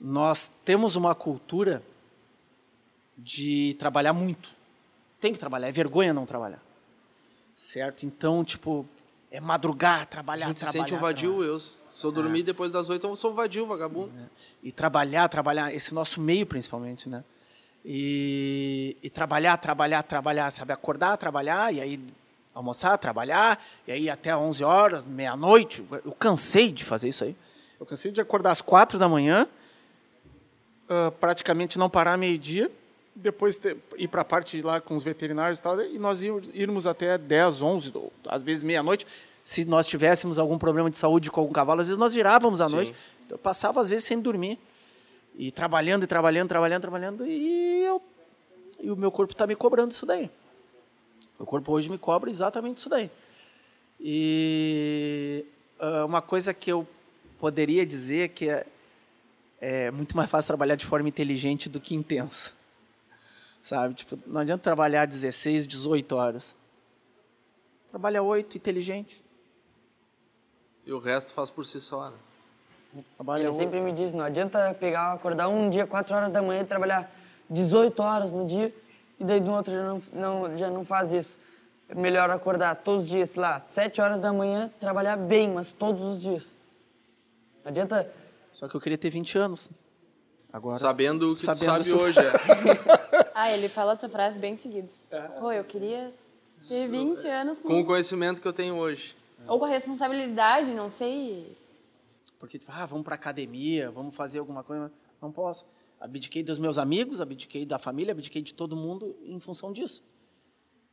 Nós 0.00 0.50
temos 0.64 0.96
uma 0.96 1.14
cultura 1.14 1.82
de 3.16 3.74
trabalhar 3.78 4.12
muito. 4.12 4.50
Tem 5.20 5.32
que 5.32 5.38
trabalhar, 5.38 5.68
é 5.68 5.72
vergonha 5.72 6.12
não 6.12 6.26
trabalhar. 6.26 6.60
Certo? 7.58 8.06
Então, 8.06 8.44
tipo, 8.44 8.86
é 9.32 9.40
madrugar, 9.40 10.06
trabalhar, 10.06 10.44
a 10.44 10.48
gente 10.50 10.60
trabalhar. 10.60 10.84
sente 10.84 10.94
um 10.94 11.00
vadio 11.00 11.42
eu 11.42 11.58
se 11.58 12.04
eu 12.04 12.12
dormir 12.12 12.44
depois 12.44 12.70
das 12.70 12.88
oito 12.88 13.04
eu 13.04 13.16
sou 13.16 13.32
um 13.32 13.34
vadio 13.34 13.66
vagabundo 13.66 14.12
E 14.62 14.70
trabalhar, 14.70 15.28
trabalhar, 15.28 15.74
esse 15.74 15.92
nosso 15.92 16.20
meio 16.20 16.46
principalmente, 16.46 17.08
né? 17.08 17.24
E, 17.84 18.96
e 19.02 19.10
trabalhar, 19.10 19.56
trabalhar, 19.56 20.04
trabalhar, 20.04 20.52
sabe? 20.52 20.72
Acordar, 20.72 21.16
trabalhar, 21.16 21.74
e 21.74 21.80
aí 21.80 22.00
almoçar, 22.54 22.96
trabalhar, 22.96 23.60
e 23.88 23.90
aí 23.90 24.08
até 24.08 24.36
11 24.36 24.62
horas, 24.62 25.04
meia-noite. 25.04 25.84
Eu 26.04 26.12
cansei 26.12 26.70
de 26.70 26.84
fazer 26.84 27.08
isso 27.08 27.24
aí. 27.24 27.34
Eu 27.80 27.84
cansei 27.84 28.12
de 28.12 28.20
acordar 28.20 28.52
às 28.52 28.62
quatro 28.62 29.00
da 29.00 29.08
manhã, 29.08 29.48
ah, 30.88 31.10
praticamente 31.18 31.76
não 31.76 31.90
parar 31.90 32.16
meio-dia, 32.16 32.70
depois 33.22 33.56
ter, 33.56 33.76
ir 33.96 34.08
para 34.08 34.22
a 34.22 34.24
parte 34.24 34.60
lá 34.62 34.80
com 34.80 34.94
os 34.94 35.02
veterinários 35.02 35.58
e 35.58 35.62
tal, 35.62 35.80
e 35.80 35.98
nós 35.98 36.22
irmos, 36.22 36.50
irmos 36.54 36.86
até 36.86 37.18
10, 37.18 37.62
11, 37.62 37.92
ou 37.94 38.12
às 38.26 38.42
vezes 38.42 38.62
meia-noite. 38.62 39.06
Se 39.42 39.64
nós 39.64 39.86
tivéssemos 39.86 40.38
algum 40.38 40.58
problema 40.58 40.90
de 40.90 40.98
saúde 40.98 41.30
com 41.30 41.40
algum 41.40 41.52
cavalo, 41.52 41.80
às 41.80 41.88
vezes 41.88 41.98
nós 41.98 42.12
virávamos 42.12 42.60
à 42.60 42.66
Sim. 42.66 42.74
noite. 42.74 42.94
Eu 43.28 43.38
passava 43.38 43.80
às 43.80 43.88
vezes 43.88 44.04
sem 44.04 44.20
dormir. 44.20 44.58
E 45.36 45.52
trabalhando, 45.52 46.02
e 46.02 46.06
trabalhando, 46.06 46.48
trabalhando, 46.48 46.80
trabalhando, 46.80 47.26
e, 47.26 47.84
eu, 47.84 48.02
e 48.80 48.90
o 48.90 48.96
meu 48.96 49.10
corpo 49.12 49.32
está 49.32 49.46
me 49.46 49.54
cobrando 49.54 49.92
isso 49.92 50.04
daí. 50.04 50.28
O 51.38 51.46
corpo 51.46 51.70
hoje 51.72 51.88
me 51.88 51.96
cobra 51.96 52.28
exatamente 52.28 52.78
isso 52.78 52.88
daí. 52.88 53.08
E 54.00 55.44
ah, 55.78 56.04
uma 56.04 56.20
coisa 56.20 56.52
que 56.52 56.70
eu 56.70 56.86
poderia 57.38 57.86
dizer 57.86 58.30
que 58.30 58.48
é, 58.48 58.66
é 59.60 59.90
muito 59.90 60.16
mais 60.16 60.28
fácil 60.28 60.48
trabalhar 60.48 60.74
de 60.74 60.84
forma 60.84 61.08
inteligente 61.08 61.68
do 61.68 61.80
que 61.80 61.94
intensa. 61.94 62.57
Sabe? 63.68 63.92
Tipo, 63.92 64.18
não 64.26 64.40
adianta 64.40 64.62
trabalhar 64.62 65.06
16, 65.06 65.66
18 65.66 66.16
horas. 66.16 66.56
Trabalha 67.90 68.22
8, 68.22 68.56
inteligente. 68.56 69.22
e 70.86 70.92
o 70.92 70.98
resto 70.98 71.34
faz 71.34 71.50
por 71.50 71.66
si 71.66 71.78
só 71.78 72.08
né? 72.08 72.16
Trabalha 73.14 73.42
Ele 73.42 73.48
oito. 73.48 73.58
sempre 73.58 73.78
me 73.78 73.92
diz, 73.92 74.14
não 74.14 74.24
adianta 74.24 74.72
pegar, 74.72 75.12
acordar 75.12 75.48
um 75.48 75.68
dia 75.68 75.86
4 75.86 76.16
horas 76.16 76.30
da 76.30 76.40
manhã 76.40 76.62
e 76.62 76.64
trabalhar 76.64 77.14
18 77.50 78.02
horas 78.02 78.32
no 78.32 78.46
dia 78.46 78.74
e 79.20 79.24
daí 79.24 79.38
no 79.38 79.54
outro 79.54 79.70
já 79.70 79.82
não, 79.82 80.00
não, 80.14 80.56
já 80.56 80.70
não 80.70 80.82
faz 80.82 81.12
isso. 81.12 81.38
É 81.90 81.94
melhor 81.94 82.30
acordar 82.30 82.74
todos 82.76 83.04
os 83.04 83.10
dias, 83.10 83.30
sei 83.30 83.42
lá, 83.42 83.60
7 83.62 84.00
horas 84.00 84.18
da 84.18 84.32
manhã, 84.32 84.72
trabalhar 84.80 85.18
bem, 85.18 85.50
mas 85.50 85.74
todos 85.74 86.02
os 86.02 86.22
dias. 86.22 86.56
Não 87.62 87.68
adianta... 87.68 88.10
Só 88.50 88.66
que 88.66 88.74
eu 88.74 88.80
queria 88.80 88.96
ter 88.96 89.10
20 89.10 89.36
anos. 89.36 89.70
Agora, 90.52 90.78
sabendo 90.78 91.32
o 91.32 91.36
que 91.36 91.42
sabendo 91.42 91.60
tu 91.60 91.64
sabe 91.66 91.80
isso- 91.88 91.96
hoje 91.98 92.18
é. 92.20 93.28
Ah, 93.34 93.52
ele 93.52 93.68
fala 93.68 93.92
essa 93.92 94.08
frase 94.08 94.38
bem 94.38 94.56
seguidos. 94.56 95.04
Pô, 95.38 95.52
eu 95.52 95.62
queria 95.62 96.12
ter 96.66 96.88
20 96.88 97.24
anos 97.28 97.58
com... 97.58 97.68
com 97.68 97.80
o 97.80 97.84
conhecimento 97.84 98.40
que 98.40 98.48
eu 98.48 98.52
tenho 98.52 98.74
hoje 98.74 99.14
Ou 99.46 99.58
com 99.60 99.64
a 99.64 99.68
responsabilidade, 99.68 100.72
não 100.72 100.90
sei. 100.90 101.56
Porque, 102.40 102.58
tipo, 102.58 102.72
ah, 102.74 102.84
vamos 102.86 103.04
para 103.04 103.14
academia, 103.14 103.90
vamos 103.90 104.16
fazer 104.16 104.38
alguma 104.40 104.64
coisa. 104.64 104.90
Não 105.22 105.30
posso. 105.30 105.64
Abdiquei 106.00 106.42
dos 106.42 106.58
meus 106.58 106.78
amigos, 106.78 107.20
abdiquei 107.20 107.64
da 107.66 107.78
família, 107.78 108.12
abdiquei 108.12 108.42
de 108.42 108.54
todo 108.54 108.74
mundo 108.76 109.14
em 109.24 109.38
função 109.38 109.72
disso. 109.72 110.02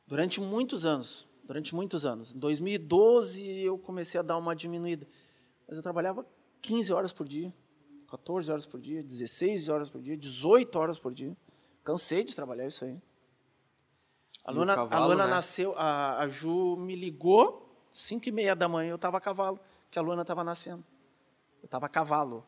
Durante 0.08 0.40
muitos 0.42 0.86
anos. 0.86 1.28
Durante 1.44 1.74
muitos 1.74 2.06
anos. 2.06 2.34
Em 2.34 2.40
2012 2.40 3.62
eu 3.62 3.78
comecei 3.78 4.20
a 4.20 4.24
dar 4.24 4.38
uma 4.38 4.56
diminuída. 4.56 5.08
Mas 5.68 5.78
eu 5.78 5.84
trabalhava 5.84 6.26
15 6.62 6.92
horas 6.94 7.12
por 7.12 7.28
dia, 7.28 7.52
14 8.18 8.52
horas 8.52 8.66
por 8.66 8.80
dia, 8.80 9.04
16 9.04 9.70
horas 9.70 9.90
por 9.90 10.02
dia, 10.02 10.16
18 10.16 10.80
horas 10.80 10.98
por 10.98 11.14
dia. 11.14 11.36
Cansei 11.84 12.24
de 12.24 12.36
trabalhar 12.36 12.66
isso 12.68 12.86
aí. 12.86 13.00
A 14.44 14.52
E 14.52 14.56
o 14.56 14.60
Luna, 14.60 14.74
a 14.74 14.76
cavalo, 14.76 15.08
Luna 15.08 15.26
né? 15.26 15.32
nasceu, 15.32 15.78
a, 15.78 16.20
a 16.20 16.28
Ju 16.28 16.78
me 16.78 16.96
ligou, 16.96 17.70
5 17.92 18.30
e 18.30 18.32
meia 18.32 18.56
da 18.56 18.70
manhã, 18.70 18.92
eu 18.92 18.96
estava 18.96 19.18
a 19.18 19.22
cavalo. 19.22 19.60
porque 19.86 20.00
a 20.00 20.02
Luana 20.02 20.22
estava 20.22 20.44
nascendo. 20.44 20.84
Eu 21.62 21.66
estava 21.66 21.88
a 21.88 21.90
cavalo, 21.90 22.46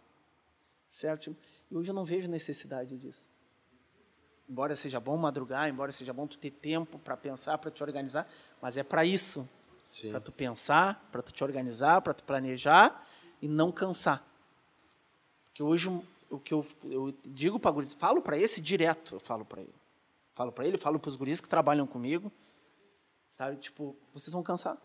certo? 0.87 1.35
E 1.69 1.75
hoje 1.75 1.89
eu 1.91 1.95
não 1.95 2.05
vejo 2.05 2.29
necessidade 2.29 2.97
disso. 2.97 3.31
Embora 4.49 4.75
seja 4.75 4.99
bom 4.99 5.17
madrugar, 5.17 5.67
embora 5.67 5.91
seja 5.91 6.13
bom 6.13 6.25
tu 6.25 6.37
ter 6.37 6.51
tempo 6.51 6.97
para 6.99 7.17
pensar, 7.17 7.57
para 7.57 7.69
te 7.69 7.83
organizar, 7.83 8.29
mas 8.61 8.77
é 8.77 8.83
para 8.83 9.03
isso. 9.03 9.49
Para 10.11 10.21
tu 10.21 10.31
pensar, 10.31 11.07
para 11.11 11.21
tu 11.21 11.33
te 11.33 11.43
organizar, 11.43 12.01
para 12.01 12.13
tu 12.13 12.23
planejar 12.23 13.05
e 13.41 13.47
não 13.47 13.71
cansar. 13.71 14.25
Porque 15.57 15.63
hoje 15.63 15.89
o 16.29 16.37
que 16.37 16.53
eu, 16.53 16.63
eu 16.83 17.11
digo 17.25 17.59
para 17.59 17.71
guris, 17.71 17.91
falo 17.91 18.21
para 18.21 18.37
esse 18.37 18.61
direto, 18.61 19.15
eu 19.15 19.19
falo 19.19 19.43
para 19.43 19.61
ele. 19.61 19.73
Falo 20.35 20.51
para 20.51 20.67
ele, 20.67 20.77
falo 20.77 20.99
para 20.99 21.09
os 21.09 21.15
guris 21.15 21.41
que 21.41 21.49
trabalham 21.49 21.87
comigo, 21.87 22.31
sabe? 23.27 23.57
Tipo, 23.57 23.95
vocês 24.13 24.31
vão 24.31 24.43
cansar. 24.43 24.77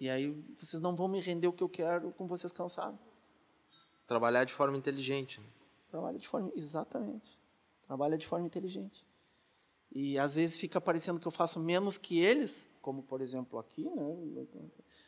E 0.00 0.10
aí 0.10 0.32
vocês 0.56 0.82
não 0.82 0.96
vão 0.96 1.06
me 1.06 1.20
render 1.20 1.46
o 1.46 1.52
que 1.52 1.62
eu 1.62 1.68
quero 1.68 2.10
com 2.10 2.26
vocês 2.26 2.50
cansados. 2.50 2.98
Trabalhar 4.04 4.42
de 4.42 4.52
forma 4.52 4.76
inteligente. 4.76 5.40
Trabalha 5.88 6.18
de 6.18 6.26
forma, 6.26 6.50
exatamente. 6.56 7.38
Trabalha 7.82 8.18
de 8.18 8.26
forma 8.26 8.46
inteligente. 8.46 9.06
E 9.92 10.18
às 10.18 10.34
vezes 10.34 10.56
fica 10.56 10.80
parecendo 10.80 11.20
que 11.20 11.28
eu 11.28 11.32
faço 11.32 11.60
menos 11.60 11.96
que 11.98 12.18
eles, 12.18 12.68
como 12.82 13.04
por 13.04 13.20
exemplo 13.20 13.60
aqui, 13.60 13.88
né? 13.88 14.46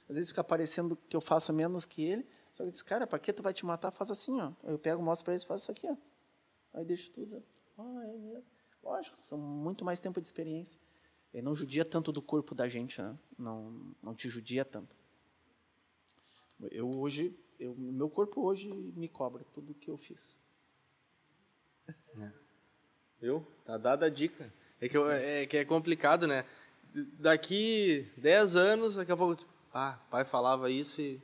Às 0.08 0.14
vezes 0.14 0.30
fica 0.30 0.44
parecendo 0.44 0.96
que 1.08 1.16
eu 1.16 1.20
faço 1.20 1.52
menos 1.52 1.84
que 1.84 2.04
ele, 2.04 2.24
eu 2.60 2.70
disse, 2.70 2.84
cara, 2.84 3.06
para 3.06 3.18
que 3.18 3.32
tu 3.32 3.42
vai 3.42 3.52
te 3.52 3.64
matar? 3.64 3.90
Faz 3.90 4.10
assim, 4.10 4.40
ó. 4.40 4.52
Eu 4.62 4.78
pego, 4.78 5.02
mostro 5.02 5.24
para 5.24 5.34
eles, 5.34 5.44
faz 5.44 5.62
isso 5.62 5.70
aqui, 5.70 5.86
ó. 5.86 5.96
Aí 6.74 6.84
deixo 6.84 7.10
tudo. 7.10 7.42
Ah, 7.78 8.02
é 8.04 8.16
mesmo. 8.16 8.44
Lógico, 8.82 9.16
são 9.22 9.38
muito 9.38 9.84
mais 9.84 10.00
tempo 10.00 10.20
de 10.20 10.26
experiência. 10.26 10.80
Ele 11.32 11.42
não 11.42 11.54
judia 11.54 11.84
tanto 11.84 12.10
do 12.12 12.20
corpo 12.20 12.54
da 12.54 12.68
gente, 12.68 13.00
né? 13.00 13.16
Não, 13.38 13.94
não 14.02 14.14
te 14.14 14.28
judia 14.28 14.64
tanto. 14.64 14.94
Eu 16.70 16.90
hoje, 16.98 17.34
eu, 17.58 17.74
meu 17.76 18.10
corpo 18.10 18.42
hoje 18.42 18.72
me 18.72 19.08
cobra 19.08 19.44
tudo 19.54 19.74
que 19.74 19.90
eu 19.90 19.96
fiz. 19.96 20.36
É. 21.88 22.32
Viu? 23.20 23.46
Tá 23.64 23.78
dada 23.78 24.06
a 24.06 24.10
dica. 24.10 24.52
É 24.80 24.88
que, 24.88 24.96
é 24.96 25.46
que 25.46 25.56
é 25.58 25.64
complicado, 25.64 26.26
né? 26.26 26.44
Daqui 27.18 28.10
10 28.16 28.56
anos, 28.56 28.96
daqui 28.96 29.12
a 29.12 29.16
pouco, 29.16 29.44
ah, 29.72 29.98
pai 30.10 30.24
falava 30.24 30.70
isso 30.70 31.00
e 31.00 31.20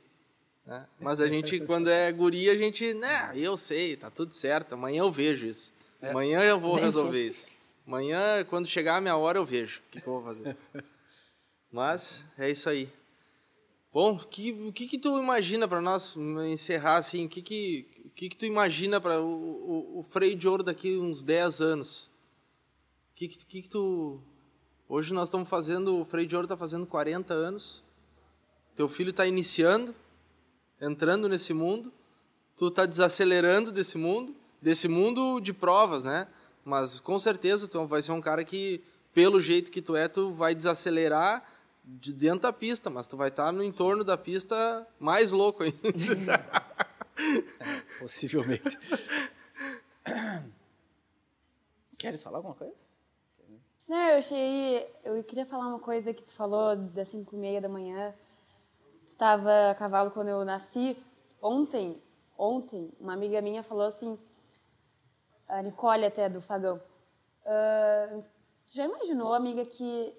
né? 0.67 0.85
Mas 0.99 1.21
a 1.21 1.27
gente, 1.27 1.61
quando 1.61 1.89
é 1.89 2.11
guria, 2.11 2.51
a 2.51 2.55
gente, 2.55 2.93
né, 2.93 3.31
eu 3.33 3.55
sei, 3.55 3.95
tá 3.95 4.11
tudo 4.11 4.33
certo, 4.33 4.73
amanhã 4.73 4.99
eu 4.99 5.11
vejo 5.11 5.47
isso. 5.47 5.73
É. 6.01 6.09
Amanhã 6.09 6.43
eu 6.43 6.59
vou 6.59 6.75
resolver 6.75 7.25
isso. 7.25 7.49
Amanhã, 7.87 8.43
quando 8.43 8.67
chegar 8.67 8.97
a 8.97 9.01
minha 9.01 9.15
hora, 9.15 9.37
eu 9.37 9.45
vejo 9.45 9.79
o 9.79 9.91
que, 9.91 10.01
que 10.01 10.07
eu 10.07 10.13
vou 10.13 10.23
fazer. 10.23 10.57
Mas 11.71 12.27
é 12.37 12.51
isso 12.51 12.69
aí. 12.69 12.89
Bom, 13.93 14.15
o 14.15 14.27
que, 14.27 14.71
que, 14.73 14.87
que 14.87 14.97
tu 14.99 15.17
imagina 15.17 15.67
para 15.69 15.79
nós 15.79 16.17
encerrar 16.51 16.97
assim? 16.97 17.25
O 17.25 17.29
que, 17.29 17.41
que, 17.41 18.11
que, 18.13 18.29
que 18.29 18.37
tu 18.37 18.45
imagina 18.45 18.99
para 18.99 19.21
o, 19.21 19.25
o, 19.25 19.99
o, 19.99 20.03
freio 20.03 20.35
de 20.35 20.49
ouro 20.49 20.63
daqui 20.63 20.97
uns 20.97 21.23
10 21.23 21.61
anos? 21.61 22.11
O 23.11 23.15
que, 23.15 23.27
que, 23.29 23.45
que, 23.45 23.61
que 23.61 23.69
tu. 23.69 24.19
Hoje 24.89 25.13
nós 25.13 25.29
estamos 25.29 25.47
fazendo. 25.47 26.01
O 26.01 26.05
freio 26.05 26.27
de 26.27 26.35
ouro 26.35 26.45
está 26.45 26.57
fazendo 26.57 26.85
40 26.85 27.33
anos. 27.33 27.83
Teu 28.75 28.89
filho 28.89 29.11
está 29.11 29.25
iniciando 29.25 29.95
entrando 30.79 31.27
nesse 31.27 31.53
mundo, 31.53 31.91
tu 32.55 32.69
tá 32.71 32.85
desacelerando 32.85 33.71
desse 33.71 33.97
mundo, 33.97 34.35
desse 34.61 34.87
mundo 34.87 35.39
de 35.39 35.53
provas, 35.53 36.03
né? 36.03 36.27
Mas 36.63 36.99
com 36.99 37.17
certeza 37.19 37.67
tu 37.67 37.85
vai 37.85 38.01
ser 38.01 38.11
um 38.11 38.21
cara 38.21 38.43
que, 38.43 38.83
pelo 39.13 39.39
jeito 39.39 39.71
que 39.71 39.81
tu 39.81 39.95
é, 39.95 40.07
tu 40.07 40.31
vai 40.31 40.53
desacelerar 40.53 41.43
de 41.83 42.11
dentro 42.11 42.41
da 42.41 42.51
pista, 42.51 42.89
mas 42.89 43.07
tu 43.07 43.15
vai 43.15 43.29
estar 43.29 43.45
tá 43.45 43.51
no 43.51 43.63
entorno 43.63 44.03
da 44.03 44.17
pista 44.17 44.85
mais 44.99 45.31
louco 45.31 45.63
ainda. 45.63 45.77
é, 47.17 47.99
possivelmente. 47.99 48.77
Queres 51.97 52.21
falar 52.21 52.39
alguma 52.39 52.55
coisa? 52.55 52.85
Não, 53.87 53.97
eu 54.09 54.17
achei. 54.17 54.85
Eu 55.03 55.23
queria 55.23 55.45
falar 55.45 55.67
uma 55.67 55.79
coisa 55.79 56.13
que 56.13 56.21
tu 56.21 56.33
falou 56.33 56.75
das 56.75 57.07
5 57.07 57.33
e 57.33 57.39
meia 57.39 57.61
da 57.61 57.69
manhã 57.69 58.13
estava 59.17 59.71
a 59.71 59.75
cavalo 59.75 60.11
quando 60.11 60.27
eu 60.27 60.45
nasci. 60.45 60.95
Ontem, 61.41 61.99
ontem, 62.37 62.93
uma 62.99 63.13
amiga 63.13 63.41
minha 63.41 63.63
falou 63.63 63.87
assim, 63.87 64.17
a 65.47 65.61
Nicole 65.63 66.05
até 66.05 66.29
do 66.29 66.39
Fagão, 66.39 66.77
uh, 66.77 68.23
já 68.67 68.85
imaginou, 68.85 69.33
amiga, 69.33 69.65
que 69.65 70.13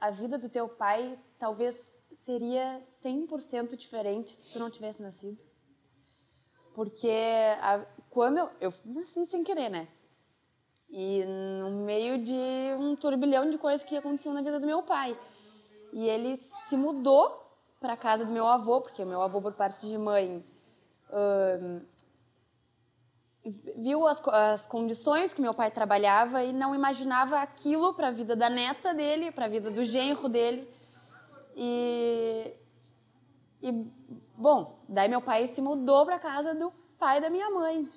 a 0.00 0.10
vida 0.10 0.38
do 0.38 0.48
teu 0.48 0.68
pai 0.68 1.18
talvez 1.40 1.76
seria 2.12 2.80
100% 3.04 3.76
diferente 3.76 4.30
se 4.30 4.52
tu 4.52 4.60
não 4.60 4.70
tivesse 4.70 5.02
nascido? 5.02 5.38
Porque 6.72 7.10
a, 7.60 7.84
quando 8.10 8.38
eu, 8.38 8.50
eu 8.60 8.74
nasci 8.84 9.26
sem 9.26 9.42
querer, 9.42 9.70
né? 9.70 9.88
E 10.88 11.24
no 11.24 11.84
meio 11.84 12.22
de 12.22 12.76
um 12.78 12.94
turbilhão 12.94 13.50
de 13.50 13.58
coisas 13.58 13.84
que 13.84 13.96
aconteciam 13.96 14.32
na 14.32 14.42
vida 14.42 14.60
do 14.60 14.66
meu 14.66 14.84
pai. 14.84 15.18
E 15.92 16.08
ele 16.08 16.40
se 16.68 16.76
mudou 16.76 17.45
para 17.80 17.96
casa 17.96 18.24
do 18.24 18.32
meu 18.32 18.46
avô, 18.46 18.80
porque 18.80 19.04
meu 19.04 19.20
avô, 19.22 19.40
por 19.40 19.52
parte 19.52 19.86
de 19.86 19.98
mãe, 19.98 20.44
viu 23.76 24.06
as, 24.06 24.26
as 24.28 24.66
condições 24.66 25.32
que 25.32 25.40
meu 25.40 25.54
pai 25.54 25.70
trabalhava 25.70 26.42
e 26.42 26.52
não 26.52 26.74
imaginava 26.74 27.40
aquilo 27.40 27.94
para 27.94 28.08
a 28.08 28.10
vida 28.10 28.34
da 28.34 28.50
neta 28.50 28.92
dele, 28.92 29.30
para 29.30 29.44
a 29.44 29.48
vida 29.48 29.70
do 29.70 29.84
genro 29.84 30.28
dele. 30.28 30.68
E, 31.54 32.52
e, 33.62 33.72
bom, 34.36 34.78
daí 34.88 35.08
meu 35.08 35.20
pai 35.20 35.48
se 35.48 35.60
mudou 35.60 36.04
para 36.04 36.18
casa 36.18 36.54
do 36.54 36.72
pai 36.98 37.20
da 37.20 37.30
minha 37.30 37.50
mãe, 37.50 37.88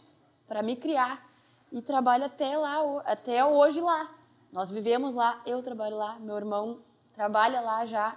para 0.48 0.62
me 0.62 0.76
criar. 0.76 1.28
E 1.72 1.82
trabalha 1.82 2.26
até 2.26 2.58
lá, 2.58 3.02
até 3.06 3.46
hoje 3.46 3.80
lá. 3.80 4.10
Nós 4.52 4.72
vivemos 4.72 5.14
lá, 5.14 5.40
eu 5.46 5.62
trabalho 5.62 5.98
lá, 5.98 6.18
meu 6.20 6.36
irmão 6.36 6.80
trabalha 7.14 7.60
lá 7.60 7.86
já. 7.86 8.16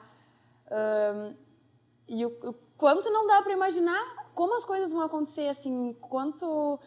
E 2.09 2.25
o, 2.25 2.29
o 2.43 2.55
quanto 2.77 3.11
não 3.11 3.27
dá 3.27 3.43
para 3.43 3.53
imaginar 3.53 4.31
como 4.35 4.57
as 4.57 4.65
coisas 4.65 4.93
vão 4.93 5.03
acontecer, 5.03 5.49
assim, 5.49 5.97
quanto 6.01 6.79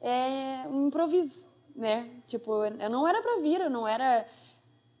é 0.00 0.66
um 0.68 0.88
improviso, 0.88 1.46
né? 1.74 2.10
Tipo, 2.26 2.64
eu 2.64 2.90
não 2.90 3.06
era 3.06 3.22
para 3.22 3.40
vir, 3.40 3.60
eu 3.60 3.70
não 3.70 3.86
era. 3.86 4.26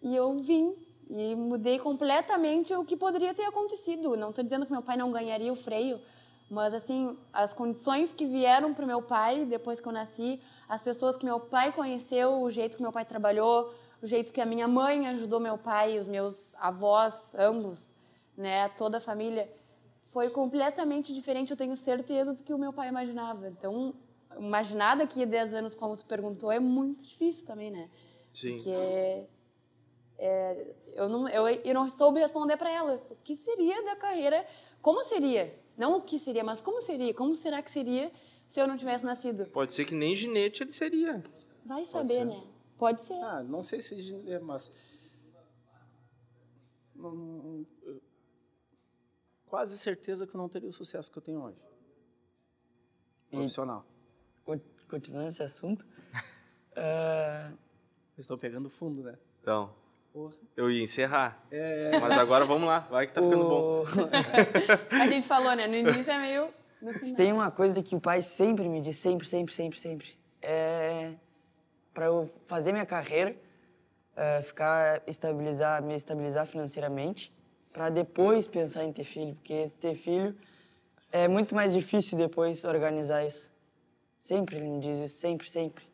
E 0.02 0.14
eu 0.14 0.36
vim 0.38 0.74
e 1.10 1.34
mudei 1.34 1.78
completamente 1.78 2.74
o 2.74 2.84
que 2.84 2.96
poderia 2.96 3.34
ter 3.34 3.44
acontecido. 3.44 4.16
Não 4.16 4.30
estou 4.30 4.44
dizendo 4.44 4.66
que 4.66 4.72
meu 4.72 4.82
pai 4.82 4.96
não 4.96 5.10
ganharia 5.10 5.52
o 5.52 5.56
freio, 5.56 6.00
mas 6.50 6.74
assim, 6.74 7.18
as 7.32 7.52
condições 7.52 8.12
que 8.12 8.26
vieram 8.26 8.74
para 8.74 8.86
meu 8.86 9.02
pai 9.02 9.44
depois 9.44 9.80
que 9.80 9.88
eu 9.88 9.92
nasci, 9.92 10.40
as 10.68 10.82
pessoas 10.82 11.16
que 11.16 11.24
meu 11.24 11.40
pai 11.40 11.72
conheceu, 11.72 12.42
o 12.42 12.50
jeito 12.50 12.76
que 12.76 12.82
meu 12.82 12.92
pai 12.92 13.04
trabalhou, 13.04 13.72
o 14.02 14.06
jeito 14.06 14.32
que 14.32 14.40
a 14.40 14.46
minha 14.46 14.68
mãe 14.68 15.08
ajudou 15.08 15.40
meu 15.40 15.56
pai, 15.56 15.98
os 15.98 16.06
meus 16.06 16.54
avós, 16.56 17.34
ambos, 17.34 17.94
né, 18.36 18.68
toda 18.70 18.98
a 18.98 19.00
família 19.00 19.50
foi 20.14 20.30
completamente 20.30 21.12
diferente, 21.12 21.50
eu 21.50 21.56
tenho 21.56 21.76
certeza, 21.76 22.32
do 22.32 22.42
que 22.44 22.54
o 22.54 22.58
meu 22.58 22.72
pai 22.72 22.88
imaginava. 22.88 23.48
Então, 23.48 23.92
imaginar 24.38 24.94
daqui 24.94 25.24
a 25.24 25.26
10 25.26 25.54
anos, 25.54 25.74
como 25.74 25.96
tu 25.96 26.06
perguntou, 26.06 26.52
é 26.52 26.60
muito 26.60 27.02
difícil 27.02 27.44
também, 27.44 27.68
né? 27.68 27.90
Sim. 28.32 28.54
Porque 28.54 29.24
é, 30.16 30.74
eu, 30.94 31.08
não, 31.08 31.28
eu, 31.28 31.48
eu 31.48 31.74
não 31.74 31.90
soube 31.90 32.20
responder 32.20 32.56
para 32.56 32.70
ela. 32.70 33.04
O 33.10 33.16
que 33.24 33.34
seria 33.34 33.82
da 33.82 33.96
carreira? 33.96 34.46
Como 34.80 35.02
seria? 35.02 35.52
Não 35.76 35.98
o 35.98 36.02
que 36.02 36.16
seria, 36.16 36.44
mas 36.44 36.62
como 36.62 36.80
seria? 36.80 37.12
Como 37.12 37.34
será 37.34 37.60
que 37.60 37.72
seria 37.72 38.12
se 38.48 38.60
eu 38.60 38.68
não 38.68 38.78
tivesse 38.78 39.04
nascido? 39.04 39.46
Pode 39.46 39.72
ser 39.72 39.84
que 39.84 39.96
nem 39.96 40.14
ginete 40.14 40.62
ele 40.62 40.72
seria. 40.72 41.24
Vai 41.66 41.84
saber, 41.86 42.24
né? 42.24 42.40
Pode 42.78 43.02
ser. 43.02 43.14
Ah, 43.14 43.42
não 43.42 43.64
sei 43.64 43.80
se 43.80 44.22
mas 44.42 44.72
não, 46.94 47.66
quase 49.54 49.78
certeza 49.78 50.26
que 50.26 50.34
eu 50.34 50.38
não 50.40 50.48
teria 50.48 50.68
o 50.68 50.72
sucesso 50.72 51.08
que 51.12 51.16
eu 51.16 51.22
tenho 51.22 51.40
hoje. 51.40 51.56
Profissional. 53.30 53.86
Continuando 54.88 55.28
esse 55.28 55.44
assunto. 55.44 55.86
uh... 56.74 57.56
Estão 58.18 58.36
pegando 58.36 58.68
fundo, 58.68 59.04
né? 59.04 59.16
Então. 59.40 59.72
Porra. 60.12 60.34
Eu 60.56 60.68
ia 60.68 60.82
encerrar. 60.82 61.40
É... 61.52 62.00
Mas 62.00 62.18
agora 62.18 62.44
vamos 62.44 62.66
lá, 62.66 62.80
vai 62.80 63.06
que 63.06 63.12
tá 63.12 63.22
ficando 63.22 63.44
bom. 63.44 63.84
A 64.90 65.06
gente 65.06 65.28
falou, 65.28 65.54
né? 65.54 65.68
No 65.68 65.76
início 65.76 66.10
é 66.10 66.18
meio. 66.18 66.48
Tem 67.16 67.32
uma 67.32 67.52
coisa 67.52 67.80
que 67.80 67.94
o 67.94 68.00
pai 68.00 68.22
sempre 68.22 68.68
me 68.68 68.80
diz, 68.80 68.98
sempre, 68.98 69.24
sempre, 69.24 69.54
sempre, 69.54 69.78
sempre. 69.78 70.18
É 70.42 71.14
para 71.92 72.06
eu 72.06 72.28
fazer 72.46 72.72
minha 72.72 72.84
carreira, 72.84 73.36
é, 74.16 74.42
ficar 74.42 75.00
estabilizar, 75.06 75.80
me 75.80 75.94
estabilizar 75.94 76.44
financeiramente 76.44 77.32
para 77.74 77.90
depois 77.90 78.46
pensar 78.46 78.84
em 78.84 78.92
ter 78.92 79.02
filho, 79.02 79.34
porque 79.34 79.68
ter 79.80 79.96
filho 79.96 80.34
é 81.10 81.26
muito 81.26 81.56
mais 81.56 81.72
difícil 81.72 82.16
depois 82.16 82.64
organizar 82.64 83.26
isso. 83.26 83.52
Sempre 84.16 84.56
ele 84.56 84.68
me 84.68 84.80
diz 84.80 85.00
isso, 85.00 85.18
sempre, 85.18 85.50
sempre. 85.50 85.84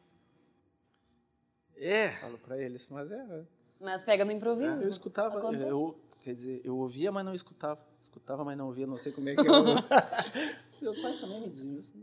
É. 1.76 2.10
Falo 2.20 2.36
para 2.36 2.58
eles, 2.58 2.86
mas 2.88 3.10
é. 3.10 3.44
Mas 3.80 4.02
pega 4.02 4.26
no 4.26 4.30
improviso. 4.30 4.78
É, 4.78 4.84
eu 4.84 4.88
escutava, 4.90 5.40
eu, 5.56 5.98
Quer 6.22 6.34
dizer, 6.34 6.60
eu 6.62 6.76
ouvia, 6.76 7.10
mas 7.10 7.24
não 7.24 7.32
escutava. 7.32 7.80
Escutava, 7.98 8.44
mas 8.44 8.58
não 8.58 8.66
ouvia. 8.66 8.86
Não 8.86 8.98
sei 8.98 9.10
como 9.12 9.30
é 9.30 9.34
que 9.34 9.40
eu... 9.40 9.46
Meus 10.82 11.00
pais 11.00 11.18
também 11.18 11.40
me 11.40 11.48
diziam 11.48 11.80
isso. 11.80 11.96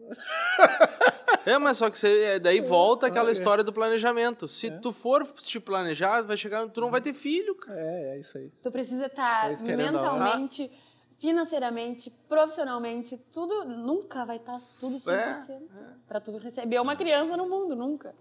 É, 1.50 1.58
mas 1.58 1.78
só 1.78 1.90
que 1.90 1.98
você, 1.98 2.24
é, 2.24 2.40
daí 2.40 2.60
volta 2.60 3.08
aquela 3.08 3.30
é. 3.30 3.32
história 3.32 3.64
do 3.64 3.72
planejamento. 3.72 4.48
Se 4.48 4.70
tu 4.82 4.92
for 4.92 5.26
te 5.26 5.60
planejar, 5.60 6.22
vai 6.22 6.36
chegar, 6.36 6.68
tu 6.70 6.82
não 6.82 6.92
vai 6.92 7.00
ter 7.02 7.14
filho, 7.14 7.56
cara. 7.56 7.80
É, 7.80 8.16
é 8.16 8.20
isso 8.20 8.38
aí. 8.38 8.52
Tu 8.62 8.70
precisa 8.72 9.06
estar 9.06 9.46
a 9.46 9.48
hora. 9.48 9.78
mentalmente, 9.78 10.70
financeiramente, 11.18 12.10
profissionalmente, 12.28 13.18
tudo 13.32 13.64
nunca 13.64 14.26
vai 14.26 14.38
estar 14.38 14.60
tudo 14.80 14.98
100% 15.00 15.10
É, 15.10 15.66
pra 16.08 16.20
tu 16.20 16.36
receber 16.38 16.80
uma 16.82 16.96
criança 16.96 17.38
no 17.38 17.48
mundo, 17.48 17.76
nunca. 17.76 18.14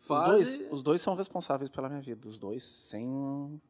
Os 0.00 0.06
Fase- 0.06 0.58
dois, 0.58 0.72
os 0.72 0.82
dois 0.82 1.00
são 1.00 1.14
responsáveis 1.14 1.70
pela 1.70 1.88
minha 1.88 2.00
vida. 2.00 2.26
Os 2.28 2.38
dois, 2.38 2.62
sem. 2.62 3.60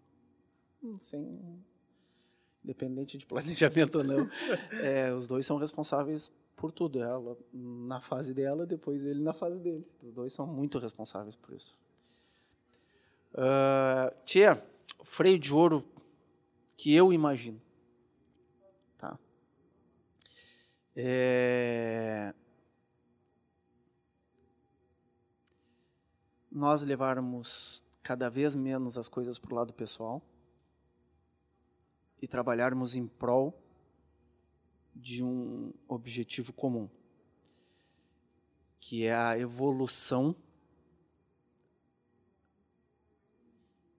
sem 0.98 1.40
independente 2.64 3.18
de 3.18 3.26
planejamento 3.26 3.98
ou 3.98 4.04
não. 4.04 4.28
é, 4.80 5.12
os 5.12 5.26
dois 5.26 5.44
são 5.46 5.56
responsáveis 5.58 6.30
por 6.56 6.72
tudo. 6.72 7.02
Ela 7.02 7.36
na 7.52 8.00
fase 8.00 8.34
dela, 8.34 8.66
depois 8.66 9.04
ele 9.04 9.22
na 9.22 9.32
fase 9.32 9.58
dele. 9.58 9.86
Os 10.02 10.12
dois 10.12 10.32
são 10.32 10.46
muito 10.46 10.78
responsáveis 10.78 11.36
por 11.36 11.54
isso. 11.54 11.78
Ah, 13.34 14.12
tia, 14.24 14.64
freio 15.02 15.38
de 15.38 15.52
ouro 15.52 15.84
que 16.76 16.94
eu 16.94 17.12
imagino. 17.12 17.60
Tá? 18.96 19.18
É, 20.94 22.32
nós 26.50 26.82
levarmos 26.82 27.82
cada 28.02 28.30
vez 28.30 28.54
menos 28.54 28.96
as 28.96 29.08
coisas 29.08 29.38
para 29.38 29.52
o 29.52 29.56
lado 29.56 29.72
pessoal 29.72 30.22
e 32.22 32.28
trabalharmos 32.28 32.94
em 32.94 33.06
prol 33.06 33.63
de 34.94 35.22
um 35.24 35.72
objetivo 35.88 36.52
comum, 36.52 36.88
que 38.78 39.04
é 39.04 39.14
a 39.14 39.38
evolução 39.38 40.36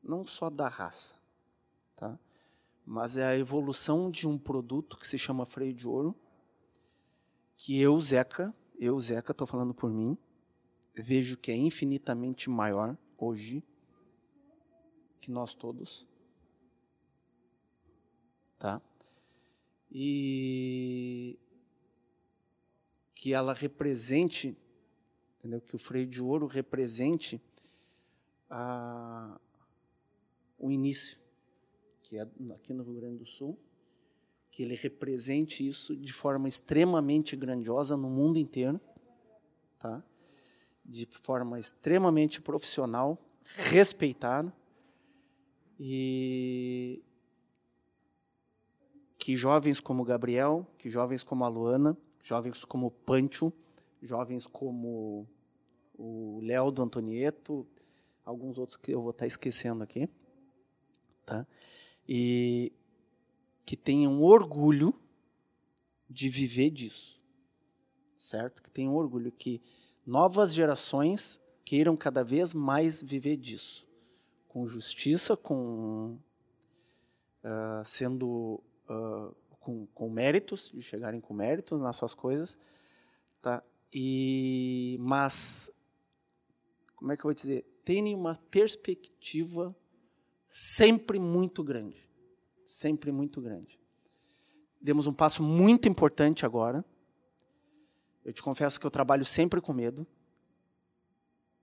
não 0.02 0.26
só 0.26 0.50
da 0.50 0.68
raça, 0.68 1.18
tá? 1.96 2.18
Mas 2.86 3.18
é 3.18 3.26
a 3.26 3.38
evolução 3.38 4.12
de 4.12 4.28
um 4.28 4.38
produto 4.38 4.98
que 4.98 5.08
se 5.08 5.18
chama 5.18 5.46
freio 5.46 5.74
de 5.74 5.88
ouro, 5.88 6.16
que 7.58 7.80
eu, 7.80 8.00
Zeca, 8.00 8.54
eu, 8.78 9.00
Zeca, 9.00 9.32
estou 9.32 9.48
falando 9.48 9.74
por 9.74 9.90
mim, 9.90 10.18
vejo 10.96 11.38
que 11.38 11.52
é 11.52 11.56
infinitamente 11.56 12.50
maior 12.50 12.96
hoje 13.18 13.64
que 15.20 15.32
nós 15.32 15.56
todos, 15.56 16.06
tá? 18.60 18.80
E 19.98 21.40
que 23.14 23.34
ela 23.34 23.54
represente, 23.54 24.58
entendeu? 25.40 25.62
Que 25.62 25.74
o 25.74 25.80
freio 25.80 26.06
de 26.06 26.22
ouro 26.22 26.48
represente 26.48 27.42
a, 28.50 29.40
o 30.60 30.70
início, 30.70 31.18
que 32.04 32.18
é 32.18 32.28
aqui 32.54 32.74
no 32.74 32.84
Rio 32.84 32.96
Grande 32.96 33.20
do 33.20 33.26
Sul, 33.26 33.58
que 34.52 34.64
ele 34.64 34.76
represente 34.76 35.66
isso 35.66 35.96
de 35.96 36.12
forma 36.12 36.50
extremamente 36.50 37.38
grandiosa 37.38 37.96
no 37.96 38.10
mundo 38.10 38.38
inteiro, 38.38 38.82
tá? 39.80 40.04
De 40.84 41.06
forma 41.06 41.58
extremamente 41.58 42.42
profissional, 42.42 43.18
respeitada 43.46 44.54
e 45.80 47.02
que 49.26 49.36
jovens 49.36 49.80
como 49.80 50.04
Gabriel, 50.04 50.68
que 50.78 50.88
jovens 50.88 51.24
como 51.24 51.44
a 51.44 51.48
Luana, 51.48 51.98
jovens 52.22 52.64
como 52.64 52.92
Pancho, 52.92 53.52
jovens 54.00 54.46
como 54.46 55.28
o 55.98 56.40
Léo 56.44 56.70
do 56.70 56.84
Antonieto, 56.84 57.66
alguns 58.24 58.60
outros 58.60 58.78
que 58.78 58.92
eu 58.92 59.02
vou 59.02 59.10
estar 59.10 59.26
esquecendo 59.26 59.84
aqui, 59.84 60.08
tá? 61.26 61.48
E 62.08 62.72
que 63.66 63.76
tenham 63.76 64.22
orgulho 64.22 64.94
de 66.08 66.30
viver 66.30 66.70
disso, 66.70 67.20
certo? 68.20 68.62
Que 68.62 68.70
tenham 68.70 68.94
orgulho 68.94 69.32
que 69.32 69.60
novas 70.06 70.54
gerações 70.54 71.44
queiram 71.66 71.98
cada 71.98 72.24
vez 72.24 72.54
mais 72.54 73.02
viver 73.02 73.38
disso, 73.38 73.88
com 74.48 74.68
justiça, 74.68 75.36
com 75.36 76.20
ah, 77.44 77.82
sendo 77.84 78.62
ah, 78.90 79.32
com, 79.60 79.86
com 79.88 80.10
méritos, 80.10 80.72
de 80.74 80.82
chegarem 80.82 81.20
com 81.20 81.34
méritos 81.34 81.80
nas 81.80 81.96
suas 81.96 82.14
coisas, 82.14 82.58
tá? 83.42 83.64
E 83.92 84.98
mas 85.00 85.72
como 86.96 87.12
é 87.12 87.18
que 87.18 87.22
eu 87.22 87.30
vou 87.30 87.34
dizer? 87.34 87.64
Terem 87.84 88.16
uma 88.16 88.36
perspectiva 88.50 89.76
sempre 90.48 91.20
muito 91.20 91.64
grande, 91.64 92.08
sempre 92.66 93.12
muito 93.12 93.42
grande. 93.42 93.80
Demos 94.82 95.08
um 95.08 95.14
passo 95.14 95.44
muito 95.44 95.88
importante 95.88 96.46
agora. 96.46 96.84
Eu 98.24 98.34
te 98.34 98.42
confesso 98.42 98.80
que 98.80 98.86
eu 98.86 98.92
trabalho 98.92 99.24
sempre 99.24 99.62
com 99.62 99.74
medo, 99.74 100.06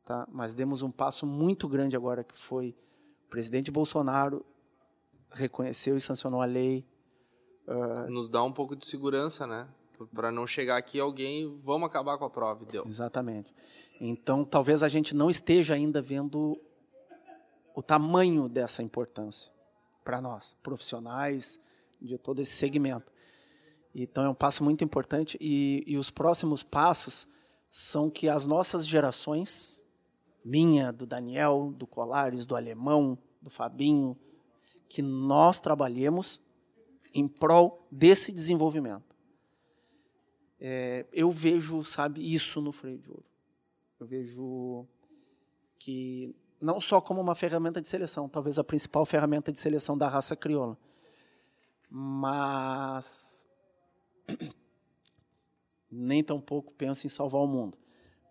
tá? 0.05 0.29
Mas 0.31 0.55
demos 0.55 0.83
um 0.83 0.91
passo 0.91 1.27
muito 1.27 1.69
grande 1.69 1.97
agora 1.97 2.23
que 2.23 2.37
foi 2.37 2.75
o 3.27 3.29
presidente 3.29 3.71
Bolsonaro 3.71 4.45
reconheceu 5.35 5.97
e 5.97 6.01
sancionou 6.01 6.41
a 6.41 6.45
lei. 6.45 6.87
Nos 8.09 8.29
dá 8.29 8.43
um 8.43 8.53
pouco 8.53 8.75
de 8.75 8.87
segurança, 8.87 9.47
né? 9.47 9.69
Pra 10.15 10.33
não 10.33 10.47
chegar 10.47 10.77
aqui 10.77 10.99
alguém, 10.99 11.61
vamos 11.63 11.87
acabar 11.87 12.19
com 12.19 12.25
a 12.25 12.31
prova, 12.31 12.65
e 12.65 12.67
deu. 12.67 12.85
Exatamente. 12.87 13.55
Então, 14.01 14.45
talvez 14.45 14.83
a 14.83 14.89
gente 14.89 15.15
não 15.15 15.31
esteja 15.31 15.75
ainda 15.75 16.03
vendo 16.03 16.61
o 17.75 17.83
tamanho 17.83 18.49
dessa 18.49 18.83
importância 18.83 19.53
para 20.05 20.21
nós, 20.21 20.57
profissionais 20.63 21.61
de 22.01 22.19
todo 22.19 22.41
esse 22.41 22.53
segmento. 22.53 23.13
Então, 23.95 24.25
é 24.25 24.29
um 24.29 24.35
passo 24.35 24.65
muito 24.65 24.83
importante 24.83 25.39
e, 25.41 25.85
e 25.87 25.97
os 25.97 26.11
próximos 26.11 26.63
passos 26.63 27.27
são 27.71 28.11
que 28.11 28.29
as 28.29 28.45
nossas 28.45 28.87
gerações, 28.87 29.85
minha, 30.45 30.93
do 30.93 31.07
Daniel, 31.07 31.73
do 31.77 31.87
Colares, 31.87 32.45
do 32.45 32.57
Alemão, 32.57 33.17
do 33.41 33.51
Fabinho, 33.51 34.17
que 34.89 35.01
nós 35.01 35.61
trabalhemos 35.61 36.41
em 37.15 37.29
prol 37.29 37.87
desse 37.91 38.33
desenvolvimento. 38.33 39.15
É, 40.61 41.07
eu 41.13 41.31
vejo, 41.31 41.83
sabe, 41.83 42.35
isso 42.35 42.61
no 42.61 42.73
freio 42.73 42.99
de 42.99 43.11
ouro. 43.11 43.25
Eu 43.99 44.07
vejo 44.07 44.87
que 45.79 46.35
não 46.61 46.81
só 46.81 47.01
como 47.01 47.21
uma 47.21 47.35
ferramenta 47.35 47.81
de 47.81 47.89
seleção, 47.89 48.29
talvez 48.29 48.59
a 48.59 48.65
principal 48.65 49.05
ferramenta 49.05 49.51
de 49.51 49.59
seleção 49.59 49.99
da 49.99 50.09
raça 50.09 50.37
crioula, 50.37 50.79
mas 51.91 53.47
nem 55.91 56.23
tampouco 56.23 56.73
penso 56.75 57.07
em 57.07 57.11
salvar 57.11 57.43
o 57.43 57.49
mundo, 57.49 57.77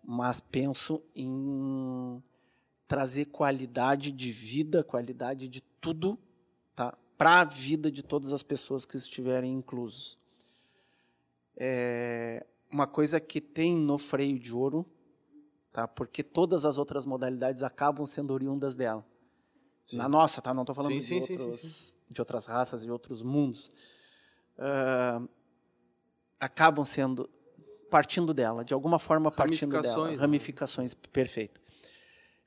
mas 0.02 0.40
penso 0.40 1.02
em 1.14 2.22
trazer 2.88 3.26
qualidade 3.26 4.10
de 4.10 4.32
vida, 4.32 4.82
qualidade 4.82 5.48
de 5.48 5.60
tudo, 5.60 6.18
para 7.22 7.42
a 7.42 7.44
vida 7.44 7.88
de 7.88 8.02
todas 8.02 8.32
as 8.32 8.42
pessoas 8.42 8.84
que 8.84 8.96
estiverem 8.96 9.52
inclusos. 9.52 10.18
É 11.56 12.44
uma 12.68 12.84
coisa 12.84 13.20
que 13.20 13.40
tem 13.40 13.76
no 13.76 13.96
freio 13.96 14.36
de 14.40 14.52
ouro, 14.52 14.84
tá? 15.72 15.86
Porque 15.86 16.24
todas 16.24 16.64
as 16.64 16.78
outras 16.78 17.06
modalidades 17.06 17.62
acabam 17.62 18.04
sendo 18.06 18.34
oriundas 18.34 18.74
dela. 18.74 19.06
Na 19.92 20.08
nossa, 20.08 20.42
tá? 20.42 20.52
Não 20.52 20.64
estou 20.64 20.74
falando 20.74 20.94
Sim, 20.94 20.98
de, 20.98 21.06
sim, 21.06 21.20
sim, 21.20 21.32
outros, 21.34 21.60
sim, 21.60 21.94
de 22.10 22.20
outras 22.20 22.46
raças, 22.46 22.82
de 22.82 22.90
outros 22.90 23.22
mundos. 23.22 23.70
Ah, 24.58 25.22
acabam 26.40 26.84
sendo 26.84 27.30
partindo 27.88 28.34
dela, 28.34 28.64
de 28.64 28.74
alguma 28.74 28.98
forma 28.98 29.30
partindo 29.30 29.70
dela. 29.70 29.82
Ramificações, 29.82 30.18
né? 30.18 30.20
Ramificações, 30.26 30.92
perfeito. 30.92 31.60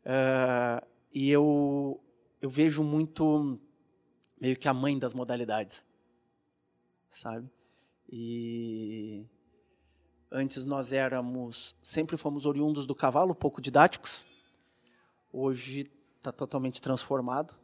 Ah, 0.04 0.86
e 1.14 1.32
eu, 1.32 2.04
eu 2.42 2.50
vejo 2.50 2.84
muito 2.84 3.58
meio 4.46 4.56
que 4.56 4.68
a 4.68 4.74
mãe 4.76 5.00
das 5.00 5.16
modalidades, 5.16 5.84
sabe? 7.10 7.50
E 8.08 9.26
antes 10.32 10.64
nós 10.66 10.92
éramos, 10.92 11.76
sempre 11.82 12.16
fomos 12.16 12.46
oriundos 12.46 12.86
do 12.86 12.94
cavalo, 12.94 13.34
pouco 13.34 13.60
didáticos. 13.60 14.24
Hoje 15.34 15.92
está 16.18 16.32
totalmente 16.32 16.80
transformado. 16.80 17.56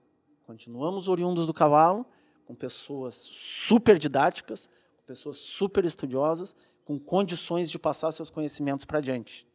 Continuamos 0.43 1.07
oriundos 1.07 1.45
do 1.45 1.53
cavalo, 1.53 2.03
com 2.45 2.55
pessoas 2.55 3.13
super 3.13 3.99
didáticas, 3.99 4.65
com 4.97 5.03
pessoas 5.05 5.37
super 5.37 5.85
estudiosas, 5.85 6.55
com 6.83 6.97
condições 6.97 7.69
de 7.69 7.77
passar 7.77 8.11
seus 8.11 8.31
conhecimentos 8.31 8.85
para 8.85 8.97
adiante, 8.97 9.45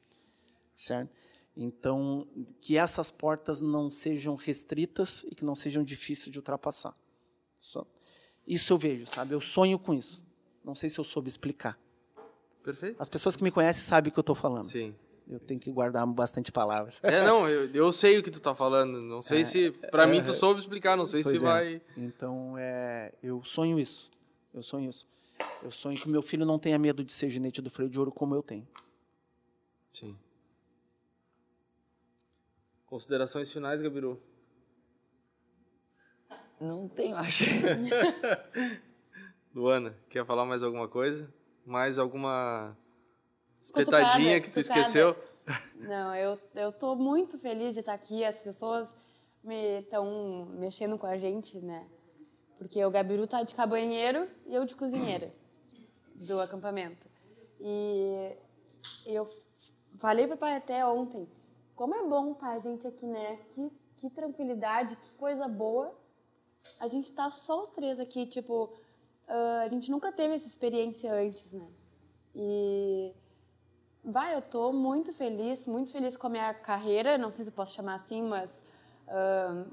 certo? 0.77 1.11
Então, 1.57 2.25
que 2.61 2.77
essas 2.77 3.11
portas 3.11 3.61
não 3.61 3.91
sejam 3.91 4.37
restritas 4.37 5.25
e 5.25 5.35
que 5.35 5.45
não 5.45 5.57
sejam 5.57 5.83
difíceis 5.83 6.31
de 6.31 6.39
ultrapassar. 6.39 6.95
Isso 8.47 8.73
eu 8.73 8.79
vejo, 8.79 9.07
sabe? 9.07 9.35
Eu 9.35 9.41
sonho 9.41 9.79
com 9.79 9.93
isso. 9.95 10.25
Não 10.65 10.75
sei 10.75 10.89
se 10.89 10.99
eu 10.99 11.05
soube 11.05 11.29
explicar. 11.29 11.79
Perfeito? 12.63 13.01
As 13.01 13.09
pessoas 13.09 13.37
que 13.37 13.45
me 13.45 13.51
conhecem 13.51 13.83
sabem 13.83 14.11
o 14.11 14.13
que 14.13 14.19
eu 14.19 14.23
estou 14.23 14.35
falando. 14.35 14.67
Sim. 14.67 14.95
Eu 15.29 15.41
tenho 15.41 15.59
que 15.59 15.71
guardar 15.73 16.07
bastante 16.07 16.53
palavras. 16.53 17.01
É, 17.03 17.25
não, 17.25 17.49
eu, 17.49 17.69
eu 17.73 17.93
sei 17.93 18.19
o 18.19 18.23
que 18.23 18.31
tu 18.31 18.41
tá 18.41 18.55
falando. 18.55 19.01
Não 19.01 19.21
sei 19.21 19.45
se. 19.45 19.73
Pra 19.91 20.07
mim, 20.07 20.23
tu 20.23 20.33
soube 20.33 20.61
explicar, 20.61 20.97
não 20.97 21.07
sei 21.07 21.23
se 21.23 21.37
é. 21.37 21.39
vai. 21.39 21.83
Então, 21.97 22.55
é, 22.57 23.13
eu 23.23 23.43
sonho 23.43 23.79
isso. 23.79 24.11
Eu 24.55 24.63
sonho 24.63 24.89
isso. 24.89 25.07
Eu 25.63 25.71
sonho 25.71 25.99
que 25.99 26.09
meu 26.09 26.23
filho 26.23 26.47
não 26.47 26.59
tenha 26.59 26.79
medo 26.79 27.05
de 27.05 27.13
ser 27.13 27.29
ginete 27.29 27.61
do 27.61 27.71
freio 27.71 27.91
de 27.91 27.99
ouro 27.99 28.13
como 28.13 28.35
eu 28.35 28.43
tenho. 28.43 28.67
Sim. 29.93 30.17
Considerações 32.87 33.51
finais, 33.51 33.81
Gabiru? 33.81 34.21
Não 36.61 36.89
tenho, 36.89 37.17
acho. 37.17 37.45
Luana, 39.55 39.95
quer 40.09 40.25
falar 40.25 40.45
mais 40.45 40.63
alguma 40.63 40.89
coisa? 40.89 41.33
Mais 41.65 41.99
alguma 41.99 42.77
Cutucada, 43.73 44.03
espetadinha 44.03 44.41
que 44.41 44.51
tu 44.51 44.55
cutucada. 44.55 44.81
esqueceu? 44.81 45.17
Não, 45.77 46.15
eu, 46.15 46.39
eu 46.55 46.73
tô 46.73 46.95
muito 46.95 47.39
feliz 47.39 47.75
de 47.75 47.81
estar 47.81 47.95
aqui. 47.95 48.25
As 48.25 48.39
pessoas 48.39 48.89
me 49.43 49.81
estão 49.81 50.47
mexendo 50.59 50.99
com 50.99 51.07
a 51.07 51.17
gente, 51.17 51.59
né? 51.59 51.87
Porque 52.59 52.85
o 52.85 52.91
Gabiru 52.91 53.27
tá 53.27 53.43
de 53.43 53.55
cabanheiro 53.55 54.29
e 54.47 54.55
eu 54.55 54.65
de 54.65 54.75
cozinheira 54.75 55.33
do 56.15 56.41
acampamento. 56.41 57.07
E 57.61 58.33
eu 59.05 59.29
falei 59.99 60.27
pro 60.27 60.37
pai 60.37 60.57
até 60.57 60.85
ontem, 60.85 61.29
como 61.75 61.95
é 61.95 62.09
bom 62.09 62.35
tá 62.35 62.53
a 62.53 62.59
gente 62.59 62.87
aqui, 62.87 63.07
né? 63.07 63.39
Que, 63.55 63.71
que 63.97 64.11
tranquilidade, 64.11 64.97
que 64.97 65.11
coisa 65.19 65.47
boa. 65.47 65.95
A 66.81 66.89
gente 66.89 67.13
tá 67.13 67.31
só 67.31 67.63
os 67.63 67.69
três 67.71 67.99
aqui, 68.01 68.27
tipo, 68.27 68.73
ah, 69.29 69.63
a 69.65 69.69
gente 69.69 69.91
nunca 69.91 70.13
teve 70.13 70.35
essa 70.35 70.47
experiência 70.47 71.13
antes, 71.13 71.53
né? 71.53 71.69
E 72.35 73.15
Vai, 74.09 74.37
eu 74.37 74.41
tô 74.41 74.73
muito 74.73 75.13
feliz, 75.13 75.67
muito 75.67 75.91
feliz 75.91 76.17
com 76.17 76.29
a 76.29 76.31
minha 76.31 76.55
carreira, 76.55 77.19
não 77.19 77.33
sei 77.33 77.45
se 77.45 77.51
eu 77.51 77.55
posso 77.55 77.75
chamar 77.75 77.97
assim, 77.97 78.23
mas 78.23 78.49
ahn, 79.09 79.69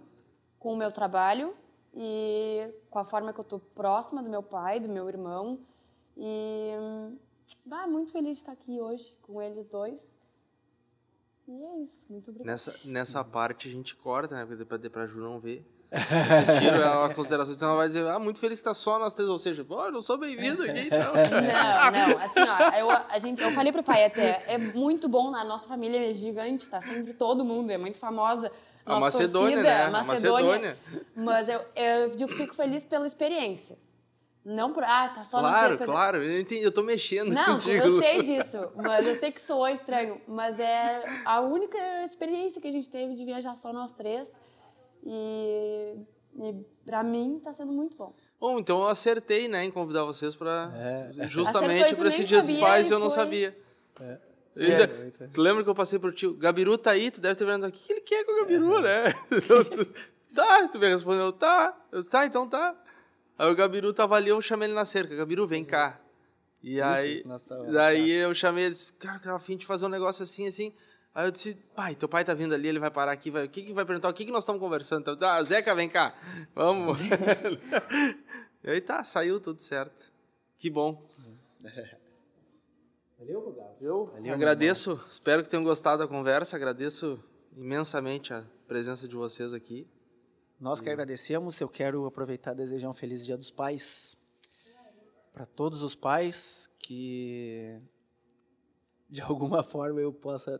com 0.57 0.73
o 0.73 0.75
meu 0.75 0.91
trabalho 0.91 1.53
e 1.93 2.67
com 2.89 2.97
a 2.97 3.05
forma 3.05 3.31
que 3.31 3.39
eu 3.39 3.43
tô 3.43 3.59
próxima 3.59 4.23
do 4.23 4.29
meu 4.31 4.41
pai, 4.41 4.79
do 4.79 4.89
meu 4.89 5.07
irmão. 5.07 5.59
E 6.17 6.71
vai, 7.63 7.85
muito 7.85 8.11
feliz 8.11 8.37
de 8.37 8.41
estar 8.41 8.53
aqui 8.53 8.81
hoje 8.81 9.15
com 9.21 9.39
eles 9.39 9.67
dois. 9.67 10.03
E 11.47 11.63
é 11.63 11.77
isso, 11.81 12.07
muito 12.09 12.31
obrigada. 12.31 12.51
Nessa, 12.51 12.87
nessa 12.89 13.23
parte 13.23 13.69
a 13.69 13.71
gente 13.71 13.95
corta, 13.95 14.35
né? 14.35 14.65
Pra, 14.65 14.79
pra 14.89 15.05
Ju 15.05 15.21
não 15.21 15.39
ver. 15.39 15.63
Assistiram 15.93 16.81
ela, 16.81 17.13
considerações, 17.13 17.61
ela 17.61 17.75
vai 17.75 17.87
dizer, 17.87 18.07
ah, 18.07 18.17
muito 18.19 18.39
feliz 18.39 18.59
que 18.59 18.65
tá 18.65 18.73
só 18.73 18.97
nós 18.97 19.13
três, 19.13 19.29
ou 19.29 19.37
seja, 19.37 19.63
pô, 19.63 19.85
eu 19.85 19.91
não 19.91 20.01
sou 20.01 20.17
bem-vindo 20.17 20.63
aqui, 20.63 20.81
então. 20.87 21.13
Não, 21.13 21.91
não, 21.91 22.17
assim, 22.17 22.39
ó, 22.39 22.77
eu, 22.77 22.89
a 22.89 23.19
gente, 23.19 23.41
eu 23.43 23.51
falei 23.51 23.71
pro 23.71 23.83
pai 23.83 24.05
até, 24.05 24.43
é 24.47 24.57
muito 24.57 25.07
bom, 25.07 25.29
na 25.29 25.43
nossa 25.43 25.67
família 25.67 26.09
é 26.09 26.13
gigante, 26.13 26.69
tá 26.69 26.81
sempre 26.81 27.13
todo 27.13 27.45
mundo, 27.45 27.69
é 27.71 27.77
muito 27.77 27.97
famosa. 27.97 28.51
A 28.85 28.89
nossa 28.95 29.05
Macedônia, 29.05 29.55
torcida, 29.57 29.63
né? 29.63 29.83
a 29.83 29.87
A 29.87 30.03
Macedônia. 30.03 30.45
Macedônia. 30.45 30.77
Mas 31.15 31.47
eu, 31.47 31.61
eu 31.75 32.27
que 32.27 32.35
fico 32.35 32.53
feliz 32.55 32.83
pela 32.83 33.07
experiência. 33.07 33.77
Não 34.43 34.73
por, 34.73 34.83
ah, 34.83 35.07
tá 35.15 35.23
só 35.23 35.39
Claro, 35.39 35.57
três 35.67 35.77
coisa- 35.77 35.91
claro, 35.93 36.17
eu, 36.21 36.39
entendi, 36.41 36.63
eu 36.65 36.71
tô 36.71 36.83
mexendo 36.83 37.31
Não, 37.31 37.53
contigo. 37.53 37.81
eu 37.81 37.99
sei 37.99 38.23
disso, 38.27 38.57
mas 38.75 39.07
eu 39.07 39.15
sei 39.15 39.31
que 39.31 39.39
soou 39.39 39.69
estranho. 39.69 40.19
Mas 40.27 40.59
é 40.59 41.01
a 41.23 41.39
única 41.39 41.77
experiência 42.03 42.59
que 42.61 42.67
a 42.67 42.71
gente 42.73 42.89
teve 42.89 43.13
de 43.15 43.23
viajar 43.23 43.55
só 43.55 43.71
nós 43.71 43.93
três. 43.93 44.29
E, 45.05 45.95
e 46.35 46.65
pra 46.85 47.03
mim 47.03 47.39
tá 47.43 47.51
sendo 47.53 47.71
muito 47.71 47.97
bom. 47.97 48.13
Bom, 48.39 48.59
então 48.59 48.81
eu 48.81 48.87
acertei, 48.87 49.47
né, 49.47 49.63
em 49.63 49.71
convidar 49.71 50.03
vocês 50.03 50.35
pra. 50.35 50.71
É. 50.75 51.27
Justamente 51.27 51.95
tu 51.95 52.05
esse 52.07 52.23
dia 52.23 52.41
dos 52.41 52.53
pais 52.55 52.89
e 52.89 52.93
eu 52.93 52.99
não 52.99 53.07
foi. 53.09 53.15
sabia. 53.15 53.57
É. 54.01 54.17
Eu 54.55 54.71
ainda- 54.71 54.87
tu 55.33 55.41
lembra 55.41 55.63
que 55.63 55.69
eu 55.69 55.73
passei 55.75 55.97
pro 55.97 56.11
tio? 56.11 56.33
Gabiru 56.35 56.77
tá 56.77 56.91
aí, 56.91 57.09
tu 57.09 57.19
deve 57.19 57.35
ter 57.35 57.45
perguntado 57.45 57.69
o 57.73 57.75
que 57.75 57.83
que 57.85 57.93
ele 57.93 58.01
quer 58.01 58.23
com 58.23 58.31
o 58.33 58.39
Gabiru, 58.41 58.81
né? 58.81 59.05
Então, 59.31 59.63
tu- 59.63 59.85
tá, 60.33 60.67
tu 60.67 60.77
me 60.79 60.87
respondeu, 60.89 61.31
tá. 61.31 61.75
Eu 61.91 61.99
disse, 61.99 62.11
tá, 62.11 62.25
então 62.25 62.47
tá. 62.47 62.75
Aí 63.37 63.51
o 63.51 63.55
Gabiru 63.55 63.91
tava 63.93 64.15
ali, 64.15 64.29
eu 64.29 64.39
chamei 64.41 64.67
ele 64.67 64.75
na 64.75 64.85
cerca. 64.85 65.15
Gabiru, 65.15 65.47
vem 65.47 65.65
cá. 65.65 65.99
E 66.61 66.79
aí, 66.81 67.23
daí 67.71 68.11
eu 68.11 68.33
chamei 68.35 68.65
ele, 68.65 68.73
disse, 68.73 68.93
cara, 68.93 69.19
tava 69.19 69.35
afim 69.37 69.57
de 69.57 69.65
fazer 69.65 69.85
um 69.85 69.89
negócio 69.89 70.21
assim, 70.23 70.47
assim. 70.47 70.73
Aí 71.15 71.27
eu 71.27 71.31
disse, 71.31 71.53
pai, 71.75 71.93
teu 71.95 72.09
pai 72.09 72.23
tá 72.25 72.33
vindo 72.33 72.55
ali, 72.55 72.67
ele 72.67 72.79
vai 72.79 72.89
parar 72.89 73.11
aqui, 73.11 73.29
vai, 73.29 73.45
o 73.45 73.49
que 73.49 73.61
que 73.61 73.73
vai 73.73 73.85
perguntar, 73.85 74.09
o 74.09 74.13
que 74.13 74.25
que 74.25 74.31
nós 74.31 74.43
estamos 74.43 74.59
conversando? 74.59 75.01
Então, 75.01 75.13
disse, 75.13 75.25
ah, 75.25 75.43
Zeca, 75.43 75.75
vem 75.75 75.87
cá, 75.87 76.15
vamos. 76.55 76.99
e 78.63 78.69
aí 78.69 78.81
tá, 78.81 79.03
saiu 79.03 79.39
tudo 79.39 79.61
certo. 79.61 80.11
Que 80.57 80.69
bom. 80.69 80.99
Valeu, 83.19 83.75
Eu 83.79 84.05
Valeu, 84.07 84.33
agradeço, 84.33 84.99
espero 85.07 85.43
que 85.43 85.49
tenham 85.49 85.63
gostado 85.63 85.99
da 85.99 86.07
conversa, 86.07 86.55
agradeço 86.55 87.23
imensamente 87.55 88.33
a 88.33 88.43
presença 88.67 89.07
de 89.07 89.15
vocês 89.15 89.53
aqui. 89.53 89.87
Nós 90.59 90.81
que 90.81 90.89
agradecemos, 90.89 91.61
eu 91.61 91.69
quero 91.69 92.05
aproveitar 92.05 92.53
e 92.53 92.55
desejar 92.55 92.89
um 92.89 92.93
feliz 92.93 93.23
Dia 93.25 93.37
dos 93.37 93.51
Pais 93.51 94.17
para 95.33 95.45
todos 95.45 95.81
os 95.81 95.95
pais 95.95 96.69
que 96.79 97.81
de 99.09 99.21
alguma 99.21 99.63
forma 99.63 99.99
eu 99.99 100.13
possa 100.13 100.59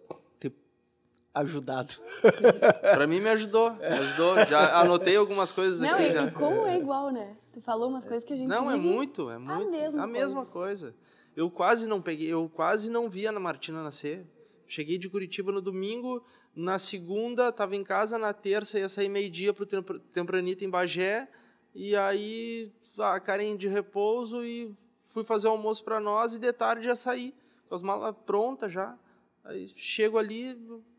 ajudado. 1.33 1.93
Pra 2.81 3.07
mim 3.07 3.19
me 3.19 3.29
ajudou, 3.29 3.73
me 3.73 3.85
ajudou. 3.85 4.37
Já 4.45 4.79
anotei 4.79 5.15
algumas 5.15 5.51
coisas 5.51 5.79
Não, 5.81 5.93
aqui. 5.95 6.03
e, 6.03 6.13
já. 6.13 6.25
e 6.25 6.31
como 6.31 6.65
é 6.67 6.77
igual, 6.77 7.09
né? 7.09 7.35
Tu 7.53 7.61
falou 7.61 7.89
umas 7.89 8.05
coisas 8.07 8.23
que 8.23 8.33
a 8.33 8.35
gente 8.35 8.47
Não, 8.47 8.69
é 8.69 8.75
muito, 8.75 9.29
é 9.29 9.37
muito. 9.37 9.69
mesma 9.71 10.03
a 10.03 10.07
mesma 10.07 10.45
coisa. 10.45 10.93
Eu 11.35 11.49
quase 11.49 11.87
não 11.87 12.01
peguei, 12.01 12.27
eu 12.31 12.47
quase 12.49 12.89
não 12.91 13.09
vi 13.09 13.25
a 13.25 13.31
Ana 13.31 13.39
Martina 13.39 13.83
nascer. 13.83 14.25
Cheguei 14.67 14.97
de 14.97 15.09
Curitiba 15.09 15.51
no 15.51 15.61
domingo, 15.61 16.23
na 16.55 16.77
segunda 16.77 17.51
tava 17.51 17.75
em 17.75 17.83
casa, 17.83 18.17
na 18.17 18.33
terça 18.33 18.77
ia 18.79 18.87
sair 18.89 19.09
meio-dia 19.09 19.53
pro 19.53 19.65
Tempra- 19.65 19.99
Tempranito 20.11 20.63
em 20.63 20.69
Bagé, 20.69 21.27
e 21.75 21.95
aí 21.95 22.71
a 22.99 23.19
Karen 23.19 23.55
de 23.57 23.67
repouso 23.67 24.43
e 24.45 24.71
fui 25.01 25.23
fazer 25.23 25.47
o 25.47 25.51
almoço 25.51 25.83
para 25.83 25.99
nós 25.99 26.35
e 26.35 26.39
de 26.39 26.53
tarde 26.53 26.85
já 26.85 26.95
saí, 26.95 27.33
com 27.67 27.73
as 27.75 27.81
malas 27.81 28.15
prontas 28.25 28.71
já. 28.71 28.95
Aí 29.43 29.67
chego 29.75 30.17
ali, 30.17 30.55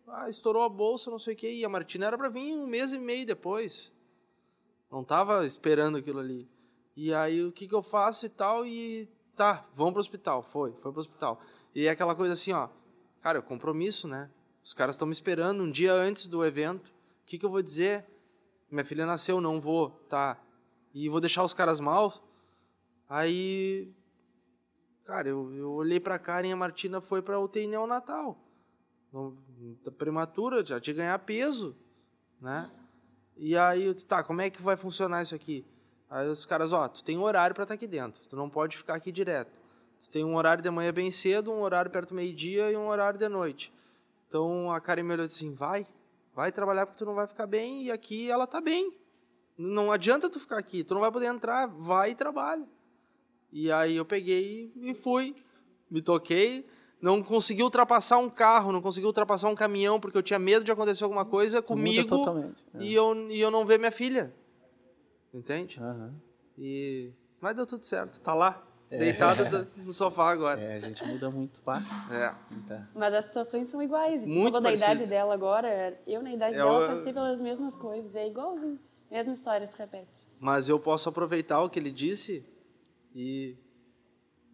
ah, 0.09 0.29
estourou 0.29 0.63
a 0.63 0.69
bolsa, 0.69 1.11
não 1.11 1.19
sei 1.19 1.35
o 1.35 1.37
quê, 1.37 1.53
e 1.53 1.65
a 1.65 1.69
Martina 1.69 2.07
era 2.07 2.19
para 2.19 2.29
vir 2.29 2.55
um 2.55 2.67
mês 2.67 2.93
e 2.93 2.99
meio 2.99 3.27
depois. 3.27 3.93
Não 4.91 5.03
tava 5.03 5.45
esperando 5.47 5.99
aquilo 5.99 6.21
ali. 6.21 6.49
E 6.97 7.13
aí 7.13 7.43
o 7.43 7.51
que 7.51 7.67
que 7.67 7.75
eu 7.75 7.83
faço 7.83 8.27
e 8.27 8.29
tal 8.29 8.65
e 8.65 9.09
tá, 9.35 9.67
vamos 9.75 9.93
pro 9.93 10.01
hospital. 10.01 10.43
Foi, 10.43 10.73
foi 10.75 10.93
pro 10.93 11.01
hospital. 11.01 11.41
E 11.75 11.87
é 11.87 11.91
aquela 11.91 12.15
coisa 12.15 12.35
assim, 12.35 12.53
ó, 12.53 12.69
cara, 13.21 13.39
é 13.39 13.43
compromisso, 13.43 14.07
né? 14.07 14.31
Os 14.63 14.73
caras 14.73 14.95
estão 14.95 15.07
me 15.07 15.13
esperando 15.13 15.63
um 15.63 15.71
dia 15.71 15.93
antes 15.93 16.27
do 16.27 16.45
evento. 16.45 16.89
O 16.89 17.27
que 17.27 17.39
que 17.39 17.45
eu 17.45 17.51
vou 17.51 17.63
dizer? 17.63 18.07
Minha 18.71 18.85
filha 18.85 19.05
nasceu, 19.07 19.41
não 19.41 19.61
vou, 19.61 19.91
tá? 20.09 20.41
E 20.93 21.09
vou 21.09 21.21
deixar 21.21 21.43
os 21.43 21.53
caras 21.53 21.81
mal? 21.81 22.15
Aí, 23.09 23.93
cara, 25.05 25.29
eu, 25.29 25.53
eu 25.55 25.73
olhei 25.73 25.99
pra 25.99 26.19
Karen 26.19 26.49
e 26.49 26.53
a 26.53 26.57
Martina 26.57 27.01
foi 27.01 27.21
pra 27.21 27.41
UTI 27.41 27.67
neonatal. 27.67 28.44
Não, 29.15 29.33
tá 29.85 29.93
prematura, 29.93 30.67
já 30.67 30.81
tinha 30.81 30.97
ganhar 30.97 31.17
peso, 31.21 31.77
né? 32.41 32.69
E 33.37 33.57
aí, 33.57 33.95
tá, 33.95 34.25
como 34.25 34.41
é 34.41 34.51
que 34.51 34.61
vai 34.61 34.77
funcionar 34.77 35.23
isso 35.23 35.37
aqui? 35.37 35.65
Aí 36.11 36.29
os 36.29 36.45
caras, 36.45 36.73
ó, 36.73 36.89
tu 36.89 37.05
tem 37.05 37.17
um 37.17 37.23
horário 37.23 37.55
pra 37.55 37.63
estar 37.63 37.75
aqui 37.75 37.87
dentro, 37.87 38.27
tu 38.27 38.35
não 38.35 38.51
pode 38.51 38.77
ficar 38.77 38.97
aqui 38.97 39.13
direto. 39.13 39.53
Tu 40.01 40.11
tem 40.11 40.25
um 40.25 40.35
horário 40.35 40.65
de 40.65 40.69
manhã 40.69 40.93
bem 40.93 41.13
cedo, 41.13 41.53
um 41.53 41.61
horário 41.61 41.93
perto 41.93 42.09
do 42.09 42.17
meio-dia 42.17 42.73
e 42.73 42.77
um 42.77 42.89
horário 42.89 43.17
de 43.17 43.29
noite. 43.29 43.73
Então 44.27 44.73
a 44.73 44.81
Karen 44.81 45.05
me 45.05 45.13
olhou 45.13 45.27
assim, 45.27 45.55
vai, 45.55 45.87
vai 46.35 46.51
trabalhar 46.51 46.85
porque 46.85 46.99
tu 46.99 47.07
não 47.07 47.15
vai 47.15 47.29
ficar 47.29 47.47
bem 47.47 47.85
e 47.85 47.93
aqui 47.93 48.29
ela 48.29 48.49
tá 48.49 48.61
bem. 48.61 48.99
Não 49.57 49.93
adianta 49.93 50.29
tu 50.29 50.41
ficar 50.41 50.59
aqui, 50.59 50.83
tu 50.83 50.93
não 50.93 51.01
vai 51.01 51.13
poder 51.13 51.27
entrar, 51.27 51.69
vai 51.69 52.11
e 52.11 52.15
trabalha. 52.17 52.67
E 53.53 53.71
aí 53.71 53.95
eu 53.95 54.05
peguei 54.05 54.73
e 54.75 54.93
fui, 54.93 55.37
me 55.89 56.03
toquei, 56.03 56.67
não 57.05 57.23
consegui 57.23 57.63
ultrapassar 57.63 58.17
um 58.17 58.31
carro, 58.31 58.73
não 58.73 58.81
consegui 58.81 59.07
ultrapassar 59.07 59.51
um 59.51 59.55
caminhão 59.55 60.01
porque 60.01 60.17
eu 60.17 60.23
tinha 60.23 60.39
medo 60.39 60.65
de 60.65 60.73
acontecer 60.73 61.05
alguma 61.05 61.27
coisa 61.27 61.61
comigo 61.61 62.09
totalmente, 62.09 62.65
é. 62.75 62.83
e, 62.83 62.95
eu, 62.95 63.31
e 63.31 63.39
eu 63.39 63.51
não 63.51 63.67
ver 63.67 63.79
minha 63.79 63.93
filha. 63.93 64.33
Entende? 65.35 65.79
Aham. 65.79 66.15
E 66.57 67.13
mas 67.39 67.55
deu 67.55 67.67
tudo 67.67 67.85
certo, 67.85 68.19
tá 68.23 68.33
lá, 68.33 68.67
deitada 68.89 69.45
da- 69.51 69.67
no 69.77 69.93
sofá 69.93 70.31
agora. 70.33 70.59
É, 70.59 70.77
a 70.77 70.79
gente 70.79 71.05
muda 71.05 71.29
muito, 71.31 71.61
pá. 71.61 71.75
É. 72.11 72.33
Tá. 72.67 72.89
Mas 72.95 73.13
as 73.13 73.27
situações 73.27 73.69
são 73.69 73.83
iguais. 73.83 74.23
E 74.23 74.27
Muito 74.27 74.55
falou 74.55 74.63
da 74.63 74.73
idade 74.73 75.05
dela 75.05 75.35
agora. 75.35 76.01
Eu, 76.07 76.23
na 76.23 76.33
idade 76.33 76.55
É, 76.55 76.59
dela, 76.59 76.89
passei 76.89 77.13
pelas 77.13 77.39
mesmas 77.39 77.75
coisas. 77.75 78.15
É 78.15 78.27
igualzinho. 78.27 78.79
Mesma 79.11 79.35
história 79.35 79.67
se 79.67 79.77
repete. 79.77 80.27
Mas 80.41 80.71
eu 80.71 80.81
posso 80.81 81.07
aproveitar 81.11 81.61
o 81.61 81.69
que 81.69 81.79
ele 81.79 81.91
disse 81.91 82.49
e 83.15 83.57
É. 83.61 83.64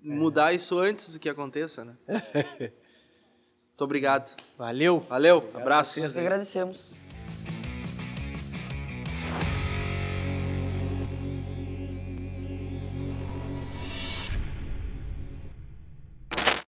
mudar 0.02 0.52
isso 0.52 0.78
antes 0.78 1.16
que 1.18 1.28
aconteça, 1.28 1.84
né? 1.84 1.94
Muito 3.80 3.84
obrigado. 3.84 4.36
Valeu. 4.58 5.00
Valeu, 5.00 5.50
abraço. 5.54 6.00
Nós 6.00 6.16
agradecemos. 6.16 6.99